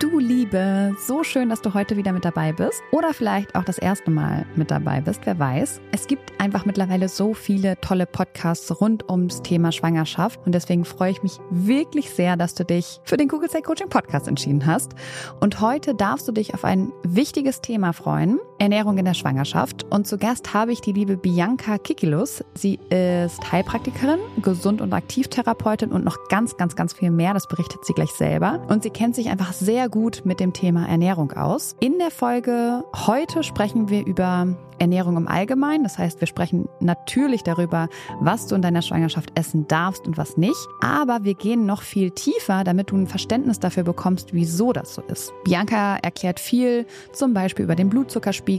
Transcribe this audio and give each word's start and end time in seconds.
Du 0.00 0.18
Liebe, 0.18 0.96
so 1.06 1.22
schön, 1.22 1.50
dass 1.50 1.60
du 1.60 1.74
heute 1.74 1.98
wieder 1.98 2.12
mit 2.12 2.24
dabei 2.24 2.54
bist 2.54 2.80
oder 2.90 3.12
vielleicht 3.12 3.54
auch 3.54 3.64
das 3.64 3.76
erste 3.76 4.10
Mal 4.10 4.46
mit 4.56 4.70
dabei 4.70 5.02
bist, 5.02 5.20
wer 5.26 5.38
weiß. 5.38 5.78
Es 5.92 6.06
gibt 6.06 6.40
einfach 6.40 6.64
mittlerweile 6.64 7.06
so 7.10 7.34
viele 7.34 7.78
tolle 7.82 8.06
Podcasts 8.06 8.80
rund 8.80 9.10
ums 9.10 9.42
Thema 9.42 9.72
Schwangerschaft 9.72 10.40
und 10.46 10.52
deswegen 10.54 10.86
freue 10.86 11.10
ich 11.10 11.22
mich 11.22 11.38
wirklich 11.50 12.08
sehr, 12.08 12.38
dass 12.38 12.54
du 12.54 12.64
dich 12.64 12.98
für 13.04 13.18
den 13.18 13.28
Google 13.28 13.50
Say 13.50 13.60
Coaching 13.60 13.90
Podcast 13.90 14.26
entschieden 14.26 14.64
hast. 14.64 14.92
Und 15.38 15.60
heute 15.60 15.94
darfst 15.94 16.26
du 16.26 16.32
dich 16.32 16.54
auf 16.54 16.64
ein 16.64 16.92
wichtiges 17.02 17.60
Thema 17.60 17.92
freuen, 17.92 18.40
Ernährung 18.60 18.98
in 18.98 19.06
der 19.06 19.14
Schwangerschaft. 19.14 19.86
Und 19.88 20.06
zu 20.06 20.18
Gast 20.18 20.52
habe 20.52 20.70
ich 20.70 20.82
die 20.82 20.92
liebe 20.92 21.16
Bianca 21.16 21.78
Kikilus. 21.78 22.44
Sie 22.54 22.78
ist 22.90 23.50
Heilpraktikerin, 23.50 24.18
Gesund- 24.42 24.82
und 24.82 24.92
Aktivtherapeutin 24.92 25.90
und 25.90 26.04
noch 26.04 26.28
ganz, 26.28 26.58
ganz, 26.58 26.76
ganz 26.76 26.92
viel 26.92 27.10
mehr. 27.10 27.32
Das 27.32 27.48
berichtet 27.48 27.84
sie 27.86 27.94
gleich 27.94 28.10
selber. 28.10 28.60
Und 28.68 28.82
sie 28.82 28.90
kennt 28.90 29.14
sich 29.14 29.30
einfach 29.30 29.54
sehr 29.54 29.88
gut 29.88 30.22
mit 30.24 30.40
dem 30.40 30.52
Thema 30.52 30.86
Ernährung 30.86 31.32
aus. 31.32 31.74
In 31.80 31.98
der 31.98 32.10
Folge 32.10 32.84
heute 32.94 33.42
sprechen 33.42 33.88
wir 33.88 34.06
über 34.06 34.54
Ernährung 34.80 35.16
im 35.16 35.28
Allgemeinen. 35.28 35.84
Das 35.84 35.98
heißt, 35.98 36.20
wir 36.20 36.26
sprechen 36.26 36.68
natürlich 36.80 37.42
darüber, 37.42 37.88
was 38.20 38.46
du 38.46 38.54
in 38.54 38.62
deiner 38.62 38.82
Schwangerschaft 38.82 39.30
essen 39.34 39.68
darfst 39.68 40.06
und 40.06 40.16
was 40.16 40.36
nicht. 40.36 40.56
Aber 40.80 41.22
wir 41.22 41.34
gehen 41.34 41.66
noch 41.66 41.82
viel 41.82 42.10
tiefer, 42.10 42.64
damit 42.64 42.90
du 42.90 42.96
ein 42.96 43.06
Verständnis 43.06 43.60
dafür 43.60 43.84
bekommst, 43.84 44.32
wieso 44.32 44.72
das 44.72 44.94
so 44.94 45.02
ist. 45.02 45.32
Bianca 45.44 45.96
erklärt 45.96 46.40
viel, 46.40 46.86
zum 47.12 47.34
Beispiel 47.34 47.64
über 47.64 47.76
den 47.76 47.90
Blutzuckerspiegel, 47.90 48.49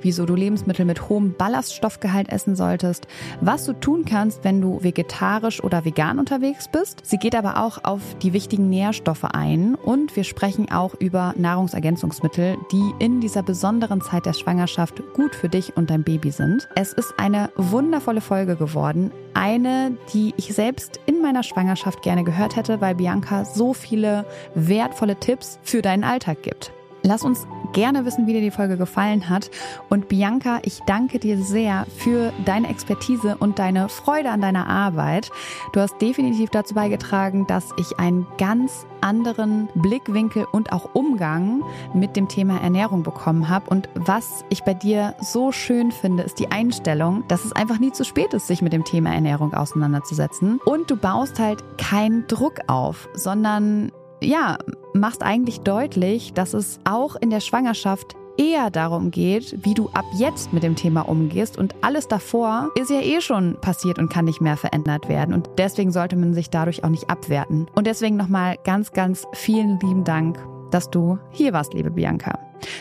wieso 0.00 0.26
du 0.26 0.34
Lebensmittel 0.34 0.84
mit 0.84 1.08
hohem 1.08 1.34
Ballaststoffgehalt 1.34 2.28
essen 2.28 2.56
solltest, 2.56 3.06
was 3.40 3.64
du 3.64 3.72
tun 3.72 4.04
kannst, 4.04 4.42
wenn 4.44 4.60
du 4.60 4.82
vegetarisch 4.82 5.62
oder 5.62 5.84
vegan 5.84 6.18
unterwegs 6.18 6.68
bist. 6.68 7.02
Sie 7.04 7.18
geht 7.18 7.34
aber 7.36 7.62
auch 7.62 7.84
auf 7.84 8.00
die 8.22 8.32
wichtigen 8.32 8.68
Nährstoffe 8.68 9.24
ein 9.24 9.74
und 9.74 10.16
wir 10.16 10.24
sprechen 10.24 10.70
auch 10.70 10.94
über 10.98 11.34
Nahrungsergänzungsmittel, 11.36 12.56
die 12.72 12.92
in 12.98 13.20
dieser 13.20 13.42
besonderen 13.42 14.00
Zeit 14.00 14.26
der 14.26 14.32
Schwangerschaft 14.32 15.02
gut 15.14 15.34
für 15.34 15.48
dich 15.48 15.76
und 15.76 15.90
dein 15.90 16.02
Baby 16.02 16.30
sind. 16.30 16.68
Es 16.74 16.92
ist 16.92 17.14
eine 17.18 17.50
wundervolle 17.56 18.20
Folge 18.20 18.56
geworden. 18.56 19.12
Eine, 19.34 19.96
die 20.12 20.34
ich 20.36 20.54
selbst 20.54 21.00
in 21.06 21.22
meiner 21.22 21.42
Schwangerschaft 21.42 22.02
gerne 22.02 22.24
gehört 22.24 22.56
hätte, 22.56 22.80
weil 22.80 22.94
Bianca 22.94 23.44
so 23.44 23.72
viele 23.72 24.24
wertvolle 24.54 25.16
Tipps 25.16 25.58
für 25.62 25.82
deinen 25.82 26.04
Alltag 26.04 26.42
gibt. 26.42 26.72
Lass 27.02 27.24
uns 27.24 27.46
gerne 27.72 28.04
wissen, 28.04 28.26
wie 28.26 28.32
dir 28.32 28.40
die 28.40 28.50
Folge 28.50 28.76
gefallen 28.76 29.28
hat. 29.28 29.50
Und 29.88 30.08
Bianca, 30.08 30.60
ich 30.62 30.80
danke 30.86 31.18
dir 31.18 31.38
sehr 31.38 31.86
für 31.96 32.32
deine 32.44 32.68
Expertise 32.68 33.36
und 33.38 33.58
deine 33.58 33.88
Freude 33.88 34.30
an 34.30 34.40
deiner 34.40 34.68
Arbeit. 34.68 35.30
Du 35.72 35.80
hast 35.80 36.00
definitiv 36.00 36.50
dazu 36.50 36.74
beigetragen, 36.74 37.46
dass 37.46 37.70
ich 37.78 37.98
einen 37.98 38.26
ganz 38.38 38.86
anderen 39.00 39.68
Blickwinkel 39.74 40.46
und 40.52 40.72
auch 40.72 40.94
Umgang 40.94 41.64
mit 41.92 42.14
dem 42.14 42.28
Thema 42.28 42.60
Ernährung 42.60 43.02
bekommen 43.02 43.48
habe. 43.48 43.68
Und 43.68 43.88
was 43.94 44.44
ich 44.48 44.62
bei 44.62 44.74
dir 44.74 45.16
so 45.20 45.50
schön 45.50 45.90
finde, 45.90 46.22
ist 46.22 46.38
die 46.38 46.52
Einstellung, 46.52 47.24
dass 47.26 47.44
es 47.44 47.52
einfach 47.52 47.80
nie 47.80 47.90
zu 47.90 48.04
spät 48.04 48.32
ist, 48.32 48.46
sich 48.46 48.62
mit 48.62 48.72
dem 48.72 48.84
Thema 48.84 49.12
Ernährung 49.12 49.54
auseinanderzusetzen. 49.54 50.60
Und 50.64 50.90
du 50.90 50.96
baust 50.96 51.40
halt 51.40 51.64
keinen 51.78 52.26
Druck 52.28 52.60
auf, 52.68 53.08
sondern 53.14 53.90
ja, 54.20 54.58
machst 54.94 55.22
eigentlich 55.22 55.60
deutlich, 55.60 56.32
dass 56.32 56.54
es 56.54 56.80
auch 56.84 57.16
in 57.16 57.30
der 57.30 57.40
Schwangerschaft 57.40 58.16
eher 58.38 58.70
darum 58.70 59.10
geht, 59.10 59.64
wie 59.64 59.74
du 59.74 59.88
ab 59.90 60.04
jetzt 60.16 60.52
mit 60.52 60.62
dem 60.62 60.74
Thema 60.74 61.02
umgehst 61.02 61.58
und 61.58 61.74
alles 61.82 62.08
davor 62.08 62.70
ist 62.76 62.90
ja 62.90 63.00
eh 63.00 63.20
schon 63.20 63.60
passiert 63.60 63.98
und 63.98 64.10
kann 64.10 64.24
nicht 64.24 64.40
mehr 64.40 64.56
verändert 64.56 65.08
werden 65.08 65.34
und 65.34 65.50
deswegen 65.58 65.92
sollte 65.92 66.16
man 66.16 66.32
sich 66.32 66.48
dadurch 66.48 66.82
auch 66.82 66.88
nicht 66.88 67.10
abwerten. 67.10 67.66
Und 67.74 67.86
deswegen 67.86 68.16
nochmal 68.16 68.56
ganz, 68.64 68.92
ganz 68.92 69.26
vielen 69.34 69.78
lieben 69.80 70.04
Dank, 70.04 70.38
dass 70.70 70.90
du 70.90 71.18
hier 71.30 71.52
warst, 71.52 71.74
liebe 71.74 71.90
Bianca. 71.90 72.38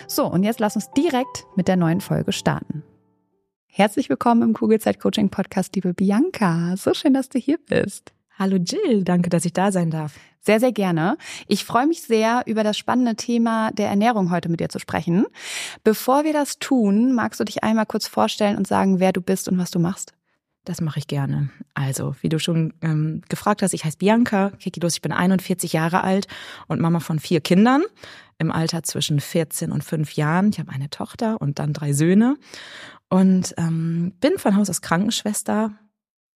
So, 0.07 0.25
und 0.25 0.43
jetzt 0.43 0.59
lass 0.59 0.75
uns 0.75 0.89
direkt 0.91 1.45
mit 1.55 1.67
der 1.67 1.75
neuen 1.75 2.01
Folge 2.01 2.31
starten. 2.31 2.83
Herzlich 3.65 4.09
willkommen 4.09 4.41
im 4.41 4.53
Kugelzeit 4.53 4.99
Coaching 4.99 5.29
Podcast, 5.29 5.75
liebe 5.75 5.93
Bianca. 5.93 6.75
So 6.77 6.93
schön, 6.93 7.13
dass 7.13 7.29
du 7.29 7.39
hier 7.39 7.57
bist. 7.57 8.13
Hallo 8.37 8.57
Jill, 8.57 9.03
danke, 9.03 9.29
dass 9.29 9.45
ich 9.45 9.53
da 9.53 9.71
sein 9.71 9.91
darf. 9.91 10.17
Sehr, 10.43 10.59
sehr 10.59 10.71
gerne. 10.71 11.17
Ich 11.47 11.65
freue 11.65 11.85
mich 11.85 12.01
sehr, 12.01 12.41
über 12.47 12.63
das 12.63 12.77
spannende 12.77 13.15
Thema 13.15 13.71
der 13.71 13.89
Ernährung 13.89 14.31
heute 14.31 14.49
mit 14.49 14.59
dir 14.59 14.69
zu 14.69 14.79
sprechen. 14.79 15.27
Bevor 15.83 16.23
wir 16.23 16.33
das 16.33 16.57
tun, 16.57 17.13
magst 17.13 17.39
du 17.39 17.43
dich 17.43 17.63
einmal 17.63 17.85
kurz 17.85 18.07
vorstellen 18.07 18.57
und 18.57 18.65
sagen, 18.65 18.99
wer 18.99 19.13
du 19.13 19.21
bist 19.21 19.47
und 19.47 19.59
was 19.59 19.69
du 19.69 19.77
machst? 19.77 20.13
Das 20.65 20.81
mache 20.81 20.99
ich 20.99 21.07
gerne. 21.07 21.49
Also, 21.73 22.15
wie 22.21 22.29
du 22.29 22.39
schon 22.39 22.73
ähm, 22.81 23.21
gefragt 23.29 23.61
hast, 23.61 23.73
ich 23.73 23.83
heiße 23.83 23.97
Bianca 23.97 24.51
Kikidos, 24.59 24.95
ich 24.95 25.01
bin 25.01 25.11
41 25.11 25.73
Jahre 25.73 26.03
alt 26.03 26.27
und 26.67 26.79
Mama 26.79 26.99
von 26.99 27.19
vier 27.19 27.41
Kindern 27.41 27.83
im 28.37 28.51
Alter 28.51 28.83
zwischen 28.83 29.19
14 29.19 29.71
und 29.71 29.83
5 29.83 30.13
Jahren. 30.13 30.49
Ich 30.49 30.59
habe 30.59 30.71
eine 30.71 30.89
Tochter 30.89 31.41
und 31.41 31.57
dann 31.59 31.73
drei 31.73 31.93
Söhne 31.93 32.37
und 33.09 33.53
ähm, 33.57 34.13
bin 34.19 34.37
von 34.37 34.55
Haus 34.55 34.69
aus 34.69 34.81
Krankenschwester 34.81 35.71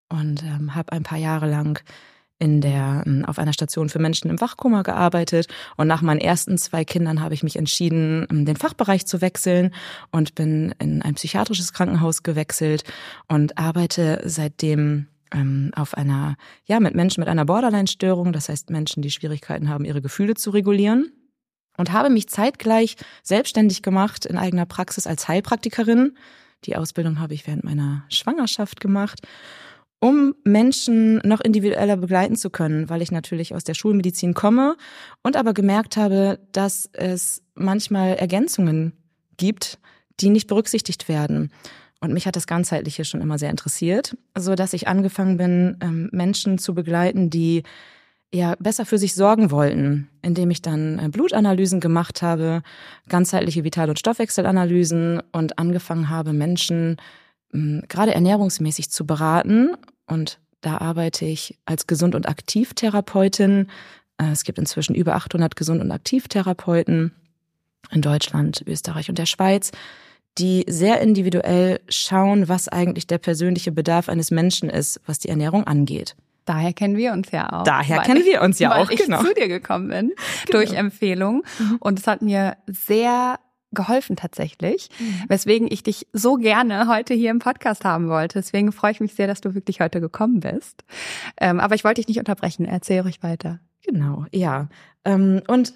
und 0.09 0.43
ähm, 0.43 0.73
habe 0.75 0.91
ein 0.91 1.03
paar 1.03 1.19
Jahre 1.19 1.49
lang 1.49 1.83
in 2.39 2.61
der, 2.61 3.03
ähm, 3.05 3.23
auf 3.25 3.39
einer 3.39 3.53
Station 3.53 3.89
für 3.89 3.99
Menschen 3.99 4.29
im 4.29 4.41
Wachkoma 4.41 4.81
gearbeitet. 4.81 5.47
Und 5.77 5.87
nach 5.87 6.01
meinen 6.01 6.19
ersten 6.19 6.57
zwei 6.57 6.83
Kindern 6.83 7.21
habe 7.21 7.33
ich 7.33 7.43
mich 7.43 7.55
entschieden, 7.55 8.27
ähm, 8.29 8.45
den 8.45 8.57
Fachbereich 8.57 9.05
zu 9.05 9.21
wechseln 9.21 9.73
und 10.11 10.35
bin 10.35 10.73
in 10.79 11.01
ein 11.01 11.15
psychiatrisches 11.15 11.73
Krankenhaus 11.73 12.23
gewechselt 12.23 12.83
und 13.27 13.57
arbeite 13.57 14.21
seitdem 14.25 15.07
ähm, 15.33 15.71
auf 15.75 15.95
einer, 15.95 16.35
ja, 16.65 16.79
mit 16.79 16.93
Menschen 16.93 17.21
mit 17.21 17.29
einer 17.29 17.45
Borderline-Störung, 17.45 18.33
das 18.33 18.49
heißt 18.49 18.69
Menschen, 18.69 19.01
die 19.01 19.11
Schwierigkeiten 19.11 19.69
haben, 19.69 19.85
ihre 19.85 20.01
Gefühle 20.01 20.35
zu 20.35 20.49
regulieren. 20.49 21.11
Und 21.77 21.91
habe 21.91 22.09
mich 22.09 22.29
zeitgleich 22.29 22.95
selbstständig 23.21 23.81
gemacht 23.81 24.25
in 24.25 24.37
eigener 24.37 24.65
Praxis 24.65 25.07
als 25.07 25.27
Heilpraktikerin. 25.27 26.17
Die 26.63 26.77
Ausbildung 26.77 27.19
habe 27.19 27.33
ich 27.33 27.45
während 27.47 27.65
meiner 27.65 28.05
Schwangerschaft 28.07 28.79
gemacht 28.79 29.19
um 29.99 30.35
Menschen 30.43 31.17
noch 31.19 31.41
individueller 31.41 31.97
begleiten 31.97 32.35
zu 32.35 32.49
können, 32.49 32.89
weil 32.89 33.01
ich 33.01 33.11
natürlich 33.11 33.55
aus 33.55 33.63
der 33.63 33.73
Schulmedizin 33.73 34.33
komme 34.33 34.75
und 35.23 35.35
aber 35.35 35.53
gemerkt 35.53 35.97
habe, 35.97 36.39
dass 36.51 36.89
es 36.93 37.41
manchmal 37.55 38.15
Ergänzungen 38.15 38.93
gibt, 39.37 39.79
die 40.19 40.29
nicht 40.29 40.47
berücksichtigt 40.47 41.09
werden. 41.09 41.51
Und 42.01 42.13
mich 42.13 42.27
hat 42.27 42.35
das 42.35 42.47
Ganzheitliche 42.47 43.05
schon 43.05 43.21
immer 43.21 43.39
sehr 43.39 43.49
interessiert, 43.49 44.15
so 44.37 44.55
dass 44.55 44.73
ich 44.73 44.87
angefangen 44.87 45.37
bin, 45.37 45.77
ähm, 45.81 46.09
Menschen 46.11 46.57
zu 46.57 46.75
begleiten, 46.75 47.29
die 47.29 47.63
ja 48.33 48.55
besser 48.59 48.85
für 48.85 48.97
sich 48.97 49.15
sorgen 49.15 49.49
wollten, 49.49 50.09
indem 50.21 50.51
ich 50.51 50.61
dann 50.61 50.99
äh, 50.99 51.09
Blutanalysen 51.09 51.79
gemacht 51.79 52.21
habe, 52.21 52.61
ganzheitliche 53.07 53.63
Vital- 53.63 53.89
und 53.89 53.99
Stoffwechselanalysen 53.99 55.21
und 55.31 55.57
angefangen 55.57 56.09
habe, 56.09 56.33
Menschen 56.33 56.97
gerade 57.87 58.13
ernährungsmäßig 58.13 58.89
zu 58.89 59.05
beraten 59.05 59.75
und 60.07 60.39
da 60.61 60.79
arbeite 60.79 61.25
ich 61.25 61.59
als 61.65 61.85
Gesund- 61.85 62.15
und 62.15 62.27
Aktivtherapeutin. 62.27 63.67
Äh, 64.17 64.31
es 64.31 64.43
gibt 64.43 64.57
inzwischen 64.57 64.95
über 64.95 65.15
800 65.15 65.55
Gesund- 65.55 65.81
und 65.81 65.91
Aktivtherapeuten 65.91 67.13
in 67.91 68.01
Deutschland, 68.01 68.63
Österreich 68.65 69.09
und 69.09 69.19
der 69.19 69.27
Schweiz, 69.27 69.71
die 70.37 70.65
sehr 70.67 71.01
individuell 71.01 71.79
schauen, 71.87 72.49
was 72.49 72.67
eigentlich 72.67 73.07
der 73.07 73.19
persönliche 73.19 73.71
Bedarf 73.71 74.09
eines 74.09 74.31
Menschen 74.31 74.69
ist, 74.69 74.99
was 75.05 75.19
die 75.19 75.29
Ernährung 75.29 75.65
angeht. 75.65 76.15
Daher 76.45 76.73
kennen 76.73 76.97
wir 76.97 77.13
uns 77.13 77.31
ja 77.31 77.51
auch. 77.51 77.63
Daher 77.63 78.01
kennen 78.01 78.25
wir 78.25 78.41
uns 78.41 78.59
ja 78.59 78.69
weil 78.71 78.83
auch, 78.83 78.89
ich 78.89 79.03
genau. 79.03 79.23
zu 79.23 79.33
dir 79.33 79.47
gekommen 79.47 79.89
bin 79.89 80.11
genau. 80.45 80.59
durch 80.59 80.73
Empfehlung. 80.73 81.43
Mhm. 81.59 81.77
Und 81.79 81.99
es 81.99 82.07
hat 82.07 82.21
mir 82.21 82.57
sehr 82.67 83.39
geholfen 83.75 84.15
tatsächlich, 84.15 84.89
mhm. 84.99 85.25
weswegen 85.27 85.67
ich 85.71 85.83
dich 85.83 86.07
so 86.13 86.35
gerne 86.35 86.87
heute 86.87 87.13
hier 87.13 87.29
im 87.29 87.39
Podcast 87.39 87.85
haben 87.85 88.09
wollte. 88.09 88.39
Deswegen 88.39 88.71
freue 88.71 88.91
ich 88.91 88.99
mich 88.99 89.13
sehr, 89.13 89.27
dass 89.27 89.41
du 89.41 89.53
wirklich 89.53 89.81
heute 89.81 90.01
gekommen 90.01 90.39
bist. 90.39 90.83
Ähm, 91.39 91.59
aber 91.59 91.75
ich 91.75 91.83
wollte 91.83 92.01
dich 92.01 92.07
nicht 92.07 92.19
unterbrechen. 92.19 92.65
Erzähl 92.65 93.01
ruhig 93.01 93.21
weiter. 93.21 93.59
Genau, 93.85 94.25
ja. 94.31 94.67
Ähm, 95.03 95.41
und 95.47 95.73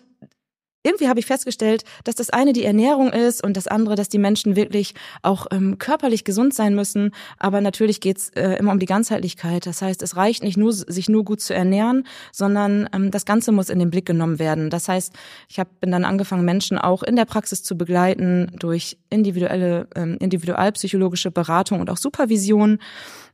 irgendwie 0.84 1.10
habe 1.10 1.20
ich 1.20 1.26
festgestellt, 1.26 1.84
dass 2.06 2.16
das 2.16 2.30
eine 2.30 2.54
die 2.54 2.64
Ernährung 2.64 3.12
ist 3.12 3.44
und 3.44 3.58
das 3.58 3.68
andere, 3.68 3.96
dass 3.96 4.08
die 4.08 4.18
Menschen 4.18 4.56
wirklich 4.56 4.94
auch 5.22 5.48
ähm, 5.52 5.78
körperlich 5.78 6.24
gesund 6.24 6.54
sein 6.54 6.74
müssen. 6.74 7.12
Aber 7.38 7.60
natürlich 7.60 8.00
geht's 8.00 8.30
äh, 8.30 8.54
immer 8.54 8.72
um 8.72 8.80
die 8.80 8.86
Ganzheitlichkeit. 8.86 9.66
Das 9.66 9.82
heißt, 9.82 10.02
es 10.02 10.16
reicht 10.16 10.42
nicht 10.42 10.56
nur, 10.56 10.72
sich 10.72 11.10
nur 11.10 11.26
gut 11.26 11.42
zu 11.42 11.54
ernähren, 11.54 12.08
sondern 12.32 12.88
ähm, 12.94 13.12
das 13.12 13.26
Ganze 13.26 13.52
muss 13.52 13.70
in 13.70 13.80
den 13.80 13.90
Blick 13.90 14.06
genommen 14.06 14.40
werden. 14.40 14.70
Das 14.70 14.88
heißt, 14.88 15.14
ich 15.50 15.60
hab, 15.60 15.82
bin 15.82 15.92
dann 15.92 16.06
angefangen, 16.06 16.46
Menschen 16.46 16.78
auch 16.78 17.04
in 17.04 17.18
der 17.18 17.26
Praxis 17.26 17.62
zu 17.62 17.78
begleiten 17.78 18.52
durch 18.58 18.98
individuelle, 19.10 19.88
ähm, 19.96 20.18
individualpsychologische 20.20 21.32
Beratung 21.32 21.82
und 21.82 21.90
auch 21.90 21.98
Supervision. 21.98 22.80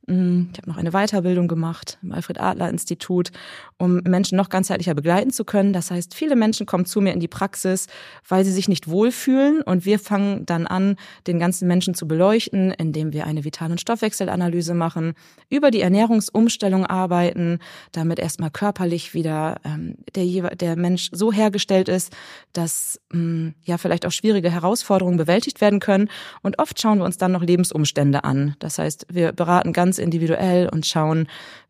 Mm, 0.08 0.50
ich 0.52 0.58
habe 0.60 0.70
noch 0.70 0.78
eine 0.78 0.92
Weiterbildung 0.92 1.48
gemacht 1.48 1.98
im 2.04 2.12
Alfred 2.12 2.40
Adler 2.40 2.70
Institut, 2.70 3.32
um 3.78 3.96
Menschen 4.04 4.38
noch 4.38 4.50
ganzheitlicher 4.50 4.94
begleiten 4.94 5.32
zu 5.32 5.46
können. 5.46 5.74
Das 5.74 5.90
heißt, 5.90 6.14
viele 6.14 6.36
Menschen 6.36 6.66
kommen 6.66 6.86
zu 6.86 7.02
mir 7.02 7.14
in 7.14 7.20
die 7.20 7.28
Praxis, 7.28 7.88
weil 8.28 8.46
sie 8.46 8.52
sich 8.52 8.68
nicht 8.68 8.88
wohlfühlen 8.88 9.62
und 9.62 9.86
wir 9.86 9.98
fangen 9.98 10.46
dann 10.46 10.68
an, 10.68 10.96
den 11.26 11.40
ganzen 11.40 11.68
Menschen 11.68 11.96
zu 11.96 12.08
beleuchten, 12.08 12.72
indem 12.72 13.14
wir 13.14 13.26
eine 13.26 13.44
Vital- 13.44 13.72
und 13.72 13.82
Stoffwechselanalyse 13.82 14.76
machen, 14.76 15.14
über 15.50 15.72
die 15.72 15.82
Ernährungsumstellung 15.82 16.86
arbeiten, 16.86 17.60
damit 17.92 18.20
erstmal 18.20 18.52
körperlich 18.52 19.14
wieder 19.14 19.60
ähm, 19.64 19.98
der, 20.16 20.56
der 20.56 20.76
Mensch 20.76 21.10
so 21.12 21.34
hergestellt 21.34 21.90
ist, 21.90 22.14
dass 22.54 23.00
ähm, 23.12 23.56
ja 23.64 23.78
vielleicht 23.78 24.06
auch 24.06 24.12
schwierige 24.12 24.52
Herausforderungen 24.52 25.18
bewältigt 25.18 25.62
werden 25.62 25.80
können. 25.80 26.10
Und 26.44 26.60
oft 26.60 26.80
schauen 26.80 27.00
wir 27.00 27.06
uns 27.06 27.18
dann 27.18 27.32
noch 27.32 27.44
Lebensumstände 27.44 28.24
an. 28.24 28.56
Das 28.60 28.78
heißt, 28.78 29.08
wir 29.10 29.32
beraten 29.32 29.74
ganz 29.74 29.95
ganz 29.96 29.98
individuell 29.98 30.70
und 30.70 30.86
schauen, 30.86 31.28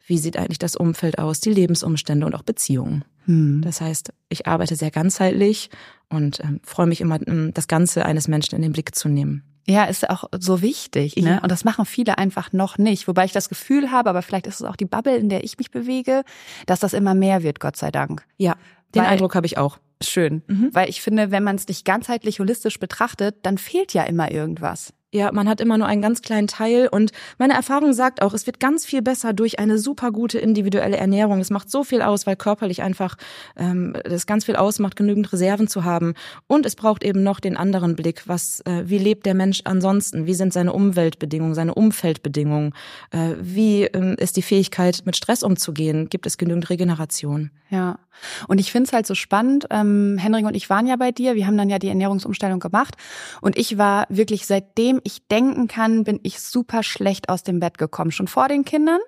wie 0.07 0.17
sieht 0.17 0.37
eigentlich 0.37 0.59
das 0.59 0.75
Umfeld 0.75 1.17
aus, 1.19 1.39
die 1.39 1.51
Lebensumstände 1.51 2.25
und 2.25 2.35
auch 2.35 2.43
Beziehungen. 2.43 3.03
Hm. 3.25 3.61
Das 3.63 3.81
heißt, 3.81 4.13
ich 4.29 4.47
arbeite 4.47 4.75
sehr 4.75 4.91
ganzheitlich 4.91 5.69
und 6.09 6.39
ähm, 6.41 6.59
freue 6.63 6.85
mich 6.87 7.01
immer, 7.01 7.19
ähm, 7.27 7.51
das 7.53 7.67
Ganze 7.67 8.05
eines 8.05 8.27
Menschen 8.27 8.55
in 8.55 8.61
den 8.61 8.71
Blick 8.71 8.95
zu 8.95 9.09
nehmen. 9.09 9.43
Ja, 9.67 9.85
ist 9.85 10.07
auch 10.07 10.25
so 10.37 10.61
wichtig. 10.61 11.15
Ne? 11.15 11.29
Ja. 11.29 11.37
Und 11.39 11.51
das 11.51 11.65
machen 11.65 11.85
viele 11.85 12.19
einfach 12.19 12.53
noch 12.53 12.77
nicht. 12.77 13.07
Wobei 13.07 13.25
ich 13.25 13.31
das 13.31 13.49
Gefühl 13.49 13.89
habe, 13.89 14.11
aber 14.11 14.21
vielleicht 14.21 14.45
ist 14.45 14.59
es 14.59 14.63
auch 14.63 14.75
die 14.75 14.85
Bubble, 14.85 15.17
in 15.17 15.29
der 15.29 15.43
ich 15.43 15.57
mich 15.57 15.71
bewege, 15.71 16.21
dass 16.67 16.79
das 16.79 16.93
immer 16.93 17.15
mehr 17.15 17.41
wird, 17.41 17.59
Gott 17.59 17.75
sei 17.75 17.89
Dank. 17.89 18.23
Ja, 18.37 18.55
den 18.93 19.01
Weil, 19.01 19.09
Eindruck 19.09 19.33
habe 19.33 19.47
ich 19.47 19.57
auch. 19.57 19.79
Schön. 20.03 20.43
Mhm. 20.45 20.69
Weil 20.71 20.87
ich 20.89 21.01
finde, 21.01 21.31
wenn 21.31 21.43
man 21.43 21.55
es 21.55 21.67
nicht 21.67 21.83
ganzheitlich 21.83 22.39
holistisch 22.39 22.79
betrachtet, 22.79 23.37
dann 23.41 23.57
fehlt 23.57 23.93
ja 23.95 24.03
immer 24.03 24.29
irgendwas. 24.29 24.93
Ja, 25.15 25.31
man 25.31 25.47
hat 25.47 25.61
immer 25.61 25.77
nur 25.77 25.87
einen 25.87 26.01
ganz 26.01 26.21
kleinen 26.21 26.47
Teil 26.47 26.89
und 26.91 27.13
meine 27.37 27.53
Erfahrung 27.53 27.93
sagt 27.93 28.21
auch, 28.21 28.33
es 28.33 28.45
wird 28.47 28.59
ganz 28.59 28.85
viel 28.85 29.01
besser 29.01 29.31
durch 29.31 29.59
eine 29.59 29.77
super 29.77 30.11
gute 30.11 30.39
individuelle 30.39 30.97
Ernährung. 30.97 31.39
Es 31.39 31.51
macht 31.51 31.71
so 31.71 31.85
viel 31.85 32.01
aus, 32.01 32.27
weil 32.27 32.35
körperlich 32.35 32.81
einfach 32.81 33.15
ähm, 33.55 33.95
das 34.03 34.25
ganz 34.25 34.43
viel 34.43 34.57
ausmacht, 34.57 34.97
genügend 34.97 35.31
Reserven 35.31 35.69
zu 35.69 35.85
haben. 35.85 36.15
Und 36.47 36.65
es 36.65 36.75
braucht 36.75 37.01
eben 37.01 37.23
noch 37.23 37.39
den 37.39 37.55
anderen 37.55 37.95
Blick, 37.95 38.23
was, 38.27 38.59
äh, 38.65 38.83
wie 38.87 38.97
lebt 38.97 39.25
der 39.25 39.35
Mensch 39.35 39.61
ansonsten? 39.63 40.25
Wie 40.25 40.33
sind 40.33 40.51
seine 40.51 40.73
Umweltbedingungen, 40.73 41.55
seine 41.55 41.75
Umfeldbedingungen? 41.75 42.73
Äh, 43.11 43.35
wie 43.39 43.83
äh, 43.83 44.21
ist 44.21 44.35
die 44.35 44.41
Fähigkeit, 44.41 45.03
mit 45.05 45.15
Stress 45.15 45.43
umzugehen? 45.43 46.09
Gibt 46.09 46.25
es 46.25 46.37
genügend 46.37 46.69
Regeneration? 46.69 47.51
Ja, 47.69 47.99
und 48.47 48.59
ich 48.59 48.71
finde 48.71 48.87
es 48.87 48.93
halt 48.93 49.07
so 49.07 49.15
spannend. 49.15 49.67
Ähm, 49.69 50.17
Henrik 50.19 50.45
und 50.45 50.55
ich 50.55 50.69
waren 50.69 50.87
ja 50.87 50.95
bei 50.95 51.11
dir. 51.11 51.35
Wir 51.35 51.47
haben 51.47 51.57
dann 51.57 51.69
ja 51.69 51.79
die 51.79 51.89
Ernährungsumstellung 51.89 52.59
gemacht. 52.59 52.95
Und 53.41 53.57
ich 53.57 53.77
war 53.77 54.05
wirklich, 54.09 54.45
seitdem 54.45 55.01
ich 55.03 55.27
denken 55.27 55.67
kann, 55.67 56.03
bin 56.03 56.19
ich 56.23 56.39
super 56.39 56.83
schlecht 56.83 57.29
aus 57.29 57.43
dem 57.43 57.59
Bett 57.59 57.77
gekommen. 57.77 58.11
Schon 58.11 58.27
vor 58.27 58.47
den 58.47 58.65
Kindern. 58.65 58.99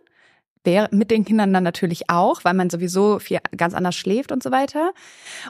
Mit 0.92 1.12
den 1.12 1.24
Kindern 1.24 1.54
dann 1.54 1.64
natürlich 1.64 2.10
auch, 2.10 2.44
weil 2.44 2.54
man 2.54 2.70
sowieso 2.70 3.20
viel 3.20 3.40
ganz 3.56 3.74
anders 3.74 3.96
schläft 3.96 4.34
und 4.34 4.44
so 4.44 4.52
weiter. 4.52 4.92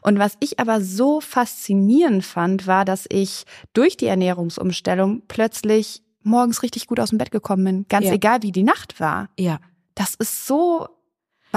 Und 0.03 0.19
was 0.19 0.33
ich 0.39 0.59
aber 0.59 0.79
so 0.79 1.21
faszinierend 1.21 2.23
fand, 2.23 2.67
war, 2.67 2.85
dass 2.85 3.07
ich 3.09 3.45
durch 3.73 3.97
die 3.97 4.05
Ernährungsumstellung 4.05 5.23
plötzlich 5.27 6.03
morgens 6.21 6.61
richtig 6.61 6.85
gut 6.85 6.99
aus 6.99 7.09
dem 7.09 7.17
Bett 7.17 7.31
gekommen 7.31 7.63
bin. 7.63 7.85
Ganz 7.89 8.05
ja. 8.05 8.13
egal, 8.13 8.43
wie 8.43 8.51
die 8.51 8.61
Nacht 8.61 8.99
war. 8.99 9.29
Ja. 9.39 9.57
Das 9.95 10.13
ist 10.13 10.45
so 10.45 10.87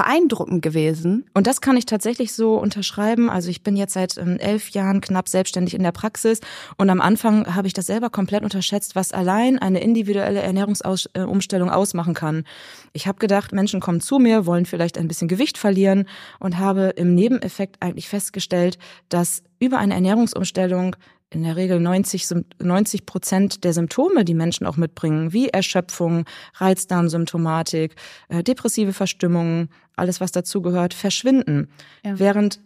beeindruckend 0.01 0.63
gewesen. 0.63 1.25
Und 1.35 1.45
das 1.45 1.61
kann 1.61 1.77
ich 1.77 1.85
tatsächlich 1.85 2.33
so 2.33 2.57
unterschreiben. 2.57 3.29
Also 3.29 3.49
ich 3.49 3.61
bin 3.61 3.75
jetzt 3.75 3.93
seit 3.93 4.17
ähm, 4.17 4.37
elf 4.37 4.69
Jahren 4.69 4.99
knapp 4.99 5.29
selbstständig 5.29 5.75
in 5.75 5.83
der 5.83 5.91
Praxis 5.91 6.39
und 6.77 6.89
am 6.89 7.01
Anfang 7.01 7.53
habe 7.55 7.67
ich 7.67 7.73
das 7.73 7.85
selber 7.85 8.09
komplett 8.09 8.43
unterschätzt, 8.43 8.95
was 8.95 9.11
allein 9.11 9.59
eine 9.59 9.79
individuelle 9.79 10.41
Ernährungsumstellung 10.41 11.69
ausmachen 11.69 12.15
kann. 12.15 12.45
Ich 12.93 13.05
habe 13.05 13.19
gedacht, 13.19 13.51
Menschen 13.51 13.79
kommen 13.79 14.01
zu 14.01 14.17
mir, 14.17 14.47
wollen 14.47 14.65
vielleicht 14.65 14.97
ein 14.97 15.07
bisschen 15.07 15.27
Gewicht 15.27 15.59
verlieren 15.59 16.07
und 16.39 16.57
habe 16.57 16.93
im 16.95 17.13
Nebeneffekt 17.13 17.75
eigentlich 17.79 18.09
festgestellt, 18.09 18.79
dass 19.09 19.43
über 19.59 19.77
eine 19.77 19.93
Ernährungsumstellung 19.93 20.95
in 21.31 21.43
der 21.43 21.55
Regel 21.55 21.79
90, 21.79 22.27
90 22.59 23.05
Prozent 23.05 23.63
der 23.63 23.73
Symptome, 23.73 24.25
die 24.25 24.33
Menschen 24.33 24.67
auch 24.67 24.77
mitbringen, 24.77 25.31
wie 25.33 25.47
Erschöpfung, 25.49 26.25
Reizdarmsymptomatik, 26.55 27.95
äh, 28.29 28.43
depressive 28.43 28.93
Verstimmungen, 28.93 29.69
alles 29.95 30.19
was 30.19 30.31
dazugehört, 30.31 30.93
verschwinden. 30.93 31.69
Ja. 32.03 32.19
Während 32.19 32.59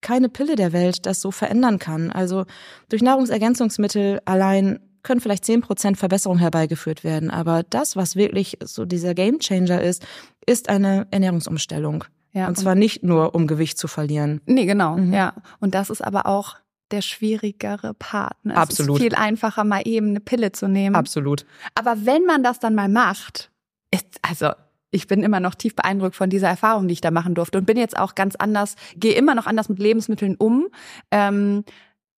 keine 0.00 0.28
Pille 0.28 0.54
der 0.54 0.72
Welt 0.72 1.06
das 1.06 1.20
so 1.20 1.30
verändern 1.30 1.78
kann. 1.78 2.12
Also 2.12 2.44
durch 2.88 3.02
Nahrungsergänzungsmittel 3.02 4.20
allein 4.26 4.78
können 5.02 5.20
vielleicht 5.20 5.44
10 5.44 5.62
Prozent 5.62 5.98
Verbesserung 5.98 6.38
herbeigeführt 6.38 7.04
werden. 7.04 7.30
Aber 7.30 7.62
das, 7.62 7.96
was 7.96 8.14
wirklich 8.14 8.58
so 8.62 8.84
dieser 8.84 9.14
Gamechanger 9.14 9.82
ist, 9.82 10.06
ist 10.46 10.68
eine 10.68 11.06
Ernährungsumstellung. 11.10 12.04
Ja, 12.32 12.48
und 12.48 12.58
zwar 12.58 12.74
nicht 12.74 13.02
nur, 13.04 13.34
um 13.34 13.46
Gewicht 13.46 13.78
zu 13.78 13.86
verlieren. 13.86 14.40
Nee, 14.46 14.66
genau, 14.66 14.96
mhm. 14.96 15.12
ja. 15.12 15.34
Und 15.60 15.74
das 15.74 15.88
ist 15.88 16.02
aber 16.02 16.26
auch 16.26 16.56
der 16.90 17.02
schwierigere 17.02 17.94
Partner. 17.94 18.56
Absolut. 18.56 18.96
Es 18.96 19.04
ist 19.04 19.10
viel 19.10 19.18
einfacher, 19.18 19.64
mal 19.64 19.82
eben 19.84 20.10
eine 20.10 20.20
Pille 20.20 20.52
zu 20.52 20.68
nehmen. 20.68 20.96
Absolut. 20.96 21.46
Aber 21.74 22.04
wenn 22.04 22.24
man 22.24 22.42
das 22.42 22.58
dann 22.58 22.74
mal 22.74 22.88
macht, 22.88 23.50
ist, 23.90 24.18
also 24.22 24.50
ich 24.90 25.06
bin 25.06 25.22
immer 25.22 25.40
noch 25.40 25.54
tief 25.54 25.74
beeindruckt 25.74 26.14
von 26.14 26.30
dieser 26.30 26.48
Erfahrung, 26.48 26.86
die 26.86 26.92
ich 26.94 27.00
da 27.00 27.10
machen 27.10 27.34
durfte 27.34 27.58
und 27.58 27.66
bin 27.66 27.76
jetzt 27.76 27.98
auch 27.98 28.14
ganz 28.14 28.36
anders, 28.36 28.76
gehe 28.96 29.14
immer 29.14 29.34
noch 29.34 29.46
anders 29.46 29.68
mit 29.68 29.78
Lebensmitteln 29.78 30.36
um. 30.36 30.68
Ähm, 31.10 31.64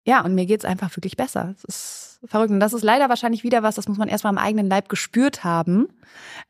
ja, 0.06 0.24
und 0.24 0.34
mir 0.34 0.46
geht's 0.46 0.64
einfach 0.64 0.94
wirklich 0.96 1.16
besser. 1.16 1.54
Es 1.56 1.64
ist 1.64 1.95
ist 2.22 2.30
verrückt. 2.30 2.50
Und 2.50 2.60
das 2.60 2.72
ist 2.72 2.82
leider 2.82 3.08
wahrscheinlich 3.08 3.44
wieder 3.44 3.62
was, 3.62 3.74
das 3.74 3.88
muss 3.88 3.98
man 3.98 4.08
erstmal 4.08 4.32
im 4.32 4.38
eigenen 4.38 4.68
Leib 4.68 4.88
gespürt 4.88 5.44
haben, 5.44 5.88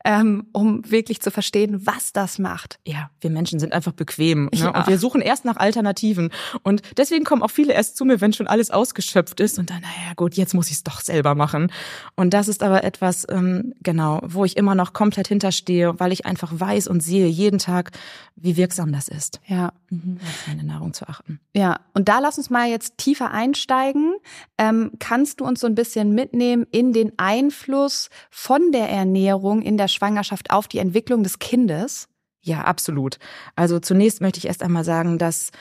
ähm, 0.05 0.47
um 0.51 0.89
wirklich 0.89 1.21
zu 1.21 1.31
verstehen, 1.31 1.85
was 1.85 2.13
das 2.13 2.39
macht. 2.39 2.79
Ja, 2.85 3.09
wir 3.21 3.29
Menschen 3.29 3.59
sind 3.59 3.73
einfach 3.73 3.91
bequem 3.91 4.45
ne? 4.45 4.49
ja. 4.53 4.77
und 4.77 4.87
wir 4.87 4.97
suchen 4.97 5.21
erst 5.21 5.45
nach 5.45 5.57
Alternativen. 5.57 6.31
Und 6.63 6.81
deswegen 6.97 7.25
kommen 7.25 7.43
auch 7.43 7.51
viele 7.51 7.73
erst 7.73 7.97
zu 7.97 8.05
mir, 8.05 8.21
wenn 8.21 8.33
schon 8.33 8.47
alles 8.47 8.71
ausgeschöpft 8.71 9.39
ist 9.39 9.59
und 9.59 9.69
dann, 9.69 9.81
naja 9.81 10.13
gut, 10.15 10.35
jetzt 10.35 10.53
muss 10.53 10.67
ich 10.67 10.73
es 10.73 10.83
doch 10.83 11.01
selber 11.01 11.35
machen. 11.35 11.71
Und 12.15 12.33
das 12.33 12.47
ist 12.47 12.63
aber 12.63 12.83
etwas, 12.83 13.25
ähm, 13.29 13.73
genau, 13.81 14.21
wo 14.23 14.45
ich 14.45 14.57
immer 14.57 14.75
noch 14.75 14.93
komplett 14.93 15.27
hinterstehe, 15.27 15.99
weil 15.99 16.11
ich 16.11 16.25
einfach 16.25 16.51
weiß 16.53 16.87
und 16.87 17.01
sehe 17.01 17.27
jeden 17.27 17.59
Tag, 17.59 17.91
wie 18.35 18.55
wirksam 18.55 18.91
das 18.91 19.07
ist. 19.07 19.41
Ja. 19.45 19.73
Mhm, 19.89 20.19
auf 20.21 20.47
meine 20.47 20.63
Nahrung 20.63 20.93
zu 20.93 21.07
achten. 21.07 21.39
Ja, 21.55 21.79
und 21.93 22.07
da 22.07 22.19
lass 22.19 22.37
uns 22.37 22.49
mal 22.49 22.69
jetzt 22.69 22.97
tiefer 22.97 23.31
einsteigen. 23.31 24.15
Ähm, 24.57 24.91
kannst 24.99 25.39
du 25.39 25.45
uns 25.45 25.59
so 25.59 25.66
ein 25.67 25.75
bisschen 25.75 26.15
mitnehmen 26.15 26.65
in 26.71 26.93
den 26.93 27.13
Einfluss 27.17 28.09
von 28.31 28.71
der 28.71 28.89
Ernährung 28.89 29.61
in 29.61 29.77
der 29.77 29.87
Schwangerschaft 29.87 30.49
auf 30.49 30.67
die 30.67 30.79
Entwicklung 30.79 31.21
des 31.21 31.37
Kindes? 31.37 32.09
Ja, 32.41 32.61
absolut. 32.61 33.19
Also 33.55 33.79
zunächst 33.79 34.21
möchte 34.21 34.39
ich 34.39 34.47
erst 34.47 34.63
einmal 34.63 34.85
sagen, 34.85 35.17
dass 35.17 35.51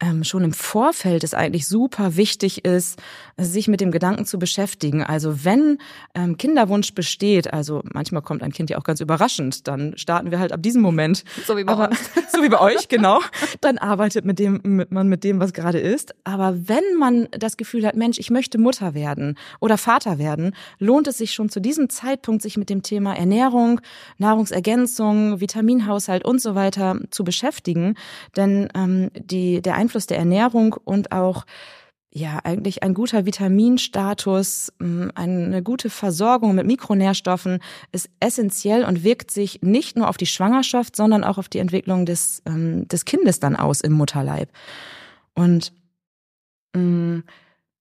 ähm, 0.00 0.24
schon 0.24 0.42
im 0.42 0.52
Vorfeld 0.52 1.22
es 1.22 1.34
eigentlich 1.34 1.68
super 1.68 2.16
wichtig 2.16 2.64
ist, 2.64 3.00
sich 3.36 3.68
mit 3.68 3.80
dem 3.80 3.92
Gedanken 3.92 4.26
zu 4.26 4.38
beschäftigen. 4.38 5.04
Also 5.04 5.44
wenn 5.44 5.78
ähm, 6.14 6.36
Kinderwunsch 6.36 6.94
besteht, 6.94 7.52
also 7.52 7.82
manchmal 7.92 8.22
kommt 8.22 8.42
ein 8.42 8.52
Kind 8.52 8.70
ja 8.70 8.78
auch 8.78 8.84
ganz 8.84 9.00
überraschend, 9.00 9.68
dann 9.68 9.96
starten 9.96 10.30
wir 10.30 10.40
halt 10.40 10.52
ab 10.52 10.62
diesem 10.62 10.82
Moment. 10.82 11.24
So 11.46 11.56
wie 11.56 11.64
bei 11.64 11.72
Aber, 11.72 11.88
uns. 11.90 12.10
So 12.34 12.42
wie 12.42 12.48
bei 12.48 12.60
euch, 12.60 12.88
genau. 12.88 13.20
Dann 13.60 13.78
arbeitet 13.78 14.24
mit 14.24 14.40
dem, 14.40 14.60
mit, 14.64 14.90
man 14.90 15.08
mit 15.08 15.22
dem, 15.22 15.38
was 15.38 15.52
gerade 15.52 15.78
ist. 15.78 16.14
Aber 16.24 16.68
wenn 16.68 16.98
man 16.98 17.28
das 17.30 17.56
Gefühl 17.56 17.86
hat, 17.86 17.94
Mensch, 17.94 18.18
ich 18.18 18.30
möchte 18.30 18.58
Mutter 18.58 18.94
werden 18.94 19.38
oder 19.60 19.78
Vater 19.78 20.18
werden, 20.18 20.54
lohnt 20.80 21.06
es 21.06 21.18
sich 21.18 21.32
schon 21.32 21.48
zu 21.48 21.60
diesem 21.60 21.88
Zeitpunkt, 21.88 22.42
sich 22.42 22.56
mit 22.56 22.70
dem 22.70 22.82
Thema 22.82 23.16
Ernährung, 23.16 23.80
Nahrungsergänzung, 24.18 25.40
Vitaminhaushalt 25.40 26.24
und 26.24 26.40
so 26.40 26.56
weiter 26.56 26.98
zu 27.10 27.22
beschäftigen. 27.22 27.94
Denn 28.36 28.68
ähm, 28.74 29.10
die, 29.14 29.62
der 29.62 29.76
Einfluss 29.84 30.06
der 30.06 30.18
Ernährung 30.18 30.74
und 30.84 31.12
auch 31.12 31.44
ja, 32.16 32.38
eigentlich 32.44 32.84
ein 32.84 32.94
guter 32.94 33.26
Vitaminstatus, 33.26 34.72
mm, 34.78 35.08
eine 35.16 35.64
gute 35.64 35.90
Versorgung 35.90 36.54
mit 36.54 36.64
Mikronährstoffen 36.64 37.58
ist 37.90 38.08
essentiell 38.20 38.84
und 38.84 39.02
wirkt 39.02 39.32
sich 39.32 39.62
nicht 39.62 39.96
nur 39.96 40.08
auf 40.08 40.16
die 40.16 40.26
Schwangerschaft, 40.26 40.94
sondern 40.94 41.24
auch 41.24 41.38
auf 41.38 41.48
die 41.48 41.58
Entwicklung 41.58 42.06
des, 42.06 42.40
ähm, 42.46 42.86
des 42.86 43.04
Kindes 43.04 43.40
dann 43.40 43.56
aus 43.56 43.80
im 43.80 43.94
Mutterleib. 43.94 44.48
Und 45.34 45.72
mh, 46.74 46.82
mm, 46.82 47.24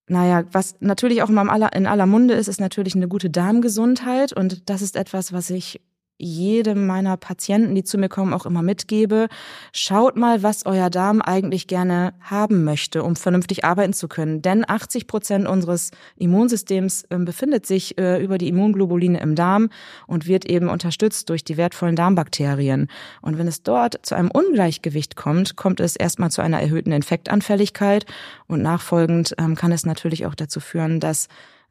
naja, 0.07 0.43
was 0.51 0.75
natürlich 0.79 1.21
auch 1.21 1.29
immer 1.29 1.43
in 1.73 1.87
aller 1.87 2.05
Munde 2.05 2.33
ist, 2.33 2.47
ist 2.47 2.59
natürlich 2.59 2.95
eine 2.95 3.07
gute 3.07 3.29
Darmgesundheit. 3.29 4.33
Und 4.33 4.69
das 4.69 4.81
ist 4.81 4.97
etwas, 4.97 5.31
was 5.31 5.49
ich 5.49 5.79
jedem 6.23 6.87
meiner 6.87 7.17
Patienten, 7.17 7.75
die 7.75 7.83
zu 7.83 7.97
mir 7.97 8.09
kommen, 8.09 8.33
auch 8.33 8.45
immer 8.45 8.61
mitgebe. 8.61 9.27
Schaut 9.71 10.15
mal, 10.15 10.43
was 10.43 10.65
euer 10.65 10.89
Darm 10.89 11.21
eigentlich 11.21 11.67
gerne 11.67 12.13
haben 12.21 12.63
möchte, 12.63 13.03
um 13.03 13.15
vernünftig 13.15 13.65
arbeiten 13.65 13.93
zu 13.93 14.07
können. 14.07 14.41
Denn 14.41 14.67
80 14.67 15.07
Prozent 15.07 15.47
unseres 15.47 15.91
Immunsystems 16.15 17.03
äh, 17.09 17.17
befindet 17.17 17.65
sich 17.65 17.97
äh, 17.97 18.23
über 18.23 18.37
die 18.37 18.47
Immunglobuline 18.47 19.19
im 19.19 19.35
Darm 19.35 19.69
und 20.07 20.27
wird 20.27 20.45
eben 20.45 20.69
unterstützt 20.69 21.29
durch 21.29 21.43
die 21.43 21.57
wertvollen 21.57 21.95
Darmbakterien. 21.95 22.87
Und 23.21 23.37
wenn 23.37 23.47
es 23.47 23.63
dort 23.63 23.99
zu 24.03 24.15
einem 24.15 24.31
Ungleichgewicht 24.31 25.15
kommt, 25.15 25.55
kommt 25.55 25.79
es 25.79 25.95
erstmal 25.95 26.31
zu 26.31 26.41
einer 26.41 26.61
erhöhten 26.61 26.91
Infektanfälligkeit 26.91 28.05
und 28.47 28.61
nachfolgend 28.61 29.35
ähm, 29.37 29.55
kann 29.55 29.71
es 29.71 29.85
natürlich 29.85 30.25
auch 30.25 30.35
dazu 30.35 30.59
führen, 30.59 30.99
dass 30.99 31.27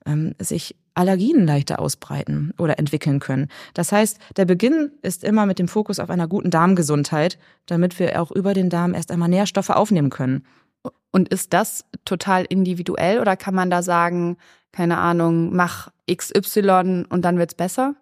ähm, 0.07 0.35
sich 0.39 0.77
Allergien 0.95 1.47
leichter 1.47 1.79
ausbreiten 1.79 2.53
oder 2.59 2.79
entwickeln 2.79 3.19
können. 3.19 3.49
Das 3.75 3.93
heißt, 3.93 4.19
der 4.37 4.45
Beginn 4.45 4.93
ist 5.03 5.25
immer 5.25 5.47
mit 5.47 5.59
dem 5.59 5.69
Fokus 5.69 5.99
auf 5.99 6.11
einer 6.11 6.29
guten 6.29 6.51
Darmgesundheit, 6.51 7.39
damit 7.67 7.99
wir 7.99 8.21
auch 8.21 8.31
über 8.31 8.53
den 8.55 8.69
Darm 8.69 8.95
erst 8.95 9.11
einmal 9.11 9.29
Nährstoffe 9.29 9.71
aufnehmen 9.71 10.11
können. 10.11 10.45
Und 11.11 11.29
ist 11.29 11.53
das 11.53 11.85
total 12.05 12.45
individuell 12.45 13.21
oder 13.21 13.37
kann 13.37 13.55
man 13.55 13.71
da 13.71 13.83
sagen, 13.83 14.37
keine 14.73 14.99
Ahnung, 14.99 15.55
mach 15.55 15.91
XY 16.11 17.05
und 17.09 17.25
dann 17.25 17.39
wird's 17.39 17.55
besser? 17.55 17.95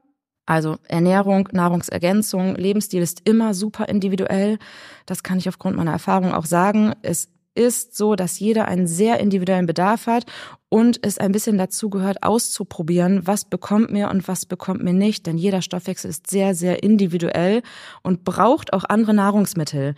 Also 0.46 0.78
Ernährung, 0.88 1.48
Nahrungsergänzung, 1.52 2.56
Lebensstil 2.56 3.02
ist 3.02 3.28
immer 3.28 3.54
super 3.54 3.88
individuell. 3.88 4.58
Das 5.06 5.22
kann 5.22 5.38
ich 5.38 5.48
aufgrund 5.48 5.76
meiner 5.76 5.92
Erfahrung 5.92 6.32
auch 6.32 6.46
sagen. 6.46 6.92
Es 7.02 7.28
ist 7.60 7.96
so, 7.96 8.16
dass 8.16 8.38
jeder 8.38 8.66
einen 8.66 8.86
sehr 8.86 9.20
individuellen 9.20 9.66
Bedarf 9.66 10.06
hat 10.06 10.24
und 10.68 11.04
es 11.04 11.18
ein 11.18 11.32
bisschen 11.32 11.58
dazu 11.58 11.90
gehört, 11.90 12.22
auszuprobieren, 12.22 13.26
was 13.26 13.44
bekommt 13.44 13.90
mir 13.90 14.10
und 14.10 14.26
was 14.28 14.46
bekommt 14.46 14.82
mir 14.82 14.92
nicht. 14.92 15.26
Denn 15.26 15.38
jeder 15.38 15.62
Stoffwechsel 15.62 16.10
ist 16.10 16.28
sehr, 16.28 16.54
sehr 16.54 16.82
individuell 16.82 17.62
und 18.02 18.24
braucht 18.24 18.72
auch 18.72 18.84
andere 18.84 19.14
Nahrungsmittel. 19.14 19.94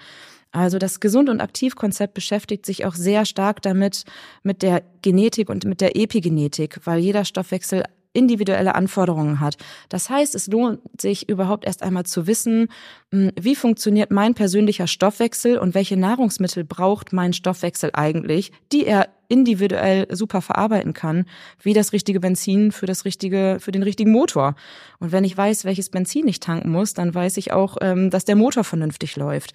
Also 0.50 0.78
das 0.78 1.00
Gesund- 1.00 1.30
und 1.30 1.40
Aktivkonzept 1.40 2.12
beschäftigt 2.12 2.66
sich 2.66 2.84
auch 2.84 2.94
sehr 2.94 3.24
stark 3.24 3.62
damit, 3.62 4.04
mit 4.42 4.62
der 4.62 4.82
Genetik 5.00 5.48
und 5.48 5.64
mit 5.64 5.80
der 5.80 5.96
Epigenetik, 5.96 6.80
weil 6.84 6.98
jeder 7.00 7.24
Stoffwechsel 7.24 7.84
individuelle 8.12 8.74
Anforderungen 8.74 9.40
hat. 9.40 9.56
Das 9.88 10.10
heißt, 10.10 10.34
es 10.34 10.46
lohnt 10.46 10.80
sich 11.00 11.28
überhaupt 11.28 11.64
erst 11.64 11.82
einmal 11.82 12.04
zu 12.04 12.26
wissen, 12.26 12.68
hm, 13.10 13.32
wie 13.40 13.54
funktioniert 13.54 14.10
mein 14.10 14.34
persönlicher 14.34 14.86
Stoffwechsel 14.86 15.58
und 15.58 15.74
welche 15.74 15.96
Nahrungsmittel 15.96 16.64
braucht 16.64 17.12
mein 17.12 17.32
Stoffwechsel 17.32 17.90
eigentlich, 17.94 18.52
die 18.70 18.86
er 18.86 19.08
individuell 19.28 20.06
super 20.14 20.42
verarbeiten 20.42 20.92
kann, 20.92 21.24
wie 21.62 21.72
das 21.72 21.94
richtige 21.94 22.20
Benzin 22.20 22.70
für 22.70 22.84
das 22.84 23.06
richtige, 23.06 23.56
für 23.60 23.72
den 23.72 23.82
richtigen 23.82 24.12
Motor. 24.12 24.56
Und 24.98 25.10
wenn 25.10 25.24
ich 25.24 25.36
weiß, 25.36 25.64
welches 25.64 25.88
Benzin 25.88 26.28
ich 26.28 26.38
tanken 26.38 26.70
muss, 26.70 26.92
dann 26.92 27.14
weiß 27.14 27.38
ich 27.38 27.52
auch, 27.52 27.78
ähm, 27.80 28.10
dass 28.10 28.26
der 28.26 28.36
Motor 28.36 28.62
vernünftig 28.62 29.16
läuft. 29.16 29.54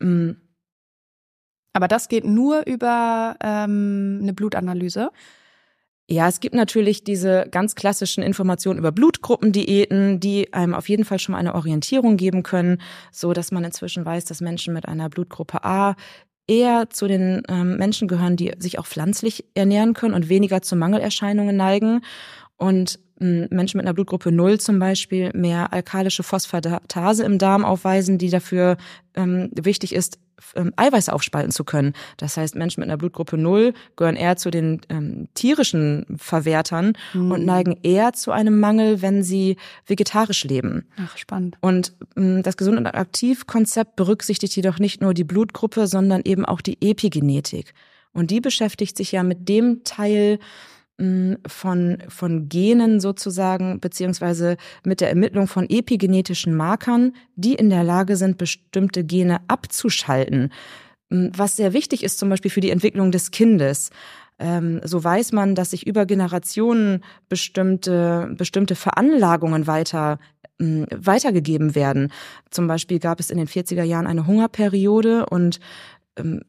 Hm. 0.00 0.36
Aber 1.72 1.88
das 1.88 2.08
geht 2.08 2.24
nur 2.24 2.66
über 2.66 3.36
ähm, 3.42 4.20
eine 4.22 4.32
Blutanalyse. 4.32 5.10
Ja, 6.12 6.26
es 6.26 6.40
gibt 6.40 6.56
natürlich 6.56 7.04
diese 7.04 7.46
ganz 7.52 7.76
klassischen 7.76 8.24
Informationen 8.24 8.80
über 8.80 8.90
Blutgruppendiäten, 8.90 10.18
die 10.18 10.52
einem 10.52 10.74
auf 10.74 10.88
jeden 10.88 11.04
Fall 11.04 11.20
schon 11.20 11.34
mal 11.34 11.38
eine 11.38 11.54
Orientierung 11.54 12.16
geben 12.16 12.42
können, 12.42 12.78
so 13.12 13.32
dass 13.32 13.52
man 13.52 13.62
inzwischen 13.62 14.04
weiß, 14.04 14.24
dass 14.24 14.40
Menschen 14.40 14.74
mit 14.74 14.88
einer 14.88 15.08
Blutgruppe 15.08 15.62
A 15.64 15.94
eher 16.48 16.90
zu 16.90 17.06
den 17.06 17.42
ähm, 17.48 17.76
Menschen 17.76 18.08
gehören, 18.08 18.36
die 18.36 18.52
sich 18.58 18.80
auch 18.80 18.86
pflanzlich 18.86 19.44
ernähren 19.54 19.94
können 19.94 20.14
und 20.14 20.28
weniger 20.28 20.62
zu 20.62 20.74
Mangelerscheinungen 20.74 21.56
neigen. 21.56 22.00
Und 22.56 22.98
hm, 23.20 23.46
Menschen 23.50 23.78
mit 23.78 23.86
einer 23.86 23.94
Blutgruppe 23.94 24.32
0 24.32 24.58
zum 24.58 24.80
Beispiel 24.80 25.30
mehr 25.32 25.72
alkalische 25.72 26.24
Phosphatase 26.24 27.22
im 27.22 27.38
Darm 27.38 27.64
aufweisen, 27.64 28.18
die 28.18 28.30
dafür 28.30 28.78
ähm, 29.14 29.50
wichtig 29.54 29.94
ist, 29.94 30.18
ähm, 30.54 30.72
Eiweiß 30.76 31.08
aufspalten 31.08 31.52
zu 31.52 31.64
können. 31.64 31.92
Das 32.16 32.36
heißt, 32.36 32.54
Menschen 32.54 32.80
mit 32.80 32.88
einer 32.88 32.98
Blutgruppe 32.98 33.36
0 33.36 33.72
gehören 33.96 34.16
eher 34.16 34.36
zu 34.36 34.50
den 34.50 34.80
ähm, 34.88 35.28
tierischen 35.34 36.06
Verwertern 36.16 36.94
mhm. 37.14 37.32
und 37.32 37.44
neigen 37.44 37.78
eher 37.82 38.12
zu 38.12 38.32
einem 38.32 38.60
Mangel, 38.60 39.02
wenn 39.02 39.22
sie 39.22 39.56
vegetarisch 39.86 40.44
leben. 40.44 40.86
Ach, 40.96 41.16
spannend. 41.16 41.56
Und 41.60 41.94
ähm, 42.16 42.42
das 42.42 42.56
Gesund- 42.56 42.78
und 42.78 42.86
Aktivkonzept 42.86 43.96
berücksichtigt 43.96 44.54
jedoch 44.56 44.78
nicht 44.78 45.00
nur 45.00 45.14
die 45.14 45.24
Blutgruppe, 45.24 45.86
sondern 45.86 46.22
eben 46.24 46.44
auch 46.44 46.60
die 46.60 46.78
Epigenetik. 46.80 47.74
Und 48.12 48.30
die 48.30 48.40
beschäftigt 48.40 48.96
sich 48.96 49.12
ja 49.12 49.22
mit 49.22 49.48
dem 49.48 49.84
Teil, 49.84 50.38
von, 51.46 51.98
von 52.08 52.48
Genen 52.48 53.00
sozusagen, 53.00 53.80
beziehungsweise 53.80 54.56
mit 54.84 55.00
der 55.00 55.08
Ermittlung 55.08 55.46
von 55.46 55.68
epigenetischen 55.68 56.54
Markern, 56.54 57.12
die 57.36 57.54
in 57.54 57.70
der 57.70 57.84
Lage 57.84 58.16
sind, 58.16 58.38
bestimmte 58.38 59.04
Gene 59.04 59.40
abzuschalten. 59.48 60.52
Was 61.08 61.56
sehr 61.56 61.72
wichtig 61.72 62.04
ist, 62.04 62.18
zum 62.18 62.28
Beispiel 62.28 62.50
für 62.50 62.60
die 62.60 62.70
Entwicklung 62.70 63.10
des 63.12 63.30
Kindes. 63.30 63.90
Ähm, 64.38 64.80
so 64.84 65.02
weiß 65.02 65.32
man, 65.32 65.54
dass 65.54 65.70
sich 65.70 65.86
über 65.86 66.06
Generationen 66.06 67.02
bestimmte, 67.28 68.32
bestimmte 68.36 68.74
Veranlagungen 68.74 69.66
weiter 69.66 70.18
weitergegeben 70.60 71.74
werden. 71.74 72.12
Zum 72.50 72.66
Beispiel 72.66 72.98
gab 72.98 73.18
es 73.18 73.30
in 73.30 73.38
den 73.38 73.46
40er 73.46 73.82
Jahren 73.82 74.06
eine 74.06 74.26
Hungerperiode 74.26 75.24
und 75.24 75.58
ähm, 75.58 75.60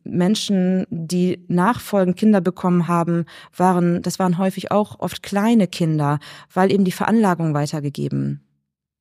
Menschen, 0.03 0.85
die 0.89 1.45
nachfolgend 1.47 2.17
Kinder 2.17 2.41
bekommen 2.41 2.87
haben, 2.87 3.25
waren, 3.55 4.01
das 4.01 4.19
waren 4.19 4.37
häufig 4.37 4.71
auch 4.71 4.99
oft 4.99 5.23
kleine 5.23 5.67
Kinder, 5.67 6.19
weil 6.53 6.71
eben 6.71 6.83
die 6.83 6.91
Veranlagung 6.91 7.53
weitergegeben 7.53 8.41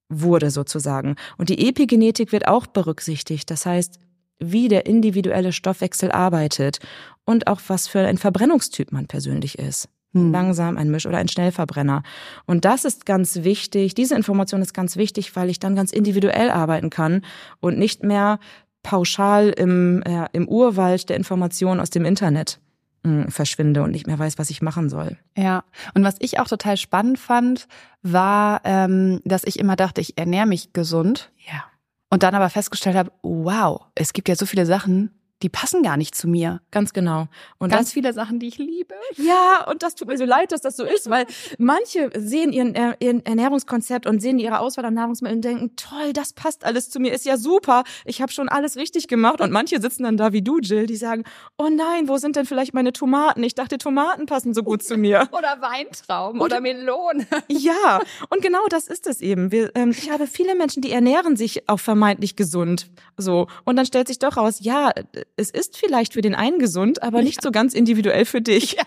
wurde 0.08 0.50
sozusagen. 0.50 1.16
Und 1.38 1.48
die 1.48 1.68
Epigenetik 1.68 2.32
wird 2.32 2.48
auch 2.48 2.66
berücksichtigt. 2.66 3.50
Das 3.50 3.64
heißt, 3.64 3.98
wie 4.38 4.68
der 4.68 4.86
individuelle 4.86 5.52
Stoffwechsel 5.52 6.10
arbeitet 6.10 6.78
und 7.24 7.46
auch 7.46 7.60
was 7.68 7.86
für 7.86 8.00
ein 8.00 8.18
Verbrennungstyp 8.18 8.90
man 8.92 9.06
persönlich 9.06 9.58
ist. 9.58 9.88
Hm. 10.12 10.32
Langsam, 10.32 10.76
ein 10.76 10.90
Misch- 10.90 11.06
oder 11.06 11.18
ein 11.18 11.28
Schnellverbrenner. 11.28 12.02
Und 12.46 12.64
das 12.64 12.84
ist 12.84 13.06
ganz 13.06 13.44
wichtig. 13.44 13.94
Diese 13.94 14.16
Information 14.16 14.60
ist 14.62 14.74
ganz 14.74 14.96
wichtig, 14.96 15.36
weil 15.36 15.50
ich 15.50 15.60
dann 15.60 15.76
ganz 15.76 15.92
individuell 15.92 16.50
arbeiten 16.50 16.90
kann 16.90 17.22
und 17.60 17.78
nicht 17.78 18.02
mehr 18.02 18.40
pauschal 18.82 19.50
im, 19.50 20.02
äh, 20.02 20.26
im 20.32 20.48
Urwald 20.48 21.08
der 21.08 21.16
Informationen 21.16 21.80
aus 21.80 21.90
dem 21.90 22.04
Internet. 22.04 22.60
mh, 23.02 23.24
hm, 23.24 23.30
verschwinde 23.30 23.82
und 23.82 23.92
nicht 23.92 24.06
mehr 24.06 24.18
weiß, 24.18 24.38
was 24.38 24.50
ich 24.50 24.60
machen 24.60 24.90
soll. 24.90 25.16
Ja, 25.36 25.64
und 25.94 26.04
was 26.04 26.16
ich 26.18 26.38
auch 26.38 26.48
total 26.48 26.76
spannend 26.76 27.18
fand, 27.18 27.66
war, 28.02 28.60
ähm, 28.64 29.20
dass 29.24 29.44
ich 29.44 29.58
immer 29.58 29.76
dachte, 29.76 30.00
ich 30.00 30.18
ernähre 30.18 30.46
mich 30.46 30.72
gesund. 30.72 31.32
Ja. 31.50 31.64
Und 32.10 32.22
dann 32.24 32.34
aber 32.34 32.50
festgestellt 32.50 32.96
habe, 32.96 33.12
wow, 33.22 33.86
es 33.94 34.12
gibt 34.12 34.28
ja 34.28 34.34
so 34.34 34.44
viele 34.44 34.66
Sachen, 34.66 35.10
die 35.42 35.48
passen 35.48 35.82
gar 35.82 35.96
nicht 35.96 36.14
zu 36.14 36.28
mir. 36.28 36.60
Ganz 36.70 36.92
genau. 36.92 37.26
Und 37.58 37.70
ganz 37.70 37.86
das, 37.86 37.92
viele 37.92 38.12
Sachen, 38.12 38.38
die 38.38 38.48
ich 38.48 38.58
liebe. 38.58 38.94
Ja, 39.16 39.66
und 39.70 39.82
das 39.82 39.94
tut 39.94 40.08
mir 40.08 40.18
so 40.18 40.24
leid, 40.24 40.52
dass 40.52 40.60
das 40.60 40.76
so 40.76 40.84
ist, 40.84 41.08
weil 41.08 41.26
manche 41.58 42.10
sehen 42.16 42.52
ihren, 42.52 42.74
äh, 42.74 42.94
ihren 43.00 43.24
Ernährungskonzept 43.24 44.06
und 44.06 44.20
sehen 44.20 44.38
ihre 44.38 44.58
Auswahl 44.58 44.84
an 44.84 44.94
Nahrungsmitteln 44.94 45.38
und 45.38 45.44
denken, 45.44 45.76
toll, 45.76 46.12
das 46.12 46.34
passt 46.34 46.64
alles 46.64 46.90
zu 46.90 47.00
mir, 47.00 47.12
ist 47.12 47.24
ja 47.24 47.36
super, 47.36 47.84
ich 48.04 48.20
habe 48.20 48.32
schon 48.32 48.48
alles 48.48 48.76
richtig 48.76 49.08
gemacht. 49.08 49.40
Und 49.40 49.50
manche 49.50 49.80
sitzen 49.80 50.02
dann 50.02 50.16
da 50.16 50.32
wie 50.32 50.42
du, 50.42 50.58
Jill, 50.58 50.86
die 50.86 50.96
sagen, 50.96 51.24
oh 51.56 51.68
nein, 51.70 52.08
wo 52.08 52.18
sind 52.18 52.36
denn 52.36 52.44
vielleicht 52.44 52.74
meine 52.74 52.92
Tomaten? 52.92 53.42
Ich 53.42 53.54
dachte, 53.54 53.78
Tomaten 53.78 54.26
passen 54.26 54.52
so 54.52 54.62
gut 54.62 54.82
zu 54.82 54.96
mir. 54.96 55.28
oder 55.32 55.60
Weintrauben 55.60 56.40
oder 56.40 56.60
Melonen. 56.60 57.26
ja, 57.48 58.00
und 58.28 58.42
genau 58.42 58.66
das 58.68 58.88
ist 58.88 59.06
es 59.06 59.20
eben. 59.20 59.52
Wir, 59.52 59.70
ähm, 59.74 59.90
ich 59.90 60.10
habe 60.10 60.26
viele 60.26 60.54
Menschen, 60.54 60.82
die 60.82 60.92
ernähren 60.92 61.36
sich 61.36 61.68
auch 61.68 61.80
vermeintlich 61.80 62.36
gesund. 62.36 62.90
So. 63.16 63.46
Und 63.64 63.76
dann 63.76 63.86
stellt 63.86 64.08
sich 64.08 64.18
doch 64.18 64.36
raus, 64.36 64.58
ja, 64.60 64.92
es 65.40 65.50
ist 65.50 65.76
vielleicht 65.76 66.12
für 66.12 66.20
den 66.20 66.34
einen 66.34 66.58
gesund, 66.58 67.02
aber 67.02 67.22
nicht 67.22 67.36
ja. 67.36 67.42
so 67.42 67.50
ganz 67.50 67.74
individuell 67.74 68.24
für 68.24 68.40
dich. 68.40 68.72
Ja. 68.72 68.84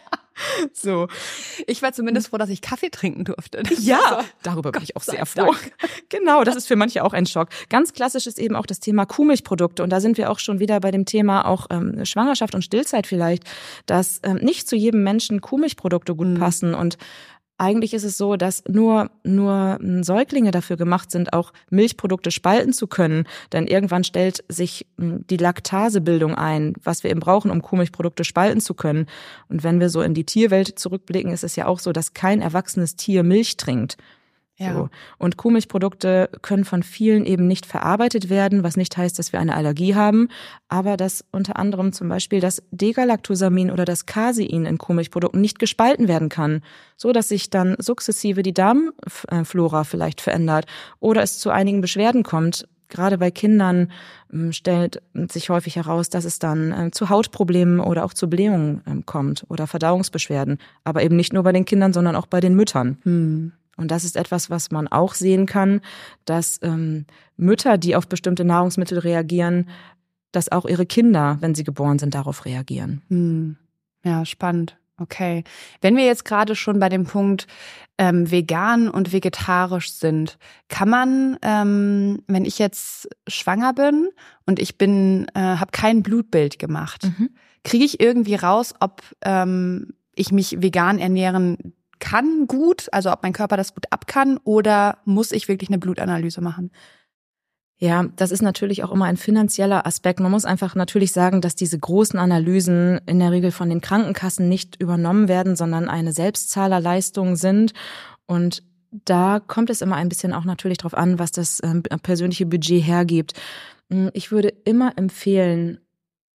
So. 0.74 1.08
Ich 1.68 1.84
war 1.84 1.94
zumindest 1.94 2.30
froh, 2.30 2.38
dass 2.38 2.50
ich 2.50 2.62
Kaffee 2.62 2.90
trinken 2.90 3.24
durfte. 3.24 3.62
Das 3.62 3.86
ja, 3.86 4.00
so, 4.10 4.28
darüber 4.42 4.72
bin 4.72 4.82
ich 4.82 4.96
auch 4.96 5.04
sehr 5.04 5.26
froh. 5.28 5.52
Dank. 5.52 5.74
Genau, 6.10 6.44
das 6.44 6.56
ist 6.56 6.68
für 6.68 6.76
manche 6.76 7.04
auch 7.04 7.14
ein 7.14 7.26
Schock. 7.26 7.50
Ganz 7.70 7.94
klassisch 7.94 8.26
ist 8.26 8.40
eben 8.40 8.56
auch 8.56 8.66
das 8.66 8.80
Thema 8.80 9.06
Kuhmilchprodukte. 9.06 9.84
Und 9.84 9.92
da 9.92 10.00
sind 10.00 10.18
wir 10.18 10.32
auch 10.32 10.40
schon 10.40 10.60
wieder 10.60 10.80
bei 10.80 10.92
dem 10.92 11.06
Thema 11.06 11.46
auch 11.46 11.68
ähm, 11.70 12.04
Schwangerschaft 12.06 12.56
und 12.56 12.64
Stillzeit 12.64 13.08
vielleicht, 13.08 13.44
dass 13.86 14.22
ähm, 14.24 14.38
nicht 14.38 14.68
zu 14.68 14.76
jedem 14.76 15.04
Menschen 15.04 15.42
Kuhmilchprodukte 15.42 16.16
gut 16.16 16.28
mhm. 16.28 16.40
passen. 16.40 16.74
Und 16.74 16.98
eigentlich 17.58 17.94
ist 17.94 18.04
es 18.04 18.18
so, 18.18 18.36
dass 18.36 18.64
nur, 18.68 19.12
nur 19.24 19.78
hm, 19.80 20.04
Säuglinge 20.04 20.52
dafür 20.52 20.78
gemacht 20.78 21.12
sind, 21.12 21.34
auch 21.34 21.54
Milchprodukte 21.70 22.32
spalten 22.32 22.74
zu 22.74 22.88
können. 22.88 23.26
Denn 23.52 23.68
irgendwann 23.68 24.04
stellt 24.04 24.44
sich 24.50 24.88
hm, 24.98 25.26
die 25.28 25.38
Laktasebildung 25.38 26.36
ein, 26.36 26.74
was 26.84 27.04
wir 27.04 27.12
eben 27.12 27.20
brauchen, 27.20 27.52
um 27.52 27.62
Kuhmilchprodukte 27.62 28.24
spalten 28.24 28.60
zu 28.60 28.74
können. 28.74 29.08
Und 29.50 29.64
wenn 29.64 29.80
wir 29.80 29.90
so 29.90 30.02
in 30.02 30.14
die 30.14 30.26
Tierwelt 30.26 30.80
zurückblicken, 30.80 31.32
ist 31.32 31.44
es 31.44 31.56
ja 31.56 31.68
auch 31.68 31.80
so, 31.80 31.92
dass 31.92 32.14
kein 32.14 32.42
erwachsenes 32.42 32.96
Tier 32.96 33.24
Milch 33.24 33.58
trinkt. 33.58 33.98
Ja. 34.58 34.74
So. 34.74 34.90
Und 35.18 35.38
Kuhmilchprodukte 35.38 36.30
können 36.44 36.64
von 36.64 36.84
vielen 36.84 37.26
eben 37.26 37.48
nicht 37.48 37.66
verarbeitet 37.66 38.30
werden, 38.30 38.64
was 38.64 38.78
nicht 38.78 38.96
heißt, 38.96 39.18
dass 39.18 39.34
wir 39.34 39.40
eine 39.40 39.56
Allergie 39.56 39.96
haben, 39.96 40.28
aber 40.68 40.96
dass 40.96 41.26
unter 41.32 41.58
anderem 41.58 41.92
zum 41.92 42.08
Beispiel 42.08 42.40
das 42.40 42.62
Degalactosamin 42.70 43.72
oder 43.72 43.84
das 43.84 44.06
Casein 44.06 44.66
in 44.66 44.78
Kuhmilchprodukten 44.78 45.42
nicht 45.42 45.58
gespalten 45.58 46.08
werden 46.08 46.30
kann, 46.30 46.62
so 46.98 47.12
dass 47.12 47.30
sich 47.30 47.50
dann 47.50 47.76
sukzessive 47.80 48.44
die 48.44 48.54
Darmflora 48.54 49.86
vielleicht 49.86 50.22
verändert 50.22 50.66
oder 51.00 51.24
es 51.24 51.40
zu 51.40 51.50
einigen 51.50 51.82
Beschwerden 51.82 52.22
kommt. 52.22 52.68
Gerade 52.90 53.18
bei 53.18 53.32
Kindern 53.32 53.92
ähm, 54.32 54.52
stellt 54.52 55.02
sich 55.32 55.50
häufig 55.50 55.78
heraus, 55.78 56.10
dass 56.10 56.26
es 56.26 56.38
dann 56.38 56.72
äh, 56.72 56.92
zu 56.92 57.10
Hautproblemen 57.10 57.80
oder 57.80 58.06
auch 58.06 58.14
zu 58.14 58.30
Blähungen 58.30 58.84
ähm, 58.86 59.04
kommt 59.08 59.46
oder 59.50 59.66
Verdauungsbeschwerden. 59.66 60.60
Aber 60.84 61.02
eben 61.02 61.16
nicht 61.16 61.34
nur 61.34 61.42
bei 61.42 61.54
den 61.54 61.66
Kindern, 61.66 61.92
sondern 61.92 62.16
auch 62.16 62.28
bei 62.28 62.40
den 62.40 62.54
Müttern. 62.54 63.00
Hm. 63.02 63.54
Und 63.76 63.90
das 63.90 64.04
ist 64.04 64.16
etwas, 64.16 64.50
was 64.50 64.72
man 64.72 64.88
auch 64.88 65.14
sehen 65.14 65.46
kann, 65.46 65.82
dass 66.26 66.60
ähm, 66.62 67.06
Mütter, 67.38 67.78
die 67.78 67.96
auf 67.96 68.08
bestimmte 68.08 68.46
Nahrungsmittel 68.46 69.00
reagieren, 69.00 69.70
dass 70.32 70.52
auch 70.52 70.66
ihre 70.66 70.86
Kinder, 70.86 71.38
wenn 71.40 71.56
sie 71.56 71.64
geboren 71.64 72.00
sind, 72.00 72.14
darauf 72.14 72.46
reagieren. 72.46 73.02
Hm. 73.10 73.58
Ja, 74.04 74.26
spannend. 74.26 74.78
Okay. 74.98 75.44
Wenn 75.82 75.98
wir 75.98 76.06
jetzt 76.06 76.24
gerade 76.24 76.56
schon 76.56 76.80
bei 76.80 76.88
dem 76.88 77.06
Punkt 77.06 77.48
ähm, 77.98 78.30
vegan 78.30 78.90
und 78.90 79.12
vegetarisch 79.12 79.92
sind, 79.92 80.38
kann 80.70 80.90
man, 80.90 81.38
ähm, 81.42 82.22
wenn 82.28 82.46
ich 82.46 82.60
jetzt 82.60 83.10
schwanger 83.28 83.74
bin 83.74 84.10
und 84.46 84.60
ich 84.60 84.78
bin, 84.78 85.28
äh, 85.34 85.40
habe 85.40 85.72
kein 85.72 86.04
Blutbild 86.04 86.60
gemacht, 86.60 87.06
mhm. 87.06 87.30
kriege 87.64 87.86
ich 87.86 88.00
irgendwie 88.00 88.36
raus, 88.36 88.76
ob 88.80 89.02
ähm, 89.24 89.94
ich 90.16 90.32
mich 90.32 90.62
vegan 90.62 91.00
ernähren 91.00 91.74
kann 92.00 92.48
gut, 92.48 92.88
also 92.92 93.12
ob 93.12 93.24
mein 93.24 93.34
Körper 93.34 93.58
das 93.58 93.74
gut 93.74 93.86
ab 93.90 94.08
kann 94.08 94.38
oder 94.44 94.98
muss 95.06 95.32
ich 95.32 95.48
wirklich 95.48 95.70
eine 95.70 95.80
Blutanalyse 95.80 96.42
machen? 96.42 96.72
Ja, 97.78 98.06
das 98.16 98.32
ist 98.32 98.42
natürlich 98.42 98.84
auch 98.84 98.92
immer 98.92 99.06
ein 99.06 99.18
finanzieller 99.18 99.86
Aspekt. 99.86 100.20
Man 100.20 100.32
muss 100.32 100.46
einfach 100.46 100.76
natürlich 100.76 101.12
sagen, 101.12 101.42
dass 101.42 101.56
diese 101.56 101.78
großen 101.78 102.18
Analysen 102.18 103.02
in 103.08 103.20
der 103.20 103.32
Regel 103.32 103.52
von 103.52 103.68
den 103.68 103.82
Krankenkassen 103.82 104.48
nicht 104.48 104.80
übernommen 104.80 105.28
werden, 105.28 105.56
sondern 105.56 105.90
eine 105.90 106.14
Selbstzahlerleistung 106.14 107.36
sind. 107.36 107.74
Und 108.26 108.64
da 108.92 109.40
kommt 109.40 109.70
es 109.70 109.82
immer 109.82 109.96
ein 109.96 110.08
bisschen 110.08 110.34
auch 110.34 110.46
natürlich 110.46 110.78
darauf 110.78 110.94
an, 110.94 111.20
was 111.20 111.32
das 111.32 111.60
ähm, 111.64 111.84
persönliche 112.04 112.46
Budget 112.46 112.86
hergibt. 112.86 113.34
Hm, 113.90 114.12
ich 114.14 114.32
würde 114.32 114.50
immer 114.66 114.98
empfehlen, 114.98 115.80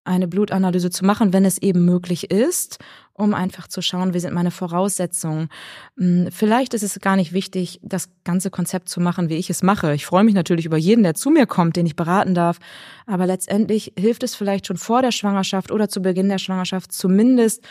eine 0.09 0.27
Blutanalyse 0.27 0.91
zu 0.91 1.05
machen, 1.05 1.33
wenn 1.33 1.45
es 1.45 1.59
eben 1.59 1.85
möglich 1.85 2.31
ist, 2.31 2.79
um 3.13 3.35
einfach 3.35 3.69
zu 3.69 3.83
schauen, 3.83 4.15
wie 4.15 4.21
sind 4.21 4.33
meine 4.33 4.51
Voraussetzungen. 4.51 5.49
Hm, 5.97 6.29
vielleicht 6.33 6.75
ist 6.75 6.83
es 6.83 6.99
gar 7.01 7.17
nicht 7.17 7.33
wichtig, 7.33 7.79
das 7.83 8.09
ganze 8.25 8.51
Konzept 8.51 8.89
zu 8.89 9.01
machen, 9.01 9.29
wie 9.29 9.37
ich 9.37 9.51
es 9.51 9.63
mache. 9.63 9.95
Ich 9.95 10.07
freue 10.07 10.25
mich 10.25 10.35
natürlich 10.35 10.67
über 10.67 10.77
jeden, 10.77 11.03
der 11.03 11.15
zu 11.15 11.31
mir 11.31 11.47
kommt, 11.47 11.77
den 11.77 11.87
ich 11.87 11.97
beraten 11.97 12.35
darf. 12.35 12.59
Aber 13.07 13.27
letztendlich 13.27 13.93
hilft 13.99 14.23
es 14.23 14.35
vielleicht 14.35 14.67
schon 14.67 14.77
vor 14.77 15.03
der 15.03 15.13
Schwangerschaft 15.13 15.71
oder 15.71 15.89
zu 15.89 16.01
Beginn 16.01 16.29
der 16.29 16.39
Schwangerschaft 16.39 16.93
zumindest 16.93 17.65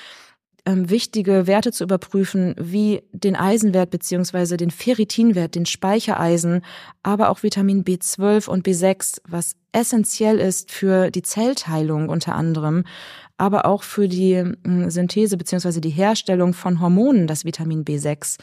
ähm, 0.67 0.89
wichtige 0.89 1.47
Werte 1.47 1.71
zu 1.71 1.85
überprüfen, 1.85 2.53
wie 2.59 3.01
den 3.13 3.37
Eisenwert 3.37 3.89
beziehungsweise 3.89 4.57
den 4.57 4.69
Ferritinwert, 4.69 5.55
den 5.55 5.65
Speichereisen, 5.65 6.61
aber 7.03 7.29
auch 7.29 7.41
Vitamin 7.41 7.85
B12 7.85 8.49
und 8.49 8.67
B6, 8.67 9.21
was 9.25 9.55
essentiell 9.71 10.39
ist 10.39 10.69
für 10.71 11.09
die 11.09 11.21
Zellteilung 11.21 12.09
unter 12.09 12.35
anderem, 12.35 12.83
aber 13.37 13.65
auch 13.65 13.83
für 13.83 14.09
die 14.09 14.43
Synthese 14.87 15.37
beziehungsweise 15.37 15.79
die 15.79 15.89
Herstellung 15.89 16.53
von 16.53 16.81
Hormonen, 16.81 17.27
das 17.27 17.45
Vitamin 17.45 17.85
B6. 17.85 18.37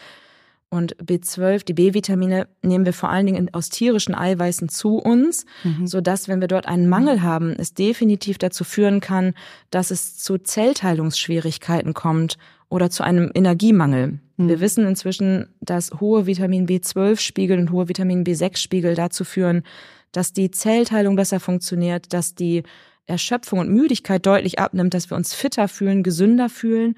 Und 0.75 0.97
B12, 0.97 1.65
die 1.65 1.73
B-Vitamine, 1.73 2.49
nehmen 2.63 2.85
wir 2.85 2.93
vor 2.93 3.09
allen 3.09 3.27
Dingen 3.27 3.49
aus 3.55 3.69
tierischen 3.69 4.13
Eiweißen 4.13 4.69
zu 4.69 4.97
uns, 4.97 5.47
mhm. 5.63 5.87
so 5.87 6.01
dass, 6.01 6.27
wenn 6.27 6.41
wir 6.41 6.49
dort 6.49 6.67
einen 6.67 6.89
Mangel 6.89 7.23
haben, 7.23 7.55
es 7.57 7.75
definitiv 7.75 8.39
dazu 8.39 8.65
führen 8.65 8.99
kann, 8.99 9.35
dass 9.71 9.93
es 9.93 10.17
zu 10.19 10.37
Zellteilungsschwierigkeiten 10.37 11.95
kommt 11.95 12.39
oder 12.69 12.91
zu 12.91 13.05
einem 13.05 13.31
Energiemangel. 13.33 14.19
Mhm. 14.37 14.49
Wir 14.49 14.59
wissen 14.59 14.85
inzwischen, 14.85 15.47
dass 15.61 15.93
hohe 16.01 16.27
Vitamin 16.27 16.67
B12-Spiegel 16.67 17.57
und 17.57 17.71
hohe 17.71 17.89
Vitamin 17.89 18.25
B6-Spiegel 18.25 18.97
dazu 18.97 19.23
führen, 19.23 19.63
dass 20.11 20.33
die 20.33 20.51
Zellteilung 20.51 21.15
besser 21.15 21.39
funktioniert, 21.39 22.13
dass 22.13 22.35
die 22.35 22.65
Erschöpfung 23.07 23.61
und 23.61 23.71
Müdigkeit 23.71 24.27
deutlich 24.27 24.59
abnimmt, 24.59 24.93
dass 24.93 25.09
wir 25.09 25.17
uns 25.17 25.35
fitter 25.35 25.69
fühlen, 25.69 26.03
gesünder 26.03 26.49
fühlen. 26.49 26.97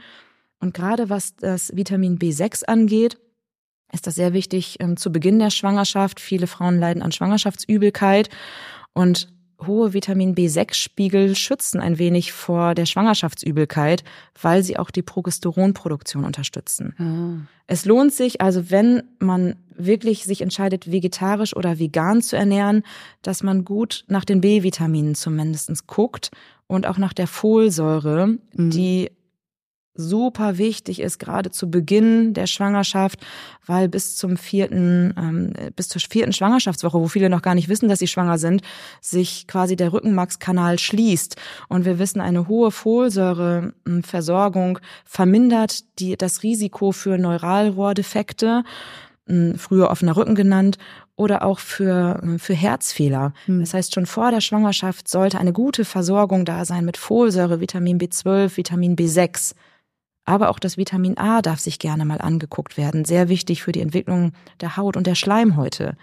Und 0.61 0.73
gerade 0.73 1.11
was 1.11 1.37
das 1.37 1.77
Vitamin 1.77 2.19
B6 2.19 2.65
angeht, 2.65 3.19
ist 3.93 4.07
das 4.07 4.15
sehr 4.15 4.33
wichtig 4.33 4.77
ähm, 4.81 4.97
zu 4.97 5.11
Beginn 5.11 5.39
der 5.39 5.51
Schwangerschaft. 5.51 6.21
Viele 6.21 6.47
Frauen 6.47 6.79
leiden 6.79 7.03
an 7.03 7.13
Schwangerschaftsübelkeit 7.13 8.29
und 8.93 9.29
hohe 9.65 9.95
Vitamin 9.95 10.35
B6-Spiegel 10.35 11.35
schützen 11.35 11.81
ein 11.81 11.99
wenig 11.99 12.33
vor 12.33 12.75
der 12.75 12.85
Schwangerschaftsübelkeit, 12.85 14.05
weil 14.41 14.63
sie 14.63 14.79
auch 14.79 14.91
die 14.91 15.03
Progesteronproduktion 15.03 16.25
unterstützen. 16.25 16.95
Ah. 16.99 17.47
Es 17.67 17.85
lohnt 17.85 18.13
sich 18.13 18.41
also, 18.41 18.71
wenn 18.71 19.03
man 19.19 19.57
wirklich 19.75 20.25
sich 20.25 20.43
entscheidet, 20.43 20.91
vegetarisch 20.91 21.57
oder 21.57 21.79
vegan 21.79 22.23
zu 22.23 22.37
ernähren, 22.37 22.83
dass 23.23 23.43
man 23.43 23.65
gut 23.65 24.05
nach 24.09 24.25
den 24.25 24.41
B-Vitaminen 24.41 25.15
zumindest 25.15 25.87
guckt 25.87 26.31
und 26.67 26.87
auch 26.87 26.99
nach 26.99 27.13
der 27.13 27.27
Folsäure, 27.27 28.39
mhm. 28.55 28.71
die 28.71 29.11
super 29.97 30.59
wichtig 30.59 31.01
ist, 31.01 31.19
gerade 31.19 31.51
zu 31.51 31.71
Beginn 31.71 32.35
der 32.35 32.47
Schwangerschaft, 32.47 33.21
weil 33.67 33.89
bis 33.89 34.17
zum 34.17 34.37
vierten, 34.37 35.15
ähm, 35.17 35.53
bis 35.75 35.89
zur 35.89 36.01
vierten 36.01 36.33
Schwangerschaftswoche, 36.33 37.01
wo 37.01 37.09
viele 37.09 37.31
noch 37.31 37.43
gar 37.43 37.55
nicht 37.55 37.69
wissen, 37.69 37.89
dass 37.89 37.99
sie 37.99 38.07
schwanger 38.07 38.39
sind, 38.39 38.63
sich 39.01 39.47
quasi 39.47 39.77
der 39.77 39.93
Rückenmarkskanal 39.93 40.79
schließt. 40.79 41.37
Und 41.69 41.85
wir 41.85 41.99
wissen, 41.99 42.21
eine 42.21 42.49
hohe 42.49 42.71
Folsäureversorgung 42.71 44.79
vermindert 45.05 45.85
die, 45.99 46.17
das 46.17 46.43
Risiko 46.43 46.93
für 46.93 47.19
Neuralrohrdefekte, 47.19 48.65
früher 49.57 49.91
offener 49.91 50.17
Rücken 50.17 50.37
genannt, 50.37 50.79
oder 51.17 51.45
auch 51.45 51.59
für, 51.59 52.23
für 52.39 52.55
Herzfehler. 52.55 53.33
Hm. 53.47 53.61
Das 53.61 53.75
heißt, 53.75 53.95
schon 53.95 54.07
vor 54.07 54.31
der 54.31 54.43
Schwangerschaft 54.43 55.09
sollte 55.09 55.39
eine 55.39 55.53
gute 55.53 55.85
Versorgung 55.85 56.45
da 56.45 56.65
sein 56.65 56.85
mit 56.85 56.99
Folsäure, 56.99 57.61
Vitamin 57.61 57.99
B12, 57.99 58.57
Vitamin 58.57 58.97
B6. 58.97 59.55
Aber 60.27 60.51
auch 60.51 60.59
das 60.59 60.77
Vitamin 60.77 61.17
A 61.17 61.41
darf 61.41 61.61
sich 61.61 61.79
gerne 61.79 62.05
mal 62.05 62.21
angeguckt 62.21 62.77
werden. 62.77 63.05
Sehr 63.05 63.29
wichtig 63.29 63.63
für 63.63 63.73
die 63.73 63.81
Entwicklung 63.81 64.33
der 64.61 64.77
Haut 64.77 64.97
und 64.97 65.07
der 65.07 65.15
Schleimhäute. 65.15 65.97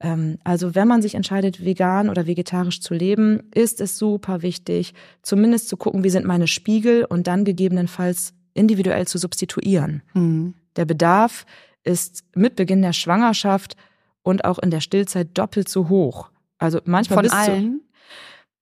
Ähm, 0.00 0.38
also 0.42 0.74
wenn 0.74 0.88
man 0.88 1.02
sich 1.02 1.14
entscheidet, 1.14 1.64
vegan 1.64 2.08
oder 2.08 2.26
vegetarisch 2.26 2.80
zu 2.80 2.94
leben, 2.94 3.42
ist 3.54 3.80
es 3.80 3.98
super 3.98 4.42
wichtig, 4.42 4.94
zumindest 5.22 5.68
zu 5.68 5.76
gucken, 5.76 6.02
wie 6.02 6.10
sind 6.10 6.26
meine 6.26 6.46
Spiegel 6.46 7.04
und 7.04 7.26
dann 7.26 7.44
gegebenenfalls 7.44 8.32
individuell 8.54 9.06
zu 9.06 9.18
substituieren. 9.18 10.02
Mhm. 10.14 10.54
Der 10.76 10.86
Bedarf 10.86 11.44
ist 11.84 12.24
mit 12.34 12.56
Beginn 12.56 12.82
der 12.82 12.94
Schwangerschaft 12.94 13.76
und 14.22 14.44
auch 14.46 14.58
in 14.58 14.70
der 14.70 14.80
Stillzeit 14.80 15.36
doppelt 15.36 15.68
so 15.68 15.90
hoch. 15.90 16.30
Also 16.58 16.80
manchmal 16.84 17.28
von 17.28 17.30
allen. 17.30 17.80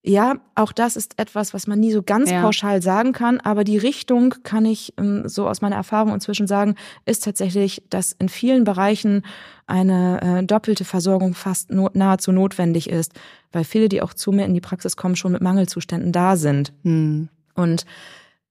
Ja, 0.04 0.40
auch 0.56 0.72
das 0.72 0.96
ist 0.96 1.16
etwas, 1.20 1.54
was 1.54 1.68
man 1.68 1.78
nie 1.78 1.92
so 1.92 2.02
ganz 2.02 2.28
ja. 2.28 2.42
pauschal 2.42 2.82
sagen 2.82 3.12
kann, 3.12 3.38
aber 3.38 3.62
die 3.62 3.78
Richtung 3.78 4.34
kann 4.42 4.64
ich 4.64 4.94
ähm, 4.98 5.28
so 5.28 5.48
aus 5.48 5.60
meiner 5.60 5.76
Erfahrung 5.76 6.12
inzwischen 6.12 6.48
sagen, 6.48 6.74
ist 7.06 7.22
tatsächlich, 7.22 7.84
dass 7.88 8.10
in 8.10 8.28
vielen 8.28 8.64
Bereichen 8.64 9.24
eine 9.68 10.40
äh, 10.40 10.44
doppelte 10.44 10.84
Versorgung 10.84 11.34
fast 11.34 11.70
no 11.70 11.88
nahezu 11.92 12.32
notwendig 12.32 12.90
ist, 12.90 13.12
weil 13.52 13.62
viele, 13.62 13.88
die 13.88 14.02
auch 14.02 14.12
zu 14.12 14.32
mir 14.32 14.44
in 14.44 14.54
die 14.54 14.60
Praxis 14.60 14.96
kommen, 14.96 15.14
schon 15.14 15.32
mit 15.32 15.40
Mangelzuständen 15.40 16.10
da 16.10 16.36
sind. 16.36 16.72
Hm. 16.82 17.28
Und 17.54 17.86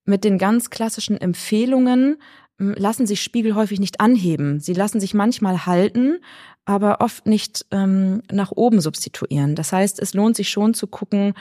mit 0.05 0.23
den 0.23 0.37
ganz 0.37 0.69
klassischen 0.69 1.19
Empfehlungen 1.19 2.17
lassen 2.61 3.07
sich 3.07 3.21
Spiegel 3.21 3.55
häufig 3.55 3.79
nicht 3.79 3.99
anheben. 3.99 4.59
Sie 4.59 4.73
lassen 4.73 4.99
sich 4.99 5.13
manchmal 5.13 5.65
halten, 5.65 6.19
aber 6.65 7.01
oft 7.01 7.25
nicht 7.25 7.65
ähm, 7.71 8.21
nach 8.31 8.51
oben 8.51 8.81
substituieren. 8.81 9.55
Das 9.55 9.73
heißt, 9.73 9.99
es 9.99 10.13
lohnt 10.13 10.35
sich 10.35 10.49
schon 10.49 10.73
zu 10.73 10.87
gucken, 10.87 11.33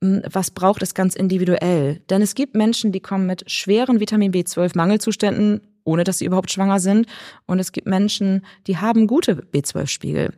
was 0.00 0.50
braucht 0.50 0.82
es 0.82 0.94
ganz 0.94 1.14
individuell. 1.14 2.00
Denn 2.10 2.22
es 2.22 2.34
gibt 2.34 2.54
Menschen, 2.54 2.92
die 2.92 3.00
kommen 3.00 3.26
mit 3.26 3.50
schweren 3.50 4.00
Vitamin 4.00 4.32
B12-Mangelzuständen, 4.32 5.60
ohne 5.84 6.04
dass 6.04 6.18
sie 6.18 6.24
überhaupt 6.24 6.50
schwanger 6.50 6.80
sind. 6.80 7.06
Und 7.46 7.58
es 7.58 7.72
gibt 7.72 7.86
Menschen, 7.86 8.44
die 8.66 8.76
haben 8.76 9.06
gute 9.06 9.34
B12-Spiegel. 9.34 10.34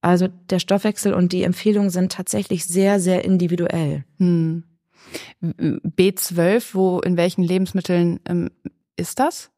Also 0.00 0.28
der 0.50 0.58
Stoffwechsel 0.58 1.12
und 1.12 1.32
die 1.32 1.42
Empfehlungen 1.42 1.90
sind 1.90 2.12
tatsächlich 2.12 2.64
sehr, 2.64 3.00
sehr 3.00 3.24
individuell. 3.24 4.04
Hm. 4.18 4.64
B12, 5.42 6.74
wo 6.74 7.00
in 7.00 7.16
welchen 7.16 7.42
Lebensmitteln 7.44 8.20
ähm, 8.28 8.50
ist 8.96 9.18
das? 9.20 9.50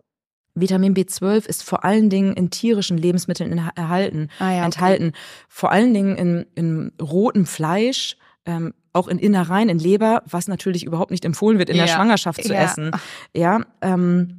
Vitamin 0.61 0.95
B12 0.95 1.47
ist 1.47 1.63
vor 1.63 1.85
allen 1.85 2.11
Dingen 2.11 2.35
in 2.35 2.51
tierischen 2.51 2.99
Lebensmitteln 2.99 3.71
erhalten, 3.75 4.29
ah, 4.39 4.53
ja, 4.53 4.65
enthalten. 4.65 5.09
Okay. 5.09 5.19
Vor 5.49 5.73
allen 5.73 5.95
Dingen 5.95 6.17
in, 6.17 6.47
in 6.55 6.93
rotem 7.01 7.47
Fleisch, 7.47 8.17
ähm, 8.47 8.75
auch 8.93 9.09
in 9.09 9.19
Innereien, 9.19 9.69
in 9.69 9.79
Leber, 9.79 10.23
was 10.27 10.49
natürlich 10.49 10.85
überhaupt 10.85 11.11
nicht 11.11 11.25
empfohlen 11.25 11.59
wird, 11.59 11.71
in 11.71 11.77
ja. 11.77 11.85
der 11.85 11.93
Schwangerschaft 11.93 12.43
zu 12.43 12.53
ja. 12.53 12.63
essen. 12.63 12.91
Ja, 13.35 13.61
ähm, 13.83 14.38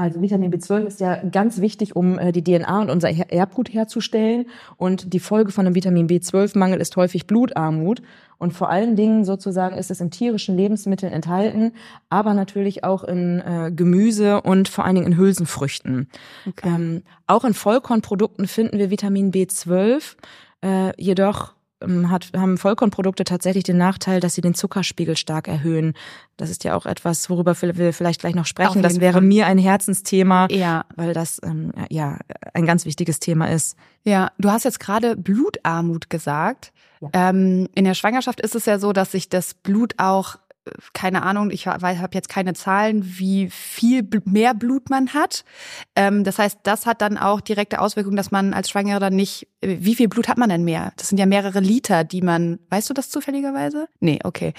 also 0.00 0.22
Vitamin 0.22 0.52
B12 0.52 0.86
ist 0.86 1.00
ja 1.00 1.22
ganz 1.22 1.60
wichtig, 1.60 1.94
um 1.94 2.18
äh, 2.18 2.32
die 2.32 2.42
DNA 2.42 2.80
und 2.80 2.90
unser 2.90 3.10
Erbgut 3.10 3.72
herzustellen. 3.72 4.46
Und 4.76 5.12
die 5.12 5.20
Folge 5.20 5.52
von 5.52 5.66
einem 5.66 5.74
Vitamin 5.74 6.08
B12-Mangel 6.08 6.80
ist 6.80 6.96
häufig 6.96 7.26
Blutarmut. 7.26 8.02
Und 8.38 8.52
vor 8.52 8.70
allen 8.70 8.96
Dingen 8.96 9.24
sozusagen 9.26 9.76
ist 9.76 9.90
es 9.90 10.00
in 10.00 10.10
tierischen 10.10 10.56
Lebensmitteln 10.56 11.12
enthalten, 11.12 11.72
aber 12.08 12.32
natürlich 12.32 12.84
auch 12.84 13.04
in 13.04 13.40
äh, 13.40 13.70
Gemüse 13.70 14.40
und 14.40 14.68
vor 14.68 14.86
allen 14.86 14.94
Dingen 14.94 15.08
in 15.08 15.18
Hülsenfrüchten. 15.18 16.08
Okay. 16.48 16.68
Ähm, 16.68 17.02
auch 17.26 17.44
in 17.44 17.52
Vollkornprodukten 17.52 18.46
finden 18.46 18.78
wir 18.78 18.90
Vitamin 18.90 19.30
B12. 19.30 20.16
Äh, 20.62 20.92
jedoch 20.96 21.54
hat, 21.82 22.30
haben 22.36 22.58
Vollkornprodukte 22.58 23.24
tatsächlich 23.24 23.64
den 23.64 23.78
Nachteil, 23.78 24.20
dass 24.20 24.34
sie 24.34 24.40
den 24.40 24.54
Zuckerspiegel 24.54 25.16
stark 25.16 25.48
erhöhen. 25.48 25.94
Das 26.36 26.50
ist 26.50 26.64
ja 26.64 26.74
auch 26.74 26.86
etwas, 26.86 27.30
worüber 27.30 27.54
wir 27.60 27.92
vielleicht 27.92 28.20
gleich 28.20 28.34
noch 28.34 28.46
sprechen. 28.46 28.82
Das 28.82 29.00
wäre 29.00 29.14
Fall. 29.14 29.22
mir 29.22 29.46
ein 29.46 29.58
Herzensthema, 29.58 30.48
ja. 30.50 30.84
weil 30.96 31.14
das 31.14 31.40
ähm, 31.42 31.72
ja 31.88 32.18
ein 32.54 32.66
ganz 32.66 32.84
wichtiges 32.84 33.20
Thema 33.20 33.46
ist. 33.50 33.76
Ja, 34.04 34.30
du 34.38 34.50
hast 34.50 34.64
jetzt 34.64 34.80
gerade 34.80 35.16
Blutarmut 35.16 36.10
gesagt. 36.10 36.72
Ja. 37.00 37.08
Ähm, 37.12 37.68
in 37.74 37.84
der 37.84 37.94
Schwangerschaft 37.94 38.40
ist 38.40 38.54
es 38.54 38.66
ja 38.66 38.78
so, 38.78 38.92
dass 38.92 39.12
sich 39.12 39.28
das 39.28 39.54
Blut 39.54 39.94
auch 39.98 40.36
keine 40.92 41.22
Ahnung, 41.22 41.50
ich 41.50 41.66
habe 41.66 42.10
jetzt 42.12 42.28
keine 42.28 42.54
Zahlen, 42.54 43.02
wie 43.04 43.50
viel 43.50 44.08
mehr 44.24 44.54
Blut 44.54 44.90
man 44.90 45.14
hat. 45.14 45.44
Ähm, 45.96 46.24
das 46.24 46.38
heißt, 46.38 46.60
das 46.62 46.86
hat 46.86 47.02
dann 47.02 47.18
auch 47.18 47.40
direkte 47.40 47.80
Auswirkungen, 47.80 48.16
dass 48.16 48.30
man 48.30 48.54
als 48.54 48.70
Schwangere 48.70 49.00
dann 49.00 49.16
nicht, 49.16 49.48
äh, 49.60 49.76
wie 49.80 49.94
viel 49.94 50.08
Blut 50.08 50.28
hat 50.28 50.38
man 50.38 50.48
denn 50.48 50.64
mehr? 50.64 50.92
Das 50.96 51.08
sind 51.08 51.18
ja 51.18 51.26
mehrere 51.26 51.60
Liter, 51.60 52.04
die 52.04 52.22
man, 52.22 52.58
weißt 52.70 52.90
du 52.90 52.94
das 52.94 53.10
zufälligerweise? 53.10 53.88
Nee, 54.00 54.18
okay. 54.24 54.52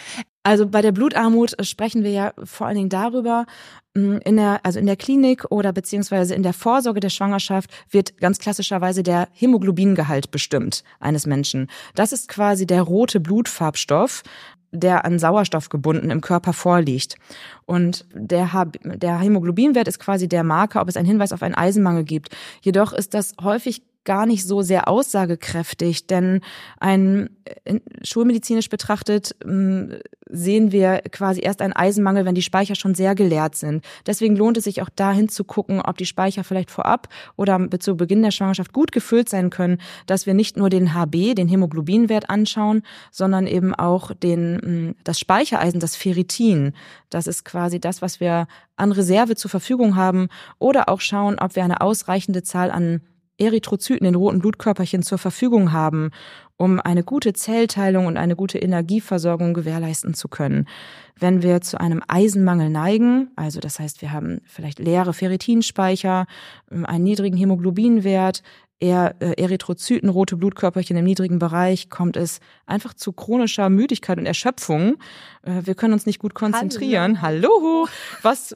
Also 0.43 0.67
bei 0.67 0.81
der 0.81 0.91
Blutarmut 0.91 1.55
sprechen 1.61 2.03
wir 2.03 2.11
ja 2.11 2.33
vor 2.43 2.65
allen 2.65 2.75
Dingen 2.75 2.89
darüber, 2.89 3.45
mm, 3.93 4.17
in 4.25 4.37
der, 4.37 4.59
also 4.63 4.79
in 4.79 4.87
der 4.87 4.95
Klinik 4.95 5.45
oder 5.51 5.71
beziehungsweise 5.71 6.33
in 6.33 6.41
der 6.41 6.53
Vorsorge 6.53 6.99
der 6.99 7.09
Schwangerschaft 7.09 7.69
wird 7.91 8.17
ganz 8.17 8.39
klassischerweise 8.39 9.03
der 9.03 9.27
Hämoglobingehalt 9.33 10.31
bestimmt 10.31 10.83
eines 10.99 11.27
Menschen. 11.27 11.67
Das 11.93 12.11
ist 12.11 12.27
quasi 12.27 12.65
der 12.65 12.81
rote 12.81 13.19
Blutfarbstoff, 13.19 14.23
der 14.71 15.05
an 15.05 15.19
Sauerstoff 15.19 15.69
gebunden 15.69 16.09
im 16.09 16.21
Körper 16.21 16.53
vorliegt. 16.53 17.15
Und 17.65 18.05
der, 18.13 18.49
der 18.83 19.19
Hämoglobinwert 19.19 19.87
ist 19.87 19.99
quasi 19.99 20.27
der 20.27 20.43
Marker, 20.43 20.81
ob 20.81 20.87
es 20.87 20.97
einen 20.97 21.07
Hinweis 21.07 21.33
auf 21.33 21.43
einen 21.43 21.55
Eisenmangel 21.55 22.03
gibt. 22.03 22.29
Jedoch 22.61 22.93
ist 22.93 23.13
das 23.13 23.35
häufig 23.41 23.83
gar 24.03 24.25
nicht 24.25 24.47
so 24.47 24.61
sehr 24.61 24.87
aussagekräftig, 24.87 26.07
denn 26.07 26.41
ein 26.79 27.29
äh, 27.65 27.79
schulmedizinisch 28.03 28.69
betrachtet 28.69 29.35
hm, 29.43 29.99
sehen 30.33 30.71
wir 30.71 31.01
quasi 31.11 31.41
erst 31.41 31.61
einen 31.61 31.73
Eisenmangel, 31.73 32.25
wenn 32.25 32.35
die 32.35 32.41
Speicher 32.41 32.75
schon 32.75 32.95
sehr 32.95 33.15
geleert 33.15 33.55
sind. 33.55 33.83
Deswegen 34.07 34.35
lohnt 34.35 34.57
es 34.57 34.63
sich 34.63 34.81
auch 34.81 34.89
dahin 34.89 35.27
zu 35.27 35.43
gucken, 35.43 35.81
ob 35.81 35.97
die 35.97 36.05
Speicher 36.05 36.43
vielleicht 36.43 36.71
vorab 36.71 37.09
oder 37.35 37.69
zu 37.79 37.97
Beginn 37.97 38.23
der 38.23 38.31
Schwangerschaft 38.31 38.71
gut 38.73 38.91
gefüllt 38.91 39.29
sein 39.29 39.49
können, 39.49 39.79
dass 40.05 40.25
wir 40.25 40.33
nicht 40.33 40.57
nur 40.57 40.69
den 40.69 40.93
HB, 40.93 41.35
den 41.35 41.49
Hämoglobinwert 41.49 42.29
anschauen, 42.29 42.83
sondern 43.11 43.45
eben 43.45 43.75
auch 43.75 44.13
den 44.13 44.59
hm, 44.61 44.95
das 45.03 45.19
Speichereisen, 45.19 45.79
das 45.79 45.95
Ferritin. 45.95 46.73
Das 47.09 47.27
ist 47.27 47.45
quasi 47.45 47.79
das, 47.79 48.01
was 48.01 48.19
wir 48.19 48.47
an 48.77 48.91
Reserve 48.91 49.35
zur 49.35 49.51
Verfügung 49.51 49.95
haben 49.95 50.29
oder 50.57 50.89
auch 50.89 51.01
schauen, 51.01 51.37
ob 51.39 51.55
wir 51.55 51.63
eine 51.63 51.81
ausreichende 51.81 52.41
Zahl 52.41 52.71
an 52.71 53.01
Erythrozyten, 53.41 54.05
den 54.05 54.15
roten 54.15 54.39
Blutkörperchen, 54.39 55.03
zur 55.03 55.17
Verfügung 55.17 55.71
haben, 55.71 56.11
um 56.57 56.79
eine 56.79 57.03
gute 57.03 57.33
Zellteilung 57.33 58.05
und 58.05 58.17
eine 58.17 58.35
gute 58.35 58.59
Energieversorgung 58.59 59.53
gewährleisten 59.53 60.13
zu 60.13 60.27
können. 60.27 60.67
Wenn 61.19 61.41
wir 61.41 61.61
zu 61.61 61.79
einem 61.79 62.03
Eisenmangel 62.07 62.69
neigen, 62.69 63.31
also 63.35 63.59
das 63.59 63.79
heißt, 63.79 64.01
wir 64.01 64.11
haben 64.11 64.41
vielleicht 64.45 64.79
leere 64.79 65.13
Ferritinspeicher, 65.13 66.27
einen 66.69 67.03
niedrigen 67.03 67.37
Hämoglobinwert, 67.37 68.43
eher 68.81 69.15
äh, 69.19 69.41
Erythrozyten, 69.41 70.09
rote 70.09 70.35
Blutkörperchen 70.35 70.97
im 70.97 71.05
niedrigen 71.05 71.39
Bereich, 71.39 71.89
kommt 71.89 72.17
es 72.17 72.39
einfach 72.65 72.93
zu 72.93 73.13
chronischer 73.13 73.69
Müdigkeit 73.69 74.17
und 74.17 74.25
Erschöpfung. 74.25 74.97
Äh, 75.43 75.61
wir 75.65 75.75
können 75.75 75.93
uns 75.93 76.05
nicht 76.05 76.19
gut 76.19 76.33
konzentrieren. 76.33 77.21
Hallo, 77.21 77.49
Hallo 77.61 77.87
was 78.23 78.55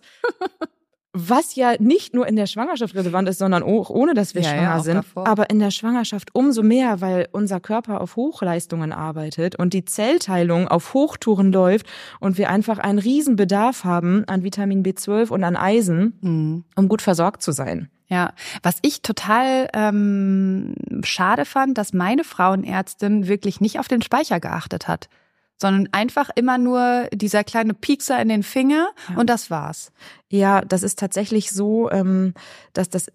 was 1.17 1.55
ja 1.55 1.75
nicht 1.79 2.13
nur 2.13 2.27
in 2.27 2.35
der 2.35 2.45
Schwangerschaft 2.45 2.93
relevant 2.93 3.29
ist, 3.29 3.39
sondern 3.39 3.63
auch 3.63 3.89
ohne, 3.89 4.13
dass 4.13 4.35
wir 4.35 4.41
ja, 4.41 4.49
schwanger 4.49 4.61
ja, 4.61 4.79
sind, 4.81 4.95
davor. 4.95 5.25
aber 5.25 5.49
in 5.49 5.59
der 5.59 5.71
Schwangerschaft 5.71 6.35
umso 6.35 6.61
mehr, 6.61 6.99
weil 6.99 7.29
unser 7.31 7.61
Körper 7.61 8.01
auf 8.01 8.17
Hochleistungen 8.17 8.91
arbeitet 8.91 9.55
und 9.55 9.73
die 9.73 9.85
Zellteilung 9.85 10.67
auf 10.67 10.93
Hochtouren 10.93 11.53
läuft 11.53 11.87
und 12.19 12.37
wir 12.37 12.49
einfach 12.49 12.79
einen 12.79 12.99
riesen 12.99 13.37
Bedarf 13.37 13.85
haben 13.85 14.25
an 14.27 14.43
Vitamin 14.43 14.83
B12 14.83 15.29
und 15.29 15.45
an 15.45 15.55
Eisen, 15.55 16.17
mhm. 16.21 16.63
um 16.75 16.89
gut 16.89 17.01
versorgt 17.01 17.41
zu 17.41 17.53
sein. 17.53 17.89
Ja, 18.07 18.33
was 18.61 18.77
ich 18.81 19.01
total 19.01 19.69
ähm, 19.73 20.75
schade 21.03 21.45
fand, 21.45 21.77
dass 21.77 21.93
meine 21.93 22.23
Frauenärztin 22.23 23.27
wirklich 23.27 23.61
nicht 23.61 23.79
auf 23.79 23.87
den 23.87 24.01
Speicher 24.01 24.39
geachtet 24.39 24.87
hat 24.87 25.07
sondern 25.57 25.89
einfach 25.91 26.29
immer 26.35 26.57
nur 26.57 27.07
dieser 27.13 27.43
kleine 27.43 27.73
Piekser 27.73 28.21
in 28.21 28.29
den 28.29 28.43
Finger 28.43 28.89
ja. 29.09 29.17
und 29.17 29.29
das 29.29 29.49
war's. 29.49 29.91
Ja, 30.29 30.61
das 30.61 30.83
ist 30.83 30.99
tatsächlich 30.99 31.51
so, 31.51 31.89
ähm, 31.91 32.33
dass 32.73 32.89
das 32.89 33.07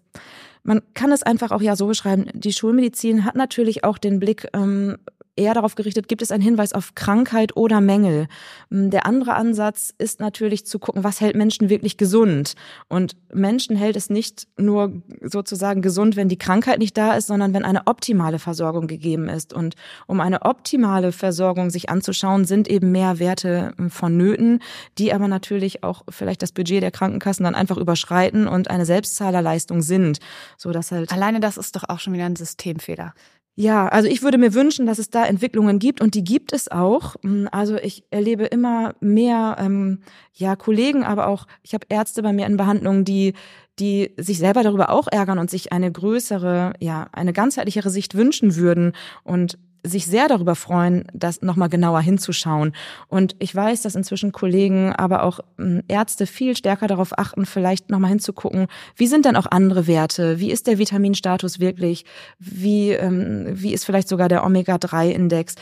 man 0.63 0.81
kann 0.93 1.11
es 1.11 1.23
einfach 1.23 1.51
auch 1.51 1.61
ja 1.61 1.75
so 1.75 1.87
beschreiben. 1.87 2.27
Die 2.33 2.53
Schulmedizin 2.53 3.25
hat 3.25 3.35
natürlich 3.35 3.83
auch 3.83 3.97
den 3.97 4.19
Blick 4.19 4.47
ähm, 4.53 4.97
eher 5.35 5.53
darauf 5.53 5.75
gerichtet, 5.75 6.07
gibt 6.07 6.21
es 6.21 6.31
einen 6.31 6.43
Hinweis 6.43 6.73
auf 6.73 6.93
Krankheit 6.95 7.55
oder 7.55 7.81
Mängel. 7.81 8.27
Hm, 8.69 8.89
der 8.89 9.05
andere 9.05 9.33
Ansatz 9.35 9.93
ist 9.97 10.19
natürlich 10.19 10.65
zu 10.65 10.79
gucken, 10.79 11.03
was 11.03 11.21
hält 11.21 11.35
Menschen 11.35 11.69
wirklich 11.69 11.97
gesund. 11.97 12.55
Und 12.87 13.15
Menschen 13.33 13.75
hält 13.75 13.95
es 13.95 14.09
nicht 14.09 14.47
nur 14.57 15.01
sozusagen 15.21 15.81
gesund, 15.81 16.15
wenn 16.15 16.29
die 16.29 16.37
Krankheit 16.37 16.79
nicht 16.79 16.97
da 16.97 17.13
ist, 17.13 17.27
sondern 17.27 17.53
wenn 17.53 17.63
eine 17.63 17.87
optimale 17.87 18.39
Versorgung 18.39 18.87
gegeben 18.87 19.29
ist. 19.29 19.53
Und 19.53 19.75
um 20.07 20.19
eine 20.19 20.41
optimale 20.43 21.11
Versorgung 21.11 21.69
sich 21.69 21.89
anzuschauen, 21.89 22.45
sind 22.45 22.67
eben 22.67 22.91
mehr 22.91 23.19
Werte 23.19 23.73
hm, 23.77 23.89
vonnöten, 23.89 24.59
die 24.97 25.13
aber 25.13 25.27
natürlich 25.27 25.83
auch 25.83 26.03
vielleicht 26.09 26.41
das 26.41 26.51
Budget 26.51 26.83
der 26.83 26.91
Krankenkassen 26.91 27.43
dann 27.43 27.55
einfach 27.55 27.77
überschreiten 27.77 28.47
und 28.47 28.69
eine 28.69 28.85
Selbstzahlerleistung 28.85 29.81
sind, 29.81 30.19
so 30.57 30.71
dass 30.71 30.91
halt 30.91 31.11
alleine 31.11 31.39
das 31.39 31.57
ist 31.57 31.75
doch 31.75 31.83
auch 31.87 31.99
schon 31.99 32.13
wieder 32.13 32.25
ein 32.25 32.35
Systemfehler. 32.35 33.13
Ja, 33.61 33.87
also 33.89 34.09
ich 34.09 34.23
würde 34.23 34.39
mir 34.39 34.55
wünschen, 34.55 34.87
dass 34.87 34.97
es 34.97 35.11
da 35.11 35.23
Entwicklungen 35.23 35.77
gibt 35.77 36.01
und 36.01 36.15
die 36.15 36.23
gibt 36.23 36.51
es 36.51 36.71
auch. 36.71 37.15
Mm, 37.21 37.45
also 37.51 37.75
ich 37.75 38.03
erlebe 38.09 38.45
immer 38.45 38.95
mehr 39.01 39.55
ähm, 39.59 39.99
ja 40.33 40.55
Kollegen, 40.55 41.03
aber 41.03 41.27
auch 41.27 41.45
ich 41.61 41.75
habe 41.75 41.85
Ärzte 41.87 42.23
bei 42.23 42.33
mir 42.33 42.47
in 42.47 42.57
Behandlung, 42.57 43.05
die 43.05 43.33
die 43.77 44.13
sich 44.17 44.39
selber 44.39 44.63
darüber 44.63 44.89
auch 44.89 45.07
ärgern 45.07 45.37
und 45.37 45.51
sich 45.51 45.71
eine 45.71 45.91
größere, 45.91 46.73
ja, 46.79 47.07
eine 47.11 47.33
ganzheitlichere 47.33 47.91
Sicht 47.91 48.15
wünschen 48.15 48.55
würden 48.55 48.93
und 49.23 49.59
sich 49.83 50.05
sehr 50.05 50.27
darüber 50.27 50.55
freuen, 50.55 51.05
das 51.13 51.41
nochmal 51.41 51.69
genauer 51.69 52.01
hinzuschauen. 52.01 52.73
Und 53.07 53.35
ich 53.39 53.53
weiß, 53.53 53.81
dass 53.81 53.95
inzwischen 53.95 54.31
Kollegen, 54.31 54.93
aber 54.93 55.23
auch 55.23 55.39
hm, 55.57 55.83
Ärzte 55.87 56.27
viel 56.27 56.55
stärker 56.55 56.87
darauf 56.87 57.17
achten, 57.17 57.45
vielleicht 57.45 57.89
nochmal 57.89 58.09
hinzugucken, 58.09 58.67
wie 58.95 59.07
sind 59.07 59.25
denn 59.25 59.35
auch 59.35 59.47
andere 59.49 59.87
Werte? 59.87 60.39
Wie 60.39 60.51
ist 60.51 60.67
der 60.67 60.77
Vitaminstatus 60.77 61.59
wirklich? 61.59 62.05
Wie, 62.39 62.91
ähm, 62.91 63.47
wie 63.49 63.73
ist 63.73 63.85
vielleicht 63.85 64.07
sogar 64.07 64.29
der 64.29 64.45
Omega-3-Index? 64.45 65.55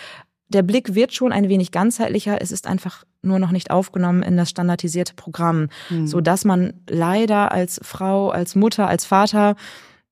Der 0.49 0.63
Blick 0.63 0.95
wird 0.95 1.13
schon 1.13 1.31
ein 1.31 1.47
wenig 1.47 1.71
ganzheitlicher. 1.71 2.41
Es 2.41 2.51
ist 2.51 2.67
einfach 2.67 3.05
nur 3.21 3.39
noch 3.39 3.51
nicht 3.51 3.71
aufgenommen 3.71 4.23
in 4.23 4.35
das 4.35 4.49
standardisierte 4.49 5.13
Programm, 5.13 5.69
mhm. 5.89 6.07
so 6.07 6.21
dass 6.21 6.43
man 6.43 6.73
leider 6.89 7.51
als 7.51 7.79
Frau, 7.83 8.29
als 8.29 8.55
Mutter, 8.55 8.87
als 8.87 9.05
Vater 9.05 9.55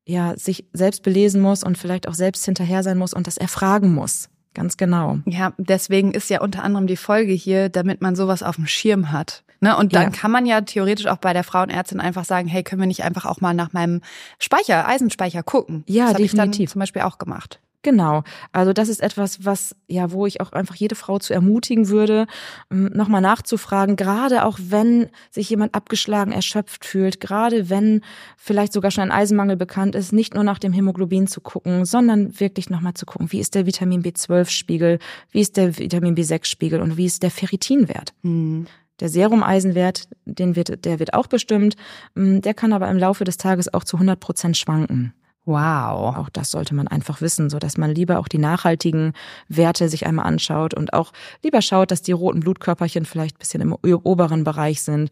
ja, 0.08 0.36
sich 0.38 0.66
selbst 0.74 1.04
belesen 1.04 1.42
muss 1.42 1.64
und 1.64 1.78
vielleicht 1.78 2.08
auch 2.08 2.14
selbst 2.14 2.46
hinterher 2.46 2.82
sein 2.82 2.98
muss 2.98 3.14
und 3.14 3.28
das 3.28 3.38
erfragen 3.38 3.94
muss. 3.94 4.30
Ganz 4.54 4.78
genau. 4.78 5.20
Ja, 5.26 5.54
deswegen 5.58 6.14
ist 6.14 6.30
ja 6.30 6.42
unter 6.42 6.64
anderem 6.64 6.88
die 6.88 6.98
Folge 6.98 7.34
hier, 7.34 7.70
damit 7.70 8.02
man 8.02 8.16
sowas 8.16 8.42
auf 8.42 8.56
dem 8.56 8.66
Schirm 8.66 9.12
hat. 9.12 9.44
Ne? 9.60 9.76
Und 9.76 9.94
dann 9.94 10.04
ja. 10.04 10.10
kann 10.10 10.32
man 10.32 10.46
ja 10.46 10.62
theoretisch 10.62 11.08
auch 11.08 11.18
bei 11.18 11.34
der 11.34 11.44
Frauenärztin 11.44 12.00
einfach 12.00 12.26
sagen, 12.26 12.48
hey, 12.48 12.64
können 12.64 12.82
wir 12.82 12.88
nicht 12.88 13.04
einfach 13.04 13.26
auch 13.26 13.42
mal 13.42 13.54
nach 13.54 13.74
meinem 13.74 14.02
Speicher, 14.40 14.88
Eisenspeicher 14.88 15.44
gucken? 15.44 15.84
Ja, 15.88 16.08
das 16.08 16.18
definitiv. 16.18 16.32
Ich 16.32 16.66
dann 16.66 16.68
zum 16.68 16.80
Beispiel 16.80 17.02
auch 17.04 17.18
gemacht. 17.18 17.60
Genau. 17.88 18.24
Also 18.52 18.74
das 18.74 18.90
ist 18.90 19.02
etwas, 19.02 19.46
was 19.46 19.74
ja, 19.88 20.12
wo 20.12 20.26
ich 20.26 20.42
auch 20.42 20.52
einfach 20.52 20.76
jede 20.76 20.96
Frau 20.96 21.20
zu 21.20 21.34
ermutigen 21.34 21.88
würde, 21.88 22.28
ähm, 22.70 22.92
nochmal 22.94 23.22
nachzufragen, 23.22 23.96
gerade 23.96 24.44
auch 24.44 24.60
wenn 24.62 25.08
sich 25.32 25.50
jemand 25.50 25.74
abgeschlagen, 25.74 26.34
erschöpft 26.34 26.84
fühlt, 26.84 27.22
gerade 27.22 27.70
wenn 27.70 28.02
vielleicht 28.36 28.74
sogar 28.74 28.92
schon 28.92 29.06
ein 29.06 29.12
Eisenmangel 29.12 29.56
bekannt 29.56 29.96
ist, 29.96 30.12
nicht 30.12 30.34
nur 30.34 30.44
nach 30.44 30.60
dem 30.60 30.74
Hämoglobin 30.74 31.28
zu 31.28 31.40
gucken, 31.40 31.86
sondern 31.86 32.38
wirklich 32.42 32.70
nochmal 32.70 32.94
zu 32.96 33.06
gucken, 33.06 33.32
wie 33.32 33.40
ist 33.40 33.56
der 33.56 33.66
Vitamin 33.66 34.04
B12-Spiegel, 34.04 35.00
wie 35.32 35.40
ist 35.40 35.56
der 35.56 35.78
Vitamin 35.78 36.14
B6-Spiegel 36.14 36.82
und 36.82 36.98
wie 36.98 37.06
ist 37.06 37.24
der 37.24 37.32
Ferritinwert. 37.32 38.12
Mhm. 38.22 38.68
Der 39.00 39.08
Serumeisenwert, 39.08 40.10
den 40.26 40.58
wird, 40.58 40.84
der 40.84 41.00
wird 41.00 41.14
auch 41.14 41.28
bestimmt. 41.28 41.78
Ähm, 42.18 42.42
der 42.42 42.54
kann 42.54 42.74
aber 42.74 42.90
im 42.90 42.98
Laufe 42.98 43.24
des 43.24 43.38
Tages 43.38 43.74
auch 43.74 43.86
zu 43.86 43.96
100 43.96 44.20
Prozent 44.20 44.58
schwanken. 44.58 45.14
Wow. 45.48 46.18
Auch 46.18 46.30
das 46.30 46.52
sollte 46.52 46.76
man 46.76 46.90
einfach 46.90 47.22
wissen, 47.22 47.50
so 47.50 47.58
dass 47.58 47.78
man 47.78 47.96
lieber 47.96 48.20
auch 48.20 48.28
die 48.28 48.38
nachhaltigen 48.38 49.14
Werte 49.48 49.88
sich 49.88 50.06
einmal 50.06 50.28
anschaut 50.28 50.74
und 50.74 50.92
auch 50.92 51.14
lieber 51.42 51.62
schaut, 51.62 51.90
dass 51.90 52.02
die 52.02 52.12
roten 52.12 52.42
Blutkörperchen 52.42 53.06
vielleicht 53.06 53.40
bisschen 53.40 53.62
im 53.62 53.74
oberen 53.82 54.44
Bereich 54.44 54.82
sind. 54.82 55.10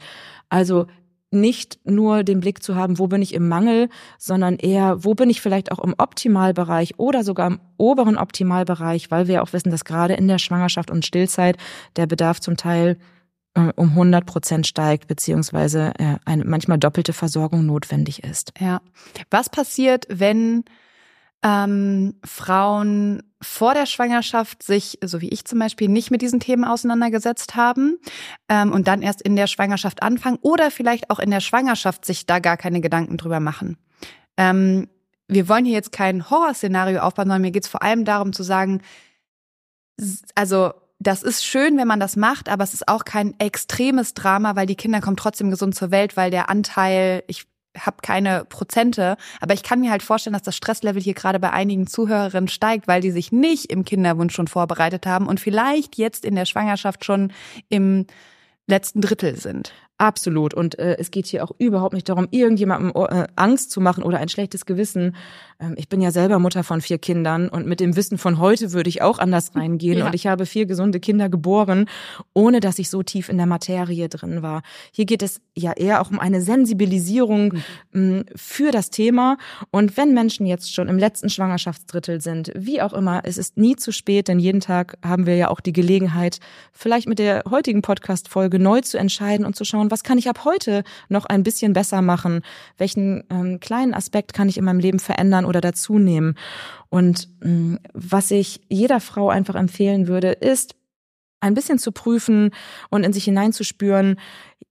Also 0.50 0.88
nicht 1.32 1.80
nur 1.86 2.24
den 2.24 2.42
Blick 2.42 2.62
zu 2.62 2.76
haben, 2.76 3.00
wo 3.00 3.08
bin 3.08 3.22
ich 3.22 3.34
im 3.34 3.48
Mangel, 3.48 3.88
sondern 4.18 4.58
eher, 4.58 5.06
wo 5.06 5.16
bin 5.16 5.30
ich 5.30 5.40
vielleicht 5.40 5.72
auch 5.72 5.80
im 5.80 5.96
Optimalbereich 5.98 7.00
oder 7.00 7.24
sogar 7.24 7.48
im 7.48 7.60
oberen 7.78 8.18
Optimalbereich, 8.18 9.12
weil 9.12 9.30
wir 9.30 9.42
auch 9.42 9.54
wissen, 9.54 9.72
dass 9.72 9.86
gerade 9.86 10.16
in 10.16 10.28
der 10.28 10.38
Schwangerschaft 10.38 10.92
und 10.92 11.06
Stillzeit 11.06 11.56
der 11.96 12.08
Bedarf 12.08 12.42
zum 12.42 12.58
Teil 12.58 12.98
um 13.56 13.90
100 13.90 14.26
Prozent 14.26 14.68
steigt, 14.68 15.08
beziehungsweise 15.08 15.94
äh, 15.98 16.18
eine 16.26 16.44
manchmal 16.46 16.78
doppelte 16.78 17.14
Versorgung 17.14 17.66
notwendig 17.66 18.24
ist. 18.24 18.52
Ja. 18.60 18.82
Was 19.30 19.50
passiert, 19.50 20.06
wenn 20.10 20.66
ähm, 21.42 22.16
Frauen 22.24 23.24
vor 23.42 23.74
der 23.74 23.86
Schwangerschaft 23.86 24.64
sich, 24.64 24.98
so 25.04 25.22
wie 25.22 25.30
ich 25.30 25.46
zum 25.46 25.60
Beispiel, 25.60 25.88
nicht 25.88 26.10
mit 26.12 26.22
diesen 26.22 26.40
Themen 26.40 26.66
auseinandergesetzt 26.66 27.56
haben 27.56 27.98
ähm, 28.50 28.72
und 28.72 28.88
dann 28.88 29.02
erst 29.02 29.22
in 29.22 29.36
der 29.36 29.48
Schwangerschaft 29.48 30.02
anfangen 30.02 30.40
oder 30.42 30.72
vielleicht 30.72 31.10
auch 31.10 31.20
in 31.20 31.30
der 31.32 31.42
Schwangerschaft 31.42 32.04
sich 32.04 32.26
da 32.26 32.40
gar 32.40 32.58
keine 32.58 32.82
Gedanken 32.82 33.18
drüber 33.18 33.40
machen? 33.40 33.78
Ähm, 34.38 34.90
wir 35.28 35.48
wollen 35.48 35.66
hier 35.66 35.76
jetzt 35.76 35.92
kein 35.92 36.30
Horrorszenario 36.30 37.00
aufbauen, 37.00 37.28
sondern 37.28 37.42
mir 37.42 37.52
geht 37.52 37.64
es 37.64 37.70
vor 37.70 37.84
allem 37.84 38.06
darum 38.06 38.34
zu 38.34 38.44
sagen, 38.44 38.82
also 40.34 40.74
das 41.00 41.24
ist 41.24 41.46
schön, 41.46 41.78
wenn 41.78 41.88
man 41.88 42.00
das 42.00 42.16
macht, 42.16 42.50
aber 42.50 42.64
es 42.64 42.74
ist 42.74 42.88
auch 42.88 43.06
kein 43.06 43.38
extremes 43.40 44.14
Drama, 44.14 44.56
weil 44.56 44.66
die 44.66 44.76
Kinder 44.76 45.02
kommen 45.02 45.18
trotzdem 45.18 45.50
gesund 45.50 45.76
zur 45.76 45.92
Welt, 45.92 46.16
weil 46.16 46.32
der 46.32 46.50
Anteil, 46.50 47.24
ich 47.28 47.46
habe 47.78 47.98
keine 48.02 48.46
Prozente, 48.46 49.18
aber 49.42 49.54
ich 49.54 49.64
kann 49.64 49.82
mir 49.82 49.92
halt 49.92 50.04
vorstellen, 50.04 50.34
dass 50.34 50.44
das 50.44 50.56
Stresslevel 50.56 51.02
hier 51.02 51.14
gerade 51.14 51.40
bei 51.40 51.52
einigen 51.52 51.88
Zuhörerinnen 51.88 52.48
steigt, 52.48 52.88
weil 52.88 53.02
die 53.02 53.12
sich 53.12 53.34
nicht 53.34 53.72
im 53.72 53.84
Kinderwunsch 53.84 54.34
schon 54.34 54.48
vorbereitet 54.48 55.06
haben 55.06 55.28
und 55.28 55.42
vielleicht 55.42 55.98
jetzt 55.98 56.24
in 56.24 56.36
der 56.36 56.46
Schwangerschaft 56.46 57.04
schon 57.04 57.34
im 57.68 58.06
letzten 58.68 59.02
Drittel 59.02 59.36
sind. 59.36 59.74
Absolut. 59.98 60.54
Und 60.54 60.78
äh, 60.78 60.98
es 61.00 61.10
geht 61.10 61.26
hier 61.26 61.44
auch 61.44 61.52
überhaupt 61.58 61.94
nicht 61.94 62.10
darum, 62.10 62.28
irgendjemandem 62.32 62.92
äh, 62.96 63.28
Angst 63.38 63.72
zu 63.72 63.80
machen 63.80 64.04
oder 64.04 64.18
ein 64.18 64.28
schlechtes 64.28 64.66
Gewissen. 64.66 65.16
Ähm, 65.58 65.76
ich 65.78 65.88
bin 65.88 66.02
ja 66.02 66.12
selber 66.12 66.38
Mutter 66.38 66.66
von 66.66 66.82
vier 66.82 66.98
Kindern 66.98 67.48
und 67.48 67.66
mit 67.66 67.80
dem 67.80 67.96
Wissen 67.96 68.18
von 68.18 68.40
heute 68.40 68.74
würde 68.74 68.90
ich 68.90 69.02
auch 69.02 69.20
anders 69.20 69.56
reingehen. 69.56 70.00
Ja. 70.00 70.08
Und 70.08 70.16
ich 70.16 70.28
habe 70.28 70.46
vier 70.46 70.66
gesunde 70.66 71.00
Kinder 71.00 71.30
geboren, 71.30 71.88
ohne 72.34 72.60
dass 72.60 72.78
ich 72.78 72.90
so 72.90 73.04
tief 73.04 73.30
in 73.30 73.38
der 73.38 73.46
Materie 73.46 74.10
drin 74.10 74.42
war. 74.42 74.64
Hier 74.92 75.06
geht 75.06 75.24
es 75.24 75.40
ja 75.56 75.72
eher 75.72 76.02
auch 76.02 76.12
um 76.12 76.20
eine 76.20 76.42
Sensibilisierung 76.42 77.54
mhm. 77.54 77.64
Ähm, 77.94 78.26
für 78.36 78.72
das 78.72 78.90
Thema. 78.90 79.38
Und 79.72 79.96
wenn 79.96 80.14
Menschen 80.14 80.46
jetzt 80.46 80.74
schon 80.74 80.90
im 80.90 80.98
letzten 80.98 81.30
Schwangerschaftsdrittel 81.30 82.20
sind, 82.20 82.52
wie 82.56 82.82
auch 82.82 82.94
immer, 82.94 83.22
es 83.24 83.38
ist 83.38 83.58
nie 83.58 83.76
zu 83.76 83.92
spät, 83.92 84.28
denn 84.28 84.40
jeden 84.40 84.60
Tag 84.60 84.98
haben 85.04 85.26
wir 85.26 85.36
ja 85.36 85.50
auch 85.50 85.62
die 85.62 85.74
Gelegenheit, 85.74 86.40
vielleicht 86.74 87.08
mit 87.08 87.20
der 87.20 87.44
heutigen 87.50 87.82
Podcast-Folge 87.82 88.60
neu 88.60 88.82
zu 88.82 88.98
entscheiden 88.98 89.46
und 89.46 89.56
zu 89.56 89.64
schauen, 89.64 89.85
schauen, 89.86 89.92
was 89.92 90.04
kann 90.04 90.18
ich 90.18 90.30
ab 90.30 90.46
heute 90.46 90.84
noch 91.10 91.26
ein 91.26 91.44
bisschen 91.44 91.74
besser 91.74 92.02
machen? 92.02 92.42
Welchen 92.78 93.24
ähm, 93.30 93.60
kleinen 93.60 93.94
Aspekt 93.94 94.34
kann 94.34 94.50
ich 94.50 94.58
in 94.58 94.66
meinem 94.66 94.80
Leben 94.80 95.00
verändern 95.00 95.46
oder 95.46 95.62
dazunehmen? 95.62 96.36
Und 96.90 97.30
ähm, 97.44 97.80
was 97.94 98.32
ich 98.32 98.62
jeder 98.70 99.00
Frau 99.00 99.30
einfach 99.30 99.56
empfehlen 99.56 100.08
würde, 100.08 100.32
ist, 100.32 100.76
ein 101.42 101.54
bisschen 101.54 101.78
zu 101.78 101.92
prüfen 101.92 102.52
und 102.90 103.04
in 103.04 103.14
sich 103.14 103.26
hineinzuspüren, 103.26 104.16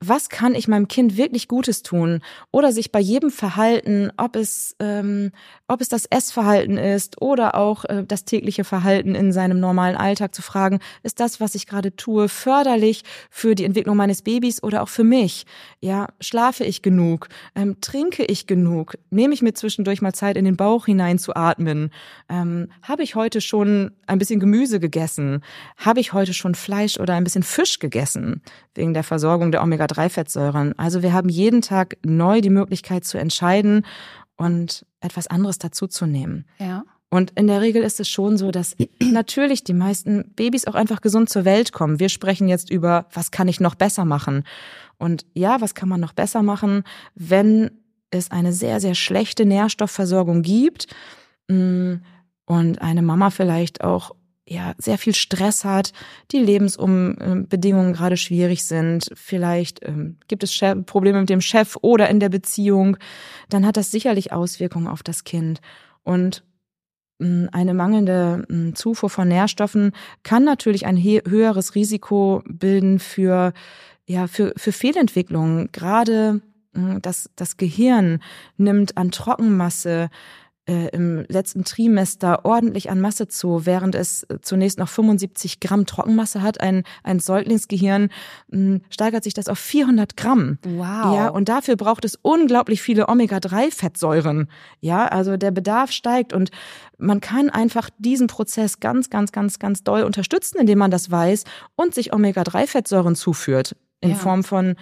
was 0.09 0.29
kann 0.29 0.55
ich 0.55 0.69
meinem 0.69 0.89
Kind 0.89 1.17
wirklich 1.17 1.49
Gutes 1.49 1.83
tun? 1.83 2.21
Oder 2.51 2.73
sich 2.73 2.93
bei 2.93 3.01
jedem 3.01 3.31
Verhalten, 3.31 4.11
ob 4.17 4.37
es, 4.37 4.77
ähm, 4.81 5.31
ob 5.69 5.81
es 5.81 5.89
das 5.89 6.07
Essverhalten 6.07 6.77
ist 6.77 7.21
oder 7.23 7.55
auch 7.55 7.85
äh, 7.85 8.05
das 8.07 8.25
tägliche 8.25 8.65
Verhalten 8.65 9.15
in 9.15 9.33
seinem 9.33 9.61
normalen 9.61 9.97
Alltag 9.97 10.35
zu 10.35 10.43
fragen, 10.43 10.81
ist 11.03 11.21
das, 11.21 11.41
was 11.41 11.55
ich 11.55 11.67
gerade 11.67 11.97
tue, 11.97 12.29
förderlich 12.29 13.03
für 13.31 13.55
die 13.55 13.65
Entwicklung 13.65 13.97
meines 13.97 14.23
Babys 14.23 14.63
oder 14.63 14.83
auch 14.83 14.89
für 14.89 15.05
mich? 15.05 15.47
Ja, 15.81 16.09
schlafe 16.21 16.65
ich 16.65 16.83
genug? 16.83 17.29
Ähm, 17.55 17.81
trinke 17.81 18.25
ich 18.25 18.47
genug? 18.47 18.95
Nehme 19.11 19.35
ich 19.35 19.43
mir 19.43 19.55
zwischendurch 19.55 20.03
mal 20.03 20.13
Zeit, 20.13 20.37
in 20.37 20.45
den 20.45 20.57
Bauch 20.57 20.87
hinein 20.87 21.19
zu 21.19 21.35
atmen? 21.35 21.91
Ähm, 22.29 22.69
Habe 22.83 23.03
ich 23.03 23.15
heute 23.15 23.41
schon 23.41 23.93
ein 24.07 24.19
bisschen 24.19 24.41
Gemüse 24.41 24.81
gegessen? 24.81 25.43
Habe 25.77 26.01
ich 26.01 26.13
heute 26.13 26.35
schon 26.35 26.55
Fleisch 26.55 26.99
oder 26.99 27.15
ein 27.15 27.25
bisschen 27.25 27.43
Fisch 27.43 27.79
gegessen? 27.79 28.43
Wegen 28.75 28.93
der 28.93 29.05
Versorgung 29.05 29.53
der 29.53 29.63
Omega 29.63 29.74
Omega-3-Fettsäuren. 29.75 30.75
Also 30.79 31.03
wir 31.03 31.13
haben 31.13 31.29
jeden 31.29 31.63
Tag 31.63 31.97
neu 32.05 32.41
die 32.41 32.51
Möglichkeit 32.51 33.05
zu 33.05 33.19
entscheiden 33.19 33.85
und 34.37 34.87
etwas 35.01 35.27
anderes 35.27 35.59
dazuzunehmen. 35.59 36.47
Ja. 36.59 36.85
Und 37.11 37.31
in 37.37 37.47
der 37.47 37.61
Regel 37.61 37.83
ist 37.83 38.01
es 38.01 38.09
schon 38.09 38.37
so, 38.37 38.51
dass 38.51 38.77
natürlich 39.01 39.63
die 39.63 39.75
meisten 39.75 40.33
Babys 40.35 40.67
auch 40.67 40.75
einfach 40.75 41.01
gesund 41.01 41.29
zur 41.29 41.45
Welt 41.45 41.73
kommen. 41.73 42.01
Wir 42.01 42.09
sprechen 42.09 42.49
jetzt 42.49 42.71
über, 42.71 43.07
was 43.13 43.31
kann 43.31 43.49
ich 43.49 43.61
noch 43.61 43.75
besser 43.75 44.05
machen? 44.05 44.45
Und 44.99 45.27
ja, 45.35 45.61
was 45.61 45.75
kann 45.75 45.89
man 45.89 46.01
noch 46.01 46.13
besser 46.13 46.43
machen, 46.43 46.83
wenn 47.15 47.71
es 48.11 48.31
eine 48.31 48.53
sehr, 48.53 48.81
sehr 48.81 48.95
schlechte 48.95 49.45
Nährstoffversorgung 49.45 50.43
gibt 50.43 50.87
mm, 51.49 51.95
und 52.47 52.81
eine 52.81 53.03
Mama 53.03 53.31
vielleicht 53.31 53.83
auch 53.83 54.15
ja 54.47 54.75
sehr 54.79 54.99
viel 54.99 55.15
Stress 55.15 55.65
hat, 55.65 55.93
die 56.31 56.39
Lebensbedingungen 56.39 57.93
gerade 57.95 58.17
schwierig 58.17 58.65
sind, 58.65 59.11
vielleicht 59.15 59.87
ähm, 59.87 60.19
gibt 60.29 60.43
es 60.43 60.59
Probleme 60.87 61.21
mit 61.21 61.31
dem 61.31 61.41
Chef 61.41 61.77
oder 61.81 62.09
in 62.09 62.21
der 62.21 62.29
Beziehung, 62.29 62.97
dann 63.49 63.67
hat 63.67 63.77
das 63.77 63.91
sicherlich 63.91 64.33
Auswirkungen 64.33 64.87
auf 64.87 65.03
das 65.03 65.25
Kind. 65.25 65.61
Und 66.03 66.45
ähm, 67.21 67.49
eine 67.53 67.75
mangelnde 67.75 68.47
ähm, 68.51 68.75
Zufuhr 68.75 69.11
von 69.11 69.29
Nährstoffen 69.29 69.93
kann 70.23 70.45
natürlich 70.45 70.87
ein 70.87 71.03
höheres 71.03 71.75
Risiko 71.75 72.43
bilden 72.47 72.99
für 72.99 73.53
ja 74.07 74.27
für 74.27 74.53
für 74.57 74.73
Fehlentwicklungen. 74.73 75.71
Gerade 75.73 76.43
ähm, 76.75 77.01
das 77.01 77.31
das 77.37 77.57
Gehirn 77.57 78.21
nimmt 78.57 78.97
an 78.97 79.11
Trockenmasse 79.11 80.11
äh, 80.67 80.89
im 80.89 81.25
letzten 81.29 81.65
Trimester 81.65 82.45
ordentlich 82.45 82.91
an 82.91 83.01
Masse 83.01 83.29
zu, 83.29 83.67
während 83.67 83.95
es 83.95 84.27
zunächst 84.41 84.79
noch 84.79 84.89
75 84.89 85.61
Gramm 85.61 85.87
Trockenmasse 85.87 86.43
hat. 86.43 86.61
Ein, 86.61 86.85
ein 87.03 87.21
Säuglingsgehirn 87.21 88.09
mh, 88.49 88.59
hm, 88.59 88.81
steigert 88.89 89.25
sich 89.25 89.35
das 89.35 89.49
auf 89.49 89.59
400 89.59 90.17
Gramm. 90.17 90.59
Wow. 90.65 91.15
Ja, 91.15 91.29
und 91.29 91.49
dafür 91.49 91.77
braucht 91.77 92.05
es 92.05 92.19
unglaublich 92.21 92.83
viele 92.83 93.09
Omega-3-Fettsäuren. 93.09 94.49
Ja, 94.81 95.07
also 95.07 95.37
der 95.37 95.51
Bedarf 95.51 95.91
steigt 95.91 96.33
und 96.33 96.51
man 96.99 97.21
kann 97.21 97.51
einfach 97.51 97.91
diesen 97.99 98.27
Prozess 98.27 98.81
ganz, 98.81 99.11
ganz, 99.11 99.33
ganz, 99.33 99.59
ganz 99.59 99.83
doll 99.83 100.03
unterstützen, 100.03 100.59
indem 100.59 100.79
man 100.79 100.91
das 100.91 101.11
weiß 101.11 101.45
und 101.77 101.95
sich 101.95 102.13
Omega-3-Fettsäuren 102.13 103.17
zuführt 103.17 103.77
in 104.01 104.11
Ja. 104.11 104.17
Form 104.17 104.45
von 104.45 104.77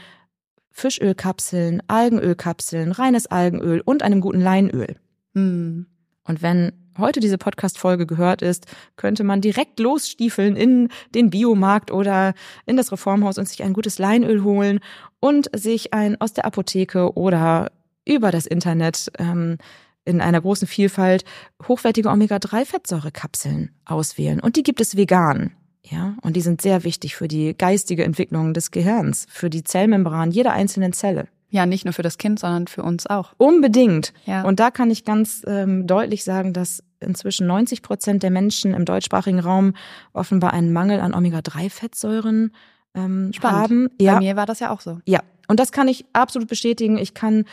Fischölkapseln, 0.71 1.83
Algenölkapseln, 1.89 2.93
reines 2.93 3.27
Algenöl 3.27 3.83
und 3.85 4.03
einem 4.03 4.21
guten 4.21 4.41
Leinöl. 4.41 4.97
Hm. 5.35 5.87
Und 6.25 6.43
wenn 6.43 6.73
heute 6.99 7.21
diese 7.21 7.39
Podcast-Folge 7.39 8.07
gehört 8.07 8.43
ist, 8.43 8.67
könnte 8.97 9.25
man 9.25 9.41
direkt 9.41 9.81
losstiefeln 9.81 10.57
in 10.57 10.89
den 11.15 11.31
Biomarkt 11.31 11.91
oder 11.91 12.35
in 12.67 12.77
das 12.77 12.93
Reformhaus 12.93 13.39
und 13.39 13.49
sich 13.49 13.63
ein 13.63 13.73
gutes 13.73 13.99
Leinöl 13.99 14.45
holen 14.45 14.81
und 15.21 15.49
sich 15.55 15.95
ein 15.95 16.21
aus 16.21 16.33
der 16.33 16.45
Apotheke 16.45 17.15
oder 17.15 17.73
über 18.05 18.31
das 18.31 18.47
Internet 18.47 19.11
ähm, 19.19 19.59
in 20.05 20.21
einer 20.21 20.41
großen 20.41 20.67
Vielfalt 20.67 21.25
hochwertige 21.67 22.09
Omega-3-Fettsäurekapseln 22.09 23.71
auswählen. 23.85 24.41
Und 24.41 24.57
die 24.57 24.65
gibt 24.65 24.81
es 24.81 24.97
vegan. 24.97 25.53
Ja, 25.85 26.17
und 26.23 26.37
die 26.37 26.41
sind 26.41 26.63
sehr 26.63 26.85
wichtig 26.85 27.17
für 27.17 27.27
die 27.27 27.57
geistige 27.57 28.05
Entwicklung 28.05 28.55
des 28.55 28.71
Gehirns, 28.71 29.27
für 29.29 29.51
die 29.51 29.65
Zellmembran 29.65 30.31
jeder 30.31 30.53
einzelnen 30.53 30.93
Zelle. 30.93 31.27
Ja, 31.53 31.67
nicht 31.67 31.85
nur 31.85 31.93
für 31.93 32.03
das 32.03 32.17
Kind, 32.17 32.39
sondern 32.41 32.67
für 32.67 32.83
uns 32.83 33.07
auch. 33.07 33.35
Unbedingt. 33.37 34.15
Ja. 34.25 34.43
Und 34.43 34.59
da 34.59 34.71
kann 34.71 34.91
ich 34.91 35.05
ganz 35.05 35.43
ähm, 35.47 35.87
deutlich 35.87 36.25
sagen, 36.25 36.55
dass 36.55 36.83
inzwischen 36.99 37.47
90 37.47 37.83
Prozent 37.83 38.23
der 38.23 38.31
Menschen 38.31 38.73
im 38.73 38.87
deutschsprachigen 38.87 39.39
Raum 39.39 39.75
offenbar 40.15 40.55
einen 40.55 40.73
Mangel 40.73 40.99
an 41.01 41.13
Omega-3-Fettsäuren 41.15 42.55
ähm, 42.95 43.33
Spannend. 43.35 43.59
haben. 43.63 43.89
Bei 43.99 44.05
Ja, 44.05 44.19
mir 44.19 44.35
war 44.35 44.47
das 44.47 44.61
ja 44.61 44.71
auch 44.71 44.81
so. 44.81 45.01
ja. 45.07 45.21
Und 45.47 45.61
das 45.61 45.73
kann 45.73 45.89
ich 45.89 46.07
absolut 46.15 46.49
bestätigen. 46.49 46.97
Ich 46.97 47.13
kann 47.13 47.45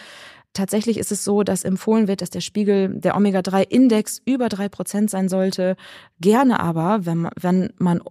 Tatsächlich 0.54 0.98
ist 0.98 1.12
es 1.12 1.24
so, 1.24 1.44
dass 1.44 1.64
empfohlen 1.64 2.08
wird, 2.08 2.22
dass 2.24 2.32
der 2.32 2.42
Spiegel 2.42 2.90
der 2.90 3.16
Omega-3-Index 3.16 4.22
über 4.26 4.50
drei 4.50 4.68
Prozent 4.68 5.12
sein 5.12 5.30
sollte. 5.30 5.76
Gerne 6.20 6.60
aber, 6.60 7.06
wenn 7.06 7.20
man, 7.20 7.32
wenn 7.40 7.74
man 7.78 8.02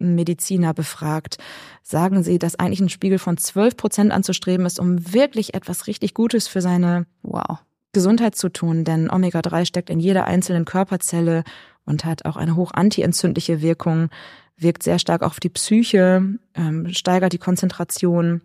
Orthomolekularmediziner 0.00 0.74
befragt, 0.74 1.38
sagen 1.82 2.22
sie, 2.22 2.38
dass 2.38 2.58
eigentlich 2.58 2.80
ein 2.80 2.88
Spiegel 2.88 3.18
von 3.18 3.36
12 3.36 3.76
Prozent 3.76 4.12
anzustreben 4.12 4.66
ist, 4.66 4.78
um 4.78 5.12
wirklich 5.12 5.54
etwas 5.54 5.86
richtig 5.86 6.14
Gutes 6.14 6.48
für 6.48 6.60
seine 6.60 7.06
Wow. 7.22 7.58
Gesundheit 7.92 8.34
zu 8.34 8.48
tun. 8.48 8.84
Denn 8.84 9.10
Omega-3 9.10 9.66
steckt 9.66 9.90
in 9.90 10.00
jeder 10.00 10.24
einzelnen 10.24 10.64
Körperzelle 10.64 11.44
und 11.84 12.04
hat 12.04 12.24
auch 12.24 12.36
eine 12.36 12.56
hoch 12.56 12.72
antientzündliche 12.72 13.62
Wirkung, 13.62 14.08
wirkt 14.56 14.82
sehr 14.82 14.98
stark 14.98 15.22
auf 15.22 15.40
die 15.40 15.48
Psyche, 15.48 16.38
ähm, 16.54 16.88
steigert 16.92 17.32
die 17.32 17.38
Konzentration 17.38 18.40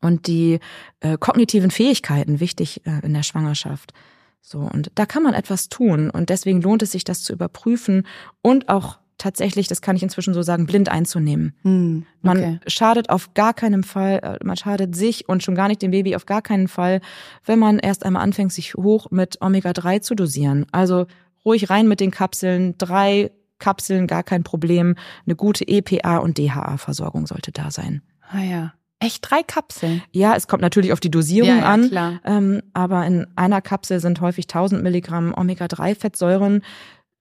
und 0.00 0.26
die 0.26 0.58
äh, 1.00 1.16
kognitiven 1.18 1.70
Fähigkeiten 1.70 2.40
wichtig 2.40 2.86
äh, 2.86 3.04
in 3.04 3.14
der 3.14 3.22
Schwangerschaft. 3.22 3.92
So 4.40 4.58
und 4.58 4.90
da 4.96 5.06
kann 5.06 5.22
man 5.22 5.34
etwas 5.34 5.68
tun 5.68 6.10
und 6.10 6.28
deswegen 6.28 6.60
lohnt 6.62 6.82
es 6.82 6.92
sich, 6.92 7.04
das 7.04 7.22
zu 7.22 7.32
überprüfen 7.32 8.06
und 8.42 8.68
auch 8.68 8.98
tatsächlich, 9.22 9.68
das 9.68 9.80
kann 9.80 9.96
ich 9.96 10.02
inzwischen 10.02 10.34
so 10.34 10.42
sagen, 10.42 10.66
blind 10.66 10.88
einzunehmen. 10.90 11.54
Hm. 11.62 12.04
Man 12.20 12.36
Okay. 12.38 12.60
schadet 12.66 13.08
auf 13.10 13.34
gar 13.34 13.54
keinen 13.54 13.84
Fall, 13.84 14.18
äh, 14.22 14.44
man 14.44 14.56
schadet 14.56 14.94
sich 14.96 15.28
und 15.28 15.42
schon 15.42 15.54
gar 15.54 15.68
nicht 15.68 15.80
dem 15.82 15.90
Baby 15.92 16.16
auf 16.16 16.26
gar 16.26 16.42
keinen 16.42 16.68
Fall, 16.68 17.00
wenn 17.44 17.58
man 17.58 17.78
erst 17.78 18.04
einmal 18.04 18.22
anfängt, 18.22 18.52
sich 18.52 18.74
hoch 18.74 19.10
mit 19.10 19.40
Omega-3 19.40 20.00
zu 20.00 20.14
dosieren. 20.14 20.66
Also 20.72 21.06
ruhig 21.44 21.70
rein 21.70 21.88
mit 21.88 22.00
den 22.00 22.10
Kapseln, 22.10 22.74
drei 22.78 23.30
Kapseln, 23.58 24.06
gar 24.06 24.22
kein 24.24 24.42
Problem. 24.42 24.96
Eine 25.24 25.36
gute 25.36 25.66
EPA 25.68 26.18
und 26.18 26.36
DHA-Versorgung 26.38 27.26
sollte 27.26 27.52
da 27.52 27.70
sein. 27.70 28.02
Ah 28.30 28.42
ja. 28.42 28.72
Echt 28.98 29.28
drei 29.28 29.42
Kapseln? 29.42 30.00
Ja, 30.12 30.36
es 30.36 30.46
kommt 30.46 30.62
natürlich 30.62 30.92
auf 30.92 31.00
die 31.00 31.10
Dosierung 31.10 31.48
ja, 31.48 31.56
ja, 31.58 31.64
an. 31.64 31.88
klar. 31.88 32.20
Ähm, 32.24 32.62
aber 32.72 33.04
in 33.06 33.26
einer 33.34 33.60
Kapsel 33.60 33.98
sind 33.98 34.20
häufig 34.20 34.44
1000 34.44 34.80
Milligramm 34.82 35.34
Omega-3-Fettsäuren. 35.36 36.62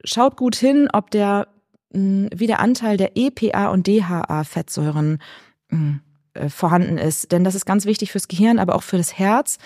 Schaut 0.03 0.37
gut 0.37 0.55
hin, 0.55 0.89
ob 0.93 1.09
der, 1.11 1.47
wie 1.93 2.47
der 2.47 2.59
Anteil 2.59 2.97
der 2.97 3.17
EPA 3.17 3.67
und 3.69 3.87
DHA-Fettsäuren 3.87 5.19
äh, 6.33 6.47
vorhanden 6.49 6.97
ist. 6.97 7.31
Denn 7.31 7.43
das 7.43 7.55
ist 7.55 7.65
ganz 7.65 7.85
wichtig 7.85 8.11
fürs 8.11 8.29
Gehirn, 8.29 8.59
aber 8.59 8.75
auch 8.75 8.83
für 8.83 8.97
das 8.97 9.17
Herz, 9.17 9.57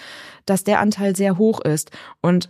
dass 0.45 0.63
der 0.63 0.79
Anteil 0.79 1.15
sehr 1.15 1.38
hoch 1.38 1.61
ist. 1.61 1.91
Und 2.21 2.49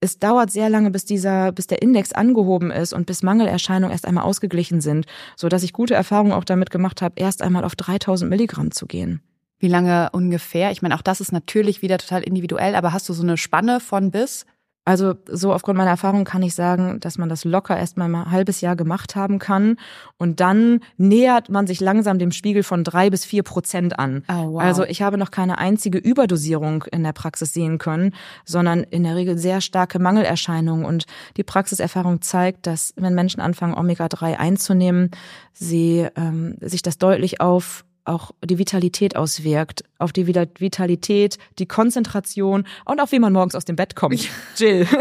es 0.00 0.18
dauert 0.18 0.50
sehr 0.50 0.68
lange, 0.68 0.90
bis 0.90 1.04
dieser, 1.04 1.52
bis 1.52 1.66
der 1.66 1.82
Index 1.82 2.12
angehoben 2.12 2.70
ist 2.70 2.92
und 2.92 3.06
bis 3.06 3.22
Mangelerscheinungen 3.22 3.92
erst 3.92 4.06
einmal 4.06 4.24
ausgeglichen 4.24 4.80
sind, 4.80 5.06
so 5.36 5.48
dass 5.48 5.62
ich 5.62 5.72
gute 5.72 5.94
Erfahrungen 5.94 6.32
auch 6.32 6.44
damit 6.44 6.70
gemacht 6.70 7.02
habe, 7.02 7.14
erst 7.16 7.42
einmal 7.42 7.64
auf 7.64 7.76
3000 7.76 8.28
Milligramm 8.28 8.70
zu 8.70 8.86
gehen. 8.86 9.22
Wie 9.60 9.68
lange 9.68 10.10
ungefähr? 10.12 10.70
Ich 10.70 10.82
meine, 10.82 10.94
auch 10.94 11.02
das 11.02 11.20
ist 11.20 11.32
natürlich 11.32 11.82
wieder 11.82 11.98
total 11.98 12.22
individuell, 12.22 12.76
aber 12.76 12.92
hast 12.92 13.08
du 13.08 13.12
so 13.12 13.22
eine 13.22 13.36
Spanne 13.36 13.80
von 13.80 14.10
bis? 14.10 14.46
Also 14.88 15.16
so 15.26 15.52
aufgrund 15.52 15.76
meiner 15.76 15.90
Erfahrung 15.90 16.24
kann 16.24 16.42
ich 16.42 16.54
sagen, 16.54 16.98
dass 17.00 17.18
man 17.18 17.28
das 17.28 17.44
locker 17.44 17.76
erst 17.76 17.98
mal 17.98 18.06
ein 18.06 18.30
halbes 18.30 18.62
Jahr 18.62 18.74
gemacht 18.74 19.16
haben 19.16 19.38
kann 19.38 19.76
und 20.16 20.40
dann 20.40 20.80
nähert 20.96 21.50
man 21.50 21.66
sich 21.66 21.80
langsam 21.80 22.18
dem 22.18 22.32
Spiegel 22.32 22.62
von 22.62 22.84
drei 22.84 23.10
bis 23.10 23.26
vier 23.26 23.42
Prozent 23.42 23.98
an. 23.98 24.24
Oh, 24.30 24.54
wow. 24.54 24.62
Also 24.62 24.84
ich 24.84 25.02
habe 25.02 25.18
noch 25.18 25.30
keine 25.30 25.58
einzige 25.58 25.98
Überdosierung 25.98 26.84
in 26.90 27.02
der 27.02 27.12
Praxis 27.12 27.52
sehen 27.52 27.76
können, 27.76 28.14
sondern 28.46 28.82
in 28.82 29.02
der 29.02 29.14
Regel 29.14 29.36
sehr 29.36 29.60
starke 29.60 29.98
Mangelerscheinungen 29.98 30.86
und 30.86 31.04
die 31.36 31.44
Praxiserfahrung 31.44 32.22
zeigt, 32.22 32.66
dass 32.66 32.94
wenn 32.96 33.14
Menschen 33.14 33.42
anfangen 33.42 33.74
Omega-3 33.74 34.38
einzunehmen, 34.38 35.10
sie 35.52 36.06
ähm, 36.16 36.56
sich 36.62 36.80
das 36.80 36.96
deutlich 36.96 37.42
auf 37.42 37.84
auch 38.08 38.32
die 38.44 38.58
Vitalität 38.58 39.16
auswirkt, 39.16 39.84
auf 39.98 40.12
die 40.12 40.26
Vita- 40.26 40.46
Vitalität, 40.58 41.38
die 41.58 41.66
Konzentration 41.66 42.66
und 42.84 43.00
auch 43.00 43.12
wie 43.12 43.18
man 43.18 43.32
morgens 43.32 43.54
aus 43.54 43.64
dem 43.64 43.76
Bett 43.76 43.94
kommt. 43.96 44.28
Jill. 44.56 44.86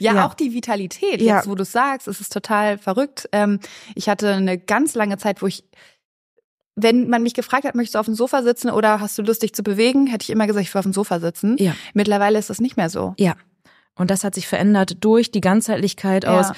Ja, 0.00 0.14
Ja. 0.14 0.26
auch 0.26 0.34
die 0.34 0.52
Vitalität. 0.52 1.20
Ja. 1.22 1.36
Jetzt, 1.36 1.48
wo 1.48 1.54
du 1.54 1.62
es 1.62 1.70
sagst, 1.72 2.08
es 2.08 2.20
ist 2.20 2.32
total 2.32 2.76
verrückt. 2.76 3.28
Ähm, 3.32 3.60
ich 3.94 4.08
hatte 4.08 4.32
eine 4.34 4.58
ganz 4.58 4.94
lange 4.94 5.16
Zeit, 5.16 5.42
wo 5.42 5.46
ich, 5.46 5.64
wenn 6.74 7.08
man 7.08 7.22
mich 7.22 7.34
gefragt 7.34 7.64
hat, 7.64 7.74
möchtest 7.76 7.94
du 7.94 7.98
auf 8.00 8.06
dem 8.06 8.16
Sofa 8.16 8.42
sitzen 8.42 8.68
oder 8.70 8.98
hast 9.00 9.16
du 9.16 9.22
Lust, 9.22 9.42
dich 9.42 9.54
zu 9.54 9.62
bewegen, 9.62 10.06
hätte 10.08 10.24
ich 10.24 10.30
immer 10.30 10.46
gesagt, 10.48 10.66
ich 10.66 10.74
will 10.74 10.80
auf 10.80 10.84
dem 10.84 10.92
Sofa 10.92 11.20
sitzen. 11.20 11.56
Ja. 11.58 11.74
Mittlerweile 11.94 12.38
ist 12.38 12.50
das 12.50 12.60
nicht 12.60 12.76
mehr 12.76 12.90
so. 12.90 13.14
Ja. 13.18 13.36
Und 13.96 14.10
das 14.10 14.24
hat 14.24 14.34
sich 14.34 14.48
verändert 14.48 14.96
durch 15.04 15.30
die 15.30 15.40
Ganzheitlichkeit 15.40 16.24
Ja. 16.24 16.40
aus, 16.40 16.52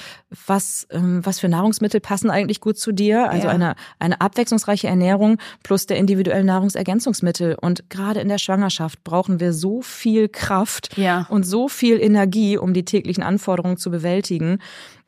was, 0.47 0.87
ähm, 0.89 1.23
was 1.23 1.39
für 1.39 1.47
Nahrungsmittel 1.49 1.99
passen 1.99 2.29
eigentlich 2.31 2.61
gut 2.61 2.77
zu 2.79 2.91
dir. 2.91 3.29
Also 3.29 3.47
Ja. 3.47 3.53
eine, 3.53 3.75
eine 3.99 4.21
abwechslungsreiche 4.21 4.87
Ernährung 4.87 5.37
plus 5.63 5.85
der 5.85 5.97
individuellen 5.97 6.47
Nahrungsergänzungsmittel. 6.47 7.55
Und 7.61 7.89
gerade 7.89 8.19
in 8.21 8.27
der 8.27 8.39
Schwangerschaft 8.39 9.03
brauchen 9.03 9.39
wir 9.39 9.53
so 9.53 9.81
viel 9.81 10.29
Kraft 10.29 10.97
Ja. 10.97 11.27
und 11.29 11.43
so 11.45 11.67
viel 11.67 11.99
Energie, 12.01 12.57
um 12.57 12.73
die 12.73 12.85
täglichen 12.85 13.23
Anforderungen 13.23 13.77
zu 13.77 13.91
bewältigen. 13.91 14.59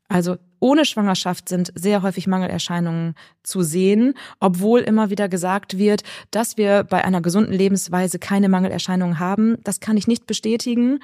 Also 0.07 0.37
ohne 0.59 0.85
Schwangerschaft 0.85 1.47
sind 1.49 1.71
sehr 1.75 2.01
häufig 2.01 2.25
Mangelerscheinungen 2.27 3.13
zu 3.43 3.61
sehen, 3.61 4.15
obwohl 4.39 4.81
immer 4.81 5.09
wieder 5.11 5.29
gesagt 5.29 5.77
wird, 5.77 6.01
dass 6.31 6.57
wir 6.57 6.83
bei 6.83 7.05
einer 7.05 7.21
gesunden 7.21 7.53
Lebensweise 7.53 8.17
keine 8.19 8.49
Mangelerscheinungen 8.49 9.19
haben. 9.19 9.57
Das 9.63 9.79
kann 9.79 9.97
ich 9.97 10.07
nicht 10.07 10.25
bestätigen. 10.25 10.99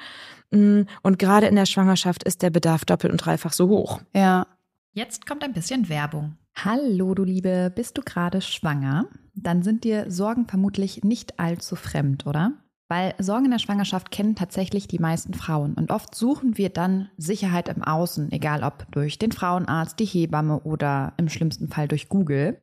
Und 0.50 1.18
gerade 1.18 1.46
in 1.46 1.56
der 1.56 1.66
Schwangerschaft 1.66 2.24
ist 2.24 2.42
der 2.42 2.50
Bedarf 2.50 2.84
doppelt 2.84 3.12
und 3.12 3.18
dreifach 3.18 3.52
so 3.52 3.68
hoch. 3.68 4.00
Ja. 4.14 4.46
Jetzt 4.92 5.26
kommt 5.26 5.44
ein 5.44 5.52
bisschen 5.52 5.88
Werbung. 5.90 6.36
Hallo, 6.56 7.14
du 7.14 7.22
Liebe, 7.22 7.70
bist 7.74 7.98
du 7.98 8.02
gerade 8.02 8.40
schwanger? 8.40 9.06
Dann 9.34 9.62
sind 9.62 9.84
dir 9.84 10.10
Sorgen 10.10 10.46
vermutlich 10.46 11.04
nicht 11.04 11.38
allzu 11.38 11.76
fremd, 11.76 12.26
oder? 12.26 12.52
Weil 12.88 13.14
Sorgen 13.18 13.46
in 13.46 13.50
der 13.50 13.58
Schwangerschaft 13.58 14.10
kennen 14.10 14.36
tatsächlich 14.36 14.88
die 14.88 14.98
meisten 14.98 15.34
Frauen 15.34 15.74
und 15.74 15.90
oft 15.90 16.14
suchen 16.14 16.56
wir 16.56 16.70
dann 16.70 17.10
Sicherheit 17.18 17.68
im 17.68 17.82
Außen, 17.82 18.32
egal 18.32 18.62
ob 18.62 18.86
durch 18.92 19.18
den 19.18 19.32
Frauenarzt, 19.32 19.98
die 19.98 20.06
Hebamme 20.06 20.60
oder 20.60 21.12
im 21.18 21.28
schlimmsten 21.28 21.68
Fall 21.68 21.88
durch 21.88 22.08
Google. 22.08 22.62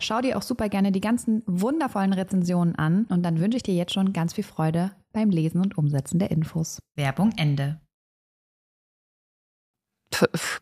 Schau 0.01 0.21
dir 0.21 0.37
auch 0.37 0.41
super 0.41 0.67
gerne 0.67 0.91
die 0.91 1.01
ganzen 1.01 1.43
wundervollen 1.45 2.13
Rezensionen 2.13 2.75
an 2.75 3.05
und 3.09 3.23
dann 3.23 3.39
wünsche 3.39 3.57
ich 3.57 3.63
dir 3.63 3.75
jetzt 3.75 3.93
schon 3.93 4.13
ganz 4.13 4.33
viel 4.33 4.43
Freude 4.43 4.91
beim 5.13 5.29
Lesen 5.29 5.61
und 5.61 5.77
Umsetzen 5.77 6.19
der 6.19 6.31
Infos. 6.31 6.79
Werbung 6.95 7.31
Ende. 7.37 7.79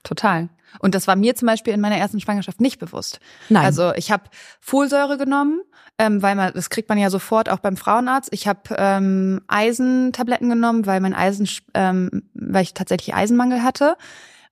Total. 0.04 0.50
Und 0.80 0.94
das 0.94 1.08
war 1.08 1.16
mir 1.16 1.36
zum 1.36 1.48
Beispiel 1.48 1.74
in 1.74 1.82
meiner 1.82 1.98
ersten 1.98 2.20
Schwangerschaft 2.20 2.62
nicht 2.62 2.80
bewusst. 2.80 3.20
Nein. 3.50 3.66
Also 3.66 3.94
ich 3.96 4.12
habe 4.12 4.26
Folsäure 4.60 5.18
genommen, 5.18 5.62
ähm, 5.98 6.22
weil 6.22 6.36
man, 6.36 6.54
das 6.54 6.70
kriegt 6.70 6.90
man 6.90 6.98
ja 6.98 7.10
sofort 7.10 7.50
auch 7.50 7.60
beim 7.60 7.78
Frauenarzt. 7.78 8.30
Ich 8.32 8.48
habe 8.48 8.76
ähm, 8.78 9.42
Eisentabletten 9.48 10.50
genommen, 10.50 10.86
weil 10.86 11.00
mein 11.00 11.16
Eisen, 11.16 11.50
ähm, 11.74 12.24
weil 12.34 12.64
ich 12.64 12.74
tatsächlich 12.74 13.16
Eisenmangel 13.16 13.64
hatte. 13.64 13.96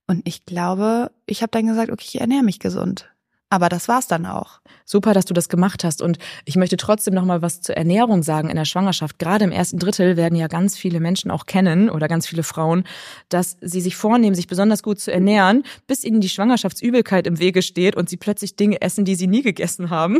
Und 0.07 0.27
ich 0.27 0.45
glaube, 0.45 1.11
ich 1.25 1.41
habe 1.41 1.51
dann 1.51 1.67
gesagt, 1.67 1.91
okay, 1.91 2.05
ich 2.07 2.21
ernähre 2.21 2.43
mich 2.43 2.59
gesund. 2.59 3.09
Aber 3.49 3.69
das 3.69 3.87
war's 3.87 4.07
dann 4.07 4.25
auch. 4.25 4.59
Super, 4.83 5.13
dass 5.13 5.25
du 5.25 5.33
das 5.33 5.47
gemacht 5.47 5.85
hast. 5.85 6.01
Und 6.01 6.17
ich 6.43 6.57
möchte 6.57 6.75
trotzdem 6.75 7.13
noch 7.13 7.23
mal 7.23 7.41
was 7.41 7.61
zur 7.61 7.77
Ernährung 7.77 8.21
sagen 8.23 8.49
in 8.49 8.57
der 8.57 8.65
Schwangerschaft. 8.65 9.19
Gerade 9.19 9.45
im 9.45 9.51
ersten 9.53 9.79
Drittel 9.79 10.17
werden 10.17 10.35
ja 10.35 10.47
ganz 10.47 10.77
viele 10.77 10.99
Menschen 10.99 11.31
auch 11.31 11.45
kennen 11.45 11.89
oder 11.89 12.09
ganz 12.09 12.27
viele 12.27 12.43
Frauen, 12.43 12.83
dass 13.29 13.57
sie 13.61 13.79
sich 13.79 13.95
vornehmen, 13.95 14.35
sich 14.35 14.47
besonders 14.47 14.83
gut 14.83 14.99
zu 14.99 15.11
ernähren, 15.13 15.63
bis 15.87 16.03
ihnen 16.03 16.19
die 16.19 16.29
Schwangerschaftsübelkeit 16.29 17.25
im 17.25 17.39
Wege 17.39 17.61
steht 17.61 17.95
und 17.95 18.09
sie 18.09 18.17
plötzlich 18.17 18.57
Dinge 18.57 18.81
essen, 18.81 19.05
die 19.05 19.15
sie 19.15 19.27
nie 19.27 19.43
gegessen 19.43 19.89
haben. 19.89 20.19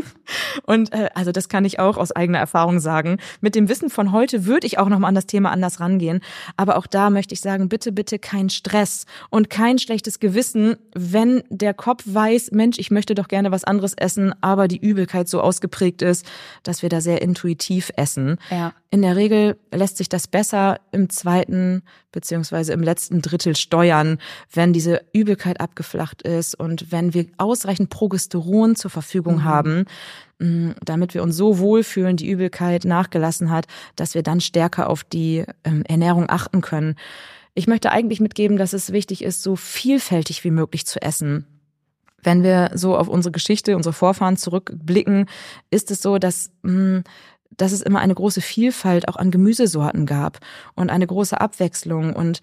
Und 0.64 0.92
äh, 0.92 1.10
also 1.14 1.30
das 1.30 1.50
kann 1.50 1.66
ich 1.66 1.78
auch 1.78 1.98
aus 1.98 2.12
eigener 2.12 2.38
Erfahrung 2.38 2.80
sagen. 2.80 3.18
Mit 3.42 3.54
dem 3.54 3.68
Wissen 3.68 3.90
von 3.90 4.12
heute 4.12 4.46
würde 4.46 4.66
ich 4.66 4.78
auch 4.78 4.88
noch 4.88 4.98
mal 4.98 5.08
an 5.08 5.14
das 5.14 5.26
Thema 5.26 5.50
anders 5.50 5.80
rangehen. 5.80 6.20
Aber 6.56 6.76
auch 6.76 6.86
da 6.86 7.10
möchte 7.10 7.34
ich 7.34 7.40
sagen, 7.40 7.68
bitte, 7.68 7.92
bitte 7.92 8.18
kein 8.18 8.48
Stress 8.48 9.04
und 9.28 9.50
kein 9.50 9.78
schlechtes 9.78 10.18
Gewissen, 10.18 10.76
wenn 10.94 11.42
der 11.50 11.74
Kopf 11.74 12.04
weiß, 12.06 12.52
Mensch, 12.52 12.78
ich 12.78 12.90
möchte 12.90 13.17
doch 13.18 13.28
gerne 13.28 13.50
was 13.50 13.64
anderes 13.64 13.94
essen, 13.94 14.32
aber 14.40 14.68
die 14.68 14.78
Übelkeit 14.78 15.28
so 15.28 15.40
ausgeprägt 15.40 16.02
ist, 16.02 16.26
dass 16.62 16.82
wir 16.82 16.88
da 16.88 17.00
sehr 17.00 17.20
intuitiv 17.22 17.90
essen. 17.96 18.38
Ja. 18.50 18.72
In 18.90 19.02
der 19.02 19.16
Regel 19.16 19.58
lässt 19.72 19.98
sich 19.98 20.08
das 20.08 20.26
besser 20.26 20.80
im 20.92 21.10
zweiten 21.10 21.82
beziehungsweise 22.12 22.72
im 22.72 22.82
letzten 22.82 23.20
Drittel 23.20 23.54
steuern, 23.54 24.18
wenn 24.52 24.72
diese 24.72 25.02
Übelkeit 25.12 25.60
abgeflacht 25.60 26.22
ist 26.22 26.54
und 26.54 26.90
wenn 26.90 27.14
wir 27.14 27.26
ausreichend 27.36 27.90
Progesteron 27.90 28.76
zur 28.76 28.90
Verfügung 28.90 29.36
mhm. 29.36 29.44
haben, 29.44 29.84
mm, 30.38 30.70
damit 30.82 31.14
wir 31.14 31.22
uns 31.22 31.36
so 31.36 31.58
wohlfühlen, 31.58 32.16
die 32.16 32.28
Übelkeit 32.28 32.84
nachgelassen 32.84 33.50
hat, 33.50 33.66
dass 33.96 34.14
wir 34.14 34.22
dann 34.22 34.40
stärker 34.40 34.88
auf 34.88 35.04
die 35.04 35.44
ähm, 35.64 35.84
Ernährung 35.86 36.30
achten 36.30 36.60
können. 36.60 36.96
Ich 37.54 37.66
möchte 37.66 37.90
eigentlich 37.90 38.20
mitgeben, 38.20 38.56
dass 38.56 38.72
es 38.72 38.92
wichtig 38.92 39.22
ist, 39.22 39.42
so 39.42 39.56
vielfältig 39.56 40.44
wie 40.44 40.50
möglich 40.50 40.86
zu 40.86 41.02
essen. 41.02 41.44
Wenn 42.22 42.42
wir 42.42 42.70
so 42.74 42.96
auf 42.96 43.08
unsere 43.08 43.32
Geschichte, 43.32 43.76
unsere 43.76 43.92
Vorfahren 43.92 44.36
zurückblicken, 44.36 45.26
ist 45.70 45.90
es 45.90 46.02
so, 46.02 46.18
dass, 46.18 46.50
hm, 46.64 47.04
dass 47.56 47.72
es 47.72 47.80
immer 47.80 48.00
eine 48.00 48.14
große 48.14 48.40
Vielfalt 48.40 49.08
auch 49.08 49.16
an 49.16 49.30
Gemüsesorten 49.30 50.06
gab 50.06 50.38
und 50.74 50.90
eine 50.90 51.06
große 51.06 51.40
Abwechslung. 51.40 52.14
Und 52.14 52.40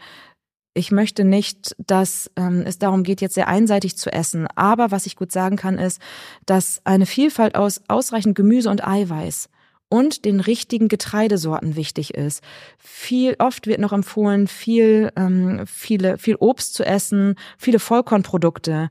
ich 0.74 0.92
möchte 0.92 1.24
nicht, 1.24 1.76
dass 1.78 2.30
ähm, 2.36 2.64
es 2.66 2.78
darum 2.78 3.04
geht, 3.04 3.22
jetzt 3.22 3.36
sehr 3.36 3.48
einseitig 3.48 3.98
zu 3.98 4.12
essen. 4.12 4.48
Aber 4.56 4.92
was 4.92 5.06
ich 5.06 5.16
gut 5.16 5.32
sagen 5.32 5.56
kann, 5.56 5.78
ist, 5.78 6.02
dass 6.46 6.82
eine 6.84 7.06
Vielfalt 7.06 7.56
aus 7.56 7.82
ausreichend 7.88 8.36
Gemüse 8.36 8.70
und 8.70 8.86
Eiweiß 8.86 9.50
und 9.88 10.26
den 10.26 10.40
richtigen 10.40 10.88
Getreidesorten 10.88 11.76
wichtig 11.76 12.14
ist. 12.14 12.44
Viel 12.78 13.36
oft 13.40 13.68
wird 13.68 13.80
noch 13.80 13.94
empfohlen, 13.94 14.48
viel 14.48 15.12
ähm, 15.16 15.64
viele 15.66 16.18
viel 16.18 16.36
Obst 16.36 16.74
zu 16.74 16.84
essen, 16.84 17.36
viele 17.58 17.80
Vollkornprodukte. 17.80 18.90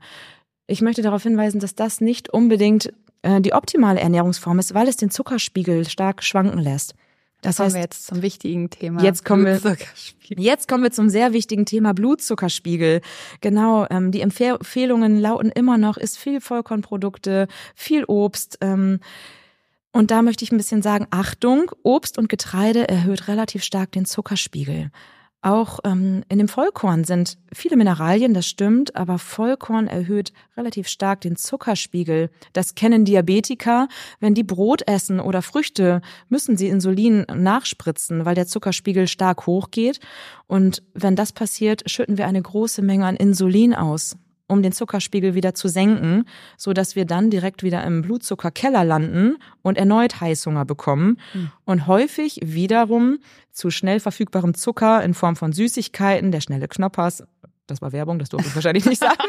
Ich 0.67 0.81
möchte 0.81 1.01
darauf 1.01 1.23
hinweisen, 1.23 1.59
dass 1.59 1.75
das 1.75 2.01
nicht 2.01 2.29
unbedingt 2.29 2.91
äh, 3.21 3.41
die 3.41 3.53
optimale 3.53 3.99
Ernährungsform 3.99 4.59
ist, 4.59 4.73
weil 4.73 4.87
es 4.87 4.97
den 4.97 5.11
Zuckerspiegel 5.11 5.87
stark 5.87 6.23
schwanken 6.23 6.59
lässt. 6.59 6.95
Das, 7.41 7.57
das 7.57 7.65
heißt, 7.65 7.75
wir 7.75 7.81
jetzt 7.81 8.07
zum 8.07 8.21
wichtigen 8.21 8.69
Thema. 8.71 9.03
Jetzt 9.03 9.23
kommen 9.23 9.45
wir, 9.45 9.77
jetzt 10.35 10.67
kommen 10.67 10.83
wir 10.83 10.91
zum 10.91 11.09
sehr 11.09 11.31
wichtigen 11.33 11.65
Thema 11.65 11.93
Blutzuckerspiegel. 11.93 13.01
Genau, 13.41 13.85
ähm, 13.91 14.11
die 14.11 14.21
Empfehlungen 14.21 15.19
lauten 15.19 15.51
immer 15.51 15.77
noch, 15.77 15.97
ist 15.97 16.17
viel 16.17 16.41
Vollkornprodukte, 16.41 17.47
viel 17.75 18.03
Obst. 18.05 18.57
Ähm, 18.61 18.99
und 19.91 20.11
da 20.11 20.23
möchte 20.23 20.43
ich 20.43 20.51
ein 20.51 20.57
bisschen 20.57 20.81
sagen, 20.81 21.07
Achtung, 21.11 21.71
Obst 21.83 22.17
und 22.17 22.29
Getreide 22.29 22.87
erhöht 22.89 23.27
relativ 23.27 23.63
stark 23.63 23.91
den 23.91 24.05
Zuckerspiegel. 24.05 24.91
Auch 25.45 25.77
ähm, 25.83 26.23
in 26.27 26.39
dem 26.39 26.47
Vollkorn 26.47 27.03
sind 27.03 27.37
viele 27.53 27.77
Mineralien, 27.77 28.33
das 28.33 28.47
stimmt, 28.47 28.95
aber 28.95 29.19
Vollkorn 29.19 29.85
erhöht 29.85 30.33
relativ 30.57 30.87
stark 30.87 31.21
den 31.21 31.35
Zuckerspiegel. 31.35 32.31
Das 32.53 32.73
kennen 32.73 33.05
Diabetiker. 33.05 33.87
Wenn 34.19 34.33
die 34.33 34.43
Brot 34.43 34.81
essen 34.87 35.19
oder 35.19 35.43
Früchte, 35.43 36.01
müssen 36.29 36.57
sie 36.57 36.67
Insulin 36.67 37.27
nachspritzen, 37.31 38.25
weil 38.25 38.33
der 38.33 38.47
Zuckerspiegel 38.47 39.07
stark 39.07 39.45
hochgeht. 39.45 39.99
Und 40.47 40.81
wenn 40.95 41.15
das 41.15 41.31
passiert, 41.31 41.91
schütten 41.91 42.17
wir 42.17 42.25
eine 42.25 42.41
große 42.41 42.81
Menge 42.81 43.05
an 43.05 43.15
Insulin 43.15 43.75
aus 43.75 44.17
um 44.47 44.61
den 44.61 44.71
Zuckerspiegel 44.71 45.33
wieder 45.33 45.53
zu 45.55 45.67
senken, 45.67 46.25
so 46.57 46.73
dass 46.73 46.95
wir 46.95 47.05
dann 47.05 47.29
direkt 47.29 47.63
wieder 47.63 47.83
im 47.83 48.01
Blutzuckerkeller 48.01 48.83
landen 48.83 49.37
und 49.61 49.77
erneut 49.77 50.21
Heißhunger 50.21 50.65
bekommen 50.65 51.19
mhm. 51.33 51.51
und 51.65 51.87
häufig 51.87 52.39
wiederum 52.43 53.17
zu 53.51 53.71
schnell 53.71 53.99
verfügbarem 53.99 54.53
Zucker 54.53 55.03
in 55.03 55.13
Form 55.13 55.35
von 55.35 55.53
Süßigkeiten, 55.53 56.31
der 56.31 56.41
schnelle 56.41 56.67
Knoppers, 56.67 57.23
das 57.67 57.81
war 57.81 57.91
Werbung, 57.91 58.19
das 58.19 58.29
durfte 58.29 58.47
ich 58.47 58.55
wahrscheinlich 58.55 58.85
nicht 58.85 58.99
sagen. 58.99 59.15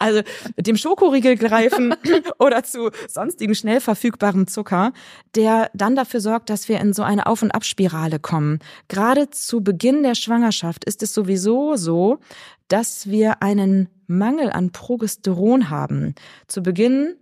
Also 0.00 0.20
dem 0.56 0.76
Schokoriegel 0.76 1.36
greifen 1.36 1.92
oder 2.38 2.62
zu 2.62 2.90
sonstigen 3.08 3.56
schnell 3.56 3.80
verfügbarem 3.80 4.46
Zucker, 4.46 4.92
der 5.34 5.72
dann 5.74 5.96
dafür 5.96 6.20
sorgt, 6.20 6.50
dass 6.50 6.68
wir 6.68 6.78
in 6.78 6.92
so 6.92 7.02
eine 7.02 7.26
Auf- 7.26 7.42
und 7.42 7.50
Abspirale 7.50 8.20
kommen. 8.20 8.60
Gerade 8.86 9.30
zu 9.30 9.60
Beginn 9.60 10.04
der 10.04 10.14
Schwangerschaft 10.14 10.84
ist 10.84 11.02
es 11.02 11.12
sowieso 11.12 11.74
so, 11.74 12.20
dass 12.68 13.08
wir 13.08 13.42
einen 13.42 13.88
Mangel 14.08 14.50
an 14.50 14.72
Progesteron 14.72 15.70
haben. 15.70 16.14
Zu 16.48 16.62
Beginn 16.62 17.14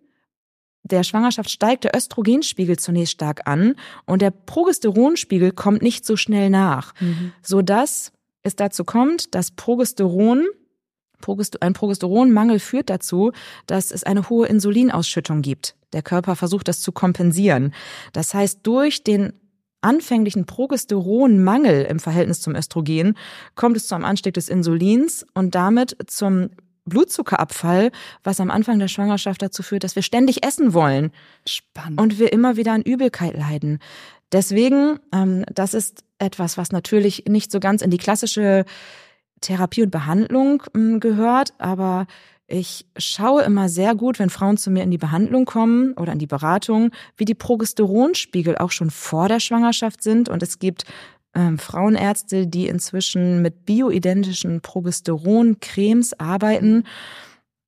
der 0.82 1.02
Schwangerschaft 1.02 1.50
steigt 1.50 1.84
der 1.84 1.96
Östrogenspiegel 1.96 2.78
zunächst 2.78 3.14
stark 3.14 3.46
an 3.46 3.74
und 4.04 4.22
der 4.22 4.30
Progesteronspiegel 4.30 5.52
kommt 5.52 5.82
nicht 5.82 6.06
so 6.06 6.16
schnell 6.16 6.48
nach, 6.48 6.94
mhm. 7.00 7.32
so 7.42 7.60
dass 7.60 8.12
es 8.42 8.56
dazu 8.56 8.84
kommt, 8.84 9.34
dass 9.34 9.50
Progesteron 9.50 10.46
ein 11.60 11.72
Progesteronmangel 11.72 12.60
führt 12.60 12.90
dazu, 12.90 13.32
dass 13.66 13.90
es 13.90 14.04
eine 14.04 14.28
hohe 14.28 14.46
Insulinausschüttung 14.46 15.42
gibt. 15.42 15.74
Der 15.92 16.02
Körper 16.02 16.36
versucht 16.36 16.68
das 16.68 16.80
zu 16.80 16.92
kompensieren. 16.92 17.74
Das 18.12 18.34
heißt, 18.34 18.60
durch 18.62 19.02
den 19.02 19.32
anfänglichen 19.80 20.46
Progesteronmangel 20.46 21.84
im 21.84 21.98
Verhältnis 21.98 22.40
zum 22.40 22.54
Östrogen 22.54 23.16
kommt 23.54 23.76
es 23.76 23.88
zu 23.88 23.94
einem 23.94 24.04
Anstieg 24.04 24.34
des 24.34 24.48
Insulins 24.48 25.24
und 25.34 25.54
damit 25.54 25.96
zum 26.06 26.50
Blutzuckerabfall, 26.86 27.90
was 28.24 28.40
am 28.40 28.50
Anfang 28.50 28.78
der 28.78 28.88
Schwangerschaft 28.88 29.42
dazu 29.42 29.62
führt, 29.62 29.84
dass 29.84 29.96
wir 29.96 30.02
ständig 30.02 30.44
essen 30.44 30.72
wollen. 30.72 31.12
Spannend. 31.46 32.00
Und 32.00 32.18
wir 32.18 32.32
immer 32.32 32.56
wieder 32.56 32.72
an 32.72 32.82
Übelkeit 32.82 33.36
leiden. 33.36 33.78
Deswegen, 34.32 34.98
ähm, 35.12 35.44
das 35.52 35.74
ist 35.74 36.02
etwas, 36.18 36.56
was 36.56 36.72
natürlich 36.72 37.24
nicht 37.28 37.52
so 37.52 37.60
ganz 37.60 37.82
in 37.82 37.90
die 37.90 37.98
klassische 37.98 38.64
Therapie 39.40 39.82
und 39.82 39.90
Behandlung 39.90 40.62
ähm, 40.74 40.98
gehört, 40.98 41.52
aber 41.58 42.06
Ich 42.48 42.86
schaue 42.96 43.42
immer 43.42 43.68
sehr 43.68 43.96
gut, 43.96 44.20
wenn 44.20 44.30
Frauen 44.30 44.56
zu 44.56 44.70
mir 44.70 44.84
in 44.84 44.92
die 44.92 44.98
Behandlung 44.98 45.46
kommen 45.46 45.94
oder 45.94 46.12
in 46.12 46.20
die 46.20 46.28
Beratung, 46.28 46.92
wie 47.16 47.24
die 47.24 47.34
Progesteronspiegel 47.34 48.56
auch 48.56 48.70
schon 48.70 48.90
vor 48.90 49.26
der 49.28 49.40
Schwangerschaft 49.40 50.00
sind. 50.00 50.28
Und 50.28 50.44
es 50.44 50.60
gibt 50.60 50.84
ähm, 51.36 51.58
Frauenärzte, 51.58 52.46
die 52.46 52.66
inzwischen 52.66 53.42
mit 53.42 53.66
bioidentischen 53.66 54.62
Progesteroncremes 54.62 56.18
arbeiten. 56.18 56.84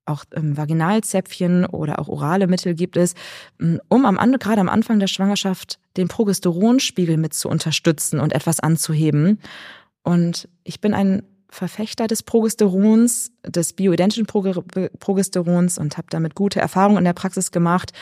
Auch 0.07 0.25
ähm, 0.35 0.57
Vaginalzäpfchen 0.57 1.67
oder 1.67 1.99
auch 1.99 2.09
orale 2.09 2.47
Mittel 2.47 2.75
gibt 2.75 2.97
es, 2.97 3.15
um 3.59 4.07
am, 4.07 4.17
gerade 4.39 4.61
am 4.61 4.71
Anfang 4.71 4.99
der 4.99 5.07
Schwangerschaft 5.07 5.79
den 5.99 6.09
Progesteronspiegel 6.09 7.19
mit 7.19 7.35
zu 7.35 7.49
unterstützen 7.49 8.19
und 8.19 8.33
etwas 8.33 8.59
anzuheben. 8.61 9.39
Und 10.03 10.49
ich 10.65 10.81
bin 10.81 10.95
ein 10.95 11.23
Verfechter 11.51 12.07
des 12.07 12.23
Progesterons, 12.23 13.33
des 13.47 13.73
bioidentischen 13.73 14.27
Progesterons 14.27 15.79
und 15.79 15.97
habe 15.97 16.09
damit 16.11 16.35
gute 16.35 16.61
Erfahrungen 16.61 16.99
in 16.99 17.05
der 17.05 17.15
Praxis 17.15 17.51
gemacht, 17.53 17.93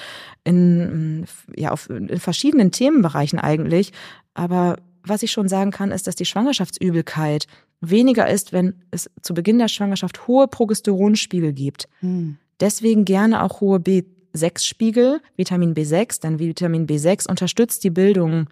in, 0.44 1.26
ja, 1.54 1.70
auf, 1.70 1.88
in 1.88 2.18
verschiedenen 2.18 2.72
Themenbereichen 2.72 3.38
eigentlich. 3.38 3.92
Aber 4.34 4.76
was 5.08 5.22
ich 5.22 5.32
schon 5.32 5.48
sagen 5.48 5.70
kann, 5.70 5.90
ist, 5.90 6.06
dass 6.06 6.16
die 6.16 6.24
Schwangerschaftsübelkeit 6.24 7.46
weniger 7.80 8.28
ist, 8.28 8.52
wenn 8.52 8.82
es 8.90 9.10
zu 9.22 9.34
Beginn 9.34 9.58
der 9.58 9.68
Schwangerschaft 9.68 10.26
hohe 10.26 10.48
Progesteronspiegel 10.48 11.52
gibt. 11.52 11.88
Hm. 12.00 12.38
Deswegen 12.60 13.04
gerne 13.04 13.42
auch 13.42 13.60
hohe 13.60 13.78
B6-Spiegel, 13.78 15.20
Vitamin 15.36 15.74
B6, 15.74 16.20
denn 16.22 16.38
Vitamin 16.38 16.86
B6 16.86 17.28
unterstützt 17.28 17.84
die 17.84 17.90
Bildung 17.90 18.48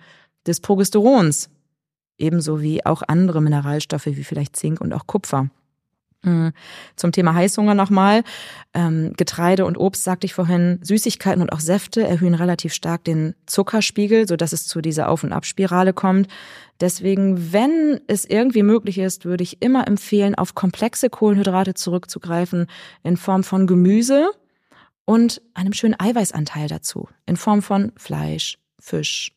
des 0.47 0.61
Progesterons 0.61 1.49
ebenso 2.19 2.61
wie 2.61 2.85
auch 2.85 3.03
andere 3.07 3.41
Mineralstoffe 3.41 4.07
wie 4.07 4.25
vielleicht 4.25 4.57
Zink 4.57 4.81
und 4.81 4.93
auch 4.93 5.07
Kupfer. 5.07 5.51
Hm. 6.25 6.53
Zum 6.97 7.13
Thema 7.13 7.35
Heißhunger 7.35 7.75
nochmal. 7.75 8.25
Ähm, 8.73 9.13
Getreide 9.17 9.67
und 9.67 9.79
Obst, 9.79 10.05
sagte 10.05 10.25
ich 10.25 10.35
vorhin, 10.35 10.81
Süßigkeiten 10.83 11.43
und 11.43 11.53
auch 11.53 11.61
Säfte 11.61 12.03
erhöhen 12.07 12.35
relativ 12.35 12.73
stark 12.73 13.05
den 13.05 13.35
Zuckerspiegel, 13.47 14.27
sodass 14.27 14.53
es 14.53 14.67
zu 14.67 14.81
dieser 14.81 15.09
Auf- 15.09 15.23
und 15.23 15.33
Abspirale 15.33 15.93
kommt. 15.93 16.29
Deswegen, 16.81 17.53
wenn 17.53 18.01
es 18.09 18.25
irgendwie 18.25 18.63
möglich 18.63 18.99
ist, 18.99 19.25
würde 19.25 19.45
ich 19.45 19.63
immer 19.63 19.87
empfehlen, 19.87 20.35
auf 20.35 20.55
komplexe 20.55 21.09
Kohlenhydrate 21.11 21.75
zurückzugreifen 21.75 22.67
in 23.03 23.17
Form 23.17 23.45
von 23.45 23.67
Gemüse 23.67 24.31
und 25.05 25.43
einem 25.53 25.73
schönen 25.73 25.99
Eiweißanteil 25.99 26.69
dazu, 26.69 27.09
in 27.27 27.37
Form 27.37 27.63
von 27.63 27.93
Fleisch, 27.97 28.59
Fisch, 28.81 29.33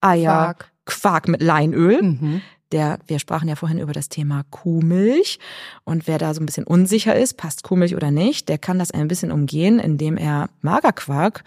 Eier, 0.00 0.32
Quark, 0.32 0.72
Quark 0.86 1.28
mit 1.28 1.42
Leinöl. 1.42 2.02
Mhm. 2.02 2.42
Der, 2.72 2.98
wir 3.06 3.18
sprachen 3.18 3.48
ja 3.48 3.56
vorhin 3.56 3.78
über 3.78 3.92
das 3.92 4.08
Thema 4.08 4.44
Kuhmilch. 4.50 5.38
Und 5.84 6.06
wer 6.06 6.18
da 6.18 6.34
so 6.34 6.40
ein 6.40 6.46
bisschen 6.46 6.66
unsicher 6.66 7.16
ist, 7.16 7.36
passt 7.36 7.62
Kuhmilch 7.62 7.96
oder 7.96 8.10
nicht, 8.10 8.48
der 8.48 8.58
kann 8.58 8.78
das 8.78 8.90
ein 8.90 9.08
bisschen 9.08 9.32
umgehen, 9.32 9.78
indem 9.78 10.16
er 10.16 10.50
Magerquark, 10.62 11.44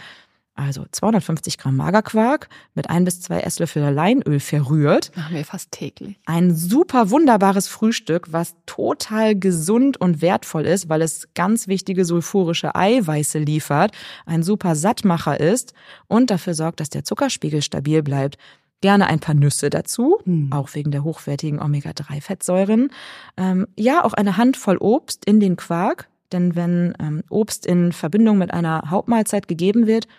also 0.55 0.85
250 0.91 1.57
Gramm 1.57 1.77
Magerquark 1.77 2.47
mit 2.75 2.89
ein 2.89 3.05
bis 3.05 3.21
zwei 3.21 3.39
Esslöffel 3.39 3.91
Leinöl 3.91 4.39
verrührt. 4.39 5.11
Machen 5.15 5.35
wir 5.35 5.45
fast 5.45 5.71
täglich. 5.71 6.19
Ein 6.25 6.55
super 6.55 7.09
wunderbares 7.09 7.67
Frühstück, 7.67 8.31
was 8.31 8.55
total 8.67 9.35
gesund 9.35 9.97
und 9.99 10.21
wertvoll 10.21 10.65
ist, 10.67 10.89
weil 10.89 11.01
es 11.01 11.27
ganz 11.33 11.67
wichtige 11.67 12.05
sulfurische 12.05 12.75
Eiweiße 12.75 13.39
liefert, 13.39 13.93
ein 14.27 14.43
super 14.43 14.75
Sattmacher 14.75 15.39
ist 15.39 15.73
und 16.07 16.29
dafür 16.29 16.53
sorgt, 16.53 16.79
dass 16.79 16.89
der 16.89 17.03
Zuckerspiegel 17.03 17.63
stabil 17.63 18.03
bleibt. 18.03 18.37
Gerne 18.83 19.07
ein 19.07 19.21
paar 19.21 19.33
Nüsse 19.33 19.69
dazu, 19.69 20.19
hm. 20.25 20.51
auch 20.51 20.75
wegen 20.75 20.91
der 20.91 21.05
hochwertigen 21.05 21.61
Omega-3-Fettsäuren. 21.61 22.89
Ähm, 23.37 23.65
ja, 23.79 24.03
auch 24.03 24.11
eine 24.11 24.35
Handvoll 24.35 24.75
Obst 24.75 25.23
in 25.23 25.39
den 25.39 25.55
Quark, 25.55 26.09
denn 26.33 26.57
wenn 26.57 26.93
ähm, 26.99 27.23
Obst 27.29 27.65
in 27.65 27.93
Verbindung 27.93 28.37
mit 28.37 28.51
einer 28.51 28.89
Hauptmahlzeit 28.89 29.47
gegeben 29.47 29.87
wird, 29.87 30.09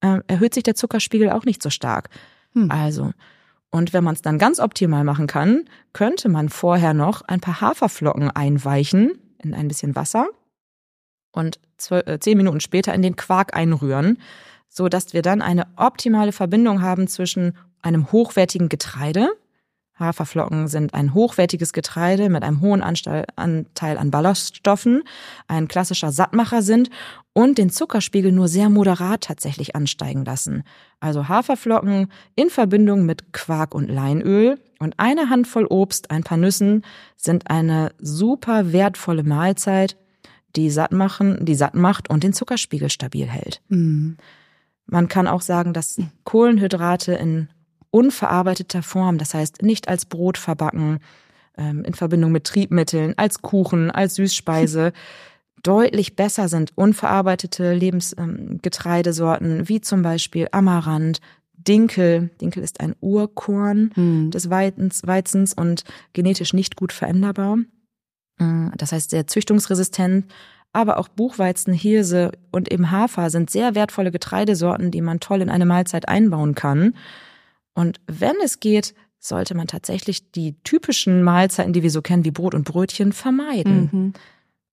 äh, 0.00 0.18
erhöht 0.26 0.54
sich 0.54 0.64
der 0.64 0.74
Zuckerspiegel 0.74 1.30
auch 1.30 1.44
nicht 1.44 1.62
so 1.62 1.70
stark. 1.70 2.10
Hm. 2.54 2.68
Also, 2.72 3.12
und 3.70 3.92
wenn 3.92 4.02
man 4.02 4.14
es 4.14 4.22
dann 4.22 4.38
ganz 4.38 4.58
optimal 4.58 5.04
machen 5.04 5.28
kann, 5.28 5.66
könnte 5.92 6.28
man 6.28 6.48
vorher 6.48 6.94
noch 6.94 7.22
ein 7.22 7.38
paar 7.38 7.60
Haferflocken 7.60 8.28
einweichen 8.32 9.12
in 9.38 9.54
ein 9.54 9.68
bisschen 9.68 9.94
Wasser 9.94 10.26
und 11.30 11.60
äh, 11.90 12.18
zehn 12.18 12.36
Minuten 12.36 12.58
später 12.58 12.92
in 12.92 13.02
den 13.02 13.14
Quark 13.14 13.54
einrühren, 13.56 14.18
so 14.70 14.88
dass 14.88 15.12
wir 15.12 15.20
dann 15.20 15.42
eine 15.42 15.66
optimale 15.76 16.32
Verbindung 16.32 16.80
haben 16.80 17.08
zwischen 17.08 17.58
einem 17.82 18.10
hochwertigen 18.12 18.70
Getreide. 18.70 19.28
Haferflocken 19.98 20.66
sind 20.66 20.94
ein 20.94 21.12
hochwertiges 21.12 21.74
Getreide 21.74 22.30
mit 22.30 22.42
einem 22.42 22.62
hohen 22.62 22.82
Anteil 22.82 23.26
an 23.36 24.10
Ballaststoffen, 24.10 25.02
ein 25.46 25.68
klassischer 25.68 26.10
Sattmacher 26.10 26.62
sind 26.62 26.88
und 27.34 27.58
den 27.58 27.68
Zuckerspiegel 27.68 28.32
nur 28.32 28.48
sehr 28.48 28.70
moderat 28.70 29.20
tatsächlich 29.22 29.76
ansteigen 29.76 30.24
lassen. 30.24 30.62
Also 31.00 31.28
Haferflocken 31.28 32.10
in 32.34 32.48
Verbindung 32.48 33.04
mit 33.04 33.34
Quark 33.34 33.74
und 33.74 33.90
Leinöl 33.90 34.58
und 34.78 34.94
eine 34.98 35.28
Handvoll 35.28 35.66
Obst, 35.66 36.10
ein 36.10 36.24
paar 36.24 36.38
Nüssen 36.38 36.82
sind 37.16 37.50
eine 37.50 37.92
super 37.98 38.72
wertvolle 38.72 39.22
Mahlzeit, 39.22 39.98
die 40.56 40.70
satt 40.70 40.92
machen, 40.92 41.44
die 41.44 41.54
satt 41.54 41.74
macht 41.74 42.08
und 42.08 42.24
den 42.24 42.32
Zuckerspiegel 42.32 42.88
stabil 42.88 43.26
hält. 43.26 43.60
Mhm. 43.68 44.16
Man 44.90 45.08
kann 45.08 45.26
auch 45.26 45.42
sagen, 45.42 45.72
dass 45.72 46.00
Kohlenhydrate 46.24 47.12
in 47.14 47.48
unverarbeiteter 47.90 48.82
Form, 48.82 49.18
das 49.18 49.34
heißt 49.34 49.62
nicht 49.62 49.88
als 49.88 50.04
Brot 50.04 50.38
verbacken, 50.38 50.98
ähm, 51.56 51.84
in 51.84 51.94
Verbindung 51.94 52.32
mit 52.32 52.44
Triebmitteln, 52.44 53.14
als 53.16 53.42
Kuchen, 53.42 53.90
als 53.90 54.16
Süßspeise, 54.16 54.92
deutlich 55.62 56.16
besser 56.16 56.48
sind 56.48 56.72
unverarbeitete 56.76 57.74
Lebensgetreidesorten, 57.74 59.60
ähm, 59.60 59.68
wie 59.68 59.80
zum 59.80 60.02
Beispiel 60.02 60.48
Amaranth, 60.52 61.20
Dinkel. 61.52 62.30
Dinkel 62.40 62.62
ist 62.62 62.80
ein 62.80 62.96
Urkorn 63.00 63.90
hm. 63.94 64.30
des 64.30 64.48
Weizens, 64.48 65.06
Weizens 65.06 65.52
und 65.52 65.84
genetisch 66.14 66.54
nicht 66.54 66.76
gut 66.76 66.92
veränderbar. 66.92 67.58
Äh, 68.38 68.70
das 68.76 68.92
heißt 68.92 69.10
sehr 69.10 69.26
züchtungsresistent. 69.26 70.26
Aber 70.72 70.98
auch 70.98 71.08
Buchweizen, 71.08 71.74
Hirse 71.74 72.32
und 72.52 72.70
eben 72.72 72.90
Hafer 72.90 73.30
sind 73.30 73.50
sehr 73.50 73.74
wertvolle 73.74 74.12
Getreidesorten, 74.12 74.90
die 74.90 75.00
man 75.00 75.18
toll 75.18 75.42
in 75.42 75.50
eine 75.50 75.66
Mahlzeit 75.66 76.08
einbauen 76.08 76.54
kann. 76.54 76.94
Und 77.74 78.00
wenn 78.06 78.36
es 78.44 78.60
geht, 78.60 78.94
sollte 79.18 79.54
man 79.54 79.66
tatsächlich 79.66 80.30
die 80.30 80.54
typischen 80.62 81.22
Mahlzeiten, 81.22 81.72
die 81.72 81.82
wir 81.82 81.90
so 81.90 82.02
kennen, 82.02 82.24
wie 82.24 82.30
Brot 82.30 82.54
und 82.54 82.64
Brötchen, 82.64 83.12
vermeiden, 83.12 83.88
mhm. 83.92 84.12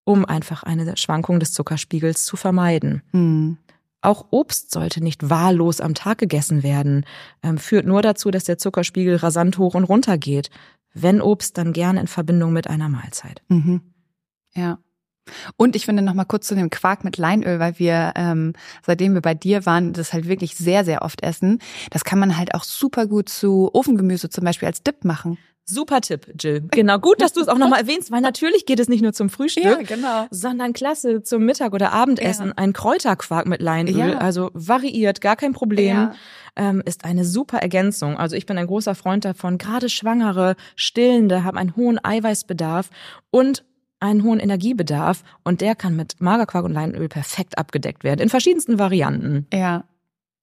um 0.06 0.26
einfach 0.26 0.64
eine 0.64 0.95
Schwankung 0.98 1.39
des 1.39 1.52
Zuckerspiegels 1.52 2.24
zu 2.24 2.38
vermeiden. 2.38 3.02
Mhm. 3.12 3.58
Auch 4.02 4.28
Obst 4.30 4.72
sollte 4.72 5.04
nicht 5.04 5.30
wahllos 5.30 5.82
am 5.82 5.95
Tag 5.95 6.20
gegessen 6.20 6.64
werden, 6.64 7.06
ähm, 7.43 7.58
führt 7.58 7.86
nur 7.86 8.02
dazu, 8.02 8.32
dass 8.32 8.45
der 8.45 8.58
Zuckerspiegel 8.58 9.18
rasant 9.18 9.58
hoch 9.58 9.76
und 9.76 9.84
runter 9.84 10.18
geht. 10.18 10.50
Wenn 10.93 11.22
Obst, 11.22 11.58
dann 11.58 11.74
gerne 11.74 12.00
in 12.00 12.08
Verbindung 12.08 12.54
mit 12.54 12.68
einer 12.68 12.89
Mahlzeit. 12.89 13.41
Mhm. 13.50 13.82
Ja. 14.54 14.80
Und 15.55 15.75
ich 15.75 15.86
finde 15.86 16.01
noch 16.01 16.13
mal 16.13 16.25
kurz 16.25 16.47
zu 16.47 16.55
dem 16.55 16.69
Quark 16.69 17.03
mit 17.03 17.17
Leinöl, 17.17 17.59
weil 17.59 17.80
wir, 17.80 18.13
ähm, 18.15 18.53
seitdem 18.86 19.13
wir 19.13 19.21
bei 19.21 19.34
dir 19.34 19.65
waren, 19.65 19.93
das 19.93 20.13
halt 20.13 20.28
wirklich 20.28 20.55
sehr, 20.55 20.86
sehr 20.86 21.01
oft 21.01 21.23
essen. 21.23 21.59
Das 21.91 22.03
kann 22.03 22.19
man 22.19 22.38
halt 22.38 22.53
auch 22.53 22.63
super 22.63 23.07
gut 23.07 23.30
zu 23.30 23.69
Ofengemüse 23.73 24.30
zum 24.30 24.43
Beispiel 24.43 24.67
als 24.67 24.84
Dip 24.84 25.05
machen. 25.05 25.38
Super 25.69 25.99
Tipp, 25.99 26.34
Jill. 26.39 26.63
Genau, 26.71 26.97
gut, 26.97 27.21
dass 27.21 27.34
du 27.34 27.41
es 27.41 27.49
auch 27.49 27.57
nochmal 27.57 27.82
erwähnst, 27.82 28.09
weil 28.09 28.21
natürlich 28.21 28.65
geht 28.65 28.80
es 28.80 28.88
nicht 28.88 29.01
nur 29.01 29.11
zum 29.11 29.30
Frühstück, 29.30 29.65
ja, 29.65 29.82
genau. 29.82 30.25
sondern 30.32 30.71
klasse 30.71 31.23
zum 31.23 31.43
Mittag- 31.43 31.73
oder 31.73 31.91
Abendessen. 31.91 32.47
Ja. 32.47 32.53
Ein 32.55 32.71
Kräuterquark 32.71 33.47
mit 33.47 33.61
Leinöl, 33.61 34.11
ja. 34.11 34.17
also 34.17 34.49
variiert, 34.53 35.19
gar 35.19 35.36
kein 35.36 35.51
Problem, 35.51 35.97
ja. 35.97 36.13
ähm, 36.55 36.82
ist 36.86 37.03
eine 37.03 37.25
super 37.25 37.57
Ergänzung. 37.57 38.17
Also 38.17 38.38
ich 38.38 38.45
bin 38.45 38.57
ein 38.57 38.67
großer 38.67 38.95
Freund 38.95 39.25
davon. 39.25 39.57
Gerade 39.57 39.89
Schwangere, 39.89 40.55
Stillende 40.78 41.43
haben 41.43 41.57
einen 41.57 41.75
hohen 41.75 41.99
Eiweißbedarf 42.01 42.89
und 43.30 43.65
einen 44.00 44.24
hohen 44.24 44.39
Energiebedarf 44.39 45.24
und 45.43 45.62
der 45.62 45.76
kann 45.76 45.95
mit 45.95 46.22
Magerquark 46.22 46.66
und 46.66 46.74
Leinöl 46.74 47.10
perfekt 47.10 47.58
abgedeckt 47.58 48.04
werden, 48.04 48.22
in 48.22 48.30
verschiedensten 48.30 48.80
Varianten. 48.80 49.48
Ja. 49.52 49.86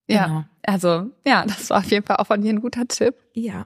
Ja, 0.06 0.26
genau. 0.26 0.44
also 0.64 1.10
ja, 1.26 1.44
das 1.46 1.70
war 1.70 1.78
auf 1.78 1.90
jeden 1.90 2.04
Fall 2.04 2.16
auch 2.16 2.26
von 2.26 2.42
dir 2.42 2.52
ein 2.52 2.60
guter 2.60 2.86
Tipp. 2.86 3.14
Ja. 3.32 3.64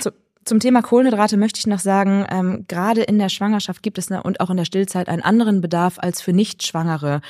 So, 0.00 0.10
zum 0.48 0.60
Thema 0.60 0.80
Kohlenhydrate 0.80 1.36
möchte 1.36 1.58
ich 1.58 1.66
noch 1.66 1.78
sagen, 1.78 2.26
ähm, 2.30 2.64
gerade 2.68 3.02
in 3.02 3.18
der 3.18 3.28
Schwangerschaft 3.28 3.82
gibt 3.82 3.98
es 3.98 4.08
ne, 4.08 4.22
und 4.22 4.40
auch 4.40 4.48
in 4.48 4.56
der 4.56 4.64
Stillzeit 4.64 5.08
einen 5.08 5.22
anderen 5.22 5.60
Bedarf 5.60 5.98
als 5.98 6.22
für 6.22 6.32
Nichtschwangere. 6.32 7.20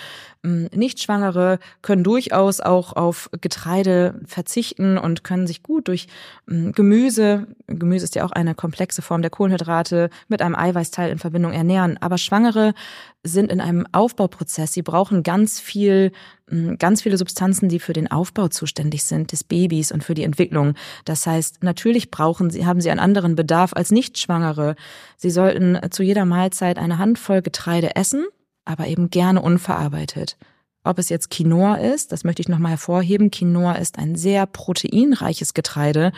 Ähm, 0.49 0.69
Nichtschwangere 0.75 1.59
können 1.83 2.05
durchaus 2.05 2.61
auch 2.61 2.95
auf 2.95 3.31
Getreide 3.41 4.21
verzichten 4.27 4.99
und 4.99 5.25
können 5.25 5.47
sich 5.47 5.63
gut 5.63 5.89
durch 5.89 6.09
ähm, 6.49 6.73
Gemüse, 6.73 7.47
Gemüse 7.67 8.05
ist 8.05 8.15
ja 8.15 8.25
auch 8.25 8.33
eine 8.33 8.55
komplexe 8.55 9.03
Form 9.03 9.23
der 9.23 9.31
Kohlenhydrate, 9.31 10.11
mit 10.29 10.43
einem 10.43 10.55
Eiweißteil 10.55 11.11
in 11.11 11.19
Verbindung 11.19 11.53
ernähren. 11.53 11.99
Aber 12.01 12.19
Schwangere 12.19 12.75
sind 13.23 13.53
in 13.53 13.61
einem 13.61 13.87
Aufbauprozess. 13.93 14.73
Sie 14.73 14.83
brauchen 14.83 15.23
ganz 15.23 15.61
viel, 15.61 16.13
ganz 16.79 17.03
viele 17.03 17.19
Substanzen, 17.19 17.69
die 17.69 17.81
für 17.81 17.93
den 17.93 18.11
Aufbau 18.11 18.49
zuständig 18.49 19.05
sind 19.05 19.33
des 19.33 19.45
Babys 19.45 19.93
und 19.93 20.03
für 20.05 20.15
die 20.15 20.23
Entwicklung. 20.23 20.75
Das 21.05 21.27
heißt, 21.27 21.63
natürlich 21.63 22.11
brauchen 22.11 22.51
sie, 22.51 22.65
haben 22.65 22.81
sie 22.81 22.91
einen 22.91 23.01
anderen 23.01 23.35
Bedarf 23.35 23.73
als 23.75 23.91
Nichtschwangere. 23.91 24.77
Sie 25.17 25.31
sollten 25.31 25.79
zu 25.91 26.03
jeder 26.03 26.25
Mahlzeit 26.25 26.79
eine 26.79 26.99
Handvoll 26.99 27.43
Getreide 27.43 27.97
essen 27.97 28.25
aber 28.69 28.87
eben 28.87 29.09
gerne 29.11 29.41
unverarbeitet. 29.41 30.37
Ob 30.85 30.99
es 30.99 31.09
jetzt 31.09 31.31
Quinoa 31.31 31.77
ist, 31.77 32.13
das 32.13 32.23
möchte 32.23 32.41
ich 32.41 32.49
nochmal 32.49 32.73
hervorheben. 32.73 33.31
Quinoa 33.31 33.73
ist 33.73 33.99
ein 33.99 34.15
sehr 34.15 34.47
proteinreiches 34.47 35.53
Getreide, 35.53 36.13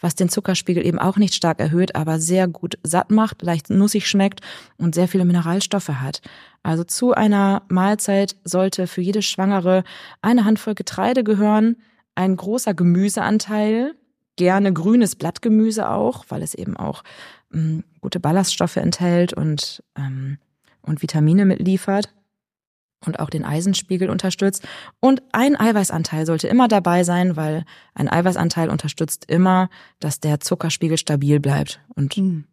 was 0.00 0.14
den 0.14 0.28
Zuckerspiegel 0.28 0.84
eben 0.84 0.98
auch 0.98 1.16
nicht 1.16 1.34
stark 1.34 1.60
erhöht, 1.60 1.96
aber 1.96 2.20
sehr 2.20 2.46
gut 2.46 2.78
satt 2.82 3.10
macht, 3.10 3.42
leicht 3.42 3.70
nussig 3.70 4.06
schmeckt 4.06 4.40
und 4.76 4.94
sehr 4.94 5.08
viele 5.08 5.24
Mineralstoffe 5.24 5.88
hat. 5.88 6.20
Also 6.62 6.84
zu 6.84 7.14
einer 7.14 7.62
Mahlzeit 7.68 8.36
sollte 8.44 8.86
für 8.86 9.00
jede 9.00 9.22
Schwangere 9.22 9.82
eine 10.20 10.44
Handvoll 10.44 10.74
Getreide 10.74 11.24
gehören, 11.24 11.76
ein 12.14 12.36
großer 12.36 12.74
Gemüseanteil, 12.74 13.94
gerne 14.36 14.72
grünes 14.72 15.16
Blattgemüse 15.16 15.88
auch, 15.88 16.26
weil 16.28 16.42
es 16.42 16.54
eben 16.54 16.76
auch 16.76 17.02
ähm, 17.54 17.84
gute 18.00 18.20
Ballaststoffe 18.20 18.76
enthält 18.76 19.32
und, 19.32 19.82
ähm, 19.96 20.38
und 20.82 21.02
Vitamine 21.02 21.44
mitliefert 21.44 22.12
und 23.06 23.20
auch 23.20 23.30
den 23.30 23.44
Eisenspiegel 23.44 24.10
unterstützt. 24.10 24.66
Und 25.00 25.22
ein 25.32 25.58
Eiweißanteil 25.58 26.26
sollte 26.26 26.48
immer 26.48 26.68
dabei 26.68 27.04
sein, 27.04 27.36
weil 27.36 27.64
ein 27.94 28.08
Eiweißanteil 28.08 28.70
unterstützt 28.70 29.24
immer, 29.28 29.68
dass 30.00 30.20
der 30.20 30.40
Zuckerspiegel 30.40 30.98
stabil 30.98 31.40
bleibt. 31.40 31.80
Und 31.94 32.16
mhm. 32.16 32.44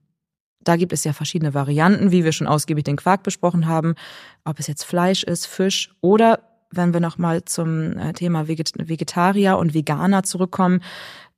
da 0.61 0.75
gibt 0.75 0.93
es 0.93 1.03
ja 1.03 1.13
verschiedene 1.13 1.53
Varianten, 1.53 2.11
wie 2.11 2.23
wir 2.23 2.31
schon 2.31 2.47
ausgiebig 2.47 2.83
den 2.83 2.97
Quark 2.97 3.23
besprochen 3.23 3.67
haben. 3.67 3.95
Ob 4.43 4.59
es 4.59 4.67
jetzt 4.67 4.83
Fleisch 4.83 5.23
ist, 5.23 5.45
Fisch 5.45 5.93
oder 6.01 6.39
wenn 6.71 6.93
wir 6.93 6.99
nochmal 6.99 7.45
zum 7.45 7.97
äh, 7.97 8.13
Thema 8.13 8.47
Vegetarier 8.47 9.57
und 9.57 9.73
Veganer 9.73 10.21
zurückkommen, 10.21 10.81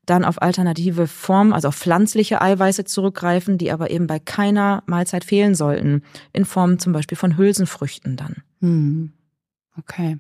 dann 0.06 0.26
auf 0.26 0.42
alternative 0.42 1.08
Formen, 1.08 1.54
also 1.54 1.70
auf 1.70 1.76
pflanzliche 1.76 2.42
Eiweiße 2.42 2.86
zurückgreifen, 2.86 3.58
die 3.58 3.72
aber 3.72 3.92
eben 3.92 4.08
bei 4.08 4.20
keiner 4.20 4.84
Mahlzeit 4.88 5.24
fehlen 5.24 5.56
sollten, 5.56 6.04
in 6.34 6.46
Form 6.46 6.80
zum 6.80 6.94
Beispiel 6.94 7.18
von 7.18 7.38
Hülsenfrüchten 7.38 8.18
dann. 8.18 8.44
Hm. 8.62 9.14
Okay. 9.78 10.18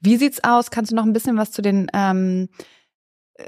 Wie 0.00 0.16
sieht's 0.16 0.42
aus? 0.44 0.70
Kannst 0.70 0.92
du 0.92 0.96
noch 0.96 1.04
ein 1.04 1.12
bisschen 1.12 1.36
was 1.36 1.52
zu 1.52 1.62
den 1.62 1.88
ähm, 1.94 2.48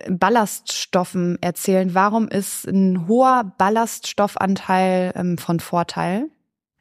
Ballaststoffen 0.08 1.38
erzählen? 1.42 1.94
Warum 1.94 2.28
ist 2.28 2.66
ein 2.66 3.06
hoher 3.08 3.54
Ballaststoffanteil 3.58 5.12
ähm, 5.14 5.38
von 5.38 5.60
Vorteil? 5.60 6.30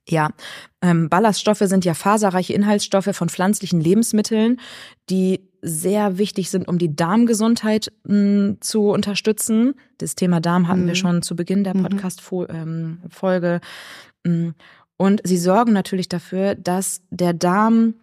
Ja, 0.07 0.29
ähm, 0.81 1.09
Ballaststoffe 1.09 1.63
sind 1.63 1.85
ja 1.85 1.93
faserreiche 1.93 2.53
Inhaltsstoffe 2.53 3.09
von 3.13 3.29
pflanzlichen 3.29 3.79
Lebensmitteln, 3.79 4.59
die 5.09 5.52
sehr 5.63 6.17
wichtig 6.17 6.49
sind, 6.49 6.67
um 6.67 6.77
die 6.77 6.95
Darmgesundheit 6.95 7.91
mh, 8.03 8.13
hm, 8.13 8.57
zu 8.59 8.89
unterstützen. 8.89 9.73
Das 9.97 10.15
Thema 10.15 10.39
Darm 10.39 10.67
hatten 10.67 10.83
mhm. 10.83 10.87
wir 10.87 10.95
schon 10.95 11.21
zu 11.21 11.35
Beginn 11.35 11.63
der 11.63 11.75
mhm. 11.75 11.83
Podcast-Folge. 11.83 13.61
Ähm, 14.25 14.53
und 14.97 15.21
sie 15.23 15.37
sorgen 15.37 15.73
natürlich 15.73 16.09
dafür, 16.09 16.55
dass 16.55 17.01
der 17.09 17.33
Darm 17.33 17.95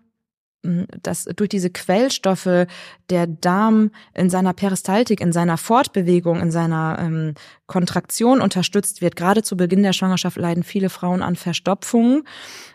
dass 0.63 1.25
durch 1.25 1.49
diese 1.49 1.71
Quellstoffe 1.71 2.67
der 3.09 3.27
Darm 3.27 3.91
in 4.15 4.29
seiner 4.29 4.53
Peristaltik, 4.53 5.21
in 5.21 5.33
seiner 5.33 5.57
Fortbewegung, 5.57 6.41
in 6.41 6.51
seiner 6.51 6.99
ähm, 7.01 7.35
Kontraktion 7.67 8.43
unterstützt 8.43 9.01
wird. 9.01 9.17
Gerade 9.17 9.43
zu 9.43 9.57
Beginn 9.57 9.83
der 9.83 9.95
Schwangerschaft 9.95 10.37
leiden 10.37 10.63
viele 10.63 10.91
Frauen 10.91 11.23
an 11.23 11.37
Verstopfungen. 11.37 12.25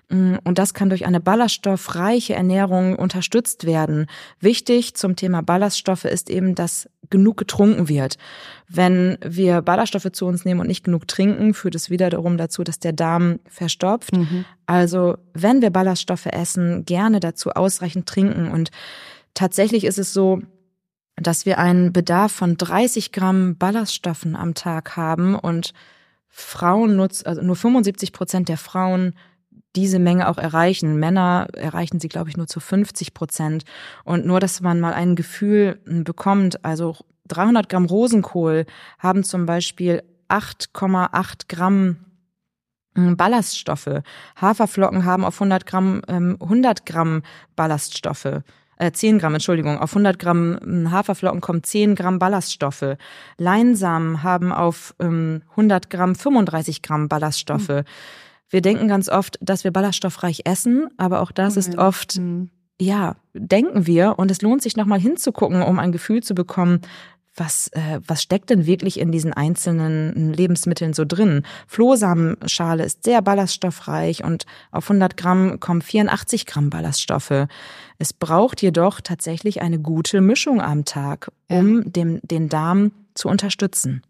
Mm, 0.09 0.35
und 0.43 0.57
das 0.57 0.73
kann 0.73 0.89
durch 0.89 1.05
eine 1.05 1.19
ballaststoffreiche 1.19 2.35
Ernährung 2.35 2.95
unterstützt 2.95 3.65
werden. 3.65 4.07
Wichtig 4.39 4.95
zum 4.95 5.15
Thema 5.15 5.41
Ballaststoffe 5.41 6.05
ist 6.05 6.29
eben, 6.29 6.55
dass 6.55 6.89
genug 7.09 7.37
getrunken 7.37 7.87
wird. 7.87 8.17
Wenn 8.67 9.17
wir 9.21 9.61
Ballaststoffe 9.61 10.11
zu 10.11 10.25
uns 10.25 10.45
nehmen 10.45 10.59
und 10.59 10.67
nicht 10.67 10.83
genug 10.83 11.07
trinken, 11.07 11.53
führt 11.53 11.75
es 11.75 11.89
wiederum 11.89 12.37
dazu, 12.37 12.63
dass 12.63 12.79
der 12.79 12.93
Darm 12.93 13.39
verstopft. 13.47 14.15
Mhm. 14.15 14.45
Also 14.65 15.17
wenn 15.33 15.61
wir 15.61 15.69
Ballaststoffe 15.69 16.25
essen, 16.25 16.85
gerne 16.85 17.19
dazu 17.19 17.51
ausreichend 17.51 18.07
trinken. 18.07 18.49
Und 18.49 18.71
tatsächlich 19.33 19.85
ist 19.85 19.99
es 19.99 20.13
so, 20.13 20.41
dass 21.15 21.45
wir 21.45 21.59
einen 21.59 21.93
Bedarf 21.93 22.31
von 22.31 22.57
30 22.57 23.11
Gramm 23.11 23.55
Ballaststoffen 23.57 24.35
am 24.35 24.53
Tag 24.53 24.97
haben 24.97 25.35
und 25.35 25.73
Frauen 26.27 26.97
nutzen, 26.97 27.27
also 27.27 27.41
nur 27.41 27.55
75 27.55 28.11
Prozent 28.11 28.49
der 28.49 28.57
Frauen 28.57 29.13
diese 29.75 29.99
Menge 29.99 30.29
auch 30.29 30.37
erreichen. 30.37 30.99
Männer 30.99 31.47
erreichen 31.53 31.99
sie, 31.99 32.07
glaube 32.07 32.29
ich, 32.29 32.37
nur 32.37 32.47
zu 32.47 32.59
50 32.59 33.13
Prozent. 33.13 33.63
Und 34.03 34.25
nur, 34.25 34.39
dass 34.39 34.61
man 34.61 34.79
mal 34.79 34.93
ein 34.93 35.15
Gefühl 35.15 35.79
bekommt, 35.85 36.63
also 36.63 36.95
300 37.27 37.69
Gramm 37.69 37.85
Rosenkohl 37.85 38.65
haben 38.99 39.23
zum 39.23 39.45
Beispiel 39.45 40.03
8,8 40.29 41.47
Gramm 41.47 41.97
hm, 42.95 43.17
Ballaststoffe. 43.17 44.01
Haferflocken 44.39 45.05
haben 45.05 45.25
auf 45.25 45.35
100 45.35 45.65
Gramm 45.65 46.01
100 46.07 46.79
ähm, 46.79 46.85
Gramm 46.85 47.21
Ballaststoffe. 47.55 48.41
Äh, 48.77 48.91
10 48.91 49.19
Gramm, 49.19 49.33
Entschuldigung, 49.33 49.79
auf 49.79 49.91
100 49.91 50.19
Gramm 50.19 50.59
hm, 50.61 50.91
Haferflocken 50.91 51.41
kommen 51.41 51.63
10 51.63 51.95
Gramm 51.95 52.19
Ballaststoffe. 52.19 52.97
Leinsamen 53.37 54.23
haben 54.23 54.51
auf 54.51 54.95
100 54.99 55.85
ähm, 55.85 55.89
Gramm 55.89 56.15
35 56.15 56.81
Gramm 56.81 57.07
Ballaststoffe. 57.07 57.69
Mhm. 57.69 57.83
Wir 58.49 58.61
denken 58.61 58.87
ganz 58.87 59.09
oft, 59.09 59.37
dass 59.41 59.63
wir 59.63 59.71
ballaststoffreich 59.71 60.41
essen, 60.45 60.87
aber 60.97 61.21
auch 61.21 61.31
das 61.31 61.57
ist 61.57 61.77
oft, 61.77 62.17
mhm. 62.17 62.49
ja, 62.79 63.15
denken 63.33 63.87
wir. 63.87 64.19
Und 64.19 64.31
es 64.31 64.41
lohnt 64.41 64.61
sich 64.61 64.77
nochmal 64.77 64.99
hinzugucken, 64.99 65.61
um 65.61 65.79
ein 65.79 65.91
Gefühl 65.91 66.21
zu 66.21 66.35
bekommen, 66.35 66.81
was, 67.35 67.67
äh, 67.73 67.99
was 68.05 68.21
steckt 68.21 68.49
denn 68.49 68.65
wirklich 68.65 68.99
in 68.99 69.11
diesen 69.11 69.33
einzelnen 69.33 70.33
Lebensmitteln 70.33 70.93
so 70.93 71.03
drin? 71.05 71.43
Flohsamenschale 71.67 72.85
ist 72.85 73.03
sehr 73.03 73.21
ballaststoffreich 73.21 74.23
und 74.23 74.45
auf 74.71 74.89
100 74.89 75.17
Gramm 75.17 75.59
kommen 75.59 75.81
84 75.81 76.45
Gramm 76.45 76.69
Ballaststoffe. 76.69 77.47
Es 77.97 78.13
braucht 78.13 78.61
jedoch 78.61 79.01
tatsächlich 79.01 79.61
eine 79.61 79.79
gute 79.79 80.21
Mischung 80.21 80.61
am 80.61 80.85
Tag, 80.85 81.31
um 81.49 81.83
ja. 81.83 81.89
dem, 81.89 82.19
den 82.23 82.49
Darm 82.49 82.91
zu 83.15 83.27
unterstützen. 83.27 84.01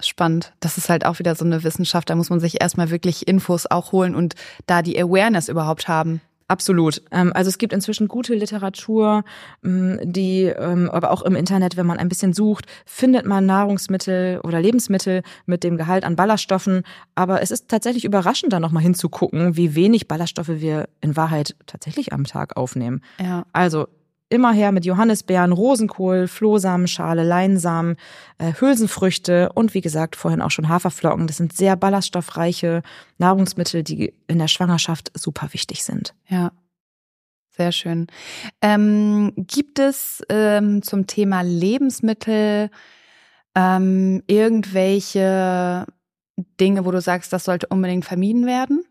Spannend. 0.00 0.52
Das 0.60 0.78
ist 0.78 0.88
halt 0.88 1.06
auch 1.06 1.18
wieder 1.18 1.34
so 1.34 1.44
eine 1.44 1.62
Wissenschaft. 1.64 2.10
Da 2.10 2.14
muss 2.14 2.30
man 2.30 2.40
sich 2.40 2.60
erstmal 2.60 2.90
wirklich 2.90 3.28
Infos 3.28 3.66
auch 3.66 3.92
holen 3.92 4.14
und 4.14 4.34
da 4.66 4.82
die 4.82 5.00
Awareness 5.00 5.48
überhaupt 5.48 5.86
haben. 5.88 6.20
Absolut. 6.52 7.00
Ähm, 7.10 7.32
also 7.34 7.48
es 7.48 7.56
gibt 7.56 7.72
inzwischen 7.72 8.08
gute 8.08 8.34
Literatur, 8.34 9.24
ähm, 9.64 9.98
die, 10.02 10.42
ähm, 10.42 10.90
aber 10.90 11.10
auch 11.10 11.22
im 11.22 11.34
Internet, 11.34 11.78
wenn 11.78 11.86
man 11.86 11.98
ein 11.98 12.10
bisschen 12.10 12.34
sucht, 12.34 12.66
findet 12.84 13.24
man 13.24 13.46
Nahrungsmittel 13.46 14.38
oder 14.44 14.60
Lebensmittel 14.60 15.22
mit 15.46 15.64
dem 15.64 15.78
Gehalt 15.78 16.04
an 16.04 16.14
Ballaststoffen. 16.14 16.82
Aber 17.14 17.40
es 17.40 17.52
ist 17.52 17.68
tatsächlich 17.68 18.04
überraschend, 18.04 18.52
da 18.52 18.60
nochmal 18.60 18.82
hinzugucken, 18.82 19.56
wie 19.56 19.74
wenig 19.74 20.08
Ballaststoffe 20.08 20.48
wir 20.48 20.90
in 21.00 21.16
Wahrheit 21.16 21.56
tatsächlich 21.66 22.12
am 22.12 22.24
Tag 22.24 22.56
aufnehmen. 22.58 23.00
Ja. 23.18 23.46
Also 23.54 23.86
immer 24.32 24.52
her 24.52 24.72
mit 24.72 24.84
Johannisbeeren, 24.84 25.52
Rosenkohl, 25.52 26.26
Flohsamenschale, 26.26 27.22
Leinsamen, 27.22 27.96
äh, 28.38 28.52
Hülsenfrüchte 28.58 29.52
und 29.52 29.74
wie 29.74 29.80
gesagt 29.80 30.16
vorhin 30.16 30.42
auch 30.42 30.50
schon 30.50 30.68
Haferflocken. 30.68 31.26
Das 31.26 31.36
sind 31.36 31.52
sehr 31.52 31.76
ballaststoffreiche 31.76 32.82
Nahrungsmittel, 33.18 33.82
die 33.82 34.14
in 34.26 34.38
der 34.38 34.48
Schwangerschaft 34.48 35.12
super 35.14 35.52
wichtig 35.52 35.84
sind. 35.84 36.14
Ja. 36.28 36.52
Sehr 37.54 37.70
schön. 37.70 38.06
Ähm, 38.62 39.34
gibt 39.36 39.78
es 39.78 40.22
ähm, 40.30 40.82
zum 40.82 41.06
Thema 41.06 41.42
Lebensmittel 41.42 42.70
ähm, 43.54 44.22
irgendwelche 44.26 45.84
Dinge, 46.58 46.86
wo 46.86 46.90
du 46.90 47.02
sagst, 47.02 47.30
das 47.34 47.44
sollte 47.44 47.66
unbedingt 47.66 48.06
vermieden 48.06 48.46
werden? 48.46 48.84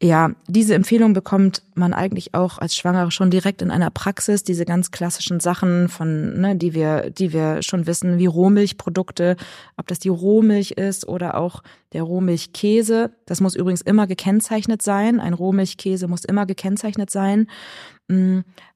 Ja, 0.00 0.30
diese 0.46 0.76
Empfehlung 0.76 1.12
bekommt 1.12 1.62
man 1.74 1.92
eigentlich 1.92 2.32
auch 2.32 2.58
als 2.58 2.76
Schwangere 2.76 3.10
schon 3.10 3.30
direkt 3.30 3.62
in 3.62 3.72
einer 3.72 3.90
Praxis. 3.90 4.44
Diese 4.44 4.64
ganz 4.64 4.92
klassischen 4.92 5.40
Sachen 5.40 5.88
von, 5.88 6.40
ne, 6.40 6.54
die 6.54 6.72
wir, 6.72 7.10
die 7.10 7.32
wir 7.32 7.62
schon 7.62 7.88
wissen, 7.88 8.16
wie 8.18 8.26
Rohmilchprodukte, 8.26 9.36
ob 9.76 9.88
das 9.88 9.98
die 9.98 10.08
Rohmilch 10.08 10.70
ist 10.72 11.08
oder 11.08 11.36
auch 11.36 11.64
der 11.92 12.04
Rohmilchkäse. 12.04 13.10
Das 13.26 13.40
muss 13.40 13.56
übrigens 13.56 13.80
immer 13.80 14.06
gekennzeichnet 14.06 14.82
sein. 14.82 15.18
Ein 15.18 15.34
Rohmilchkäse 15.34 16.06
muss 16.06 16.24
immer 16.24 16.46
gekennzeichnet 16.46 17.10
sein. 17.10 17.48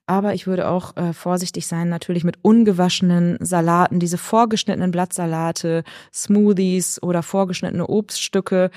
Aber 0.06 0.34
ich 0.34 0.46
würde 0.46 0.68
auch 0.68 0.96
äh, 0.96 1.12
vorsichtig 1.12 1.66
sein, 1.66 1.88
natürlich 1.88 2.24
mit 2.24 2.36
ungewaschenen 2.42 3.38
Salaten, 3.40 4.00
diese 4.00 4.18
vorgeschnittenen 4.18 4.90
Blattsalate, 4.90 5.84
Smoothies 6.12 7.02
oder 7.02 7.22
vorgeschnittene 7.22 7.86
Obststücke. 7.86 8.70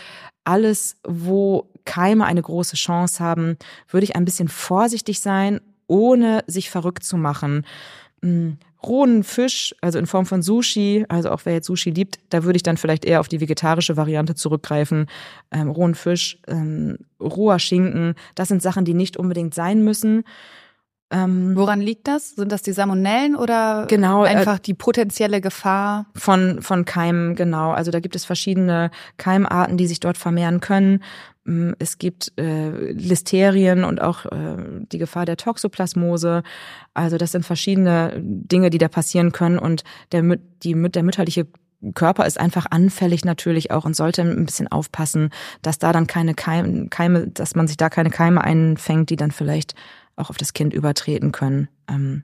Alles, 0.44 0.98
wo 1.04 1.70
Keime 1.84 2.26
eine 2.26 2.42
große 2.42 2.76
Chance 2.76 3.24
haben, 3.24 3.58
würde 3.90 4.04
ich 4.04 4.16
ein 4.16 4.26
bisschen 4.26 4.48
vorsichtig 4.48 5.20
sein, 5.20 5.62
ohne 5.88 6.44
sich 6.48 6.70
verrückt 6.70 7.04
zu 7.04 7.18
machen. 7.18 7.66
Hm, 8.22 8.58
rohen 8.86 9.24
Fisch, 9.24 9.76
also 9.82 9.98
in 9.98 10.06
Form 10.06 10.26
von 10.26 10.42
Sushi, 10.42 11.06
also 11.10 11.32
auch 11.32 11.42
wer 11.46 11.54
jetzt 11.54 11.68
Sushi 11.68 11.90
liebt, 11.90 12.20
da 12.30 12.44
würde 12.44 12.58
ich 12.58 12.64
dann 12.64 12.78
vielleicht 12.78 13.04
eher 13.06 13.20
auf 13.20 13.28
die 13.28 13.42
vegetarische 13.42 13.98
Variante 13.98 14.36
zurückgreifen. 14.36 15.08
Ähm, 15.52 15.70
rohen 15.70 15.96
Fisch, 15.96 16.40
ähm, 16.48 16.98
roher 17.20 17.60
Schinken, 17.60 18.14
das 18.36 18.48
sind 18.48 18.62
Sachen, 18.62 18.86
die 18.86 18.94
nicht 18.94 19.18
unbedingt 19.18 19.54
sein 19.54 19.84
müssen. 19.84 20.24
Ähm, 21.16 21.56
Woran 21.56 21.80
liegt 21.80 22.08
das? 22.08 22.32
Sind 22.32 22.52
das 22.52 22.62
die 22.62 22.74
Salmonellen 22.74 23.36
oder 23.36 23.86
genau, 23.88 24.26
äh, 24.26 24.30
einfach 24.30 24.58
äh, 24.58 24.62
die 24.62 24.74
potenzielle 24.74 25.40
Gefahr? 25.40 26.08
Von, 26.16 26.62
von 26.62 26.84
Keimen, 26.84 27.36
genau. 27.36 27.72
Also 27.72 27.92
da 27.92 28.00
gibt 28.00 28.16
es 28.16 28.26
verschiedene 28.26 28.92
Keimarten, 29.18 29.78
die 29.78 29.88
sich 29.88 30.02
dort 30.02 30.18
vermehren 30.18 30.60
können. 30.60 31.02
Mm, 31.46 31.72
es 31.80 32.00
gibt 32.00 32.34
äh, 32.38 32.92
Listerien 32.92 33.86
und 33.86 34.02
auch 34.02 34.26
äh, 34.26 34.58
die 34.92 34.98
Gefahr 34.98 35.26
der 35.26 35.38
Toxoplasmose. 35.38 36.44
Also 36.94 37.18
das 37.18 37.32
sind 37.32 37.46
verschiedene 37.46 38.14
Dinge, 38.18 38.70
die 38.70 38.78
da 38.78 38.90
passieren 38.90 39.32
können. 39.32 39.58
Und 39.58 39.84
der, 40.12 40.22
die, 40.64 40.90
der 40.90 41.04
mütterliche 41.04 41.48
Körper 41.94 42.26
ist 42.26 42.40
einfach 42.40 42.66
anfällig 42.72 43.24
natürlich 43.26 43.72
auch 43.72 43.86
und 43.86 43.96
sollte 43.96 44.24
ein 44.24 44.46
bisschen 44.46 44.68
aufpassen, 44.68 45.30
dass 45.62 45.78
da 45.78 45.94
dann 45.94 46.08
keine 46.08 46.34
Keime, 46.34 46.88
Keime 46.90 47.28
dass 47.28 47.56
man 47.56 47.68
sich 47.68 47.78
da 47.78 47.90
keine 47.90 48.10
Keime 48.10 48.44
einfängt, 48.44 49.10
die 49.10 49.18
dann 49.18 49.32
vielleicht 49.32 49.76
auch 50.16 50.30
auf 50.30 50.38
das 50.38 50.54
Kind 50.54 50.74
übertreten 50.74 51.32
können. 51.32 51.68
Ähm, 51.90 52.24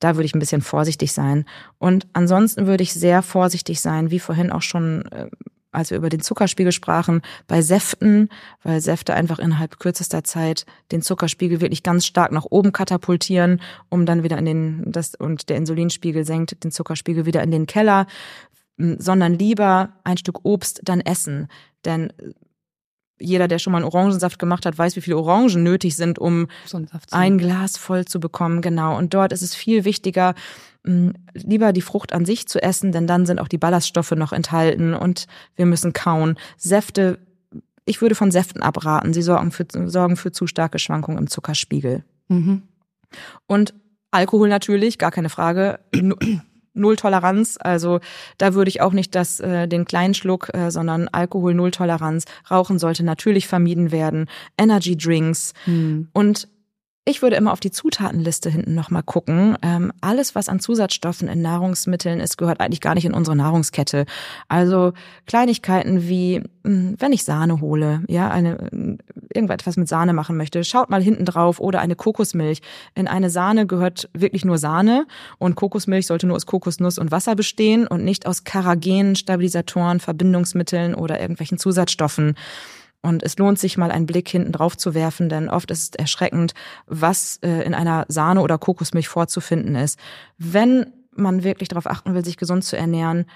da 0.00 0.16
würde 0.16 0.26
ich 0.26 0.34
ein 0.34 0.40
bisschen 0.40 0.62
vorsichtig 0.62 1.12
sein. 1.12 1.44
Und 1.78 2.06
ansonsten 2.12 2.66
würde 2.66 2.82
ich 2.82 2.92
sehr 2.92 3.22
vorsichtig 3.22 3.80
sein, 3.80 4.10
wie 4.10 4.18
vorhin 4.18 4.52
auch 4.52 4.62
schon, 4.62 5.06
äh, 5.06 5.28
als 5.72 5.90
wir 5.90 5.98
über 5.98 6.08
den 6.08 6.20
Zuckerspiegel 6.20 6.72
sprachen, 6.72 7.22
bei 7.46 7.62
Säften, 7.62 8.28
weil 8.62 8.80
Säfte 8.80 9.14
einfach 9.14 9.38
innerhalb 9.38 9.78
kürzester 9.78 10.24
Zeit 10.24 10.66
den 10.92 11.02
Zuckerspiegel 11.02 11.60
wirklich 11.60 11.82
ganz 11.82 12.06
stark 12.06 12.32
nach 12.32 12.46
oben 12.48 12.72
katapultieren, 12.72 13.60
um 13.88 14.06
dann 14.06 14.22
wieder 14.22 14.38
in 14.38 14.44
den, 14.44 14.82
das, 14.86 15.14
und 15.14 15.48
der 15.48 15.56
Insulinspiegel 15.56 16.24
senkt 16.24 16.62
den 16.64 16.70
Zuckerspiegel 16.70 17.26
wieder 17.26 17.42
in 17.42 17.50
den 17.50 17.66
Keller 17.66 18.06
sondern 18.78 19.34
lieber 19.34 19.90
ein 20.04 20.18
Stück 20.18 20.44
Obst 20.44 20.80
dann 20.84 21.00
essen. 21.00 21.48
Denn 21.84 22.12
jeder, 23.18 23.48
der 23.48 23.58
schon 23.58 23.72
mal 23.72 23.78
einen 23.78 23.86
Orangensaft 23.86 24.38
gemacht 24.38 24.66
hat, 24.66 24.76
weiß, 24.76 24.96
wie 24.96 25.00
viele 25.00 25.16
Orangen 25.16 25.62
nötig 25.62 25.96
sind, 25.96 26.18
um 26.18 26.48
so 26.66 26.78
ein, 26.78 26.88
ein, 27.10 27.38
Glas 27.38 27.76
voll 27.76 28.04
zu 28.04 28.20
bekommen. 28.20 28.60
Genau. 28.60 28.96
Und 28.96 29.14
dort 29.14 29.32
ist 29.32 29.42
es 29.42 29.54
viel 29.54 29.84
wichtiger, 29.84 30.34
lieber 31.34 31.72
die 31.72 31.82
Frucht 31.82 32.12
an 32.12 32.24
sich 32.24 32.46
zu 32.46 32.62
essen, 32.62 32.92
denn 32.92 33.06
dann 33.06 33.26
sind 33.26 33.40
auch 33.40 33.48
die 33.48 33.58
Ballaststoffe 33.58 34.12
noch 34.12 34.32
enthalten 34.32 34.94
und 34.94 35.26
wir 35.56 35.66
müssen 35.66 35.92
kauen. 35.92 36.38
Säfte, 36.56 37.18
ich 37.84 38.00
würde 38.00 38.14
von 38.14 38.30
Säften 38.30 38.62
abraten. 38.62 39.12
Sie 39.12 39.22
sorgen 39.22 39.50
für, 39.50 39.66
sorgen 39.86 40.16
für 40.16 40.30
zu 40.30 40.46
starke 40.46 40.78
Schwankungen 40.78 41.18
im 41.18 41.26
Zuckerspiegel. 41.28 42.04
Mhm. 42.28 42.62
Und 43.46 43.74
Alkohol 44.10 44.48
natürlich, 44.48 44.98
gar 44.98 45.10
keine 45.10 45.28
Frage 45.28 45.80
null 46.76 46.96
Toleranz. 46.96 47.58
Also 47.60 48.00
da 48.38 48.54
würde 48.54 48.68
ich 48.68 48.80
auch 48.80 48.92
nicht 48.92 49.14
das, 49.14 49.40
äh, 49.40 49.66
den 49.66 49.84
kleinen 49.84 50.14
Schluck, 50.14 50.50
äh, 50.54 50.70
sondern 50.70 51.08
Alkohol 51.08 51.54
null 51.54 51.70
Toleranz. 51.70 52.24
Rauchen 52.50 52.78
sollte 52.78 53.04
natürlich 53.04 53.46
vermieden 53.46 53.92
werden. 53.92 54.26
Energy 54.58 54.96
Drinks 54.96 55.52
hm. 55.64 56.08
und 56.12 56.48
ich 57.08 57.22
würde 57.22 57.36
immer 57.36 57.52
auf 57.52 57.60
die 57.60 57.70
Zutatenliste 57.70 58.50
hinten 58.50 58.74
nochmal 58.74 59.04
gucken. 59.04 59.56
Ähm, 59.62 59.92
alles, 60.00 60.34
was 60.34 60.48
an 60.48 60.58
Zusatzstoffen 60.58 61.28
in 61.28 61.40
Nahrungsmitteln 61.40 62.18
ist, 62.18 62.36
gehört 62.36 62.60
eigentlich 62.60 62.80
gar 62.80 62.96
nicht 62.96 63.04
in 63.04 63.14
unsere 63.14 63.36
Nahrungskette. 63.36 64.06
Also 64.48 64.92
Kleinigkeiten 65.24 66.08
wie, 66.08 66.42
hm, 66.64 66.96
wenn 66.98 67.12
ich 67.12 67.22
Sahne 67.22 67.60
hole, 67.60 68.02
ja, 68.08 68.28
eine, 68.28 68.98
irgendetwas 69.32 69.76
mit 69.76 69.86
Sahne 69.86 70.14
machen 70.14 70.36
möchte, 70.36 70.64
schaut 70.64 70.90
mal 70.90 71.00
hinten 71.00 71.24
drauf 71.24 71.60
oder 71.60 71.78
eine 71.80 71.94
Kokosmilch. 71.94 72.60
In 72.96 73.06
eine 73.06 73.30
Sahne 73.30 73.68
gehört 73.68 74.10
wirklich 74.12 74.44
nur 74.44 74.58
Sahne 74.58 75.06
und 75.38 75.54
Kokosmilch 75.54 76.08
sollte 76.08 76.26
nur 76.26 76.34
aus 76.34 76.46
Kokosnuss 76.46 76.98
und 76.98 77.12
Wasser 77.12 77.36
bestehen 77.36 77.86
und 77.86 78.02
nicht 78.02 78.26
aus 78.26 78.42
Karagenen, 78.42 79.14
Stabilisatoren, 79.14 80.00
Verbindungsmitteln 80.00 80.96
oder 80.96 81.20
irgendwelchen 81.20 81.58
Zusatzstoffen. 81.58 82.34
Und 83.06 83.22
es 83.22 83.38
lohnt 83.38 83.60
sich 83.60 83.78
mal 83.78 83.92
einen 83.92 84.06
Blick 84.06 84.28
hinten 84.28 84.50
drauf 84.50 84.76
zu 84.76 84.92
werfen, 84.92 85.28
denn 85.28 85.48
oft 85.48 85.70
ist 85.70 85.94
es 85.94 85.98
erschreckend, 85.98 86.54
was 86.86 87.38
äh, 87.40 87.62
in 87.62 87.72
einer 87.72 88.04
Sahne 88.08 88.40
oder 88.40 88.58
Kokosmilch 88.58 89.06
vorzufinden 89.06 89.76
ist. 89.76 89.96
Wenn 90.38 90.86
man 91.12 91.44
wirklich 91.44 91.68
darauf 91.68 91.86
achten 91.86 92.14
will, 92.14 92.24
sich 92.24 92.36
gesund 92.36 92.64
zu 92.64 92.76
ernähren, 92.76 93.26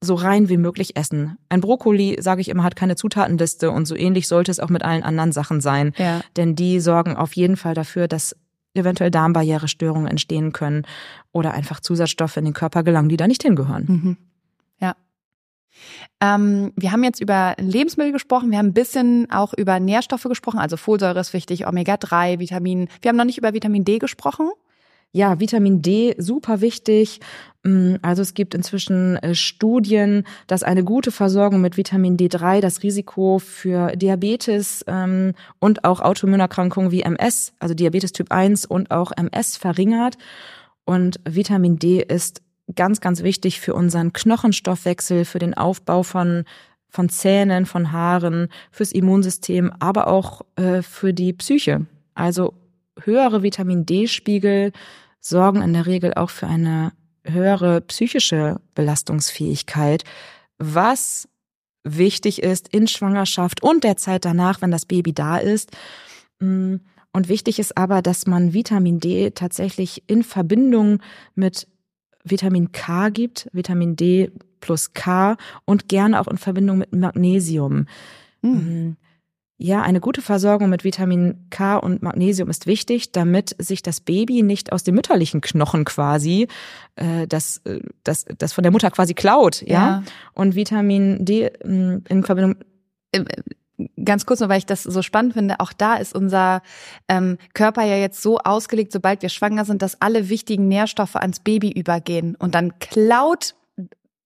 so 0.00 0.16
rein 0.16 0.48
wie 0.48 0.56
möglich 0.56 0.96
essen. 0.96 1.38
Ein 1.48 1.60
Brokkoli, 1.60 2.16
sage 2.20 2.40
ich 2.40 2.48
immer, 2.48 2.64
hat 2.64 2.74
keine 2.74 2.96
Zutatenliste 2.96 3.70
und 3.70 3.86
so 3.86 3.94
ähnlich 3.94 4.26
sollte 4.26 4.50
es 4.50 4.58
auch 4.58 4.70
mit 4.70 4.82
allen 4.82 5.04
anderen 5.04 5.30
Sachen 5.30 5.60
sein. 5.60 5.92
Ja. 5.96 6.22
Denn 6.36 6.56
die 6.56 6.80
sorgen 6.80 7.14
auf 7.14 7.34
jeden 7.34 7.56
Fall 7.56 7.74
dafür, 7.74 8.08
dass 8.08 8.34
eventuell 8.74 9.12
Darmbarrierestörungen 9.12 10.08
entstehen 10.08 10.52
können 10.52 10.84
oder 11.30 11.52
einfach 11.52 11.78
Zusatzstoffe 11.78 12.38
in 12.38 12.44
den 12.44 12.54
Körper 12.54 12.82
gelangen, 12.82 13.08
die 13.08 13.16
da 13.16 13.28
nicht 13.28 13.42
hingehören. 13.44 13.84
Mhm. 13.86 14.16
Ähm, 16.20 16.72
wir 16.76 16.92
haben 16.92 17.04
jetzt 17.04 17.20
über 17.20 17.54
Lebensmittel 17.58 18.12
gesprochen, 18.12 18.50
wir 18.50 18.58
haben 18.58 18.68
ein 18.68 18.74
bisschen 18.74 19.30
auch 19.30 19.54
über 19.54 19.80
Nährstoffe 19.80 20.24
gesprochen, 20.24 20.58
also 20.58 20.76
Folsäure 20.76 21.20
ist 21.20 21.32
wichtig, 21.32 21.66
Omega-3, 21.66 22.38
Vitamin. 22.38 22.88
Wir 23.00 23.08
haben 23.08 23.16
noch 23.16 23.24
nicht 23.24 23.38
über 23.38 23.54
Vitamin 23.54 23.84
D 23.84 23.98
gesprochen. 23.98 24.50
Ja, 25.12 25.40
Vitamin 25.40 25.82
D, 25.82 26.14
super 26.18 26.60
wichtig. 26.60 27.18
Mm, 27.64 27.96
also 28.00 28.22
es 28.22 28.32
gibt 28.34 28.54
inzwischen 28.54 29.16
äh, 29.16 29.34
Studien, 29.34 30.24
dass 30.46 30.62
eine 30.62 30.84
gute 30.84 31.10
Versorgung 31.10 31.60
mit 31.60 31.76
Vitamin 31.76 32.16
D3 32.16 32.60
das 32.60 32.84
Risiko 32.84 33.40
für 33.40 33.96
Diabetes 33.96 34.84
ähm, 34.86 35.32
und 35.58 35.84
auch 35.84 36.00
Autoimmunerkrankungen 36.00 36.92
wie 36.92 37.02
MS, 37.02 37.52
also 37.58 37.74
Diabetes 37.74 38.12
Typ 38.12 38.30
1 38.30 38.66
und 38.66 38.92
auch 38.92 39.10
MS 39.16 39.56
verringert. 39.56 40.16
Und 40.84 41.18
Vitamin 41.28 41.78
D 41.78 42.02
ist 42.02 42.40
ganz, 42.74 43.00
ganz 43.00 43.22
wichtig 43.22 43.60
für 43.60 43.74
unseren 43.74 44.12
Knochenstoffwechsel, 44.12 45.24
für 45.24 45.38
den 45.38 45.54
Aufbau 45.54 46.02
von 46.02 46.44
von 46.92 47.08
Zähnen, 47.08 47.66
von 47.66 47.92
Haaren, 47.92 48.48
fürs 48.72 48.92
Immunsystem, 48.92 49.72
aber 49.78 50.08
auch 50.08 50.42
äh, 50.56 50.82
für 50.82 51.14
die 51.14 51.32
Psyche. 51.32 51.86
Also 52.14 52.54
höhere 53.00 53.42
Vitamin 53.42 53.86
D-Spiegel 53.86 54.72
sorgen 55.20 55.62
in 55.62 55.72
der 55.72 55.86
Regel 55.86 56.14
auch 56.14 56.30
für 56.30 56.46
eine 56.46 56.92
höhere 57.24 57.80
psychische 57.82 58.60
Belastungsfähigkeit, 58.74 60.04
was 60.58 61.28
wichtig 61.84 62.42
ist 62.42 62.68
in 62.68 62.88
Schwangerschaft 62.88 63.62
und 63.62 63.84
der 63.84 63.96
Zeit 63.96 64.24
danach, 64.24 64.60
wenn 64.60 64.70
das 64.70 64.86
Baby 64.86 65.12
da 65.12 65.38
ist. 65.38 65.70
Mm, 66.40 66.76
und 67.12 67.28
wichtig 67.28 67.58
ist 67.58 67.76
aber, 67.76 68.02
dass 68.02 68.26
man 68.26 68.52
Vitamin 68.52 69.00
D 69.00 69.30
tatsächlich 69.30 70.04
in 70.06 70.22
Verbindung 70.22 71.00
mit 71.34 71.66
Vitamin 72.24 72.72
K 72.72 73.08
gibt, 73.10 73.48
Vitamin 73.52 73.96
D 73.96 74.30
plus 74.60 74.92
K 74.92 75.36
und 75.64 75.88
gerne 75.88 76.20
auch 76.20 76.28
in 76.28 76.36
Verbindung 76.36 76.78
mit 76.78 76.94
Magnesium. 76.94 77.86
Mhm. 78.42 78.96
Ja, 79.62 79.82
eine 79.82 80.00
gute 80.00 80.22
Versorgung 80.22 80.70
mit 80.70 80.84
Vitamin 80.84 81.46
K 81.50 81.76
und 81.76 82.02
Magnesium 82.02 82.48
ist 82.48 82.66
wichtig, 82.66 83.12
damit 83.12 83.54
sich 83.58 83.82
das 83.82 84.00
Baby 84.00 84.42
nicht 84.42 84.72
aus 84.72 84.84
dem 84.84 84.94
mütterlichen 84.94 85.42
Knochen 85.42 85.84
quasi 85.84 86.48
äh, 86.96 87.26
das, 87.26 87.58
äh, 87.64 87.80
das, 88.02 88.24
das 88.38 88.54
von 88.54 88.62
der 88.62 88.72
Mutter 88.72 88.90
quasi 88.90 89.12
klaut, 89.12 89.60
ja. 89.60 89.72
ja. 89.72 90.02
Und 90.32 90.54
Vitamin 90.54 91.26
D 91.26 91.50
mm, 91.62 92.04
in 92.08 92.24
Verbindung 92.24 92.56
ganz 94.02 94.26
kurz 94.26 94.40
nur, 94.40 94.48
weil 94.48 94.58
ich 94.58 94.66
das 94.66 94.82
so 94.82 95.02
spannend 95.02 95.34
finde, 95.34 95.60
auch 95.60 95.72
da 95.72 95.94
ist 95.96 96.14
unser 96.14 96.62
ähm, 97.08 97.38
Körper 97.54 97.84
ja 97.84 97.96
jetzt 97.96 98.22
so 98.22 98.38
ausgelegt, 98.38 98.92
sobald 98.92 99.22
wir 99.22 99.28
schwanger 99.28 99.64
sind, 99.64 99.82
dass 99.82 100.00
alle 100.00 100.28
wichtigen 100.28 100.68
Nährstoffe 100.68 101.16
ans 101.16 101.40
Baby 101.40 101.70
übergehen 101.70 102.36
und 102.36 102.54
dann 102.54 102.78
klaut 102.78 103.54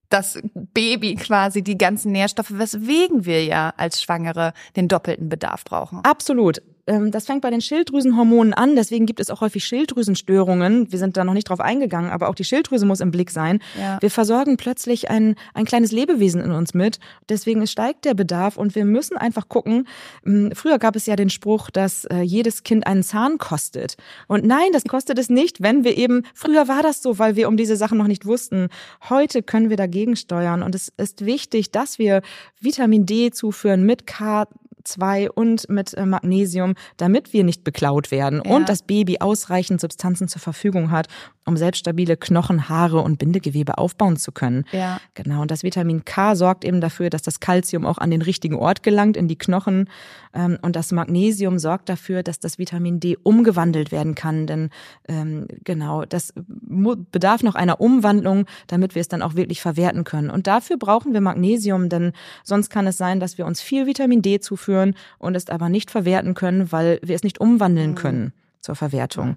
das 0.09 0.39
Baby 0.55 1.17
quasi 1.17 1.63
die 1.63 1.79
ganzen 1.79 2.13
Nährstoffe, 2.13 2.53
weswegen 2.53 3.25
wir 3.25 3.45
ja 3.45 3.73
als 3.77 4.01
Schwangere 4.03 4.53
den 4.77 4.87
doppelten 4.87 5.29
Bedarf 5.29 5.65
brauchen. 5.65 6.01
Absolut. 6.05 6.63
Ähm, 6.87 7.11
das 7.11 7.27
fängt 7.27 7.43
bei 7.43 7.51
den 7.51 7.61
Schilddrüsenhormonen 7.61 8.55
an, 8.55 8.77
deswegen 8.77 9.07
gibt 9.07 9.21
es 9.21 9.31
auch 9.31 9.41
häufig 9.41 9.65
Schilddrüsenstörungen. 9.65 10.91
Wir 10.93 10.99
sind 10.99 11.17
da 11.17 11.25
noch 11.25 11.35
nicht 11.35 11.49
drauf 11.49 11.61
eingegangen, 11.61 12.11
aber 12.11 12.29
auch 12.29 12.35
die 12.35 12.45
Schilddrüse 12.45 12.87
muss 12.87 13.01
im 13.01 13.11
Blick 13.11 13.31
sein. 13.31 13.61
Ja. 13.79 14.01
Wir 14.01 14.11
versorgen 14.11 14.57
plötzlich 14.57 15.11
ein, 15.11 15.37
ein 15.55 15.65
kleines 15.65 15.93
Lebewesen 15.93 16.41
in 16.41 16.53
uns 16.53 16.75
mit. 16.75 16.99
Deswegen 17.29 17.67
steigt 17.67 18.05
der 18.05 18.15
Bedarf 18.15 18.57
und 18.57 18.75
wir 18.75 18.85
müssen 18.85 19.17
einfach 19.17 19.49
gucken. 19.49 19.87
Hm, 20.25 20.53
früher 20.55 20.79
gab 20.79 20.97
es 20.97 21.07
ja 21.07 21.17
den 21.17 21.31
Spruch, 21.31 21.71
dass 21.71 22.05
äh, 22.07 22.21
jedes 22.21 22.63
Kind 22.63 22.87
einen 22.87 23.03
Zahn 23.03 23.39
kostet. 23.39 23.97
Und 24.29 24.45
nein, 24.45 24.69
das 24.73 24.85
kostet 24.85 25.19
es 25.19 25.31
nicht, 25.31 25.63
wenn 25.63 25.85
wir 25.85 25.97
eben, 25.97 26.23
früher 26.35 26.69
war 26.69 26.83
das 26.83 27.03
so, 27.03 27.19
weil 27.19 27.37
wir 27.37 27.49
um 27.49 27.57
diese 27.57 27.77
Sachen 27.77 27.99
noch 27.99 28.07
nicht 28.07 28.27
wussten. 28.27 28.69
Heute 29.09 29.43
können 29.43 29.71
wir 29.71 29.77
dagegen 29.77 30.17
steuern 30.17 30.63
und 30.63 30.75
es 30.75 30.93
ist 30.97 31.25
wichtig, 31.25 31.71
dass 31.71 31.99
wir 31.99 32.23
Vitamin 32.61 33.07
D 33.07 33.31
zuführen 33.31 33.85
mit 33.85 34.07
K 34.07 34.47
2 34.85 35.31
und 35.31 35.69
mit 35.69 35.95
äh, 35.95 36.07
Magnesium, 36.07 36.75
damit 36.97 37.33
wir 37.33 37.45
nicht 37.45 37.65
beklaut 37.65 38.11
werden 38.11 38.43
ja. 38.45 38.51
und 38.55 38.69
das 38.69 38.83
Baby 38.83 39.19
ausreichend 39.21 39.81
Substanzen 39.81 40.29
zur 40.29 40.41
Verfügung 40.41 40.91
hat, 40.91 41.09
um 41.47 41.57
selbst 41.57 41.81
stabile 41.81 42.17
Knochen, 42.17 42.69
Haare 42.69 43.01
und 43.01 43.19
Bindegewebe 43.19 43.79
aufbauen 43.79 44.17
zu 44.17 44.33
können. 44.33 44.65
Ja. 44.73 45.01
Genau. 45.15 45.43
Und 45.43 45.51
das 45.51 45.63
Vitamin 45.63 46.05
K 46.05 46.37
sorgt 46.37 46.65
eben 46.65 46.81
dafür, 46.81 47.11
dass 47.11 47.23
das 47.23 47.41
Kalzium 47.41 47.85
auch 47.85 47.99
an 47.99 48.11
den 48.11 48.23
richtigen 48.23 48.57
Ort 48.57 48.83
gelangt, 48.83 49.17
in 49.17 49.29
die 49.29 49.37
Knochen. 49.37 49.91
Ähm, 50.33 50.59
und 50.63 50.77
das 50.77 50.93
Magnesium 50.93 51.59
sorgt 51.59 51.89
dafür, 51.89 52.23
dass 52.23 52.39
das 52.39 52.59
Vitamin 52.59 53.01
D 53.01 53.17
umgewandelt 53.23 53.93
werden 53.93 54.15
kann. 54.15 54.47
Denn 54.47 54.71
ähm, 55.09 55.47
genau, 55.65 56.05
das 56.05 56.33
bedarf 56.37 57.43
noch 57.43 57.55
einer 57.55 57.81
Umwandlung, 57.81 58.47
damit 58.67 58.95
wir 58.95 59.01
es 59.01 59.09
dann 59.09 59.23
auch 59.23 59.35
wirklich 59.35 59.61
verwerten 59.61 60.05
können. 60.05 60.31
Und 60.31 60.47
dafür 60.47 60.79
brauchen 60.79 61.13
wir 61.13 61.21
Magnesium, 61.21 61.89
denn 61.89 62.13
sonst 62.43 62.71
kann 62.71 62.87
es 62.87 62.97
sein, 62.97 63.21
dass 63.21 63.39
wir 63.39 63.47
uns 63.47 63.61
viel 63.61 63.87
Vitamin 63.87 64.23
D 64.23 64.41
zuführen 64.41 64.74
und 65.19 65.35
es 65.35 65.49
aber 65.49 65.69
nicht 65.69 65.91
verwerten 65.91 66.35
können, 66.35 66.73
weil 66.73 67.01
wir 67.03 67.15
es 67.15 67.23
nicht 67.23 67.41
umwandeln 67.41 67.91
mhm. 67.91 67.97
können. 67.97 68.33
zur 68.61 68.77
Verwertung. 68.77 69.37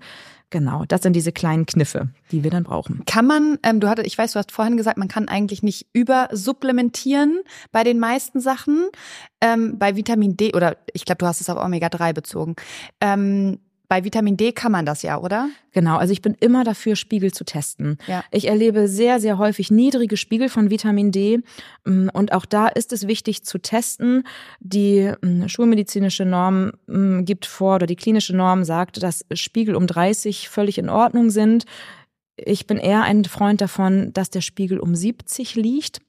Genau, 0.49 0.85
das 0.87 1.01
sind 1.01 1.13
diese 1.13 1.33
kleinen 1.33 1.65
Kniffe, 1.65 2.07
die 2.31 2.45
wir 2.45 2.51
dann 2.51 2.63
brauchen. 2.63 3.03
Kann 3.05 3.27
man, 3.27 3.59
ähm, 3.63 3.81
du 3.81 3.89
hattest, 3.89 4.07
ich 4.07 4.17
weiß, 4.17 4.31
du 4.31 4.39
hast 4.39 4.53
vorhin 4.53 4.77
gesagt, 4.77 4.97
man 4.97 5.09
kann 5.09 5.27
eigentlich 5.27 5.61
nicht 5.61 5.87
übersupplementieren 5.91 7.41
bei 7.73 7.83
den 7.83 7.99
meisten 7.99 8.39
Sachen. 8.39 8.87
Ähm, 9.41 9.77
bei 9.77 9.97
Vitamin 9.97 10.37
D, 10.37 10.53
oder 10.55 10.77
ich 10.93 11.03
glaube, 11.03 11.17
du 11.17 11.25
hast 11.25 11.41
es 11.41 11.49
auf 11.49 11.57
Omega-3 11.57 12.13
bezogen. 12.13 12.55
Ähm, 13.01 13.59
bei 13.89 14.03
Vitamin 14.03 14.35
D 14.35 14.51
kann 14.51 14.71
man 14.71 14.85
das 14.85 15.01
ja, 15.01 15.17
oder? 15.17 15.49
Genau, 15.71 15.97
also 15.97 16.11
ich 16.11 16.21
bin 16.21 16.35
immer 16.39 16.63
dafür, 16.63 16.95
Spiegel 16.95 17.33
zu 17.33 17.45
testen. 17.45 17.97
Ja. 18.07 18.23
Ich 18.31 18.47
erlebe 18.47 18.87
sehr, 18.87 19.19
sehr 19.19 19.37
häufig 19.37 19.71
niedrige 19.71 20.17
Spiegel 20.17 20.49
von 20.49 20.69
Vitamin 20.69 21.11
D. 21.11 21.39
Mm, 21.85 22.09
und 22.11 22.33
auch 22.33 22.45
da 22.45 22.67
ist 22.67 22.91
es 22.91 23.07
wichtig 23.07 23.43
zu 23.43 23.59
testen. 23.59 24.23
Die 24.59 25.11
mm, 25.21 25.47
schulmedizinische 25.47 26.25
Norm 26.25 26.71
mm, 26.87 27.23
gibt 27.23 27.45
vor, 27.45 27.75
oder 27.75 27.85
die 27.85 27.95
klinische 27.95 28.35
Norm 28.35 28.65
sagt, 28.65 29.01
dass 29.01 29.25
Spiegel 29.33 29.75
um 29.75 29.87
30 29.87 30.49
völlig 30.49 30.77
in 30.77 30.89
Ordnung 30.89 31.29
sind. 31.29 31.65
Ich 32.35 32.67
bin 32.67 32.77
eher 32.77 33.03
ein 33.03 33.23
Freund 33.25 33.61
davon, 33.61 34.11
dass 34.13 34.29
der 34.29 34.41
Spiegel 34.41 34.79
um 34.79 34.95
70 34.95 35.55
liegt 35.55 36.01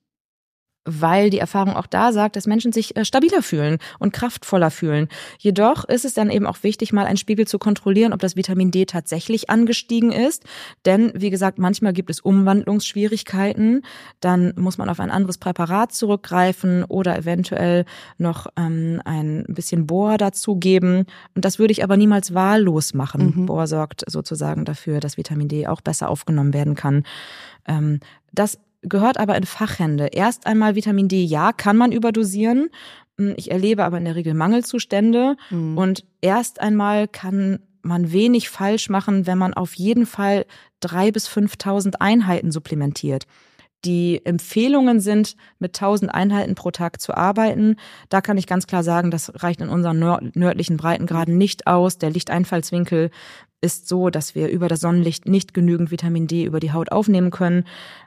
weil 0.89 1.31
die 1.31 1.39
Erfahrung 1.39 1.75
auch 1.75 1.87
da 1.87 2.13
sagt, 2.13 2.37
dass 2.37 2.47
Menschen 2.47 2.73
sich 2.73 2.97
äh, 2.97 3.05
stabiler 3.05 3.43
fühlen 3.43 3.79
und 3.99 4.13
kraftvoller 4.13 4.71
fühlen. 4.71 5.09
Jedoch 5.39 5.85
ist 5.85 6.05
es 6.05 6.15
dann 6.15 6.31
eben 6.31 6.47
auch 6.47 6.63
wichtig, 6.63 6.93
mal 6.93 7.07
einen 7.07 7.17
Spiegel 7.17 7.47
zu 7.47 7.59
kontrollieren, 7.59 8.13
ob 8.13 8.21
das 8.21 8.37
Vitamin 8.37 8.71
D 8.71 8.87
tatsächlich 8.87 9.51
angestiegen 9.51 10.13
ist. 10.13 10.45
Denn, 10.85 11.13
wie 11.15 11.31
gesagt, 11.31 11.59
manchmal 11.59 11.93
gibt 11.93 12.11
es 12.11 12.21
Umwandlungsschwierigkeiten. 12.21 13.83
Dann 14.21 14.55
muss 14.57 14.79
man 14.79 14.89
auf 14.89 15.01
ein 15.01 15.11
anderes 15.11 15.39
Präparat 15.39 15.93
zurückgreifen 15.93 16.85
oder 16.85 17.19
eventuell 17.19 17.85
noch 18.17 18.47
ähm, 18.57 19.03
ein 19.05 19.45
bisschen 19.49 19.87
Bohr 19.87 20.17
dazugeben. 20.17 21.05
Und 21.35 21.45
das 21.45 21.59
würde 21.59 21.73
ich 21.73 21.85
aber 21.85 21.97
niemals 21.97 22.35
wahllos 22.35 22.95
machen. 22.95 23.35
Mhm. 23.37 23.47
Bohr 23.47 23.67
sorgt 23.67 24.05
sozusagen 24.07 24.65
dafür, 24.65 25.01
dass 25.01 25.17
Vitamin 25.17 25.49
D 25.49 25.67
auch 25.67 25.81
besser 25.81 26.09
aufgenommen 26.09 26.55
werden 26.55 26.75
kann. 26.75 27.05
Ähm, 27.67 28.01
das 28.33 28.59
gehört 28.83 29.19
aber 29.19 29.37
in 29.37 29.45
Fachhände. 29.45 30.09
Erst 30.13 30.47
einmal 30.47 30.75
Vitamin 30.75 31.09
D, 31.09 31.23
ja, 31.23 31.53
kann 31.53 31.77
man 31.77 31.93
überdosieren. 31.93 32.71
Hm, 33.19 33.35
ich 33.37 33.51
erlebe 33.51 33.85
aber 33.85 33.99
in 33.99 34.05
der 34.05 34.17
Regel 34.17 34.35
Mangelzustände. 34.35 35.37
Mhm. 35.51 35.77
Und 35.77 36.05
erst 36.21 36.61
einmal 36.61 37.09
kann 37.09 37.61
man 37.83 38.13
wenig 38.13 38.51
falsch 38.51 38.89
machen, 38.89 39.27
wenn 39.27 39.39
man 39.39 39.55
auf 39.55 39.75
jeden 39.75 40.07
Fall 40.07 40.47
drei 40.81 41.11
bis 41.11 41.29
5.000 41.29 41.97
Einheiten 42.01 42.53
supplementiert. 42.53 43.27
Die 43.85 44.21
Empfehlungen 44.25 44.99
sind, 44.99 45.37
mit 45.61 45.77
1000 45.77 46.13
Einheiten 46.13 46.57
pro 46.57 46.73
Tag 46.73 47.01
zu 47.01 47.15
arbeiten. 47.15 47.77
Da 48.09 48.21
kann 48.21 48.37
ich 48.37 48.49
ganz 48.49 48.67
klar 48.67 48.83
sagen, 48.83 49.13
das 49.13 49.33
reicht 49.37 49.61
in 49.61 49.69
unseren 49.69 50.01
nördlichen 50.35 50.77
Breitengraden 50.77 51.39
nicht 51.39 51.69
aus. 51.69 51.97
Der 51.97 52.11
Lichteinfallswinkel 52.11 53.11
ist 53.61 53.89
so, 53.89 54.11
dass 54.11 54.35
wir 54.35 54.49
über 54.49 54.69
das 54.69 54.81
Sonnenlicht 54.81 55.27
nicht 55.27 55.53
genügend 55.53 55.91
Vitamin 55.91 56.27
D 56.27 56.45
über 56.45 56.61
die 56.61 56.73
Haut 56.73 56.93
aufnehmen 56.93 57.31
können. 57.31 57.65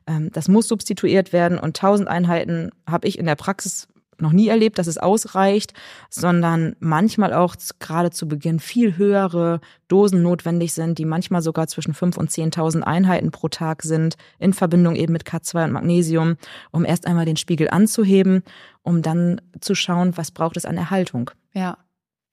Ähm, 0.07 0.29
das 0.31 0.47
muss 0.47 0.67
substituiert 0.67 1.33
werden 1.33 1.57
und 1.57 1.77
1000 1.77 2.07
Einheiten 2.07 2.71
habe 2.87 3.07
ich 3.07 3.19
in 3.19 3.25
der 3.25 3.35
Praxis 3.35 3.87
noch 4.21 4.31
nie 4.31 4.47
erlebt, 4.47 4.77
dass 4.77 4.87
es 4.87 4.97
ausreicht, 4.97 5.73
sondern 6.09 6.75
manchmal 6.79 7.33
auch 7.33 7.55
gerade 7.79 8.11
zu 8.11 8.27
Beginn 8.27 8.59
viel 8.59 8.97
höhere 8.97 9.59
Dosen 9.87 10.21
notwendig 10.21 10.73
sind, 10.73 10.99
die 10.99 11.05
manchmal 11.05 11.41
sogar 11.41 11.67
zwischen 11.67 11.93
5.000 11.93 12.17
und 12.17 12.29
10.000 12.29 12.81
Einheiten 12.81 13.31
pro 13.31 13.49
Tag 13.49 13.83
sind, 13.83 14.15
in 14.39 14.53
Verbindung 14.53 14.95
eben 14.95 15.13
mit 15.13 15.25
K2 15.25 15.65
und 15.65 15.71
Magnesium, 15.71 16.37
um 16.71 16.85
erst 16.85 17.07
einmal 17.07 17.25
den 17.25 17.37
Spiegel 17.37 17.69
anzuheben, 17.69 18.43
um 18.83 19.01
dann 19.01 19.41
zu 19.59 19.75
schauen, 19.75 20.15
was 20.17 20.31
braucht 20.31 20.57
es 20.57 20.65
an 20.65 20.77
Erhaltung. 20.77 21.31
Ja, 21.53 21.61
ja. 21.61 21.77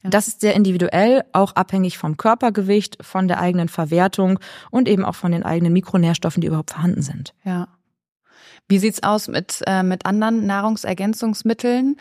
Das 0.02 0.28
ist 0.28 0.40
sehr 0.40 0.54
individuell, 0.54 1.24
auch 1.32 1.52
abhängig 1.56 1.98
vom 1.98 2.16
Körpergewicht, 2.16 2.98
von 3.04 3.26
der 3.26 3.40
eigenen 3.40 3.68
Verwertung 3.68 4.38
und 4.70 4.88
eben 4.88 5.04
auch 5.04 5.16
von 5.16 5.32
den 5.32 5.42
eigenen 5.42 5.72
Mikronährstoffen, 5.72 6.40
die 6.40 6.46
überhaupt 6.46 6.70
vorhanden 6.70 7.02
sind. 7.02 7.34
Ja. 7.44 7.68
Wie 8.68 8.78
sieht's 8.78 9.02
aus 9.02 9.28
mit, 9.28 9.62
äh, 9.66 9.82
mit 9.82 10.06
anderen 10.06 10.46
Nahrungsergänzungsmitteln? 10.46 11.96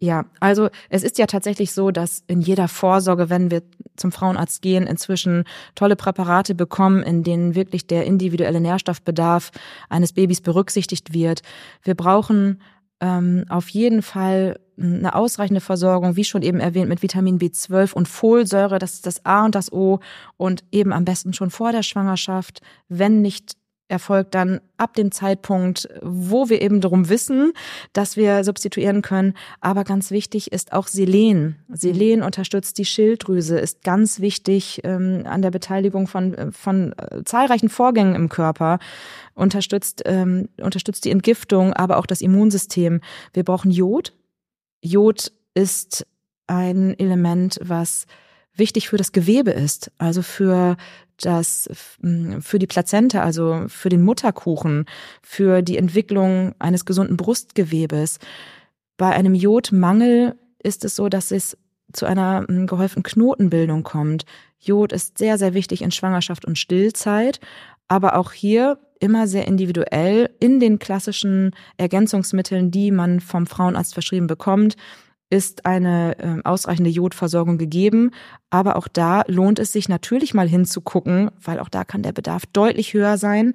Ja, 0.00 0.26
also 0.38 0.68
es 0.90 1.02
ist 1.02 1.18
ja 1.18 1.26
tatsächlich 1.26 1.72
so, 1.72 1.90
dass 1.90 2.22
in 2.28 2.40
jeder 2.40 2.68
Vorsorge, 2.68 3.30
wenn 3.30 3.50
wir 3.50 3.62
zum 3.96 4.12
Frauenarzt 4.12 4.62
gehen, 4.62 4.86
inzwischen 4.86 5.44
tolle 5.74 5.96
Präparate 5.96 6.54
bekommen, 6.54 7.02
in 7.02 7.24
denen 7.24 7.56
wirklich 7.56 7.88
der 7.88 8.04
individuelle 8.06 8.60
Nährstoffbedarf 8.60 9.50
eines 9.88 10.12
Babys 10.12 10.40
berücksichtigt 10.40 11.12
wird. 11.12 11.42
Wir 11.82 11.96
brauchen 11.96 12.62
ähm, 13.00 13.44
auf 13.48 13.68
jeden 13.70 14.02
Fall 14.02 14.60
eine 14.78 15.14
ausreichende 15.14 15.60
Versorgung, 15.60 16.16
wie 16.16 16.24
schon 16.24 16.42
eben 16.42 16.60
erwähnt, 16.60 16.88
mit 16.88 17.02
Vitamin 17.02 17.38
B12 17.38 17.92
und 17.94 18.08
Folsäure, 18.08 18.78
das 18.78 18.94
ist 18.94 19.06
das 19.06 19.24
A 19.24 19.44
und 19.44 19.54
das 19.54 19.72
O 19.72 20.00
und 20.36 20.64
eben 20.70 20.92
am 20.92 21.04
besten 21.04 21.32
schon 21.32 21.50
vor 21.50 21.72
der 21.72 21.82
Schwangerschaft, 21.82 22.60
wenn 22.88 23.20
nicht 23.20 23.58
erfolgt 23.88 24.34
dann 24.34 24.60
ab 24.76 24.94
dem 24.94 25.10
Zeitpunkt, 25.10 25.88
wo 26.02 26.48
wir 26.48 26.60
eben 26.60 26.80
darum 26.80 27.08
wissen, 27.08 27.52
dass 27.94 28.16
wir 28.16 28.44
substituieren 28.44 29.02
können. 29.02 29.34
Aber 29.60 29.84
ganz 29.84 30.10
wichtig 30.10 30.52
ist 30.52 30.72
auch 30.72 30.86
Selen. 30.86 31.56
Selen 31.72 32.22
unterstützt 32.22 32.78
die 32.78 32.84
Schilddrüse, 32.84 33.58
ist 33.58 33.82
ganz 33.82 34.20
wichtig 34.20 34.82
ähm, 34.84 35.22
an 35.24 35.42
der 35.42 35.50
Beteiligung 35.50 36.06
von, 36.06 36.52
von 36.52 36.92
äh, 36.98 37.24
zahlreichen 37.24 37.70
Vorgängen 37.70 38.14
im 38.14 38.28
Körper, 38.28 38.78
unterstützt, 39.34 40.02
ähm, 40.04 40.48
unterstützt 40.60 41.04
die 41.04 41.10
Entgiftung, 41.10 41.72
aber 41.72 41.96
auch 41.96 42.06
das 42.06 42.20
Immunsystem. 42.20 43.00
Wir 43.32 43.44
brauchen 43.44 43.70
Jod. 43.70 44.12
Jod 44.82 45.32
ist 45.54 46.06
ein 46.46 46.98
Element, 46.98 47.58
was 47.62 48.06
wichtig 48.54 48.88
für 48.88 48.96
das 48.96 49.12
Gewebe 49.12 49.50
ist, 49.50 49.90
also 49.98 50.22
für 50.22 50.76
das 51.20 51.68
für 52.40 52.58
die 52.58 52.66
Plazenta, 52.66 53.22
also 53.22 53.64
für 53.68 53.88
den 53.88 54.02
Mutterkuchen, 54.02 54.86
für 55.22 55.62
die 55.62 55.76
Entwicklung 55.76 56.54
eines 56.58 56.84
gesunden 56.84 57.16
Brustgewebes. 57.16 58.18
Bei 58.96 59.10
einem 59.10 59.34
Jodmangel 59.34 60.36
ist 60.62 60.84
es 60.84 60.96
so, 60.96 61.08
dass 61.08 61.30
es 61.30 61.56
zu 61.92 62.06
einer 62.06 62.44
gehäuften 62.46 63.02
Knotenbildung 63.02 63.82
kommt. 63.82 64.26
Jod 64.60 64.92
ist 64.92 65.18
sehr, 65.18 65.38
sehr 65.38 65.54
wichtig 65.54 65.82
in 65.82 65.90
Schwangerschaft 65.90 66.44
und 66.44 66.58
Stillzeit, 66.58 67.40
aber 67.88 68.16
auch 68.16 68.32
hier 68.32 68.78
immer 69.00 69.26
sehr 69.26 69.46
individuell 69.46 70.30
in 70.40 70.60
den 70.60 70.78
klassischen 70.78 71.52
Ergänzungsmitteln, 71.76 72.70
die 72.70 72.90
man 72.90 73.20
vom 73.20 73.46
Frauenarzt 73.46 73.94
verschrieben 73.94 74.26
bekommt, 74.26 74.76
ist 75.30 75.66
eine 75.66 76.18
äh, 76.18 76.40
ausreichende 76.44 76.90
Jodversorgung 76.90 77.58
gegeben. 77.58 78.12
Aber 78.50 78.76
auch 78.76 78.88
da 78.88 79.22
lohnt 79.26 79.58
es 79.58 79.72
sich 79.72 79.88
natürlich 79.88 80.34
mal 80.34 80.48
hinzugucken, 80.48 81.30
weil 81.42 81.60
auch 81.60 81.68
da 81.68 81.84
kann 81.84 82.02
der 82.02 82.12
Bedarf 82.12 82.46
deutlich 82.46 82.94
höher 82.94 83.18
sein. 83.18 83.54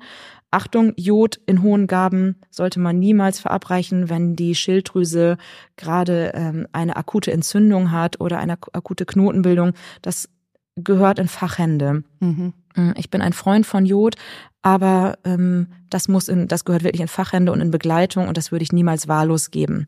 Achtung, 0.52 0.94
Jod 0.98 1.42
in 1.48 1.64
hohen 1.64 1.88
Gaben 1.88 2.36
sollte 2.52 2.80
man 2.80 3.00
niemals 3.00 3.40
verabreichen, 3.40 4.10
wenn 4.10 4.36
die 4.36 4.54
Schilddrüse 4.54 5.38
gerade 5.78 6.32
ähm, 6.36 6.68
eine 6.72 6.96
akute 6.96 7.32
Entzündung 7.32 7.92
hat 7.92 8.22
oder 8.22 8.38
eine 8.38 8.60
akute 8.74 9.08
Knotenbildung. 9.08 9.74
Das 10.04 10.30
gehört 10.76 11.18
in 11.18 11.28
Fachhände. 11.28 12.04
Mhm. 12.20 12.54
Mm, 12.76 12.92
ich 12.98 13.10
bin 13.10 13.22
ein 13.22 13.34
Freund 13.34 13.66
von 13.66 13.86
Jod, 13.86 14.16
aber 14.62 15.18
ähm, 15.24 15.68
das 15.90 16.08
muss 16.08 16.28
in, 16.28 16.48
das 16.48 16.66
gehört 16.66 16.84
wirklich 16.84 17.02
in 17.02 17.08
Fachhände 17.08 17.52
und 17.52 17.62
in 17.62 17.72
Begleitung 17.72 18.28
und 18.28 18.38
das 18.38 18.52
würde 18.52 18.64
ich 18.64 18.72
niemals 18.72 19.08
wahllos 19.08 19.52
geben. 19.52 19.88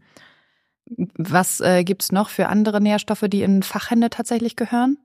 Was 1.18 1.62
äh, 1.62 1.84
gibt's 1.84 2.12
noch 2.12 2.30
für 2.30 2.48
andere 2.48 2.80
Nährstoffe, 2.82 3.26
die 3.28 3.42
in 3.42 3.64
Fachhände 3.64 4.10
tatsächlich 4.10 4.56
gehören? 4.56 4.98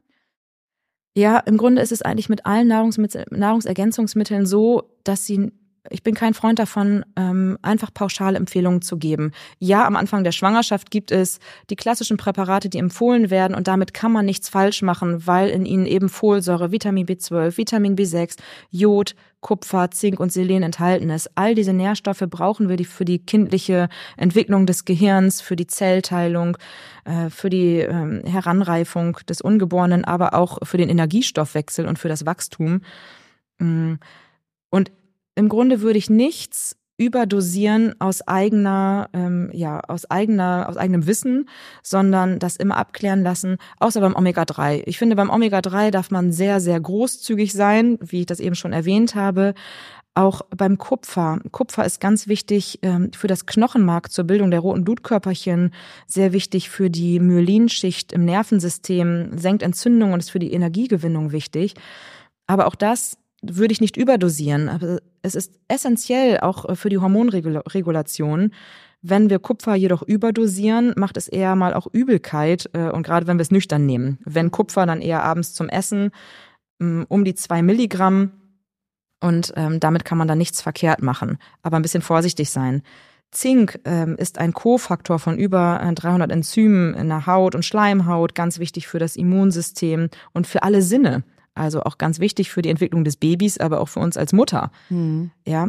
Ja, 1.16 1.38
im 1.38 1.56
Grunde 1.56 1.82
ist 1.82 1.92
es 1.92 2.02
eigentlich 2.02 2.28
mit 2.28 2.46
allen 2.46 2.68
Nahrungsergänzungsmitteln 2.68 4.46
so, 4.46 4.94
dass 5.04 5.26
sie 5.26 5.52
ich 5.88 6.02
bin 6.02 6.14
kein 6.14 6.34
Freund 6.34 6.58
davon, 6.58 7.04
ähm, 7.16 7.56
einfach 7.62 7.92
pauschale 7.94 8.36
Empfehlungen 8.36 8.82
zu 8.82 8.98
geben. 8.98 9.32
Ja, 9.58 9.86
am 9.86 9.96
Anfang 9.96 10.24
der 10.24 10.32
Schwangerschaft 10.32 10.90
gibt 10.90 11.10
es 11.10 11.38
die 11.70 11.76
klassischen 11.76 12.18
Präparate, 12.18 12.68
die 12.68 12.78
empfohlen 12.78 13.30
werden 13.30 13.54
und 13.54 13.66
damit 13.66 13.94
kann 13.94 14.12
man 14.12 14.26
nichts 14.26 14.48
falsch 14.48 14.82
machen, 14.82 15.26
weil 15.26 15.48
in 15.48 15.64
ihnen 15.64 15.86
eben 15.86 16.10
Folsäure, 16.10 16.70
Vitamin 16.70 17.06
B12, 17.06 17.56
Vitamin 17.56 17.96
B6, 17.96 18.36
Jod, 18.70 19.14
Kupfer, 19.40 19.90
Zink 19.90 20.20
und 20.20 20.30
Selen 20.32 20.62
enthalten 20.62 21.08
ist. 21.08 21.30
All 21.34 21.54
diese 21.54 21.72
Nährstoffe 21.72 22.24
brauchen 22.28 22.68
wir 22.68 22.78
für 22.84 23.06
die 23.06 23.24
kindliche 23.24 23.88
Entwicklung 24.18 24.66
des 24.66 24.84
Gehirns, 24.84 25.40
für 25.40 25.56
die 25.56 25.66
Zellteilung, 25.66 26.58
äh, 27.04 27.30
für 27.30 27.48
die 27.48 27.78
ähm, 27.78 28.22
Heranreifung 28.26 29.16
des 29.28 29.40
Ungeborenen, 29.40 30.04
aber 30.04 30.34
auch 30.34 30.58
für 30.62 30.76
den 30.76 30.90
Energiestoffwechsel 30.90 31.86
und 31.86 31.98
für 31.98 32.08
das 32.08 32.26
Wachstum. 32.26 32.82
Mm. 33.58 33.94
Und 34.68 34.92
im 35.34 35.48
Grunde 35.48 35.80
würde 35.80 35.98
ich 35.98 36.10
nichts 36.10 36.76
überdosieren 37.00 37.94
aus 37.98 38.20
eigener, 38.28 39.08
ähm, 39.14 39.48
ja, 39.54 39.80
aus 39.80 40.10
eigener, 40.10 40.66
aus 40.68 40.76
eigenem 40.76 41.06
Wissen, 41.06 41.48
sondern 41.82 42.38
das 42.38 42.56
immer 42.56 42.76
abklären 42.76 43.22
lassen, 43.22 43.56
außer 43.78 44.02
beim 44.02 44.14
Omega-3. 44.14 44.82
Ich 44.84 44.98
finde, 44.98 45.16
beim 45.16 45.30
Omega-3 45.30 45.90
darf 45.90 46.10
man 46.10 46.30
sehr, 46.30 46.60
sehr 46.60 46.78
großzügig 46.78 47.54
sein, 47.54 47.98
wie 48.02 48.20
ich 48.20 48.26
das 48.26 48.38
eben 48.38 48.54
schon 48.54 48.74
erwähnt 48.74 49.14
habe. 49.14 49.54
Auch 50.14 50.42
beim 50.54 50.76
Kupfer. 50.76 51.38
Kupfer 51.52 51.86
ist 51.86 52.00
ganz 52.00 52.28
wichtig 52.28 52.80
ähm, 52.82 53.12
für 53.14 53.28
das 53.28 53.46
Knochenmark 53.46 54.12
zur 54.12 54.24
Bildung 54.24 54.50
der 54.50 54.60
roten 54.60 54.84
Blutkörperchen, 54.84 55.72
sehr 56.06 56.34
wichtig 56.34 56.68
für 56.68 56.90
die 56.90 57.18
Myelinschicht 57.18 58.12
im 58.12 58.26
Nervensystem, 58.26 59.38
senkt 59.38 59.62
Entzündung 59.62 60.12
und 60.12 60.20
ist 60.20 60.30
für 60.30 60.38
die 60.38 60.52
Energiegewinnung 60.52 61.32
wichtig. 61.32 61.74
Aber 62.46 62.66
auch 62.66 62.74
das 62.74 63.16
würde 63.42 63.72
ich 63.72 63.80
nicht 63.80 63.96
überdosieren. 63.96 64.68
Aber 64.68 64.98
es 65.22 65.34
ist 65.34 65.54
essentiell 65.68 66.40
auch 66.40 66.76
für 66.76 66.88
die 66.88 66.98
Hormonregulation. 66.98 68.52
Wenn 69.02 69.30
wir 69.30 69.38
Kupfer 69.38 69.74
jedoch 69.74 70.02
überdosieren, 70.02 70.92
macht 70.96 71.16
es 71.16 71.26
eher 71.26 71.56
mal 71.56 71.72
auch 71.72 71.86
Übelkeit 71.90 72.68
äh, 72.74 72.90
und 72.90 73.02
gerade 73.02 73.26
wenn 73.26 73.38
wir 73.38 73.42
es 73.42 73.50
nüchtern 73.50 73.86
nehmen. 73.86 74.18
Wenn 74.24 74.50
Kupfer, 74.50 74.84
dann 74.84 75.00
eher 75.00 75.22
abends 75.22 75.54
zum 75.54 75.70
Essen 75.70 76.10
mm, 76.80 77.04
um 77.08 77.24
die 77.24 77.34
zwei 77.34 77.62
Milligramm 77.62 78.32
und 79.20 79.54
ähm, 79.56 79.80
damit 79.80 80.04
kann 80.04 80.18
man 80.18 80.28
dann 80.28 80.38
nichts 80.38 80.60
verkehrt 80.60 81.02
machen, 81.02 81.38
aber 81.62 81.76
ein 81.76 81.82
bisschen 81.82 82.02
vorsichtig 82.02 82.50
sein. 82.50 82.82
Zink 83.30 83.78
ähm, 83.84 84.16
ist 84.16 84.38
ein 84.38 84.52
Kofaktor 84.52 85.18
von 85.18 85.38
über 85.38 85.80
300 85.94 86.30
äh, 86.30 86.34
Enzymen 86.34 86.94
in 86.94 87.08
der 87.08 87.26
Haut 87.26 87.54
und 87.54 87.64
Schleimhaut, 87.64 88.34
ganz 88.34 88.58
wichtig 88.58 88.88
für 88.88 88.98
das 88.98 89.16
Immunsystem 89.16 90.08
und 90.32 90.46
für 90.46 90.62
alle 90.62 90.82
Sinne. 90.82 91.22
Also 91.54 91.82
auch 91.82 91.98
ganz 91.98 92.20
wichtig 92.20 92.50
für 92.50 92.62
die 92.62 92.70
Entwicklung 92.70 93.04
des 93.04 93.16
Babys, 93.16 93.58
aber 93.58 93.80
auch 93.80 93.88
für 93.88 94.00
uns 94.00 94.16
als 94.16 94.32
Mutter. 94.32 94.70
Mhm. 94.88 95.30
Ja. 95.46 95.68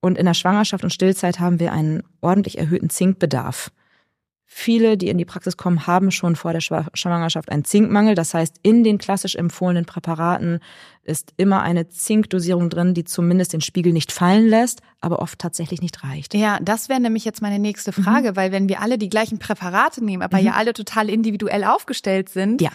Und 0.00 0.18
in 0.18 0.26
der 0.26 0.34
Schwangerschaft 0.34 0.84
und 0.84 0.92
Stillzeit 0.92 1.40
haben 1.40 1.58
wir 1.58 1.72
einen 1.72 2.02
ordentlich 2.20 2.58
erhöhten 2.58 2.90
Zinkbedarf. 2.90 3.72
Viele, 4.48 4.96
die 4.96 5.08
in 5.08 5.18
die 5.18 5.24
Praxis 5.24 5.56
kommen, 5.56 5.88
haben 5.88 6.12
schon 6.12 6.36
vor 6.36 6.52
der 6.52 6.60
Schwangerschaft 6.60 7.50
einen 7.50 7.64
Zinkmangel. 7.64 8.14
Das 8.14 8.32
heißt, 8.32 8.60
in 8.62 8.84
den 8.84 8.96
klassisch 8.98 9.34
empfohlenen 9.34 9.86
Präparaten 9.86 10.60
ist 11.02 11.34
immer 11.36 11.62
eine 11.62 11.88
Zinkdosierung 11.88 12.70
drin, 12.70 12.94
die 12.94 13.02
zumindest 13.02 13.52
den 13.52 13.60
Spiegel 13.60 13.92
nicht 13.92 14.12
fallen 14.12 14.46
lässt, 14.46 14.82
aber 15.00 15.18
oft 15.18 15.40
tatsächlich 15.40 15.82
nicht 15.82 16.04
reicht. 16.04 16.32
Ja, 16.34 16.60
das 16.62 16.88
wäre 16.88 17.00
nämlich 17.00 17.24
jetzt 17.24 17.42
meine 17.42 17.58
nächste 17.58 17.90
Frage, 17.90 18.30
mhm. 18.30 18.36
weil 18.36 18.52
wenn 18.52 18.68
wir 18.68 18.80
alle 18.80 18.98
die 18.98 19.08
gleichen 19.08 19.40
Präparate 19.40 20.04
nehmen, 20.04 20.22
aber 20.22 20.38
mhm. 20.38 20.46
ja 20.46 20.52
alle 20.52 20.72
total 20.72 21.10
individuell 21.10 21.64
aufgestellt 21.64 22.28
sind, 22.28 22.60
ja 22.60 22.70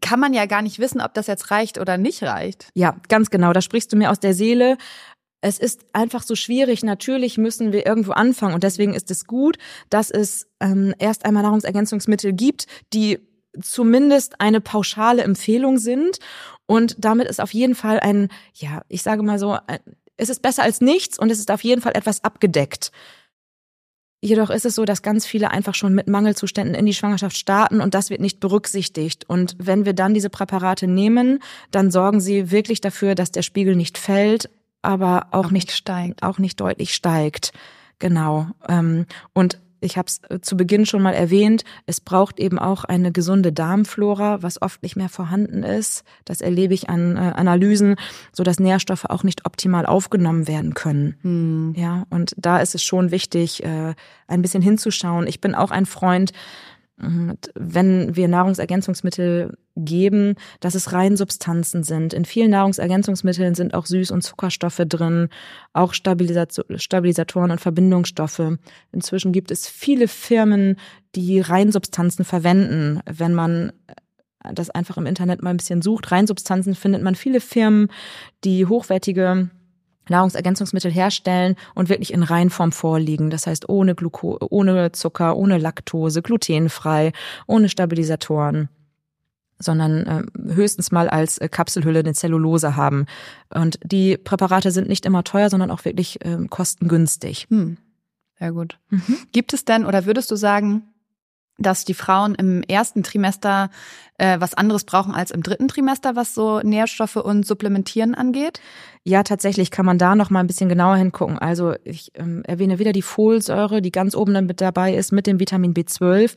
kann 0.00 0.20
man 0.20 0.32
ja 0.34 0.46
gar 0.46 0.62
nicht 0.62 0.78
wissen, 0.78 1.00
ob 1.00 1.14
das 1.14 1.26
jetzt 1.26 1.50
reicht 1.50 1.78
oder 1.78 1.98
nicht 1.98 2.22
reicht. 2.22 2.68
Ja, 2.74 2.96
ganz 3.08 3.30
genau. 3.30 3.52
Da 3.52 3.62
sprichst 3.62 3.92
du 3.92 3.96
mir 3.96 4.10
aus 4.10 4.20
der 4.20 4.34
Seele 4.34 4.76
es 5.42 5.58
ist 5.58 5.86
einfach 5.92 6.22
so 6.22 6.34
schwierig. 6.34 6.82
Natürlich 6.82 7.38
müssen 7.38 7.72
wir 7.72 7.86
irgendwo 7.86 8.12
anfangen 8.12 8.54
und 8.54 8.62
deswegen 8.62 8.94
ist 8.94 9.10
es 9.10 9.26
gut, 9.26 9.56
dass 9.88 10.10
es 10.10 10.46
ähm, 10.60 10.94
erst 10.98 11.24
einmal 11.24 11.42
Nahrungsergänzungsmittel 11.42 12.32
gibt, 12.32 12.66
die 12.92 13.18
zumindest 13.60 14.40
eine 14.40 14.60
pauschale 14.60 15.22
Empfehlung 15.22 15.78
sind 15.78 16.18
und 16.66 16.96
damit 16.98 17.26
ist 17.28 17.40
auf 17.40 17.52
jeden 17.52 17.74
Fall 17.74 17.98
ein, 18.00 18.28
ja, 18.54 18.82
ich 18.88 19.02
sage 19.02 19.22
mal 19.22 19.38
so, 19.38 19.58
ein, 19.66 19.78
es 20.16 20.28
ist 20.28 20.42
besser 20.42 20.62
als 20.62 20.80
nichts 20.80 21.18
und 21.18 21.30
es 21.30 21.38
ist 21.38 21.50
auf 21.50 21.64
jeden 21.64 21.80
Fall 21.80 21.96
etwas 21.96 22.22
abgedeckt. 22.22 22.92
Jedoch 24.22 24.50
ist 24.50 24.66
es 24.66 24.74
so, 24.74 24.84
dass 24.84 25.02
ganz 25.02 25.24
viele 25.24 25.50
einfach 25.50 25.74
schon 25.74 25.94
mit 25.94 26.06
Mangelzuständen 26.06 26.74
in 26.74 26.84
die 26.84 26.92
Schwangerschaft 26.92 27.36
starten 27.36 27.80
und 27.80 27.94
das 27.94 28.10
wird 28.10 28.20
nicht 28.20 28.38
berücksichtigt. 28.38 29.24
Und 29.28 29.56
wenn 29.58 29.86
wir 29.86 29.94
dann 29.94 30.12
diese 30.12 30.28
Präparate 30.28 30.86
nehmen, 30.86 31.38
dann 31.70 31.90
sorgen 31.90 32.20
sie 32.20 32.50
wirklich 32.50 32.82
dafür, 32.82 33.14
dass 33.14 33.30
der 33.30 33.42
Spiegel 33.42 33.76
nicht 33.76 33.96
fällt 33.96 34.50
aber 34.82 35.28
auch, 35.30 35.46
auch 35.46 35.50
nicht, 35.50 35.72
steigt, 35.72 36.22
auch 36.22 36.38
nicht 36.38 36.60
deutlich 36.60 36.94
steigt. 36.94 37.52
Genau. 37.98 38.48
Ähm, 38.68 39.06
und 39.32 39.58
ich 39.80 39.96
habe 39.96 40.06
es 40.06 40.20
äh, 40.28 40.40
zu 40.40 40.56
Beginn 40.56 40.86
schon 40.86 41.02
mal 41.02 41.14
erwähnt, 41.14 41.64
es 41.86 42.00
braucht 42.00 42.38
eben 42.38 42.58
auch 42.58 42.84
eine 42.84 43.12
gesunde 43.12 43.52
Darmflora, 43.52 44.42
was 44.42 44.60
oft 44.62 44.82
nicht 44.82 44.96
mehr 44.96 45.08
vorhanden 45.08 45.62
ist. 45.62 46.04
Das 46.24 46.40
erlebe 46.40 46.74
ich 46.74 46.88
an 46.88 47.16
äh, 47.16 47.32
Analysen, 47.34 47.96
so 48.32 48.42
dass 48.42 48.60
Nährstoffe 48.60 49.06
auch 49.06 49.24
nicht 49.24 49.46
optimal 49.46 49.86
aufgenommen 49.86 50.46
werden 50.48 50.74
können. 50.74 51.16
Hm. 51.22 51.74
Ja, 51.76 52.06
und 52.10 52.34
da 52.36 52.58
ist 52.58 52.74
es 52.74 52.82
schon 52.82 53.10
wichtig, 53.10 53.64
äh, 53.64 53.94
ein 54.28 54.42
bisschen 54.42 54.62
hinzuschauen. 54.62 55.26
Ich 55.26 55.40
bin 55.40 55.54
auch 55.54 55.70
ein 55.70 55.86
Freund 55.86 56.32
wenn 57.54 58.14
wir 58.14 58.28
Nahrungsergänzungsmittel 58.28 59.56
geben, 59.76 60.34
dass 60.60 60.74
es 60.74 60.92
Reinsubstanzen 60.92 61.82
sind. 61.82 62.12
In 62.12 62.24
vielen 62.24 62.50
Nahrungsergänzungsmitteln 62.50 63.54
sind 63.54 63.72
auch 63.72 63.86
Süß- 63.86 64.12
und 64.12 64.22
Zuckerstoffe 64.22 64.82
drin, 64.86 65.28
auch 65.72 65.94
Stabilisatoren 65.94 67.50
und 67.50 67.60
Verbindungsstoffe. 67.60 68.58
Inzwischen 68.92 69.32
gibt 69.32 69.50
es 69.50 69.66
viele 69.66 70.08
Firmen, 70.08 70.76
die 71.14 71.40
Reinsubstanzen 71.40 72.24
verwenden. 72.24 73.00
Wenn 73.06 73.34
man 73.34 73.72
das 74.54 74.70
einfach 74.70 74.96
im 74.96 75.06
Internet 75.06 75.42
mal 75.42 75.50
ein 75.50 75.58
bisschen 75.58 75.82
sucht, 75.82 76.10
Reinsubstanzen 76.12 76.74
findet 76.74 77.02
man 77.02 77.14
viele 77.14 77.40
Firmen, 77.40 77.88
die 78.44 78.66
hochwertige 78.66 79.50
Nahrungsergänzungsmittel 80.10 80.90
herstellen 80.90 81.56
und 81.74 81.88
wirklich 81.88 82.12
in 82.12 82.22
Reinform 82.22 82.72
vorliegen. 82.72 83.30
Das 83.30 83.46
heißt 83.46 83.68
ohne 83.68 83.94
Gluko 83.94 84.38
ohne 84.50 84.92
Zucker, 84.92 85.36
ohne 85.36 85.58
Laktose, 85.58 86.22
glutenfrei, 86.22 87.12
ohne 87.46 87.68
Stabilisatoren 87.68 88.68
sondern 89.62 90.06
äh, 90.06 90.54
höchstens 90.54 90.90
mal 90.90 91.08
als 91.08 91.38
äh, 91.38 91.48
Kapselhülle 91.48 91.98
eine 91.98 92.14
Zellulose 92.14 92.76
haben. 92.76 93.04
Und 93.50 93.78
die 93.84 94.16
Präparate 94.16 94.70
sind 94.70 94.88
nicht 94.88 95.04
immer 95.04 95.22
teuer, 95.22 95.50
sondern 95.50 95.70
auch 95.70 95.84
wirklich 95.84 96.24
äh, 96.24 96.38
kostengünstig. 96.48 97.46
Hm. 97.50 97.76
Sehr 98.38 98.52
gut. 98.52 98.78
Mhm. 98.88 99.18
Gibt 99.32 99.52
es 99.52 99.66
denn 99.66 99.84
oder 99.84 100.06
würdest 100.06 100.30
du 100.30 100.36
sagen, 100.36 100.82
dass 101.60 101.84
die 101.84 101.94
Frauen 101.94 102.34
im 102.34 102.62
ersten 102.62 103.02
Trimester 103.02 103.70
äh, 104.18 104.40
was 104.40 104.54
anderes 104.54 104.84
brauchen 104.84 105.14
als 105.14 105.30
im 105.30 105.42
dritten 105.42 105.68
Trimester, 105.68 106.16
was 106.16 106.34
so 106.34 106.60
Nährstoffe 106.60 107.16
und 107.16 107.46
Supplementieren 107.46 108.14
angeht? 108.14 108.60
Ja, 109.04 109.22
tatsächlich 109.22 109.70
kann 109.70 109.86
man 109.86 109.98
da 109.98 110.14
noch 110.14 110.30
mal 110.30 110.40
ein 110.40 110.46
bisschen 110.46 110.68
genauer 110.68 110.96
hingucken. 110.96 111.38
Also 111.38 111.74
ich 111.84 112.12
ähm, 112.14 112.42
erwähne 112.44 112.78
wieder 112.78 112.92
die 112.92 113.02
Folsäure, 113.02 113.82
die 113.82 113.92
ganz 113.92 114.14
oben 114.14 114.34
dann 114.34 114.46
mit 114.46 114.60
dabei 114.60 114.94
ist 114.94 115.12
mit 115.12 115.26
dem 115.26 115.38
Vitamin 115.38 115.74
B12, 115.74 116.32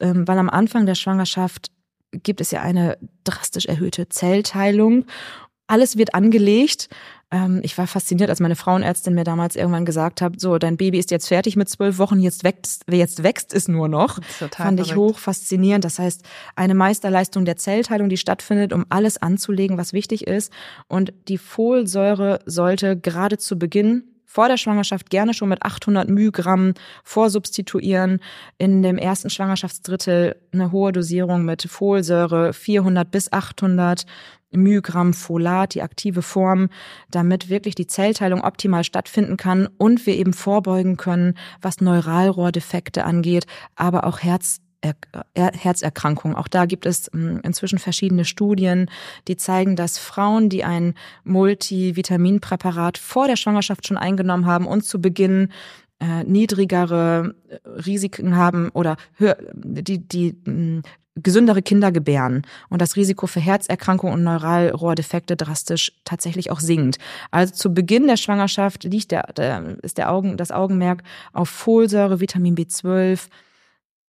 ähm, 0.00 0.26
weil 0.26 0.38
am 0.38 0.50
Anfang 0.50 0.86
der 0.86 0.94
Schwangerschaft 0.94 1.70
gibt 2.12 2.40
es 2.40 2.50
ja 2.50 2.62
eine 2.62 2.98
drastisch 3.24 3.66
erhöhte 3.66 4.08
Zellteilung. 4.08 5.04
Alles 5.66 5.96
wird 5.96 6.14
angelegt 6.14 6.88
ähm, 7.30 7.60
ich 7.62 7.78
war 7.78 7.86
fasziniert, 7.86 8.28
als 8.28 8.40
meine 8.40 8.56
Frauenärztin 8.56 9.14
mir 9.14 9.24
damals 9.24 9.56
irgendwann 9.56 9.84
gesagt 9.84 10.20
hat, 10.20 10.40
so, 10.40 10.58
dein 10.58 10.76
Baby 10.76 10.98
ist 10.98 11.10
jetzt 11.10 11.28
fertig 11.28 11.56
mit 11.56 11.68
zwölf 11.68 11.98
Wochen, 11.98 12.18
jetzt 12.18 12.42
wächst, 12.44 12.84
jetzt 12.90 13.22
wächst 13.22 13.54
es 13.54 13.68
nur 13.68 13.88
noch. 13.88 14.18
Total 14.38 14.66
Fand 14.66 14.80
ich 14.80 14.96
hoch 14.96 15.18
faszinierend. 15.18 15.84
Das 15.84 15.98
heißt, 15.98 16.24
eine 16.56 16.74
Meisterleistung 16.74 17.44
der 17.44 17.56
Zellteilung, 17.56 18.08
die 18.08 18.16
stattfindet, 18.16 18.72
um 18.72 18.84
alles 18.88 19.22
anzulegen, 19.22 19.78
was 19.78 19.92
wichtig 19.92 20.26
ist. 20.26 20.52
Und 20.88 21.12
die 21.28 21.38
Folsäure 21.38 22.40
sollte 22.46 22.98
gerade 22.98 23.38
zu 23.38 23.58
Beginn 23.58 24.04
vor 24.30 24.46
der 24.46 24.58
Schwangerschaft 24.58 25.10
gerne 25.10 25.34
schon 25.34 25.48
mit 25.48 25.62
800 25.62 26.08
μg 26.08 26.74
vorsubstituieren. 27.02 28.20
In 28.58 28.80
dem 28.80 28.96
ersten 28.96 29.28
Schwangerschaftsdrittel 29.28 30.36
eine 30.52 30.70
hohe 30.70 30.92
Dosierung 30.92 31.44
mit 31.44 31.62
Folsäure 31.62 32.52
400 32.52 33.10
bis 33.10 33.32
800 33.32 34.06
μg 34.52 35.14
Folat, 35.14 35.74
die 35.74 35.82
aktive 35.82 36.22
Form, 36.22 36.68
damit 37.10 37.48
wirklich 37.48 37.74
die 37.74 37.86
Zellteilung 37.86 38.42
optimal 38.42 38.84
stattfinden 38.84 39.36
kann 39.36 39.68
und 39.78 40.06
wir 40.06 40.14
eben 40.16 40.32
vorbeugen 40.32 40.96
können, 40.96 41.34
was 41.60 41.80
Neuralrohrdefekte 41.80 43.04
angeht, 43.04 43.46
aber 43.76 44.04
auch 44.04 44.20
Herz 44.20 44.60
Herzerkrankungen. 45.34 46.36
Auch 46.36 46.48
da 46.48 46.64
gibt 46.64 46.86
es 46.86 47.10
hm, 47.12 47.40
inzwischen 47.42 47.78
verschiedene 47.78 48.24
Studien, 48.24 48.90
die 49.28 49.36
zeigen, 49.36 49.76
dass 49.76 49.98
Frauen, 49.98 50.48
die 50.48 50.64
ein 50.64 50.94
Multivitaminpräparat 51.24 52.96
vor 52.96 53.26
der 53.26 53.36
Schwangerschaft 53.36 53.86
schon 53.86 53.98
eingenommen 53.98 54.46
haben 54.46 54.66
und 54.66 54.82
zu 54.84 54.98
Beginn 54.98 55.50
äh, 56.00 56.24
niedrigere 56.24 57.34
Risiken 57.66 58.36
haben 58.36 58.70
oder 58.70 58.96
höher, 59.16 59.36
die, 59.52 59.98
die 59.98 60.32
mh, 60.32 60.52
hm, 60.52 60.82
gesündere 61.22 61.62
Kinder 61.62 61.92
gebären 61.92 62.42
und 62.68 62.80
das 62.82 62.96
Risiko 62.96 63.26
für 63.26 63.40
Herzerkrankungen 63.40 64.14
und 64.14 64.24
Neuralrohrdefekte 64.24 65.36
drastisch 65.36 65.92
tatsächlich 66.04 66.50
auch 66.50 66.60
sinkt. 66.60 66.98
Also 67.30 67.54
zu 67.54 67.74
Beginn 67.74 68.06
der 68.06 68.16
Schwangerschaft 68.16 68.84
liegt 68.84 69.10
der, 69.10 69.32
der 69.36 69.76
ist 69.82 69.98
der 69.98 70.10
Augen, 70.10 70.36
das 70.36 70.50
Augenmerk 70.50 71.02
auf 71.32 71.48
Folsäure, 71.48 72.20
Vitamin 72.20 72.56
B12 72.56 73.28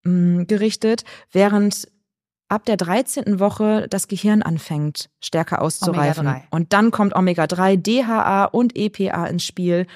mh, 0.04 0.12
mm, 0.12 0.48
gerichtet, 0.48 1.04
während 1.32 1.88
ab 2.52 2.66
der 2.66 2.78
13. 2.78 3.40
Woche 3.40 3.88
das 3.90 4.08
Gehirn 4.08 4.42
anfängt 4.42 5.10
stärker 5.22 5.62
auszureifen. 5.62 6.42
Und 6.50 6.74
dann 6.74 6.92
kommt 6.92 7.16
Omega-3, 7.16 7.78
DHA 7.78 8.46
und 8.46 8.76
EPA 8.76 9.26
ins 9.28 9.46
Spiel 9.46 9.88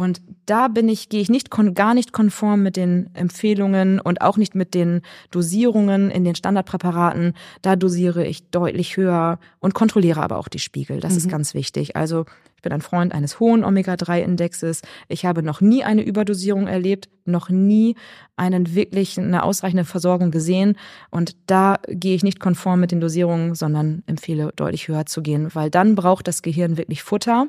und 0.00 0.22
da 0.46 0.68
bin 0.68 0.88
ich, 0.88 1.08
gehe 1.08 1.20
ich 1.20 1.28
nicht 1.28 1.50
gar 1.74 1.92
nicht 1.92 2.12
konform 2.12 2.62
mit 2.62 2.76
den 2.76 3.10
Empfehlungen 3.14 3.98
und 3.98 4.20
auch 4.22 4.36
nicht 4.36 4.54
mit 4.54 4.72
den 4.72 5.02
Dosierungen 5.32 6.12
in 6.12 6.22
den 6.22 6.36
Standardpräparaten. 6.36 7.34
Da 7.62 7.74
dosiere 7.74 8.24
ich 8.24 8.48
deutlich 8.50 8.96
höher 8.96 9.40
und 9.58 9.74
kontrolliere 9.74 10.22
aber 10.22 10.38
auch 10.38 10.46
die 10.46 10.60
Spiegel. 10.60 11.00
Das 11.00 11.12
mhm. 11.12 11.18
ist 11.18 11.28
ganz 11.28 11.52
wichtig. 11.52 11.96
Also 11.96 12.26
ich 12.54 12.62
bin 12.62 12.72
ein 12.72 12.80
Freund 12.80 13.12
eines 13.12 13.40
hohen 13.40 13.64
Omega-3-Indexes. 13.64 14.82
Ich 15.08 15.26
habe 15.26 15.42
noch 15.42 15.60
nie 15.60 15.82
eine 15.82 16.02
Überdosierung 16.02 16.68
erlebt, 16.68 17.08
noch 17.24 17.48
nie 17.48 17.96
einen 18.36 18.76
wirklich 18.76 19.18
eine 19.18 19.42
ausreichende 19.42 19.84
Versorgung 19.84 20.30
gesehen. 20.30 20.76
Und 21.10 21.34
da 21.46 21.80
gehe 21.88 22.14
ich 22.14 22.22
nicht 22.22 22.38
konform 22.38 22.78
mit 22.78 22.92
den 22.92 23.00
Dosierungen, 23.00 23.56
sondern 23.56 24.04
empfehle 24.06 24.52
deutlich 24.54 24.86
höher 24.86 25.06
zu 25.06 25.22
gehen, 25.22 25.52
weil 25.54 25.70
dann 25.70 25.96
braucht 25.96 26.28
das 26.28 26.42
Gehirn 26.42 26.76
wirklich 26.76 27.02
Futter 27.02 27.48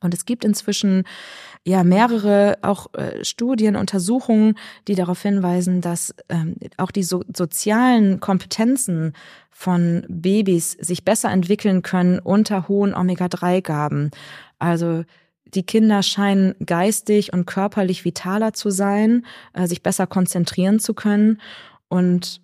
Und 0.00 0.14
es 0.14 0.24
gibt 0.24 0.44
inzwischen 0.44 1.04
ja 1.64 1.84
mehrere 1.84 2.58
auch 2.62 2.92
äh, 2.94 3.24
Studien, 3.24 3.76
Untersuchungen, 3.76 4.54
die 4.88 4.94
darauf 4.94 5.20
hinweisen, 5.22 5.80
dass 5.80 6.14
ähm, 6.28 6.56
auch 6.78 6.90
die 6.90 7.02
so, 7.02 7.22
sozialen 7.34 8.20
Kompetenzen 8.20 9.12
von 9.50 10.04
Babys 10.08 10.72
sich 10.72 11.04
besser 11.04 11.30
entwickeln 11.30 11.82
können 11.82 12.18
unter 12.18 12.66
hohen 12.68 12.94
Omega-3-Gaben. 12.94 14.10
Also 14.58 15.04
die 15.54 15.64
Kinder 15.64 16.02
scheinen 16.02 16.54
geistig 16.64 17.32
und 17.32 17.46
körperlich 17.46 18.04
vitaler 18.04 18.52
zu 18.52 18.70
sein, 18.70 19.26
äh, 19.52 19.66
sich 19.66 19.82
besser 19.82 20.06
konzentrieren 20.06 20.80
zu 20.80 20.94
können. 20.94 21.40
Und 21.88 22.40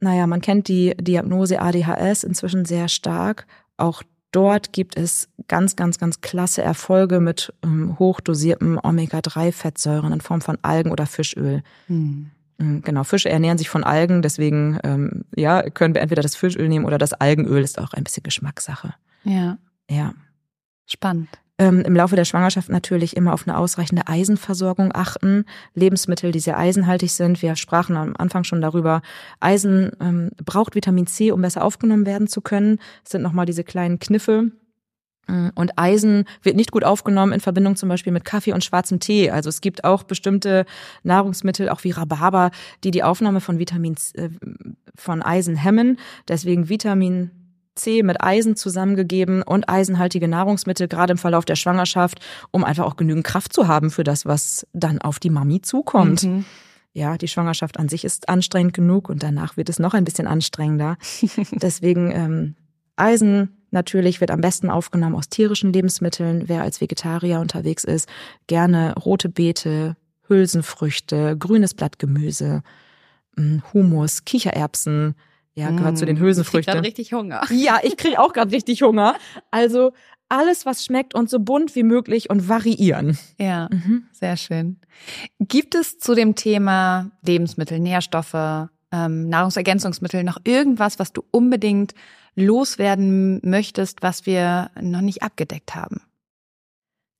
naja, 0.00 0.26
man 0.26 0.40
kennt 0.40 0.68
die 0.68 0.94
Diagnose 0.96 1.60
ADHS 1.60 2.24
inzwischen 2.24 2.64
sehr 2.64 2.88
stark. 2.88 3.46
Auch 3.76 4.02
dort 4.32 4.72
gibt 4.72 4.96
es 4.96 5.28
ganz, 5.48 5.76
ganz, 5.76 5.98
ganz 5.98 6.20
klasse 6.20 6.62
Erfolge 6.62 7.20
mit 7.20 7.52
ähm, 7.62 7.98
hochdosierten 7.98 8.78
Omega-3-Fettsäuren 8.82 10.12
in 10.12 10.20
Form 10.20 10.40
von 10.40 10.58
Algen 10.62 10.90
oder 10.90 11.06
Fischöl. 11.06 11.62
Hm. 11.86 12.30
Genau, 12.58 13.02
Fische 13.02 13.28
ernähren 13.28 13.58
sich 13.58 13.68
von 13.68 13.82
Algen, 13.82 14.22
deswegen 14.22 14.78
ähm, 14.84 15.24
ja, 15.34 15.68
können 15.68 15.94
wir 15.94 16.00
entweder 16.00 16.22
das 16.22 16.36
Fischöl 16.36 16.68
nehmen 16.68 16.84
oder 16.84 16.96
das 16.96 17.12
Algenöl, 17.12 17.62
ist 17.62 17.80
auch 17.80 17.92
ein 17.92 18.04
bisschen 18.04 18.22
Geschmackssache. 18.22 18.94
Ja. 19.24 19.58
Ja. 19.90 20.14
Spannend 20.86 21.41
ähm, 21.58 21.80
im 21.80 21.94
Laufe 21.94 22.16
der 22.16 22.24
Schwangerschaft 22.24 22.68
natürlich 22.68 23.16
immer 23.16 23.32
auf 23.32 23.46
eine 23.46 23.56
ausreichende 23.56 24.08
Eisenversorgung 24.08 24.90
achten. 24.94 25.44
Lebensmittel, 25.74 26.32
die 26.32 26.40
sehr 26.40 26.58
eisenhaltig 26.58 27.12
sind. 27.12 27.42
Wir 27.42 27.56
sprachen 27.56 27.96
am 27.96 28.14
Anfang 28.16 28.44
schon 28.44 28.60
darüber. 28.60 29.02
Eisen 29.40 29.90
ähm, 30.00 30.30
braucht 30.44 30.74
Vitamin 30.74 31.06
C, 31.06 31.30
um 31.30 31.42
besser 31.42 31.64
aufgenommen 31.64 32.06
werden 32.06 32.26
zu 32.26 32.40
können. 32.40 32.78
Das 33.04 33.12
sind 33.12 33.22
nochmal 33.22 33.46
diese 33.46 33.64
kleinen 33.64 33.98
Kniffe. 33.98 34.50
Mm, 35.28 35.48
und 35.54 35.78
Eisen 35.78 36.24
wird 36.42 36.56
nicht 36.56 36.72
gut 36.72 36.84
aufgenommen 36.84 37.32
in 37.32 37.40
Verbindung 37.40 37.76
zum 37.76 37.88
Beispiel 37.88 38.12
mit 38.12 38.24
Kaffee 38.24 38.52
und 38.52 38.64
schwarzem 38.64 38.98
Tee. 38.98 39.30
Also 39.30 39.48
es 39.48 39.60
gibt 39.60 39.84
auch 39.84 40.04
bestimmte 40.04 40.64
Nahrungsmittel, 41.02 41.68
auch 41.68 41.84
wie 41.84 41.90
Rhabarber, 41.90 42.50
die 42.82 42.90
die 42.90 43.02
Aufnahme 43.02 43.40
von 43.40 43.58
Vitamin 43.58 43.94
äh, 44.14 44.30
von 44.94 45.22
Eisen 45.22 45.56
hemmen. 45.56 45.98
Deswegen 46.28 46.68
Vitamin 46.68 47.41
C 47.74 48.02
mit 48.02 48.22
Eisen 48.22 48.56
zusammengegeben 48.56 49.42
und 49.42 49.68
eisenhaltige 49.68 50.28
Nahrungsmittel, 50.28 50.88
gerade 50.88 51.12
im 51.12 51.18
Verlauf 51.18 51.44
der 51.44 51.56
Schwangerschaft, 51.56 52.20
um 52.50 52.64
einfach 52.64 52.84
auch 52.84 52.96
genügend 52.96 53.24
Kraft 53.24 53.52
zu 53.52 53.68
haben 53.68 53.90
für 53.90 54.04
das, 54.04 54.26
was 54.26 54.66
dann 54.72 55.00
auf 55.00 55.18
die 55.18 55.30
Mami 55.30 55.62
zukommt. 55.62 56.24
Mhm. 56.24 56.44
Ja, 56.94 57.16
die 57.16 57.28
Schwangerschaft 57.28 57.78
an 57.78 57.88
sich 57.88 58.04
ist 58.04 58.28
anstrengend 58.28 58.74
genug 58.74 59.08
und 59.08 59.22
danach 59.22 59.56
wird 59.56 59.70
es 59.70 59.78
noch 59.78 59.94
ein 59.94 60.04
bisschen 60.04 60.26
anstrengender. 60.26 60.98
Deswegen 61.52 62.10
ähm, 62.10 62.54
Eisen 62.96 63.66
natürlich 63.70 64.20
wird 64.20 64.30
am 64.30 64.42
besten 64.42 64.68
aufgenommen 64.68 65.16
aus 65.16 65.30
tierischen 65.30 65.72
Lebensmitteln. 65.72 66.48
Wer 66.48 66.62
als 66.62 66.82
Vegetarier 66.82 67.40
unterwegs 67.40 67.84
ist, 67.84 68.08
gerne 68.46 68.94
rote 68.94 69.30
Beete, 69.30 69.96
Hülsenfrüchte, 70.28 71.36
grünes 71.38 71.72
Blattgemüse, 71.72 72.62
hm, 73.36 73.62
Humus, 73.72 74.24
Kichererbsen, 74.26 75.14
ja, 75.54 75.70
gehört 75.70 75.94
mm, 75.94 75.96
zu 75.96 76.06
den 76.06 76.18
Hülsenfrüchten. 76.18 76.78
Ich 76.78 76.84
richtig 76.84 77.12
Hunger. 77.12 77.42
Ja, 77.50 77.80
ich 77.82 77.96
kriege 77.96 78.18
auch 78.18 78.32
gerade 78.32 78.52
richtig 78.52 78.82
Hunger. 78.82 79.16
Also 79.50 79.92
alles, 80.28 80.64
was 80.64 80.84
schmeckt 80.84 81.14
und 81.14 81.28
so 81.28 81.40
bunt 81.40 81.74
wie 81.76 81.82
möglich 81.82 82.30
und 82.30 82.48
variieren. 82.48 83.18
Ja, 83.38 83.68
mhm. 83.70 84.04
sehr 84.12 84.36
schön. 84.38 84.78
Gibt 85.38 85.74
es 85.74 85.98
zu 85.98 86.14
dem 86.14 86.34
Thema 86.34 87.10
Lebensmittel, 87.24 87.78
Nährstoffe, 87.78 88.68
ähm, 88.92 89.28
Nahrungsergänzungsmittel 89.28 90.24
noch 90.24 90.38
irgendwas, 90.44 90.98
was 90.98 91.12
du 91.12 91.22
unbedingt 91.30 91.94
loswerden 92.34 93.40
möchtest, 93.44 94.02
was 94.02 94.24
wir 94.24 94.70
noch 94.80 95.02
nicht 95.02 95.22
abgedeckt 95.22 95.74
haben? 95.74 96.00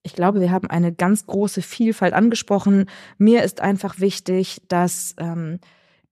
Ich 0.03 0.15
glaube, 0.15 0.41
wir 0.41 0.51
haben 0.51 0.69
eine 0.69 0.93
ganz 0.93 1.27
große 1.27 1.63
Vielfalt 1.63 2.15
angesprochen. 2.15 2.87
Mir 3.19 3.43
ist 3.45 3.61
einfach 3.61 4.01
wichtig, 4.01 4.63
dass 4.69 5.15
ähm, 5.19 5.61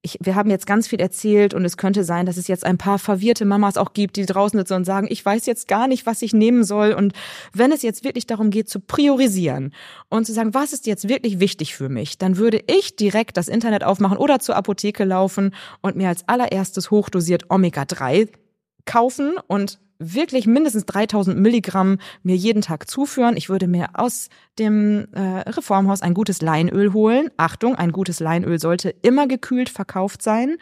ich, 0.02 0.16
wir 0.20 0.34
haben 0.34 0.48
jetzt 0.48 0.66
ganz 0.66 0.88
viel 0.88 1.00
erzählt 1.00 1.52
und 1.52 1.64
es 1.64 1.76
könnte 1.76 2.04
sein, 2.04 2.24
dass 2.24 2.38
es 2.38 2.48
jetzt 2.48 2.64
ein 2.64 2.78
paar 2.78 2.98
verwirrte 2.98 3.44
Mamas 3.44 3.76
auch 3.76 3.92
gibt, 3.92 4.16
die 4.16 4.24
draußen 4.24 4.58
sitzen 4.58 4.74
und 4.74 4.84
sagen, 4.84 5.08
ich 5.10 5.24
weiß 5.24 5.44
jetzt 5.44 5.68
gar 5.68 5.88
nicht, 5.88 6.06
was 6.06 6.22
ich 6.22 6.32
nehmen 6.32 6.64
soll. 6.64 6.92
Und 6.92 7.12
wenn 7.52 7.70
es 7.70 7.82
jetzt 7.82 8.02
wirklich 8.02 8.26
darum 8.26 8.50
geht, 8.50 8.68
zu 8.68 8.80
priorisieren 8.80 9.74
und 10.08 10.24
zu 10.24 10.32
sagen, 10.32 10.54
was 10.54 10.72
ist 10.72 10.86
jetzt 10.86 11.08
wirklich 11.08 11.38
wichtig 11.38 11.76
für 11.76 11.90
mich, 11.90 12.16
dann 12.16 12.38
würde 12.38 12.62
ich 12.66 12.96
direkt 12.96 13.36
das 13.36 13.48
Internet 13.48 13.84
aufmachen 13.84 14.16
oder 14.16 14.38
zur 14.40 14.56
Apotheke 14.56 15.04
laufen 15.04 15.54
und 15.82 15.96
mir 15.96 16.08
als 16.08 16.26
allererstes 16.26 16.90
hochdosiert 16.90 17.50
Omega-3 17.50 18.28
kaufen 18.86 19.34
und 19.48 19.78
wirklich 20.00 20.46
mindestens 20.46 20.86
3000 20.86 21.38
Milligramm 21.38 21.98
mir 22.22 22.34
jeden 22.34 22.62
Tag 22.62 22.90
zuführen. 22.90 23.36
Ich 23.36 23.48
würde 23.48 23.68
mir 23.68 23.90
aus 23.94 24.30
dem 24.58 25.06
äh, 25.12 25.20
Reformhaus 25.50 26.02
ein 26.02 26.14
gutes 26.14 26.42
Leinöl 26.42 26.92
holen. 26.92 27.30
Achtung, 27.36 27.76
ein 27.76 27.92
gutes 27.92 28.18
Leinöl 28.18 28.58
sollte 28.58 28.90
immer 29.02 29.28
gekühlt 29.28 29.68
verkauft 29.68 30.22
sein 30.22 30.56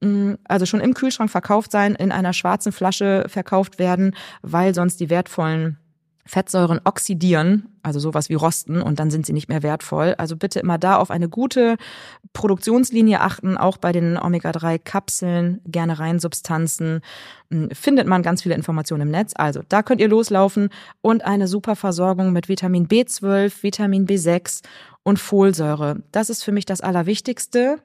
mm, 0.00 0.34
also 0.44 0.66
schon 0.66 0.80
im 0.80 0.92
Kühlschrank 0.92 1.30
verkauft 1.30 1.70
sein, 1.70 1.94
in 1.94 2.12
einer 2.12 2.32
schwarzen 2.32 2.72
Flasche 2.72 3.24
verkauft 3.28 3.78
werden, 3.78 4.14
weil 4.42 4.74
sonst 4.74 5.00
die 5.00 5.08
wertvollen 5.08 5.78
Fettsäuren 6.26 6.80
oxidieren, 6.84 7.68
also 7.82 8.00
sowas 8.00 8.30
wie 8.30 8.34
rosten 8.34 8.80
und 8.80 8.98
dann 8.98 9.10
sind 9.10 9.26
sie 9.26 9.34
nicht 9.34 9.48
mehr 9.48 9.62
wertvoll. 9.62 10.14
Also 10.16 10.36
bitte 10.36 10.58
immer 10.58 10.78
da 10.78 10.96
auf 10.96 11.10
eine 11.10 11.28
gute 11.28 11.76
Produktionslinie 12.32 13.20
achten, 13.20 13.58
auch 13.58 13.76
bei 13.76 13.92
den 13.92 14.16
Omega-3-Kapseln, 14.16 15.60
gerne 15.66 15.98
Reinsubstanzen. 15.98 17.00
Hm, 17.50 17.70
findet 17.72 18.06
man 18.06 18.22
ganz 18.22 18.42
viele 18.42 18.54
Informationen 18.54 19.02
im 19.02 19.10
Netz. 19.10 19.32
Also 19.36 19.60
da 19.68 19.82
könnt 19.82 20.00
ihr 20.00 20.08
loslaufen 20.08 20.70
und 21.02 21.24
eine 21.24 21.46
super 21.46 21.76
Versorgung 21.76 22.32
mit 22.32 22.48
Vitamin 22.48 22.88
B12, 22.88 23.62
Vitamin 23.62 24.06
B6 24.06 24.62
und 25.02 25.18
Folsäure. 25.18 26.02
Das 26.10 26.30
ist 26.30 26.42
für 26.42 26.52
mich 26.52 26.64
das 26.64 26.80
Allerwichtigste 26.80 27.80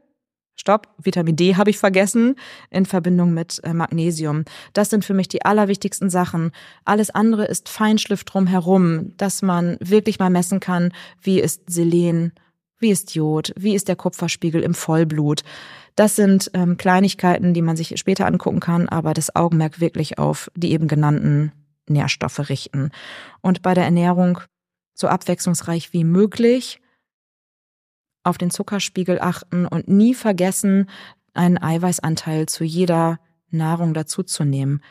Stopp, 0.60 0.89
Vitamin 0.97 1.38
D 1.38 1.55
habe 1.55 1.70
ich 1.70 1.78
vergessen 1.78 2.36
in 2.70 2.86
Verbindung 2.86 3.34
mit 3.34 3.62
äh, 3.64 3.74
Magnesium. 3.74 4.43
Das 4.74 4.89
sind 4.89 5.05
für 5.05 5.14
mich 5.14 5.30
die 5.30 5.45
allerwichtigsten 5.45 6.10
Sachen. 6.10 6.51
Alles 6.84 7.10
andere 7.10 7.45
ist 7.45 7.70
Feinschliff 7.70 8.26
drumherum, 8.26 9.16
dass 9.16 9.41
man 9.41 9.78
wirklich 9.80 10.20
mal 10.20 10.30
messen 10.30 10.60
kann, 10.60 10.91
wie 11.22 11.39
ist 11.39 11.72
Selen, 11.72 12.34
wie 12.78 12.91
ist 12.91 13.16
Jod, 13.16 13.53
wie 13.57 13.74
ist 13.74 13.88
der 13.88 13.95
Kupferspiegel 13.95 14.62
im 14.62 14.74
Vollblut. 14.74 15.43
Das 15.95 16.18
sind 16.18 16.51
ähm, 16.53 16.76
Kleinigkeiten, 16.76 17.53
die 17.53 17.62
man 17.62 17.78
sich 17.78 17.97
später 17.97 18.26
angucken 18.26 18.60
kann, 18.60 18.89
aber 18.89 19.14
das 19.14 19.34
Augenmerk 19.34 19.80
wirklich 19.80 20.20
auf 20.20 20.51
die 20.55 20.74
eben 20.74 20.89
genannten 20.89 21.53
Nährstoffe 21.88 22.49
richten. 22.49 22.91
Und 23.39 23.62
bei 23.62 23.74
der 23.74 23.86
Ernährung 23.86 24.39
so 24.93 25.07
abwechslungsreich 25.07 25.93
wie 25.93 26.03
möglich 26.03 26.82
auf 28.24 28.38
den 28.38 28.52
Zuckerspiegel 28.52 29.20
achten 29.20 29.66
und 29.66 29.88
nie 29.88 30.14
vergessen, 30.14 30.90
einen 31.34 31.62
Eiweißanteil 31.62 32.48
zu 32.48 32.64
jeder 32.64 33.20
Nahrung 33.50 33.94
dazuzunehmen. 33.94 34.82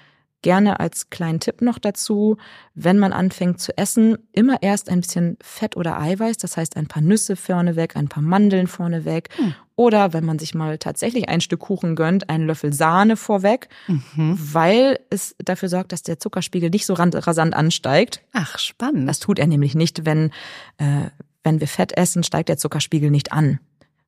Gerne 0.41 0.79
als 0.79 1.11
kleinen 1.11 1.41
Tipp 1.41 1.63
noch 1.63 1.81
dazu, 1.81 2.37
wenn 2.75 2.99
man 2.99 3.13
anfängt 3.13 3.61
zu 3.61 3.77
essen, 3.77 4.19
immer 4.33 4.63
erst 4.63 4.89
ein 4.89 5.01
bisschen 5.01 5.37
Fett 5.43 5.77
oder 5.77 5.99
Eiweiß, 5.99 6.37
das 6.37 6.57
heißt 6.57 6.77
ein 6.77 6.87
paar 6.87 7.03
Nüsse 7.03 7.35
vorneweg, 7.35 7.97
ein 7.97 8.09
paar 8.09 8.23
Mandeln 8.23 8.69
vorneweg. 8.69 9.31
Hm. 9.37 9.55
Oder 9.75 10.13
wenn 10.13 10.25
man 10.25 10.39
sich 10.39 10.55
mal 10.55 10.79
tatsächlich 10.79 11.29
ein 11.29 11.41
Stück 11.41 11.61
Kuchen 11.61 11.97
gönnt, 11.97 12.31
einen 12.31 12.47
Löffel 12.47 12.73
Sahne 12.73 13.17
vorweg, 13.17 13.69
mhm. 13.87 14.37
weil 14.37 14.99
es 15.11 15.37
dafür 15.39 15.69
sorgt, 15.69 15.93
dass 15.93 16.03
der 16.03 16.19
Zuckerspiegel 16.19 16.71
nicht 16.71 16.85
so 16.85 16.95
rasant 16.95 17.55
ansteigt. 17.55 18.21
Ach, 18.33 18.59
spannend. 18.59 19.09
Das 19.09 19.21
tut 19.21 19.39
er 19.39 19.47
nämlich 19.47 19.77
nicht, 19.77 20.05
wenn, 20.05 20.33
äh, 20.79 21.11
wenn 21.49 21.61
wir 21.61 21.67
Fett 21.67 21.97
essen, 21.97 22.23
steigt 22.23 22.51
der 22.51 22.59
Zuckerspiegel 22.59 23.11
nicht 23.11 23.33
an. 23.33 23.59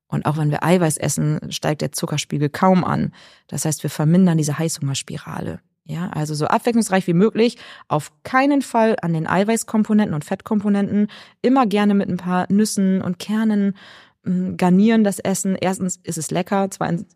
Und 0.07 0.27
auch 0.27 0.37
wenn 0.37 0.51
wir 0.51 0.63
Eiweiß 0.63 0.97
essen, 0.97 1.39
steigt 1.51 1.81
der 1.81 1.91
Zuckerspiegel 1.91 2.49
kaum 2.49 2.83
an. 2.83 3.13
Das 3.47 3.65
heißt, 3.65 3.81
wir 3.81 3.89
vermindern 3.89 4.37
diese 4.37 4.59
Heißhungerspirale. 4.59 5.59
Ja, 5.85 6.09
also 6.09 6.35
so 6.35 6.45
abwechslungsreich 6.45 7.07
wie 7.07 7.13
möglich. 7.13 7.57
Auf 7.87 8.11
keinen 8.23 8.61
Fall 8.61 8.95
an 9.01 9.13
den 9.13 9.25
Eiweißkomponenten 9.25 10.13
und 10.13 10.23
Fettkomponenten. 10.23 11.07
Immer 11.41 11.65
gerne 11.65 11.95
mit 11.95 12.09
ein 12.09 12.17
paar 12.17 12.45
Nüssen 12.51 13.01
und 13.01 13.17
Kernen 13.17 13.75
hm, 14.23 14.55
garnieren 14.57 15.03
das 15.03 15.17
Essen. 15.17 15.57
Erstens 15.59 15.99
ist 16.03 16.19
es 16.19 16.29
lecker. 16.29 16.69
Zweitens 16.69 17.07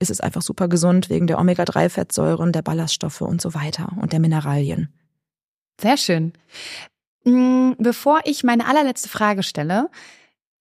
ist 0.00 0.10
es 0.10 0.20
einfach 0.20 0.42
super 0.42 0.66
gesund 0.66 1.10
wegen 1.10 1.28
der 1.28 1.38
Omega-3-Fettsäuren, 1.38 2.50
der 2.50 2.62
Ballaststoffe 2.62 3.20
und 3.20 3.40
so 3.40 3.54
weiter 3.54 3.92
und 4.00 4.12
der 4.12 4.18
Mineralien. 4.18 4.92
Sehr 5.80 5.96
schön. 5.96 6.32
Mm, 7.24 7.72
bevor 7.78 8.20
ich 8.24 8.44
meine 8.44 8.66
allerletzte 8.66 9.08
Frage 9.08 9.42
stelle, 9.42 9.90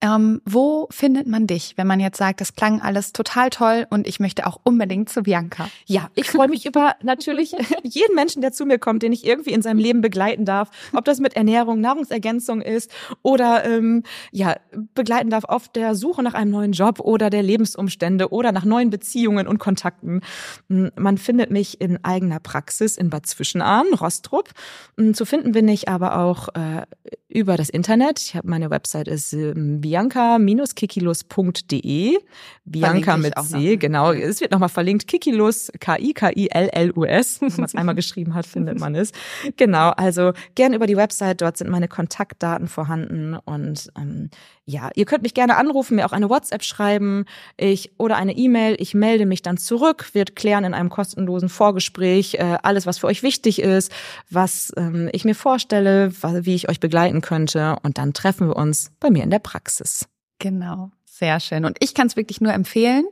Ähm, 0.01 0.41
wo 0.45 0.87
findet 0.91 1.27
man 1.27 1.45
dich, 1.45 1.73
wenn 1.75 1.85
man 1.85 1.99
jetzt 1.99 2.17
sagt, 2.17 2.39
das 2.39 2.55
klang 2.55 2.81
alles 2.81 3.11
total 3.11 3.49
toll 3.49 3.85
und 3.89 4.07
ich 4.07 4.21
möchte 4.21 4.47
auch 4.47 4.57
unbedingt 4.63 5.09
zu 5.09 5.23
Bianca? 5.23 5.69
Ja, 5.87 6.09
ich 6.15 6.31
freue 6.31 6.47
mich 6.47 6.65
über 6.65 6.95
natürlich 7.03 7.51
jeden 7.83 8.15
Menschen, 8.15 8.41
der 8.41 8.53
zu 8.53 8.65
mir 8.65 8.79
kommt, 8.79 9.03
den 9.03 9.11
ich 9.11 9.25
irgendwie 9.25 9.51
in 9.51 9.61
seinem 9.61 9.77
Leben 9.77 9.99
begleiten 9.99 10.45
darf. 10.45 10.69
Ob 10.93 11.03
das 11.03 11.19
mit 11.19 11.35
Ernährung, 11.35 11.81
Nahrungsergänzung 11.81 12.61
ist 12.61 12.91
oder 13.23 13.65
ähm, 13.65 14.03
ja 14.31 14.55
begleiten 14.95 15.29
darf 15.29 15.43
auf 15.43 15.67
der 15.67 15.95
Suche 15.95 16.23
nach 16.23 16.33
einem 16.33 16.51
neuen 16.51 16.71
Job 16.71 17.01
oder 17.01 17.29
der 17.29 17.43
Lebensumstände 17.43 18.31
oder 18.31 18.53
nach 18.53 18.63
neuen 18.63 18.91
Beziehungen 18.91 19.47
und 19.47 19.57
Kontakten. 19.57 20.21
Hm, 20.69 20.91
man 20.95 21.17
findet 21.17 21.51
mich 21.51 21.81
in 21.81 22.01
eigener 22.05 22.39
Praxis 22.39 22.95
in 22.95 23.09
Bad 23.09 23.25
Zwischenahn, 23.25 23.87
Rostrup. 23.93 24.49
Hm, 24.97 25.13
zu 25.13 25.25
finden 25.25 25.51
bin 25.51 25.67
ich 25.67 25.89
aber 25.89 26.19
auch 26.19 26.47
äh, 26.49 26.83
über 27.27 27.57
das 27.57 27.69
Internet. 27.69 28.19
Ich 28.19 28.35
habe 28.35 28.47
meine 28.47 28.69
Website 28.69 29.09
ist 29.09 29.33
ähm, 29.33 29.83
bianca-kikilus.de. 29.89 32.17
Bianca 32.65 33.17
mit 33.17 33.33
C, 33.39 33.77
genau. 33.77 34.11
Es 34.11 34.41
wird 34.41 34.51
nochmal 34.51 34.69
verlinkt. 34.69 35.07
Kikilus, 35.07 35.71
K-I-K-I-L-L-U-S. 35.79 37.41
Wenn 37.49 37.55
man 37.55 37.65
es 37.65 37.75
einmal 37.75 37.95
geschrieben 37.95 38.35
hat, 38.35 38.45
findet 38.45 38.79
man 38.79 38.93
es. 38.95 39.11
Genau, 39.57 39.89
also 39.89 40.33
gern 40.55 40.73
über 40.73 40.85
die 40.85 40.97
Website. 40.97 41.41
Dort 41.41 41.57
sind 41.57 41.69
meine 41.69 41.87
Kontaktdaten 41.87 42.67
vorhanden. 42.67 43.35
Und 43.35 43.89
ähm, 43.97 44.29
ja, 44.69 44.91
ihr 44.93 45.05
könnt 45.05 45.23
mich 45.23 45.33
gerne 45.33 45.57
anrufen, 45.57 45.95
mir 45.95 46.05
auch 46.05 46.11
eine 46.11 46.29
WhatsApp 46.29 46.63
schreiben 46.63 47.25
ich 47.57 47.91
oder 47.97 48.17
eine 48.17 48.33
E-Mail. 48.37 48.75
Ich 48.77 48.93
melde 48.93 49.25
mich 49.25 49.41
dann 49.41 49.57
zurück, 49.57 50.09
wird 50.13 50.35
klären 50.35 50.63
in 50.63 50.73
einem 50.75 50.89
kostenlosen 50.89 51.49
Vorgespräch 51.49 52.35
äh, 52.35 52.57
alles, 52.61 52.85
was 52.85 52.99
für 52.99 53.07
euch 53.07 53.23
wichtig 53.23 53.59
ist, 53.61 53.91
was 54.29 54.71
ähm, 54.77 55.09
ich 55.11 55.25
mir 55.25 55.33
vorstelle, 55.33 56.11
wie 56.45 56.53
ich 56.53 56.69
euch 56.69 56.79
begleiten 56.79 57.21
könnte. 57.21 57.77
Und 57.81 57.97
dann 57.97 58.13
treffen 58.13 58.47
wir 58.47 58.55
uns 58.55 58.91
bei 58.99 59.09
mir 59.09 59.23
in 59.23 59.31
der 59.31 59.39
Praxis. 59.39 60.07
Genau. 60.37 60.91
Sehr 61.19 61.41
schön. 61.41 61.65
Und 61.65 61.75
ich 61.81 61.93
kann 61.93 62.07
es 62.07 62.15
wirklich 62.15 62.39
nur 62.39 62.53
empfehlen. 62.53 63.05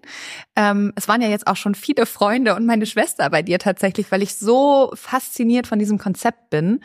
Ähm, 0.55 0.93
es 0.95 1.09
waren 1.09 1.21
ja 1.21 1.27
jetzt 1.27 1.45
auch 1.45 1.57
schon 1.57 1.75
viele 1.75 2.05
Freunde 2.05 2.55
und 2.55 2.65
meine 2.65 2.85
Schwester 2.85 3.29
bei 3.29 3.41
dir 3.41 3.59
tatsächlich, 3.59 4.09
weil 4.13 4.23
ich 4.23 4.35
so 4.35 4.91
fasziniert 4.93 5.67
von 5.67 5.77
diesem 5.77 5.97
Konzept 5.97 6.49
bin. 6.49 6.79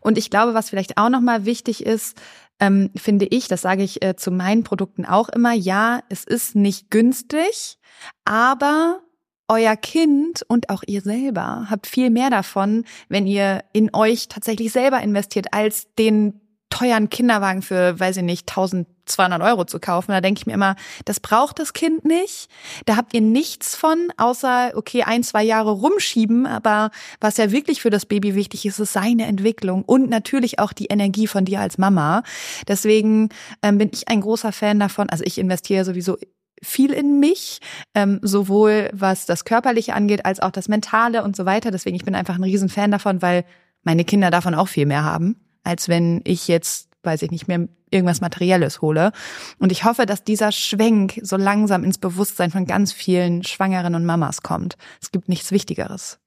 Und 0.00 0.16
ich 0.16 0.30
glaube, 0.30 0.54
was 0.54 0.70
vielleicht 0.70 0.96
auch 0.96 1.08
nochmal 1.08 1.44
wichtig 1.44 1.84
ist, 1.84 2.16
ähm, 2.60 2.90
finde 2.94 3.26
ich, 3.26 3.48
das 3.48 3.62
sage 3.62 3.82
ich 3.82 4.00
äh, 4.04 4.14
zu 4.14 4.30
meinen 4.30 4.62
Produkten 4.62 5.04
auch 5.04 5.28
immer, 5.28 5.54
ja, 5.54 6.02
es 6.08 6.22
ist 6.22 6.54
nicht 6.54 6.88
günstig, 6.88 7.78
aber 8.24 9.00
euer 9.48 9.74
Kind 9.74 10.44
und 10.46 10.70
auch 10.70 10.84
ihr 10.86 11.00
selber 11.00 11.66
habt 11.68 11.88
viel 11.88 12.10
mehr 12.10 12.30
davon, 12.30 12.84
wenn 13.08 13.26
ihr 13.26 13.64
in 13.72 13.92
euch 13.92 14.28
tatsächlich 14.28 14.70
selber 14.70 15.00
investiert, 15.00 15.52
als 15.52 15.92
den 15.96 16.39
teuren 16.70 17.10
Kinderwagen 17.10 17.62
für, 17.62 17.98
weiß 17.98 18.18
ich 18.18 18.22
nicht, 18.22 18.48
1200 18.48 19.42
Euro 19.42 19.64
zu 19.64 19.80
kaufen. 19.80 20.12
Da 20.12 20.20
denke 20.20 20.38
ich 20.38 20.46
mir 20.46 20.54
immer, 20.54 20.76
das 21.04 21.20
braucht 21.20 21.58
das 21.58 21.72
Kind 21.72 22.04
nicht. 22.04 22.48
Da 22.86 22.96
habt 22.96 23.12
ihr 23.12 23.20
nichts 23.20 23.74
von, 23.74 24.12
außer, 24.16 24.72
okay, 24.76 25.02
ein, 25.02 25.22
zwei 25.22 25.42
Jahre 25.42 25.72
rumschieben. 25.72 26.46
Aber 26.46 26.90
was 27.20 27.36
ja 27.36 27.50
wirklich 27.50 27.82
für 27.82 27.90
das 27.90 28.06
Baby 28.06 28.34
wichtig 28.34 28.64
ist, 28.64 28.78
ist 28.78 28.92
seine 28.92 29.26
Entwicklung 29.26 29.82
und 29.82 30.08
natürlich 30.08 30.58
auch 30.58 30.72
die 30.72 30.86
Energie 30.86 31.26
von 31.26 31.44
dir 31.44 31.60
als 31.60 31.76
Mama. 31.76 32.22
Deswegen 32.68 33.28
ähm, 33.62 33.78
bin 33.78 33.90
ich 33.92 34.08
ein 34.08 34.20
großer 34.20 34.52
Fan 34.52 34.78
davon. 34.78 35.10
Also 35.10 35.24
ich 35.24 35.38
investiere 35.38 35.84
sowieso 35.84 36.16
viel 36.62 36.92
in 36.92 37.18
mich, 37.18 37.60
ähm, 37.94 38.20
sowohl 38.22 38.90
was 38.92 39.26
das 39.26 39.44
Körperliche 39.44 39.94
angeht, 39.94 40.24
als 40.24 40.40
auch 40.40 40.50
das 40.50 40.68
Mentale 40.68 41.24
und 41.24 41.34
so 41.34 41.46
weiter. 41.46 41.70
Deswegen, 41.70 41.96
ich 41.96 42.04
bin 42.04 42.14
einfach 42.14 42.36
ein 42.36 42.44
Riesenfan 42.44 42.90
davon, 42.92 43.22
weil 43.22 43.44
meine 43.82 44.04
Kinder 44.04 44.30
davon 44.30 44.54
auch 44.54 44.68
viel 44.68 44.86
mehr 44.86 45.04
haben 45.04 45.36
als 45.62 45.88
wenn 45.88 46.20
ich 46.24 46.48
jetzt, 46.48 46.88
weiß 47.02 47.22
ich 47.22 47.30
nicht 47.30 47.48
mehr, 47.48 47.68
irgendwas 47.90 48.20
Materielles 48.20 48.80
hole. 48.80 49.12
Und 49.58 49.72
ich 49.72 49.84
hoffe, 49.84 50.06
dass 50.06 50.24
dieser 50.24 50.52
Schwenk 50.52 51.20
so 51.22 51.36
langsam 51.36 51.84
ins 51.84 51.98
Bewusstsein 51.98 52.50
von 52.50 52.66
ganz 52.66 52.92
vielen 52.92 53.44
Schwangeren 53.44 53.94
und 53.94 54.04
Mamas 54.04 54.42
kommt. 54.42 54.76
Es 55.00 55.10
gibt 55.10 55.28
nichts 55.28 55.52
Wichtigeres. 55.52 56.18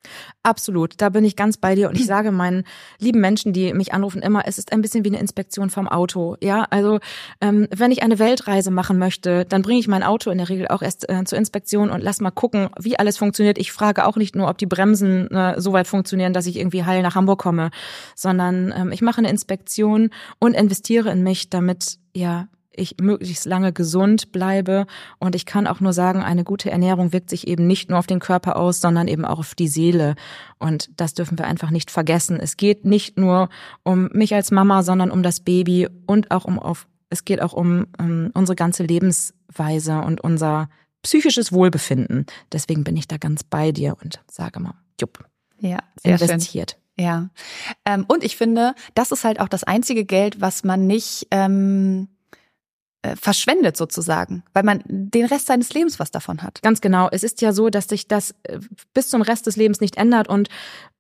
Absolut, 0.44 0.96
da 0.98 1.10
bin 1.10 1.24
ich 1.24 1.36
ganz 1.36 1.58
bei 1.58 1.76
dir 1.76 1.90
und 1.90 1.98
ich 1.98 2.06
sage 2.14 2.32
meinen 2.32 2.64
lieben 3.00 3.22
Menschen, 3.22 3.54
die 3.54 3.74
mich 3.74 3.94
anrufen, 3.94 4.22
immer, 4.22 4.44
es 4.46 4.58
ist 4.58 4.72
ein 4.72 4.82
bisschen 4.82 5.06
wie 5.06 5.10
eine 5.10 5.20
Inspektion 5.20 5.70
vom 5.70 5.88
Auto. 5.88 6.36
Ja, 6.42 6.66
also 6.70 7.00
ähm, 7.42 7.68
wenn 7.74 7.92
ich 7.92 8.04
eine 8.04 8.20
Weltreise 8.20 8.72
machen 8.72 8.98
möchte, 8.98 9.46
dann 9.46 9.62
bringe 9.62 9.80
ich 9.80 9.88
mein 9.88 10.04
Auto 10.04 10.30
in 10.32 10.38
der 10.38 10.50
Regel 10.50 10.68
auch 10.68 10.82
erst 10.82 11.10
äh, 11.10 11.24
zur 11.24 11.38
Inspektion 11.38 11.90
und 11.90 12.02
lass 12.02 12.20
mal 12.20 12.32
gucken, 12.32 12.70
wie 12.80 13.00
alles 13.00 13.18
funktioniert. 13.18 13.58
Ich 13.58 13.72
frage 13.72 14.06
auch 14.06 14.18
nicht 14.18 14.36
nur, 14.36 14.50
ob 14.50 14.58
die 14.58 14.66
Bremsen 14.66 15.32
äh, 15.32 15.60
so 15.62 15.74
weit 15.74 15.88
funktionieren, 15.88 16.34
dass 16.34 16.46
ich 16.46 16.58
irgendwie 16.58 16.84
heil 16.84 17.02
nach 17.02 17.16
Hamburg 17.16 17.40
komme, 17.40 17.72
sondern 18.16 18.74
ähm, 18.76 18.92
ich 18.92 19.02
mache 19.02 19.20
eine 19.20 19.30
Inspektion 19.30 20.10
und 20.40 20.54
investiere 20.54 21.10
in 21.10 21.24
mich, 21.24 21.50
damit 21.54 22.00
ja 22.14 22.48
ich 22.76 22.96
möglichst 23.00 23.46
lange 23.46 23.72
gesund 23.72 24.32
bleibe. 24.32 24.86
Und 25.20 25.36
ich 25.36 25.46
kann 25.46 25.68
auch 25.68 25.80
nur 25.80 25.94
sagen, 25.94 26.24
eine 26.24 26.44
gute 26.44 26.72
Ernährung 26.72 27.14
wirkt 27.14 27.30
sich 27.30 27.48
eben 27.48 27.68
nicht 27.68 27.90
nur 27.90 28.00
auf 28.00 28.08
den 28.08 28.20
Körper 28.20 28.58
aus, 28.58 28.82
sondern 28.82 29.08
eben 29.08 29.26
auch 29.26 29.40
auf 29.40 29.56
die 29.56 29.68
Seele. 29.68 30.16
Und 30.60 30.90
das 31.00 31.14
dürfen 31.14 31.38
wir 31.38 31.46
einfach 31.46 31.70
nicht 31.70 31.92
vergessen. 31.92 32.40
Es 32.40 32.58
geht 32.58 32.86
nicht 32.86 33.18
nur 33.18 33.50
um 33.84 34.10
mich 34.14 34.34
als 34.34 34.52
Mama, 34.52 34.84
sondern 34.84 35.12
um 35.12 35.24
das 35.24 35.40
Baby 35.40 35.88
und 36.08 36.32
auch 36.32 36.46
um 36.46 36.60
auf, 36.60 36.88
es 37.10 37.26
geht 37.26 37.42
auch 37.42 37.54
um, 37.54 37.88
um 38.00 38.32
unsere 38.34 38.56
ganze 38.56 38.84
Lebensweise 38.84 40.00
und 40.00 40.22
unser 40.22 40.70
psychisches 41.04 41.52
Wohlbefinden. 41.52 42.26
Deswegen 42.52 42.84
bin 42.84 42.98
ich 42.98 43.08
da 43.08 43.18
ganz 43.18 43.44
bei 43.44 43.72
dir 43.72 43.98
und 44.02 44.22
sage 44.30 44.60
mal, 44.60 44.76
jupp. 45.00 45.24
Ja, 45.60 45.80
sehr 46.02 46.20
investiert. 46.20 46.72
Schön. 46.72 46.83
Ja. 46.98 47.30
Ähm, 47.86 48.06
und 48.08 48.24
ich 48.24 48.38
finde, 48.38 48.76
das 48.94 49.12
ist 49.12 49.24
halt 49.24 49.40
auch 49.40 49.48
das 49.50 49.64
einzige 49.64 50.06
Geld, 50.06 50.42
was 50.42 50.64
man 50.64 50.86
nicht 50.86 51.28
ähm, 51.32 52.08
äh, 53.02 53.16
verschwendet 53.16 53.76
sozusagen, 53.76 54.44
weil 54.54 54.64
man 54.64 54.82
den 54.86 55.26
Rest 55.26 55.48
seines 55.48 55.74
Lebens 55.74 56.00
was 56.00 56.12
davon 56.12 56.42
hat. 56.44 56.62
Ganz 56.62 56.80
genau. 56.80 57.10
Es 57.12 57.24
ist 57.24 57.42
ja 57.42 57.52
so, 57.52 57.70
dass 57.70 57.88
sich 57.88 58.08
das 58.08 58.36
äh, 58.44 58.60
bis 58.94 59.10
zum 59.10 59.22
Rest 59.22 59.48
des 59.48 59.56
Lebens 59.56 59.82
nicht 59.82 59.98
ändert 59.98 60.30
und 60.30 60.50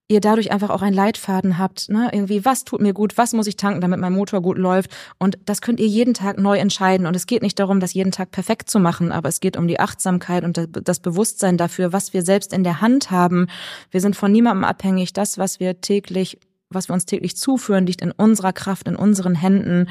ihr 0.09 0.19
dadurch 0.19 0.51
einfach 0.51 0.69
auch 0.69 0.81
einen 0.81 0.95
Leitfaden 0.95 1.57
habt, 1.57 1.89
ne? 1.89 2.09
Irgendwie, 2.11 2.45
was 2.45 2.65
tut 2.65 2.81
mir 2.81 2.93
gut, 2.93 3.17
was 3.17 3.33
muss 3.33 3.47
ich 3.47 3.55
tanken, 3.55 3.81
damit 3.81 3.99
mein 3.99 4.13
Motor 4.13 4.41
gut 4.41 4.57
läuft. 4.57 4.91
Und 5.17 5.37
das 5.45 5.61
könnt 5.61 5.79
ihr 5.79 5.87
jeden 5.87 6.13
Tag 6.13 6.37
neu 6.37 6.57
entscheiden. 6.57 7.07
Und 7.07 7.15
es 7.15 7.25
geht 7.25 7.41
nicht 7.41 7.57
darum, 7.59 7.79
das 7.79 7.93
jeden 7.93 8.11
Tag 8.11 8.31
perfekt 8.31 8.69
zu 8.69 8.79
machen, 8.79 9.11
aber 9.11 9.29
es 9.29 9.39
geht 9.39 9.57
um 9.57 9.67
die 9.67 9.79
Achtsamkeit 9.79 10.43
und 10.43 10.69
das 10.71 10.99
Bewusstsein 10.99 11.57
dafür, 11.57 11.93
was 11.93 12.13
wir 12.13 12.21
selbst 12.23 12.53
in 12.53 12.63
der 12.63 12.81
Hand 12.81 13.11
haben. 13.11 13.47
Wir 13.91 14.01
sind 14.01 14.15
von 14.15 14.31
niemandem 14.31 14.65
abhängig. 14.65 15.13
Das, 15.13 15.37
was 15.37 15.59
wir 15.59 15.79
täglich 15.81 16.37
was 16.73 16.89
wir 16.89 16.93
uns 16.93 17.05
täglich 17.05 17.35
zuführen, 17.35 17.85
liegt 17.85 18.01
in 18.01 18.11
unserer 18.11 18.53
Kraft, 18.53 18.87
in 18.87 18.95
unseren 18.95 19.35
Händen 19.35 19.89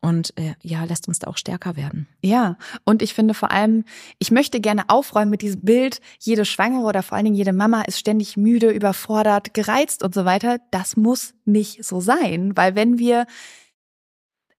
und 0.00 0.36
äh, 0.36 0.54
ja, 0.62 0.84
lässt 0.84 1.08
uns 1.08 1.20
da 1.20 1.28
auch 1.28 1.36
stärker 1.36 1.76
werden. 1.76 2.08
Ja, 2.22 2.56
und 2.84 3.02
ich 3.02 3.14
finde 3.14 3.34
vor 3.34 3.52
allem, 3.52 3.84
ich 4.18 4.30
möchte 4.30 4.60
gerne 4.60 4.84
aufräumen 4.88 5.30
mit 5.30 5.42
diesem 5.42 5.62
Bild, 5.62 6.00
jede 6.18 6.44
Schwangere 6.44 6.82
oder 6.82 7.02
vor 7.02 7.16
allen 7.16 7.24
Dingen 7.24 7.36
jede 7.36 7.52
Mama 7.52 7.82
ist 7.82 7.98
ständig 7.98 8.36
müde, 8.36 8.70
überfordert, 8.70 9.54
gereizt 9.54 10.02
und 10.02 10.14
so 10.14 10.24
weiter. 10.24 10.58
Das 10.70 10.96
muss 10.96 11.34
nicht 11.44 11.84
so 11.84 12.00
sein, 12.00 12.56
weil 12.56 12.74
wenn 12.74 12.98
wir 12.98 13.26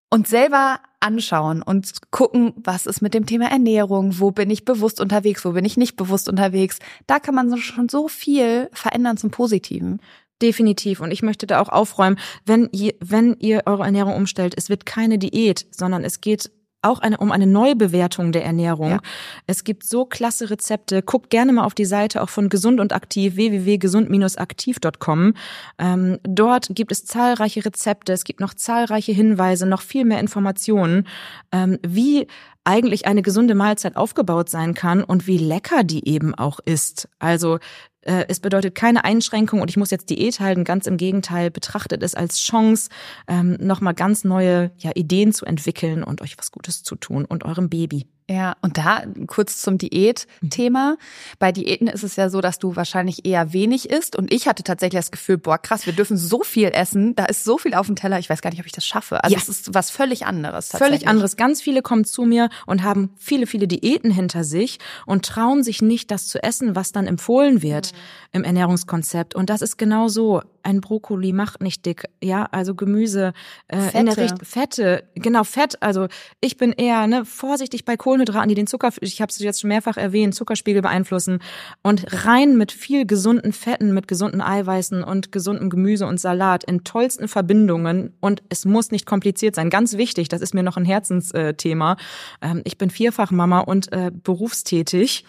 uns 0.09 0.29
selber 0.29 0.79
anschauen 0.99 1.61
und 1.61 2.11
gucken, 2.11 2.53
was 2.55 2.85
ist 2.85 3.01
mit 3.01 3.13
dem 3.13 3.25
Thema 3.25 3.51
Ernährung, 3.51 4.19
wo 4.19 4.31
bin 4.31 4.49
ich 4.49 4.63
bewusst 4.63 5.01
unterwegs, 5.01 5.43
wo 5.43 5.51
bin 5.51 5.65
ich 5.65 5.75
nicht 5.75 5.97
bewusst 5.97 6.29
unterwegs, 6.29 6.79
da 7.07 7.19
kann 7.19 7.35
man 7.35 7.57
schon 7.57 7.89
so 7.89 8.07
viel 8.07 8.69
verändern 8.71 9.17
zum 9.17 9.31
Positiven. 9.31 9.99
Definitiv. 10.43 10.99
Und 10.99 11.11
ich 11.11 11.23
möchte 11.23 11.47
da 11.47 11.61
auch 11.61 11.69
aufräumen, 11.69 12.19
wenn 12.45 12.67
ihr, 12.73 12.93
wenn 12.99 13.37
ihr 13.39 13.63
eure 13.65 13.85
Ernährung 13.85 14.13
umstellt, 14.15 14.53
es 14.57 14.67
wird 14.67 14.85
keine 14.85 15.17
Diät, 15.17 15.65
sondern 15.71 16.03
es 16.03 16.19
geht 16.19 16.51
auch 16.81 16.99
eine, 16.99 17.17
um 17.17 17.31
eine 17.31 17.47
Neubewertung 17.47 18.33
der 18.33 18.43
Ernährung. 18.43 18.89
Ja. 18.89 18.99
Es 19.47 19.63
gibt 19.63 19.85
so 19.85 20.03
klasse 20.03 20.49
Rezepte. 20.49 21.01
Guckt 21.01 21.29
gerne 21.29 21.53
mal 21.53 21.63
auf 21.63 21.75
die 21.75 21.85
Seite 21.85 22.21
auch 22.21 22.27
von 22.27 22.49
Gesund 22.49 22.81
und 22.81 22.91
Aktiv, 22.91 23.37
www.gesund-aktiv.com. 23.37 25.33
Ähm, 25.79 26.19
dort 26.23 26.67
gibt 26.71 26.91
es 26.91 27.05
zahlreiche 27.05 27.63
Rezepte. 27.63 28.11
Es 28.11 28.25
gibt 28.25 28.41
noch 28.41 28.53
zahlreiche 28.53 29.13
Hinweise, 29.13 29.65
noch 29.65 29.81
viel 29.81 30.03
mehr 30.03 30.19
Informationen, 30.19 31.07
ähm, 31.53 31.79
wie 31.87 32.27
eigentlich 32.65 33.05
eine 33.05 33.21
gesunde 33.21 33.55
Mahlzeit 33.55 33.95
aufgebaut 33.95 34.49
sein 34.49 34.73
kann 34.73 35.05
und 35.05 35.25
wie 35.25 35.37
lecker 35.37 35.83
die 35.83 36.07
eben 36.07 36.35
auch 36.35 36.59
ist. 36.65 37.07
Also 37.19 37.59
es 38.05 38.39
bedeutet 38.39 38.75
keine 38.75 39.03
Einschränkung 39.03 39.61
und 39.61 39.69
ich 39.69 39.77
muss 39.77 39.91
jetzt 39.91 40.09
Diät 40.09 40.39
halten. 40.39 40.63
Ganz 40.63 40.87
im 40.87 40.97
Gegenteil, 40.97 41.51
betrachtet 41.51 42.03
es 42.03 42.15
als 42.15 42.39
Chance, 42.39 42.89
ähm, 43.27 43.57
nochmal 43.59 43.93
ganz 43.93 44.23
neue 44.23 44.71
ja, 44.77 44.91
Ideen 44.95 45.33
zu 45.33 45.45
entwickeln 45.45 46.03
und 46.03 46.21
euch 46.21 46.37
was 46.37 46.51
Gutes 46.51 46.83
zu 46.83 46.95
tun 46.95 47.25
und 47.25 47.45
eurem 47.45 47.69
Baby. 47.69 48.07
Ja, 48.29 48.55
und 48.61 48.77
da 48.77 49.03
kurz 49.27 49.61
zum 49.61 49.77
Diät-Thema. 49.77 50.97
Bei 51.39 51.51
Diäten 51.51 51.87
ist 51.87 52.03
es 52.03 52.15
ja 52.15 52.29
so, 52.29 52.39
dass 52.41 52.57
du 52.57 52.75
wahrscheinlich 52.75 53.25
eher 53.25 53.51
wenig 53.53 53.89
isst. 53.89 54.15
Und 54.15 54.31
ich 54.31 54.47
hatte 54.47 54.63
tatsächlich 54.63 54.99
das 54.99 55.11
Gefühl, 55.11 55.37
boah, 55.37 55.57
krass, 55.57 55.85
wir 55.85 55.93
dürfen 55.93 56.17
so 56.17 56.41
viel 56.41 56.69
essen. 56.69 57.15
Da 57.15 57.25
ist 57.25 57.43
so 57.43 57.57
viel 57.57 57.73
auf 57.73 57.87
dem 57.87 57.95
Teller. 57.95 58.19
Ich 58.19 58.29
weiß 58.29 58.41
gar 58.41 58.49
nicht, 58.49 58.59
ob 58.59 58.65
ich 58.65 58.71
das 58.71 58.85
schaffe. 58.85 59.23
Also 59.23 59.35
Ja. 59.35 59.41
es 59.41 59.49
ist 59.49 59.73
was 59.73 59.89
völlig 59.89 60.25
anderes. 60.25 60.69
Völlig 60.69 61.07
anderes. 61.07 61.35
Ganz 61.35 61.61
viele 61.61 61.81
kommen 61.81 62.05
zu 62.05 62.23
mir 62.23 62.49
und 62.65 62.83
haben 62.83 63.11
viele, 63.17 63.45
viele 63.47 63.67
Diäten 63.67 64.11
hinter 64.11 64.43
sich 64.43 64.79
und 65.05 65.25
trauen 65.25 65.63
sich 65.63 65.81
nicht, 65.81 66.09
das 66.11 66.27
zu 66.27 66.41
essen, 66.41 66.75
was 66.75 66.91
dann 66.93 67.07
empfohlen 67.07 67.61
wird 67.61 67.91
im 68.31 68.43
Ernährungskonzept. 68.43 69.35
Und 69.35 69.49
das 69.49 69.61
ist 69.61 69.77
genau 69.77 70.07
so. 70.07 70.41
Ein 70.65 70.79
Brokkoli 70.79 71.33
macht 71.33 71.61
nicht 71.61 71.85
dick. 71.85 72.05
Ja, 72.23 72.47
also 72.51 72.73
Gemüse 72.73 73.33
äh, 73.67 73.99
in 73.99 74.05
der 74.05 74.15
Fette. 74.15 74.21
Richt 74.21 74.47
Fette, 74.47 75.03
genau 75.13 75.43
Fett. 75.43 75.81
Also 75.83 76.07
ich 76.39 76.55
bin 76.55 76.71
eher 76.71 77.05
ne, 77.05 77.25
vorsichtig 77.25 77.83
bei 77.83 77.97
Kohlenhydraten, 77.97 78.12
die 78.17 78.55
den 78.55 78.67
Zucker, 78.67 78.91
ich 79.01 79.21
habe 79.21 79.29
es 79.29 79.39
jetzt 79.39 79.61
schon 79.61 79.69
mehrfach 79.69 79.97
erwähnt, 79.97 80.35
Zuckerspiegel 80.35 80.81
beeinflussen 80.81 81.39
und 81.81 82.05
rein 82.25 82.57
mit 82.57 82.71
viel 82.71 83.05
gesunden 83.05 83.53
Fetten, 83.53 83.93
mit 83.93 84.07
gesunden 84.07 84.41
Eiweißen 84.41 85.03
und 85.03 85.31
gesundem 85.31 85.69
Gemüse 85.69 86.07
und 86.07 86.19
Salat 86.19 86.63
in 86.63 86.83
tollsten 86.83 87.27
Verbindungen 87.27 88.13
und 88.19 88.43
es 88.49 88.65
muss 88.65 88.91
nicht 88.91 89.05
kompliziert 89.05 89.55
sein. 89.55 89.69
Ganz 89.69 89.97
wichtig, 89.97 90.29
das 90.29 90.41
ist 90.41 90.53
mir 90.53 90.63
noch 90.63 90.77
ein 90.77 90.85
Herzensthema. 90.85 91.97
Ähm, 92.41 92.61
ich 92.63 92.77
bin 92.77 92.89
Vierfachmama 92.89 93.59
und 93.59 93.91
äh, 93.91 94.11
berufstätig 94.11 95.25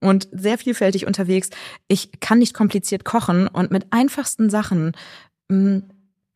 und 0.00 0.28
sehr 0.32 0.58
vielfältig 0.58 1.06
unterwegs. 1.06 1.50
Ich 1.88 2.20
kann 2.20 2.38
nicht 2.38 2.54
kompliziert 2.54 3.04
kochen 3.04 3.48
und 3.48 3.70
mit 3.70 3.86
einfachsten 3.90 4.50
Sachen 4.50 4.92
mh, 5.48 5.82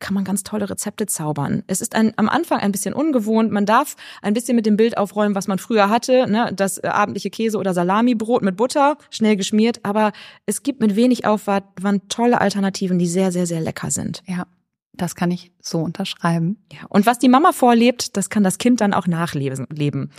kann 0.03 0.13
man 0.13 0.25
ganz 0.25 0.43
tolle 0.43 0.69
Rezepte 0.69 1.07
zaubern. 1.07 1.63
Es 1.67 1.79
ist 1.79 1.95
ein, 1.95 2.13
am 2.17 2.27
Anfang 2.27 2.59
ein 2.59 2.73
bisschen 2.73 2.93
ungewohnt. 2.93 3.51
Man 3.51 3.65
darf 3.65 3.95
ein 4.21 4.33
bisschen 4.33 4.55
mit 4.55 4.65
dem 4.65 4.75
Bild 4.75 4.97
aufräumen, 4.97 5.33
was 5.33 5.47
man 5.47 5.59
früher 5.59 5.89
hatte. 5.89 6.27
Ne? 6.29 6.51
Das 6.53 6.77
äh, 6.77 6.87
abendliche 6.87 7.29
Käse- 7.29 7.57
oder 7.57 7.73
Salamibrot 7.73 8.43
mit 8.43 8.57
Butter, 8.57 8.97
schnell 9.09 9.37
geschmiert. 9.37 9.79
Aber 9.83 10.11
es 10.45 10.61
gibt 10.61 10.81
mit 10.81 10.97
wenig 10.97 11.25
Aufwand 11.25 12.09
tolle 12.09 12.41
Alternativen, 12.41 12.99
die 12.99 13.07
sehr, 13.07 13.31
sehr, 13.31 13.47
sehr 13.47 13.61
lecker 13.61 13.91
sind. 13.91 14.21
Ja, 14.27 14.45
das 14.91 15.15
kann 15.15 15.31
ich 15.31 15.53
so 15.61 15.79
unterschreiben. 15.79 16.57
Ja. 16.71 16.79
Und 16.89 17.05
was 17.05 17.17
die 17.17 17.29
Mama 17.29 17.53
vorlebt, 17.53 18.17
das 18.17 18.29
kann 18.29 18.43
das 18.43 18.57
Kind 18.57 18.81
dann 18.81 18.93
auch 18.93 19.07
nachleben. 19.07 19.67
leben. 19.71 20.11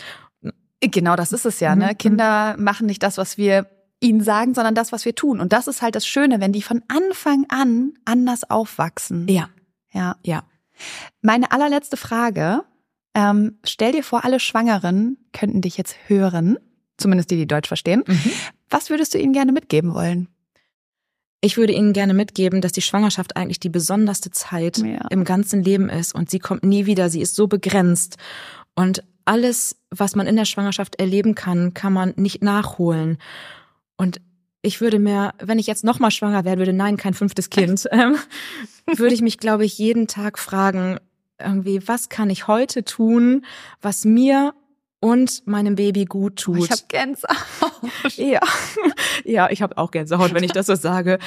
Genau, 0.80 1.14
das 1.14 1.34
ist 1.34 1.44
es 1.44 1.60
ja. 1.60 1.74
Mhm. 1.74 1.82
Ne? 1.82 1.94
Kinder 1.94 2.56
machen 2.58 2.86
nicht 2.86 3.02
das, 3.02 3.18
was 3.18 3.36
wir 3.36 3.66
ihnen 4.00 4.22
sagen, 4.22 4.54
sondern 4.54 4.74
das, 4.74 4.92
was 4.92 5.04
wir 5.04 5.14
tun. 5.14 5.40
Und 5.40 5.52
das 5.52 5.66
ist 5.66 5.82
halt 5.82 5.94
das 5.94 6.06
Schöne, 6.06 6.40
wenn 6.40 6.52
die 6.52 6.62
von 6.62 6.82
Anfang 6.88 7.44
an 7.50 7.92
anders 8.06 8.48
aufwachsen. 8.48 9.28
Ja, 9.28 9.50
Ja. 9.94 10.16
ja. 10.24 10.42
Meine 11.22 11.52
allerletzte 11.52 11.96
Frage. 11.96 12.62
Ähm, 13.14 13.58
stell 13.64 13.92
dir 13.92 14.02
vor, 14.02 14.24
alle 14.24 14.40
Schwangeren 14.40 15.16
könnten 15.32 15.60
dich 15.60 15.76
jetzt 15.76 15.96
hören, 16.08 16.58
zumindest 16.96 17.30
die, 17.30 17.36
die 17.36 17.46
Deutsch 17.46 17.68
verstehen. 17.68 18.02
Was 18.70 18.90
würdest 18.90 19.14
du 19.14 19.18
ihnen 19.18 19.32
gerne 19.32 19.52
mitgeben 19.52 19.94
wollen? 19.94 20.28
Ich 21.40 21.58
würde 21.58 21.74
Ihnen 21.74 21.92
gerne 21.92 22.14
mitgeben, 22.14 22.62
dass 22.62 22.72
die 22.72 22.80
Schwangerschaft 22.80 23.36
eigentlich 23.36 23.60
die 23.60 23.68
besonderste 23.68 24.30
Zeit 24.30 24.78
Ja. 24.78 25.06
im 25.10 25.24
ganzen 25.24 25.62
Leben 25.62 25.90
ist 25.90 26.14
und 26.14 26.30
sie 26.30 26.38
kommt 26.38 26.64
nie 26.64 26.86
wieder. 26.86 27.10
Sie 27.10 27.20
ist 27.20 27.36
so 27.36 27.46
begrenzt 27.48 28.16
und 28.74 29.04
alles, 29.26 29.76
was 29.90 30.16
man 30.16 30.26
in 30.26 30.36
der 30.36 30.46
Schwangerschaft 30.46 30.96
erleben 30.96 31.34
kann, 31.34 31.74
kann 31.74 31.92
man 31.92 32.14
nicht 32.16 32.42
nachholen. 32.42 33.18
Und 33.98 34.20
ich 34.64 34.80
würde 34.80 34.98
mir, 34.98 35.34
wenn 35.38 35.58
ich 35.58 35.66
jetzt 35.66 35.84
nochmal 35.84 36.10
schwanger 36.10 36.44
werden 36.44 36.58
würde, 36.58 36.72
nein, 36.72 36.96
kein 36.96 37.14
fünftes 37.14 37.50
Kind, 37.50 37.86
ähm, 37.92 38.16
würde 38.86 39.14
ich 39.14 39.22
mich, 39.22 39.38
glaube 39.38 39.64
ich, 39.64 39.78
jeden 39.78 40.06
Tag 40.06 40.38
fragen, 40.38 40.98
irgendwie, 41.38 41.86
was 41.86 42.08
kann 42.08 42.30
ich 42.30 42.46
heute 42.48 42.84
tun, 42.84 43.44
was 43.82 44.04
mir 44.04 44.54
und 45.00 45.46
meinem 45.46 45.74
Baby 45.74 46.06
gut 46.06 46.36
tut. 46.36 46.58
Ich 46.58 46.70
habe 46.70 46.82
Gänsehaut. 46.88 48.16
Ja, 48.16 48.40
ja, 49.24 49.50
ich 49.50 49.60
habe 49.60 49.76
auch 49.76 49.90
Gänsehaut, 49.90 50.32
wenn 50.32 50.44
ich 50.44 50.52
das 50.52 50.66
so 50.66 50.74
sage. 50.74 51.18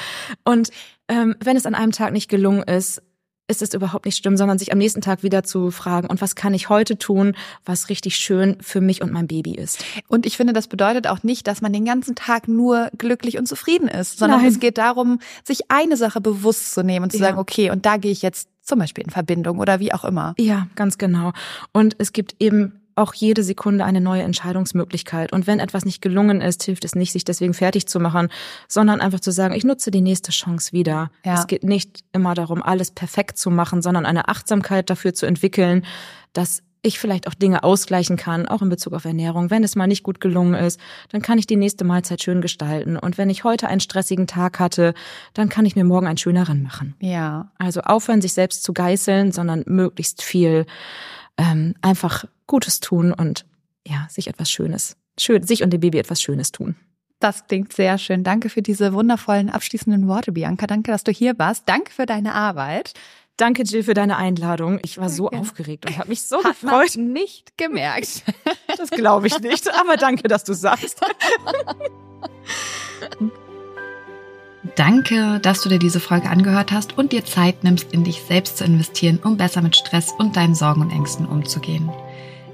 Und 0.44 0.70
ähm, 1.06 1.36
wenn 1.44 1.56
es 1.56 1.64
an 1.64 1.76
einem 1.76 1.92
Tag 1.92 2.12
nicht 2.12 2.28
gelungen 2.28 2.64
ist, 2.64 3.02
ist 3.48 3.62
es 3.62 3.72
überhaupt 3.74 4.04
nicht 4.04 4.18
schlimm, 4.18 4.36
sondern 4.36 4.58
sich 4.58 4.72
am 4.72 4.78
nächsten 4.78 5.00
Tag 5.00 5.22
wieder 5.22 5.42
zu 5.42 5.70
fragen, 5.70 6.06
und 6.08 6.20
was 6.20 6.34
kann 6.36 6.54
ich 6.54 6.68
heute 6.68 6.98
tun, 6.98 7.34
was 7.64 7.88
richtig 7.88 8.16
schön 8.16 8.56
für 8.60 8.80
mich 8.80 9.02
und 9.02 9.10
mein 9.10 9.26
Baby 9.26 9.52
ist. 9.54 9.84
Und 10.06 10.26
ich 10.26 10.36
finde, 10.36 10.52
das 10.52 10.68
bedeutet 10.68 11.06
auch 11.06 11.22
nicht, 11.22 11.46
dass 11.46 11.62
man 11.62 11.72
den 11.72 11.84
ganzen 11.84 12.14
Tag 12.14 12.46
nur 12.46 12.90
glücklich 12.98 13.38
und 13.38 13.46
zufrieden 13.46 13.88
ist, 13.88 14.18
sondern 14.18 14.40
Nein. 14.40 14.48
es 14.50 14.60
geht 14.60 14.78
darum, 14.78 15.18
sich 15.44 15.70
eine 15.70 15.96
Sache 15.96 16.20
bewusst 16.20 16.72
zu 16.74 16.82
nehmen 16.82 17.04
und 17.04 17.10
zu 17.10 17.18
Ja. 17.18 17.24
sagen, 17.26 17.38
okay, 17.38 17.70
und 17.70 17.86
da 17.86 17.96
gehe 17.96 18.12
ich 18.12 18.22
jetzt 18.22 18.48
zum 18.62 18.78
Beispiel 18.78 19.04
in 19.04 19.10
Verbindung 19.10 19.58
oder 19.60 19.80
wie 19.80 19.94
auch 19.94 20.04
immer. 20.04 20.34
Ja, 20.38 20.66
ganz 20.76 20.98
genau. 20.98 21.32
Und 21.72 21.96
es 21.98 22.12
gibt 22.12 22.36
eben 22.38 22.77
auch 22.98 23.14
jede 23.14 23.42
Sekunde 23.42 23.84
eine 23.84 24.00
neue 24.00 24.22
Entscheidungsmöglichkeit. 24.22 25.32
Und 25.32 25.46
wenn 25.46 25.60
etwas 25.60 25.84
nicht 25.84 26.02
gelungen 26.02 26.40
ist, 26.40 26.62
hilft 26.64 26.84
es 26.84 26.94
nicht, 26.94 27.12
sich 27.12 27.24
deswegen 27.24 27.54
fertig 27.54 27.88
zu 27.88 28.00
machen, 28.00 28.28
sondern 28.68 29.00
einfach 29.00 29.20
zu 29.20 29.30
sagen, 29.30 29.54
ich 29.54 29.64
nutze 29.64 29.90
die 29.90 30.00
nächste 30.00 30.32
Chance 30.32 30.72
wieder. 30.72 31.10
Ja. 31.24 31.34
Es 31.34 31.46
geht 31.46 31.64
nicht 31.64 32.04
immer 32.12 32.34
darum, 32.34 32.62
alles 32.62 32.90
perfekt 32.90 33.38
zu 33.38 33.50
machen, 33.50 33.82
sondern 33.82 34.04
eine 34.04 34.28
Achtsamkeit 34.28 34.90
dafür 34.90 35.14
zu 35.14 35.26
entwickeln, 35.26 35.84
dass 36.32 36.62
ich 36.82 36.98
vielleicht 36.98 37.26
auch 37.26 37.34
Dinge 37.34 37.64
ausgleichen 37.64 38.16
kann, 38.16 38.46
auch 38.46 38.62
in 38.62 38.68
Bezug 38.68 38.92
auf 38.92 39.04
Ernährung. 39.04 39.50
Wenn 39.50 39.64
es 39.64 39.76
mal 39.76 39.86
nicht 39.86 40.02
gut 40.02 40.20
gelungen 40.20 40.54
ist, 40.54 40.80
dann 41.10 41.22
kann 41.22 41.38
ich 41.38 41.46
die 41.46 41.56
nächste 41.56 41.84
Mahlzeit 41.84 42.22
schön 42.22 42.40
gestalten. 42.40 42.96
Und 42.96 43.18
wenn 43.18 43.30
ich 43.30 43.44
heute 43.44 43.68
einen 43.68 43.80
stressigen 43.80 44.26
Tag 44.26 44.60
hatte, 44.60 44.94
dann 45.34 45.48
kann 45.48 45.66
ich 45.66 45.76
mir 45.76 45.84
morgen 45.84 46.06
einen 46.06 46.18
schöneren 46.18 46.62
machen. 46.62 46.94
Ja. 47.00 47.50
Also 47.58 47.80
aufhören, 47.80 48.22
sich 48.22 48.32
selbst 48.32 48.62
zu 48.62 48.72
geißeln, 48.72 49.32
sondern 49.32 49.64
möglichst 49.66 50.22
viel 50.22 50.66
ähm, 51.38 51.74
einfach 51.80 52.24
Gutes 52.46 52.80
tun 52.80 53.12
und 53.12 53.46
ja, 53.86 54.06
sich 54.10 54.28
etwas 54.28 54.50
Schönes, 54.50 54.96
schön, 55.18 55.42
sich 55.46 55.62
und 55.62 55.70
dem 55.70 55.80
Baby 55.80 55.98
etwas 55.98 56.20
Schönes 56.20 56.52
tun. 56.52 56.76
Das 57.20 57.46
klingt 57.46 57.72
sehr 57.72 57.98
schön. 57.98 58.22
Danke 58.22 58.48
für 58.48 58.62
diese 58.62 58.92
wundervollen 58.92 59.50
abschließenden 59.50 60.06
Worte, 60.06 60.30
Bianca. 60.32 60.66
Danke, 60.66 60.92
dass 60.92 61.02
du 61.02 61.10
hier 61.10 61.36
warst. 61.38 61.64
Danke 61.66 61.92
für 61.92 62.06
deine 62.06 62.34
Arbeit. 62.34 62.92
Danke, 63.36 63.62
Jill, 63.62 63.84
für 63.84 63.94
deine 63.94 64.16
Einladung. 64.16 64.78
Ich 64.82 64.98
war 64.98 65.08
so 65.08 65.28
Danke. 65.28 65.40
aufgeregt 65.46 65.86
und 65.86 65.96
habe 65.96 66.08
mich 66.08 66.22
so 66.22 66.38
Hat 66.44 66.62
man 66.62 66.86
gefreut. 66.86 66.96
nicht 66.96 67.56
gemerkt. 67.56 68.22
Das 68.76 68.90
glaube 68.90 69.26
ich 69.26 69.40
nicht, 69.40 69.68
aber 69.74 69.96
danke, 69.96 70.28
dass 70.28 70.44
du 70.44 70.52
sagst. 70.52 71.00
Danke, 74.76 75.40
dass 75.40 75.62
du 75.62 75.68
dir 75.68 75.78
diese 75.78 76.00
Folge 76.00 76.28
angehört 76.28 76.72
hast 76.72 76.98
und 76.98 77.12
dir 77.12 77.24
Zeit 77.24 77.64
nimmst, 77.64 77.92
in 77.92 78.04
dich 78.04 78.22
selbst 78.22 78.58
zu 78.58 78.64
investieren, 78.64 79.18
um 79.22 79.36
besser 79.36 79.62
mit 79.62 79.76
Stress 79.76 80.12
und 80.16 80.36
deinen 80.36 80.54
Sorgen 80.54 80.82
und 80.82 80.92
Ängsten 80.92 81.26
umzugehen. 81.26 81.90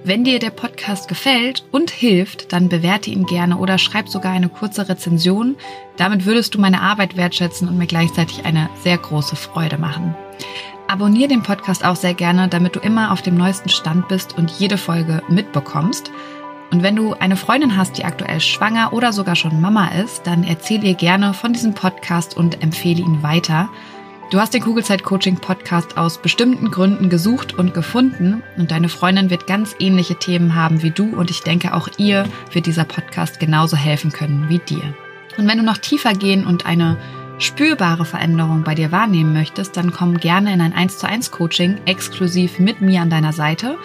Wenn 0.07 0.23
dir 0.23 0.39
der 0.39 0.51
Podcast 0.51 1.09
gefällt 1.09 1.65
und 1.71 1.91
hilft, 1.91 2.53
dann 2.53 2.69
bewerte 2.69 3.11
ihn 3.11 3.25
gerne 3.25 3.57
oder 3.57 3.79
schreib 3.79 4.11
sogar 4.11 4.33
eine 4.33 4.51
kurze 4.51 4.87
Rezension. 4.87 5.57
Damit 5.97 6.27
würdest 6.27 6.55
du 6.55 6.61
meine 6.61 6.83
Arbeit 6.83 7.17
wertschätzen 7.17 7.69
und 7.69 7.79
mir 7.79 7.87
gleichzeitig 7.87 8.45
eine 8.45 8.69
sehr 8.83 8.99
große 8.99 9.35
Freude 9.35 9.79
machen. 9.79 10.15
Abonnier 10.89 11.29
den 11.29 11.43
Podcast 11.43 11.87
auch 11.87 11.97
sehr 11.97 12.13
gerne, 12.13 12.49
damit 12.49 12.77
du 12.77 12.81
immer 12.81 13.13
auf 13.13 13.23
dem 13.23 13.37
neuesten 13.37 13.71
Stand 13.71 14.09
bist 14.09 14.37
und 14.37 14.51
jede 14.51 14.77
Folge 14.77 15.23
mitbekommst. 15.29 16.11
Und 16.75 16.83
wenn 16.83 16.97
du 16.97 17.13
eine 17.15 17.37
Freundin 17.37 17.77
hast, 17.77 17.99
die 17.99 18.05
aktuell 18.05 18.41
schwanger 18.41 18.93
oder 18.93 19.13
sogar 19.13 19.37
schon 19.37 19.61
Mama 19.61 19.91
ist, 20.03 20.27
dann 20.27 20.43
erzähl 20.43 20.83
ihr 20.83 20.95
gerne 20.95 21.33
von 21.33 21.53
diesem 21.53 21.73
Podcast 21.73 22.37
und 22.37 22.65
empfehle 22.65 23.01
ihn 23.01 23.23
weiter. 23.23 23.69
Du 24.33 24.41
hast 24.41 24.55
den 24.55 24.63
Kugelzeit-Coaching-Podcast 24.63 25.97
aus 25.97 26.19
bestimmten 26.19 26.73
Gründen 26.73 27.11
gesucht 27.11 27.55
und 27.57 27.75
gefunden 27.75 28.43
und 28.57 28.73
deine 28.73 28.89
Freundin 28.89 29.31
wird 29.31 29.47
ganz 29.47 29.77
ähnliche 29.79 30.17
Themen 30.17 30.57
haben 30.57 30.83
wie 30.83 30.91
du 30.91 31.15
und 31.15 31.31
ich 31.31 31.43
denke 31.43 31.75
auch 31.75 31.87
ihr 31.97 32.25
wird 32.51 32.67
dieser 32.67 32.85
Podcast 32.85 33.39
genauso 33.39 33.77
helfen 33.77 34.11
können 34.11 34.49
wie 34.49 34.59
dir. 34.59 34.83
Und 35.39 35.47
wenn 35.47 35.59
du 35.59 35.65
noch 35.65 35.79
tiefer 35.79 36.13
gehen 36.13 36.45
und 36.45 36.67
eine 36.67 36.97
spürbare 37.39 38.05
Veränderung 38.05 38.65
bei 38.65 38.75
dir 38.75 38.91
wahrnehmen 38.91 39.33
möchtest, 39.33 39.77
dann 39.77 39.93
komm 39.93 40.19
gerne 40.19 40.53
in 40.53 40.61
ein 40.61 40.73
1 40.73 40.99
zu 40.99 41.07
1 41.07 41.31
Coaching 41.31 41.79
exklusiv 41.87 42.59
mit 42.59 42.81
mir 42.81 43.01
an 43.01 43.11
deiner 43.11 43.33
Seite. 43.33 43.79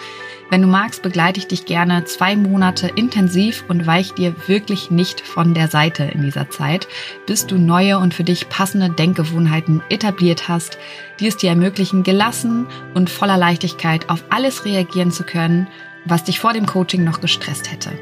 Wenn 0.50 0.62
du 0.62 0.68
magst, 0.68 1.02
begleite 1.02 1.38
ich 1.38 1.46
dich 1.46 1.64
gerne 1.64 2.04
zwei 2.06 2.34
Monate 2.34 2.88
intensiv 2.88 3.64
und 3.68 3.86
weich 3.86 4.14
dir 4.14 4.34
wirklich 4.48 4.90
nicht 4.90 5.20
von 5.20 5.54
der 5.54 5.68
Seite 5.68 6.02
in 6.02 6.22
dieser 6.22 6.50
Zeit, 6.50 6.88
bis 7.24 7.46
du 7.46 7.56
neue 7.56 7.98
und 7.98 8.14
für 8.14 8.24
dich 8.24 8.48
passende 8.48 8.90
Denkgewohnheiten 8.90 9.80
etabliert 9.90 10.48
hast, 10.48 10.76
die 11.20 11.28
es 11.28 11.36
dir 11.36 11.50
ermöglichen, 11.50 12.02
gelassen 12.02 12.66
und 12.94 13.10
voller 13.10 13.36
Leichtigkeit 13.36 14.10
auf 14.10 14.24
alles 14.30 14.64
reagieren 14.64 15.12
zu 15.12 15.22
können, 15.22 15.68
was 16.04 16.24
dich 16.24 16.40
vor 16.40 16.52
dem 16.52 16.66
Coaching 16.66 17.04
noch 17.04 17.20
gestresst 17.20 17.70
hätte. 17.70 17.92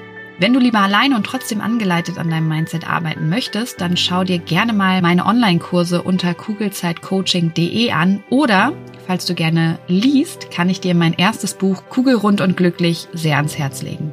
Wenn 0.40 0.54
du 0.54 0.60
lieber 0.60 0.78
alleine 0.78 1.16
und 1.16 1.26
trotzdem 1.26 1.60
angeleitet 1.60 2.16
an 2.16 2.30
deinem 2.30 2.48
Mindset 2.48 2.88
arbeiten 2.88 3.28
möchtest, 3.28 3.80
dann 3.82 3.98
schau 3.98 4.24
dir 4.24 4.38
gerne 4.38 4.72
mal 4.72 5.02
meine 5.02 5.26
Online-Kurse 5.26 6.00
unter 6.00 6.32
kugelzeitcoaching.de 6.32 7.90
an 7.90 8.22
oder 8.30 8.72
falls 9.08 9.24
du 9.24 9.34
gerne 9.34 9.78
liest, 9.88 10.50
kann 10.50 10.68
ich 10.68 10.80
dir 10.80 10.94
mein 10.94 11.14
erstes 11.14 11.54
Buch 11.54 11.84
Kugelrund 11.88 12.42
und 12.42 12.58
glücklich 12.58 13.08
sehr 13.14 13.38
ans 13.38 13.56
Herz 13.56 13.80
legen. 13.80 14.12